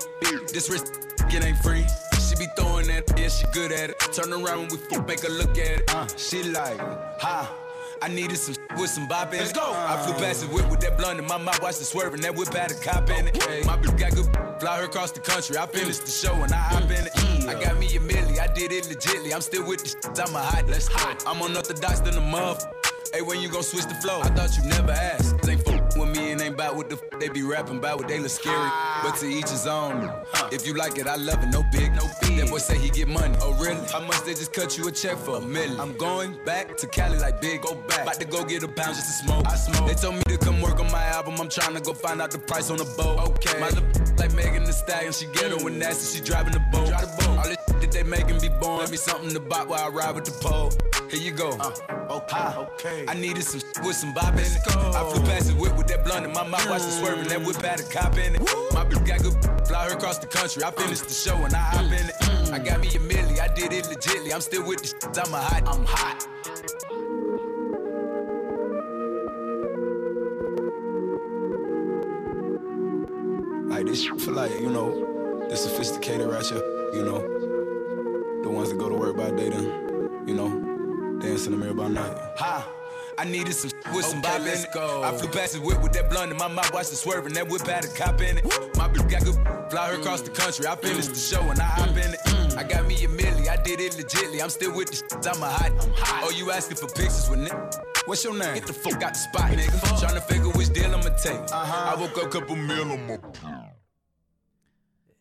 This 0.54 0.70
wrist, 0.70 1.00
it 1.30 1.44
ain't 1.44 1.58
free. 1.60 1.86
She 2.20 2.36
be 2.36 2.46
throwing 2.58 2.88
that, 2.88 3.04
yeah, 3.18 3.30
she 3.30 3.46
good 3.54 3.72
at 3.72 3.90
it. 3.90 4.00
Turn 4.14 4.32
around 4.32 4.60
when 4.60 4.70
we 4.70 4.78
fuck, 4.78 5.08
make 5.08 5.22
her 5.22 5.30
look 5.30 5.52
at 5.52 5.80
it. 5.80 5.94
Uh, 5.96 6.06
she 6.18 6.44
like, 6.44 6.78
ha. 7.20 7.52
I 8.02 8.08
needed 8.08 8.38
some 8.38 8.56
with 8.78 8.90
some 8.90 9.08
bop 9.08 9.34
in 9.34 9.40
Let's 9.40 9.52
it. 9.52 9.56
go. 9.56 9.74
I 9.74 9.98
flew 10.06 10.14
past 10.14 10.42
the 10.42 10.48
whip 10.54 10.70
with 10.70 10.80
that 10.82 10.98
blunt 10.98 11.20
in 11.20 11.26
my 11.26 11.38
mouth, 11.38 11.62
watched 11.62 11.82
it 11.82 11.86
swerving. 11.86 12.22
That 12.22 12.36
whip 12.36 12.54
had 12.54 12.72
a 12.72 12.76
cop 12.76 13.10
in 13.10 13.28
it. 13.28 13.44
Hey, 13.44 13.64
My 13.66 13.76
bitch 13.78 13.98
got 13.98 14.14
good, 14.16 14.28
fly 14.60 14.78
her 14.80 14.86
across 14.86 15.12
the 15.12 15.20
country. 15.20 15.58
I 15.58 15.66
finished 15.66 16.06
the 16.06 16.12
show 16.12 16.34
and 16.36 16.54
I 16.54 16.58
hop 16.58 16.84
in 16.84 17.08
it. 17.08 17.48
I 17.48 17.62
got 17.62 17.78
me 17.80 17.88
a 17.88 18.00
milli, 18.00 18.40
I 18.40 18.48
did 18.54 18.72
it 18.72 18.86
legitly. 18.86 19.34
I'm 19.34 19.42
still 19.42 19.66
with 19.68 19.84
the 19.84 19.90
shit, 19.90 20.20
I'm 20.20 20.36
a 20.36 20.40
hot. 20.40 20.68
Let's 20.68 20.88
go. 20.88 20.96
I'm 21.26 21.42
unorthodox 21.42 22.02
than 22.02 22.16
a 22.16 22.22
muff. 22.22 22.64
Hey, 23.14 23.22
when 23.22 23.42
you 23.42 23.50
gon' 23.50 23.64
switch 23.64 23.86
the 23.86 23.96
flow? 23.96 24.22
I 24.22 24.30
thought 24.30 24.56
you 24.56 24.64
never 24.70 24.92
asked. 24.92 25.36
Fuck 25.66 25.79
with 26.00 26.16
me 26.18 26.32
and 26.32 26.42
ain't 26.42 26.58
bout 26.58 26.76
what 26.76 26.90
the 26.90 26.96
f- 26.96 27.20
they 27.20 27.30
be 27.30 27.44
rapping 27.44 27.78
about 27.78 27.98
what 28.00 28.08
they 28.08 28.20
look 28.20 28.30
scary. 28.30 28.56
Ah. 28.58 29.02
But 29.04 29.20
to 29.20 29.28
each 29.28 29.50
his 29.50 29.68
own. 29.68 30.12
If 30.52 30.66
you 30.66 30.74
like 30.74 30.98
it, 30.98 31.08
I 31.08 31.16
love 31.16 31.44
it. 31.44 31.48
No 31.48 31.64
big, 31.72 31.94
no 31.94 32.10
big. 32.22 32.38
That 32.38 32.50
boy 32.50 32.58
say 32.58 32.78
he 32.78 32.90
get 32.90 33.08
money. 33.08 33.36
Oh 33.42 33.54
really? 33.62 33.86
How 33.92 34.00
much 34.00 34.24
they 34.24 34.34
just 34.34 34.54
cut 34.54 34.78
you 34.78 34.88
a 34.88 34.92
check 34.92 35.18
for? 35.18 35.38
A 35.38 35.42
million. 35.42 35.80
I'm 35.80 35.96
going 35.98 36.38
back 36.46 36.78
to 36.78 36.88
Cali 36.88 37.18
like 37.20 37.42
big. 37.42 37.62
Go 37.62 37.76
back. 37.76 38.04
About 38.04 38.20
to 38.20 38.26
go 38.26 38.44
get 38.44 38.64
a 38.64 38.68
pound 38.68 38.96
just 38.96 39.08
to 39.08 39.26
smoke. 39.26 39.46
I 39.48 39.56
smoke. 39.56 39.88
They 39.88 39.96
told 39.96 40.16
me 40.16 40.24
to 40.24 40.38
come 40.38 40.62
work 40.62 40.80
on 40.80 40.92
my 40.92 41.06
album. 41.06 41.36
I'm 41.40 41.50
trying 41.50 41.76
to 41.76 41.82
go 41.82 41.94
find 41.94 42.22
out 42.22 42.32
the 42.32 42.40
price 42.40 42.70
on 42.70 42.78
the 42.78 42.86
boat. 42.98 43.20
Okay. 43.30 43.60
My 43.60 43.70
little 43.70 43.86
like 44.18 44.34
Megan 44.34 44.64
the 44.64 44.74
Stallion. 44.74 45.14
She 45.14 45.26
ghetto 45.28 45.66
and 45.68 45.80
nasty. 45.80 46.18
She 46.18 46.24
driving 46.24 46.54
the 46.54 46.64
boat. 46.72 46.88
Drive 46.88 47.18
the 47.18 47.24
boat. 47.24 47.38
All 47.38 47.44
this 47.44 47.58
that 47.68 47.92
they 47.92 48.04
making 48.04 48.40
be 48.40 48.50
born. 48.50 48.80
Let 48.80 48.92
me 48.92 48.98
something 48.98 49.34
to 49.34 49.40
buy 49.40 49.64
while 49.64 49.86
I 49.86 49.90
ride 49.90 50.16
with 50.16 50.26
the 50.26 50.32
pole. 50.32 50.72
Here 51.10 51.20
you 51.20 51.32
go. 51.32 51.58
Uh, 51.60 51.72
okay. 52.12 52.38
okay. 52.38 53.06
I 53.08 53.16
needed 53.16 53.44
some 53.44 53.62
with 53.84 53.96
some 53.96 54.14
bop 54.14 54.34
in 54.34 54.42
it. 54.42 54.58
I 54.68 55.10
flew 55.12 55.24
past 55.24 55.48
the 55.48 55.56
whip 55.56 55.76
with 55.76 55.88
that 55.88 56.06
blunt 56.06 56.24
in 56.24 56.32
my 56.34 56.48
mouth. 56.48 56.70
Watched 56.70 56.86
it 56.86 56.92
swerving. 56.92 57.28
That 57.30 57.42
whip 57.42 57.56
had 57.58 57.80
a 57.80 57.84
cop 57.84 58.16
in 58.20 58.36
it. 58.36 58.42
My 58.74 58.86
bitch 58.86 59.08
got 59.08 59.24
good. 59.24 59.68
Fly 59.68 59.86
her 59.86 59.94
across 59.96 60.20
the 60.20 60.28
country. 60.28 60.64
I 60.64 60.70
finished 60.70 61.08
the 61.08 61.14
show 61.14 61.36
and 61.38 61.56
I 61.56 61.58
hop 61.58 61.86
in 61.86 61.94
it. 61.94 62.16
Mm. 62.22 62.54
I 62.54 62.60
got 62.60 62.80
me 62.80 62.90
a 62.90 63.00
milli. 63.00 63.40
I 63.40 63.48
did 63.52 63.74
it 63.74 63.86
legitly. 63.86 64.32
I'm 64.32 64.42
still 64.42 64.64
with 64.68 64.82
the 64.82 64.88
shit. 64.88 65.18
I'm 65.18 65.34
a 65.34 65.40
hot. 65.40 65.68
I'm 65.68 65.84
hot. 65.86 66.28
Like 73.68 73.88
this 73.88 74.06
for 74.06 74.32
like, 74.32 74.52
you 74.60 74.70
know, 74.70 75.48
the 75.50 75.56
sophisticated 75.56 76.28
ratchet, 76.28 76.64
you 76.94 77.04
know, 77.04 77.20
the 78.44 78.50
ones 78.50 78.70
that 78.70 78.78
go 78.78 78.90
to 78.90 78.96
work 78.96 79.18
by 79.18 79.32
day 79.32 79.50
then, 79.50 80.28
you 80.28 80.36
know, 80.36 80.59
dance 81.20 81.46
in 81.46 81.52
the 81.52 81.58
mirror 81.58 81.74
by 81.74 81.88
night. 81.88 82.16
Ha! 82.38 82.68
I 83.18 83.26
needed 83.26 83.54
some 83.54 83.72
with 83.94 84.06
some 84.06 84.22
bop 84.22 84.40
in 84.42 84.48
it. 84.48 84.68
I 84.76 85.18
flew 85.18 85.28
past 85.28 85.54
the 85.54 85.60
whip 85.60 85.82
with 85.84 85.92
that 85.92 86.10
blunt 86.10 86.32
in 86.32 86.38
my 86.38 86.48
mouth, 86.48 86.74
watched 86.74 86.94
it 86.94 86.96
swerving. 86.96 87.34
That 87.34 87.50
whip 87.50 87.68
had 87.68 87.84
a 87.84 87.90
cop 87.90 88.22
in 88.22 88.38
it. 88.38 88.46
My 88.78 88.88
bitch 88.88 89.10
got 89.12 89.26
good, 89.26 89.36
fly 89.70 89.90
her 89.90 90.00
across 90.00 90.22
the 90.22 90.30
country. 90.30 90.66
I 90.66 90.76
finished 90.78 91.10
the 91.10 91.20
show 91.20 91.42
and 91.42 91.60
I 91.60 91.66
hop 91.66 91.90
in 91.90 92.14
it. 92.14 92.20
I 92.56 92.64
got 92.64 92.88
me 92.88 92.96
a 93.04 93.10
milli, 93.10 93.50
I 93.50 93.62
did 93.62 93.82
it 93.82 93.94
legitly. 93.94 94.42
I'm 94.42 94.50
still 94.50 94.74
with 94.74 94.90
the 94.90 94.96
shit, 94.96 95.28
I'm 95.28 95.44
a 95.44 95.50
hot. 95.50 95.72
Oh, 96.24 96.32
you 96.36 96.52
asking 96.52 96.78
for 96.78 96.88
pictures 96.88 97.30
with 97.30 97.40
nigga? 97.40 97.84
What's 98.06 98.24
your 98.24 98.38
name? 98.38 98.54
Get 98.54 98.68
the 98.68 98.74
fuck 98.74 99.04
out 99.04 99.14
the 99.14 99.20
spot, 99.20 99.52
nigga. 99.52 99.78
Tryna 100.00 100.24
figure 100.24 100.52
which 100.52 100.72
deal 100.72 100.86
I'ma 100.86 101.10
take. 101.22 101.52
I 101.52 101.96
woke 102.00 102.18
up 102.24 102.32
couple 102.32 102.56
mil 102.56 102.92
on 102.92 103.06
my. 103.06 103.18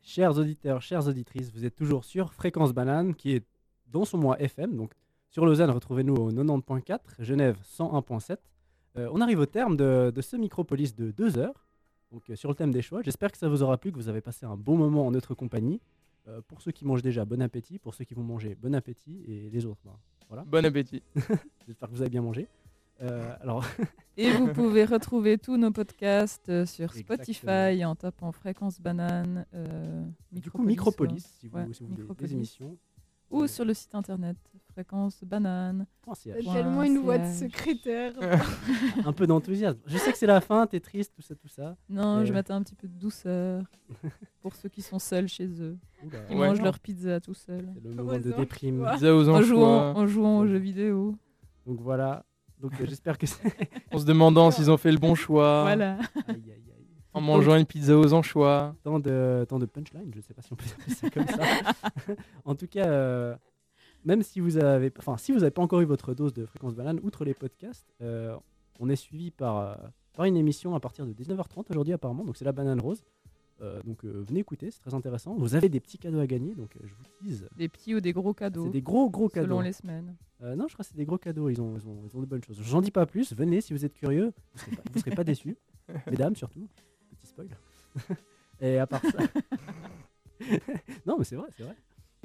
Chers 0.03 0.39
auditeurs, 0.39 0.81
chères 0.81 1.07
auditrices, 1.07 1.51
vous 1.53 1.67
êtes 1.67 1.77
toujours 1.77 2.05
sur 2.05 2.33
Fréquence 2.33 2.73
Banane, 2.73 3.15
qui 3.15 3.35
est 3.35 3.45
dans 3.89 4.05
son 4.05 4.17
mois 4.17 4.41
FM. 4.41 4.77
Donc, 4.77 4.93
sur 5.31 5.45
Lausanne, 5.45 5.71
retrouvez-nous 5.71 6.15
au 6.15 6.31
90.4, 6.33 6.99
Genève 7.21 7.59
101.7. 7.79 8.37
Euh, 8.97 9.09
on 9.13 9.21
arrive 9.21 9.41
au 9.41 9.47
terme 9.47 9.77
de, 9.77 10.11
de 10.15 10.21
ce 10.23 10.37
Micropolis 10.37 10.95
de 10.95 11.11
deux 11.11 11.39
heures, 11.39 11.67
donc 12.11 12.29
euh, 12.31 12.37
sur 12.37 12.49
le 12.49 12.55
thème 12.55 12.71
des 12.73 12.83
choix. 12.83 13.03
J'espère 13.03 13.31
que 13.31 13.39
ça 13.39 13.49
vous 13.49 13.63
aura 13.63 13.77
plu, 13.79 13.93
que 13.93 13.97
vous 13.97 14.09
avez 14.09 14.21
passé 14.23 14.47
un 14.47 14.57
bon 14.57 14.77
moment 14.77 15.07
en 15.07 15.11
notre 15.11 15.35
compagnie. 15.35 15.81
Euh, 16.27 16.41
pour 16.49 16.61
ceux 16.63 16.73
qui 16.73 16.85
mangent 16.85 17.03
déjà, 17.03 17.25
bon 17.25 17.41
appétit. 17.43 17.79
Pour 17.79 17.95
ceux 17.95 18.05
qui 18.05 18.15
vont 18.15 18.23
manger, 18.23 18.55
bon 18.55 18.75
appétit. 18.75 19.23
Et 19.27 19.51
les 19.51 19.67
autres, 19.67 19.81
ben, 19.85 19.97
voilà. 20.29 20.45
Bon 20.45 20.65
appétit. 20.65 21.03
J'espère 21.67 21.89
que 21.89 21.95
vous 21.95 22.01
avez 22.03 22.11
bien 22.11 22.23
mangé. 22.23 22.49
Euh, 23.01 23.33
alors, 23.41 23.65
Et 24.17 24.31
vous 24.33 24.49
pouvez 24.53 24.85
retrouver 24.85 25.39
tous 25.39 25.57
nos 25.57 25.71
podcasts 25.71 26.65
sur 26.65 26.93
Spotify 26.93 27.85
en 27.85 27.95
tapant 27.95 28.33
Fréquence 28.33 28.81
Banane. 28.81 29.47
euh, 29.55 30.05
du 30.33 30.51
coup, 30.51 30.65
Micropolis, 30.65 31.25
si 31.39 31.47
vous, 31.47 31.57
Ouais, 31.59 31.67
si 31.73 31.81
vous 31.83 31.87
voulez 31.87 31.97
des 31.97 32.03
Micropolis. 32.03 32.33
émissions. 32.33 32.77
Ou 33.31 33.47
sur 33.47 33.65
le 33.65 33.75
site 33.75 33.95
internet 33.95 34.37
Fréquence 34.73 35.25
Banane. 35.25 35.87
Tellement 36.23 36.85
une 36.85 36.99
voix 36.99 37.19
de 37.19 37.27
secrétaire. 37.27 38.13
un 39.05 39.13
peu 39.13 39.27
d'enthousiasme. 39.27 39.81
Je 39.87 39.99
sais 39.99 40.13
que 40.13 40.19
c'est 40.19 40.27
la 40.27 40.41
fin, 40.41 40.67
t'es 40.69 40.79
triste, 40.79 41.13
tout 41.17 41.23
ça, 41.23 41.35
tout 41.35 41.49
ça. 41.49 41.77
Non, 41.89 42.25
je 42.25 42.31
Euh, 42.31 42.35
m'attends 42.35 42.55
un 42.55 42.63
petit 42.63 42.77
peu 42.77 42.87
de 42.87 42.93
douceur 42.97 43.63
pour 44.41 44.55
ceux 44.55 44.69
qui 44.69 44.81
sont 44.81 45.01
seuls 45.01 45.27
chez 45.29 45.47
eux. 45.61 45.77
Oula. 46.07 46.19
Ils 46.31 46.37
Ouais. 46.39 46.47
mangent 46.49 46.63
leur 46.63 46.79
pizza 46.79 47.19
tout 47.21 47.35
seuls. 47.35 47.69
C'est 47.75 47.89
le 47.89 47.95
moment 47.95 48.13
de 48.19 48.31
déprime. 48.33 48.87
Pizza 48.93 49.15
aux 49.15 49.29
en 49.29 49.43
jouant, 49.43 49.97
en 49.97 50.07
jouant 50.07 50.39
aux 50.39 50.47
jeux 50.47 50.59
vidéo. 50.59 51.17
Donc 51.67 51.81
voilà. 51.81 52.25
Donc 52.61 52.73
euh, 52.81 52.87
j'espère 52.87 53.19
que 53.19 53.27
c'est. 53.27 53.43
En 53.93 53.99
se 53.99 54.05
demandant 54.05 54.51
s'ils 54.53 54.71
ont 54.71 54.77
fait 54.77 54.93
le 54.93 54.99
bon 54.99 55.15
choix. 55.17 55.63
Voilà. 55.63 55.99
Aïe, 56.29 56.37
aïe. 56.53 56.68
En 57.15 57.21
mangeant 57.21 57.57
une 57.57 57.67
pizza 57.67 57.97
aux 57.97 58.13
anchois. 58.13 58.75
Tant 58.85 59.01
de, 59.01 59.47
tant 59.49 59.59
de 59.59 59.67
punchline, 59.67 60.11
je 60.13 60.19
ne 60.19 60.23
sais 60.23 60.35
pas 60.35 60.43
si 60.43 60.53
on 60.53 60.57
peut 60.57 60.65
appeler 60.79 60.95
ça 60.95 61.11
comme 61.11 61.27
ça. 61.27 62.15
en 62.45 62.55
tout 62.55 62.67
cas, 62.67 62.87
euh, 62.87 63.35
même 64.05 64.23
si 64.23 64.41
vous 64.41 64.59
avez, 64.59 64.93
enfin, 64.99 65.17
si 65.17 65.33
vous 65.33 65.39
n'avez 65.41 65.51
pas 65.51 65.63
encore 65.63 65.81
eu 65.81 65.85
votre 65.85 66.15
dose 66.15 66.33
de 66.33 66.47
fréquence 66.47 66.75
banane, 66.75 67.01
outre 67.03 67.25
les 67.25 67.35
podcasts, 67.35 67.93
euh, 68.03 68.37
on 68.79 68.89
est 68.89 68.97
suivi 68.97 69.31
par, 69.31 69.59
euh, 69.59 69.75
par 70.15 70.27
une 70.27 70.37
émission 70.37 70.75
à 70.75 70.81
partir 70.81 71.07
de 71.07 71.13
19h30 71.13 71.65
aujourd'hui 71.71 71.95
apparemment. 71.95 72.25
Donc 72.25 72.37
c'est 72.37 72.45
la 72.45 72.53
banane 72.53 72.81
rose. 72.81 73.03
Euh, 73.61 73.81
donc 73.83 74.05
euh, 74.05 74.25
venez 74.29 74.41
écouter, 74.41 74.71
c'est 74.71 74.81
très 74.81 74.95
intéressant. 74.95 75.35
Vous 75.37 75.55
avez 75.57 75.69
des 75.69 75.81
petits 75.81 75.99
cadeaux 75.99 76.21
à 76.21 76.27
gagner, 76.27 76.55
donc 76.55 76.77
euh, 76.77 76.81
je 76.85 76.95
vous 76.95 77.05
tease. 77.21 77.49
Des 77.57 77.69
petits 77.69 77.95
ou 77.95 78.01
des 78.01 78.13
gros 78.13 78.33
cadeaux. 78.33 78.67
C'est 78.67 78.71
des 78.71 78.83
gros 78.83 79.11
gros 79.11 79.29
cadeaux. 79.29 79.47
Selon 79.47 79.61
les 79.61 79.73
semaines. 79.73 80.15
Euh, 80.43 80.55
non, 80.55 80.69
je 80.69 80.75
crois 80.75 80.85
que 80.85 80.91
c'est 80.91 80.97
des 80.97 81.05
gros 81.05 81.19
cadeaux. 81.19 81.49
Ils 81.49 81.61
ont, 81.61 81.77
ils 81.77 81.89
ont, 81.89 81.99
ils 82.07 82.17
ont 82.17 82.21
de 82.21 82.27
bonnes 82.27 82.45
choses. 82.45 82.61
J'en 82.63 82.81
dis 82.81 82.93
pas 82.93 83.07
plus. 83.07 83.33
Venez 83.35 83.61
si 83.61 83.73
vous 83.73 83.85
êtes 83.85 83.95
curieux. 83.95 84.33
Vous 84.55 84.61
serez 84.61 84.71
pas, 84.77 84.83
vous 84.93 85.01
serez 85.01 85.11
pas 85.11 85.25
déçus. 85.25 85.57
Mesdames 86.11 86.37
surtout. 86.37 86.69
Et 88.61 88.79
à 88.79 88.87
part 88.87 89.03
ça. 89.03 89.19
non, 91.07 91.17
mais 91.19 91.25
c'est 91.25 91.37
vrai, 91.37 91.49
c'est 91.57 91.63
vrai. 91.63 91.77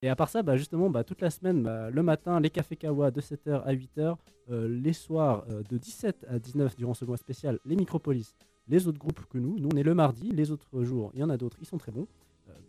Et 0.02 0.10
à 0.10 0.16
part 0.16 0.30
ça, 0.30 0.44
bah, 0.44 0.58
justement, 0.58 0.90
bah, 0.90 1.04
toute 1.04 1.22
la 1.22 1.30
semaine, 1.30 1.64
bah, 1.64 1.90
le 1.90 2.04
matin, 2.04 2.40
les 2.40 2.50
cafés 2.50 2.76
Kawa 2.76 3.12
de 3.12 3.22
7h 3.22 3.64
à 3.64 3.74
8h, 3.74 4.18
euh, 4.52 4.68
les 4.68 4.94
soirs 4.94 5.46
euh, 5.50 5.64
de 5.70 5.78
17 5.78 6.26
à 6.30 6.40
19 6.40 6.76
durant 6.76 6.94
ce 6.94 7.06
mois 7.06 7.18
spécial, 7.18 7.60
les 7.64 7.76
Micropolis, 7.76 8.36
les 8.68 8.88
autres 8.88 9.00
groupes 9.00 9.26
que 9.30 9.38
nous. 9.38 9.58
Nous, 9.60 9.70
on 9.72 9.78
est 9.78 9.84
le 9.84 9.94
mardi. 9.94 10.32
Les 10.32 10.52
autres 10.52 10.84
jours, 10.84 11.12
il 11.14 11.22
y 11.22 11.24
en 11.24 11.30
a 11.30 11.38
d'autres, 11.38 11.58
ils 11.62 11.66
sont 11.66 11.78
très 11.78 11.92
bons, 11.92 12.08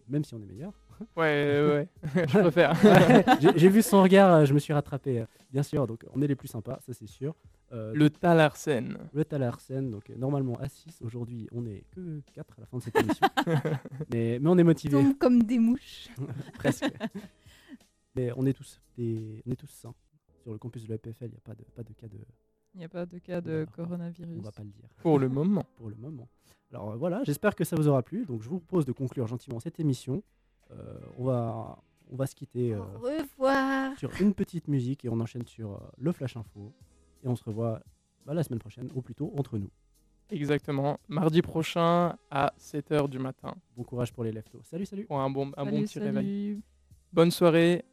même 0.08 0.24
si 0.24 0.34
on 0.34 0.42
est 0.42 0.46
meilleur. 0.46 0.72
Ouais, 1.16 1.60
ouais, 1.68 1.88
je 2.28 2.38
préfère. 2.38 2.72
Ouais, 2.84 3.24
j'ai- 3.56 3.68
vu 3.68 3.82
son 3.82 4.02
regard, 4.02 4.32
euh, 4.32 4.44
je 4.44 4.54
me 4.54 4.58
suis 4.60 4.72
rattrapé, 4.72 5.20
euh, 5.20 5.26
bien 5.50 5.62
sûr. 5.64 5.86
Donc, 5.86 6.04
on 6.14 6.22
est 6.22 6.26
les 6.28 6.36
plus 6.36 6.46
sympas, 6.48 6.78
ça 6.86 6.92
c'est 6.92 7.08
sûr. 7.08 7.34
Euh, 7.72 7.92
Le 7.94 8.08
Talarsen. 8.10 8.96
Le 9.12 9.24
Talarsen, 9.24 9.90
donc 9.90 10.08
euh, 10.10 10.14
normalement 10.16 10.54
à 10.60 10.68
6. 10.68 11.00
Aujourd'hui, 11.02 11.48
on 11.50 11.66
est 11.66 11.82
que 11.90 12.20
4 12.32 12.54
à 12.58 12.60
la 12.60 12.66
fin 12.66 12.78
de 12.78 12.82
cette 12.82 12.96
émission. 13.00 13.26
mais, 14.12 14.38
mais 14.40 14.48
on 14.48 14.56
est 14.58 14.62
motivé. 14.64 14.92
Tombe 14.92 15.18
comme 15.18 15.42
des 15.42 15.58
mouches. 15.58 16.08
Presque. 16.54 16.84
mais 18.14 18.30
on 18.36 18.46
est 18.46 18.52
tous, 18.52 18.80
des, 18.96 19.42
on 19.46 19.50
est 19.50 19.56
tous 19.56 19.66
sains. 19.70 19.94
Sur 20.42 20.52
le 20.52 20.58
campus 20.58 20.84
de 20.84 20.92
l'EPFL, 20.92 21.24
il 21.24 21.30
n'y 21.30 21.36
a 21.36 21.40
pas 21.42 21.54
de, 21.54 21.64
pas 21.74 21.82
de 21.82 21.92
cas 21.94 22.06
de. 22.06 22.18
Il 22.74 22.78
n'y 22.78 22.84
a 22.84 22.88
pas 22.88 23.06
de 23.06 23.18
cas 23.18 23.40
de 23.40 23.66
coronavirus. 23.76 24.38
On 24.38 24.42
va 24.42 24.52
pas 24.52 24.62
le 24.64 24.70
dire. 24.70 24.88
Pour 24.98 25.18
le 25.18 25.28
moment. 25.28 25.64
Pour 25.76 25.88
le 25.90 25.96
moment. 25.96 26.28
Alors 26.72 26.90
euh, 26.90 26.96
voilà, 26.96 27.22
j'espère 27.24 27.54
que 27.54 27.62
ça 27.64 27.76
vous 27.76 27.86
aura 27.88 28.02
plu. 28.02 28.24
Donc 28.26 28.42
je 28.42 28.48
vous 28.48 28.58
propose 28.58 28.84
de 28.84 28.92
conclure 28.92 29.26
gentiment 29.26 29.60
cette 29.60 29.78
émission. 29.78 30.22
Euh, 30.72 30.98
on, 31.18 31.24
va, 31.24 31.78
on 32.10 32.16
va 32.16 32.26
se 32.26 32.34
quitter 32.34 32.72
euh, 32.74 32.80
Au 32.80 32.98
revoir. 32.98 33.96
sur 33.98 34.10
une 34.20 34.34
petite 34.34 34.66
musique 34.66 35.04
et 35.04 35.08
on 35.08 35.20
enchaîne 35.20 35.46
sur 35.46 35.72
euh, 35.74 35.78
le 35.98 36.10
Flash 36.12 36.36
Info. 36.36 36.72
Et 37.22 37.28
on 37.28 37.36
se 37.36 37.44
revoit 37.44 37.80
bah, 38.26 38.34
la 38.34 38.42
semaine 38.42 38.58
prochaine, 38.58 38.88
ou 38.94 39.02
plutôt 39.02 39.32
entre 39.38 39.56
nous. 39.58 39.70
Exactement. 40.30 40.98
Mardi 41.08 41.42
prochain 41.42 42.16
à 42.30 42.52
7h 42.58 43.08
du 43.08 43.18
matin. 43.18 43.54
Bon 43.76 43.84
courage 43.84 44.12
pour 44.12 44.24
les 44.24 44.32
leftos. 44.32 44.60
Salut, 44.64 44.86
salut. 44.86 45.04
Pour 45.04 45.20
un 45.20 45.30
bon, 45.30 45.52
un 45.56 45.64
bon 45.64 45.70
Salut, 45.70 45.84
petit 45.84 45.98
réveil. 46.00 46.24
salut. 46.52 46.62
Bonne 47.12 47.30
soirée 47.30 47.84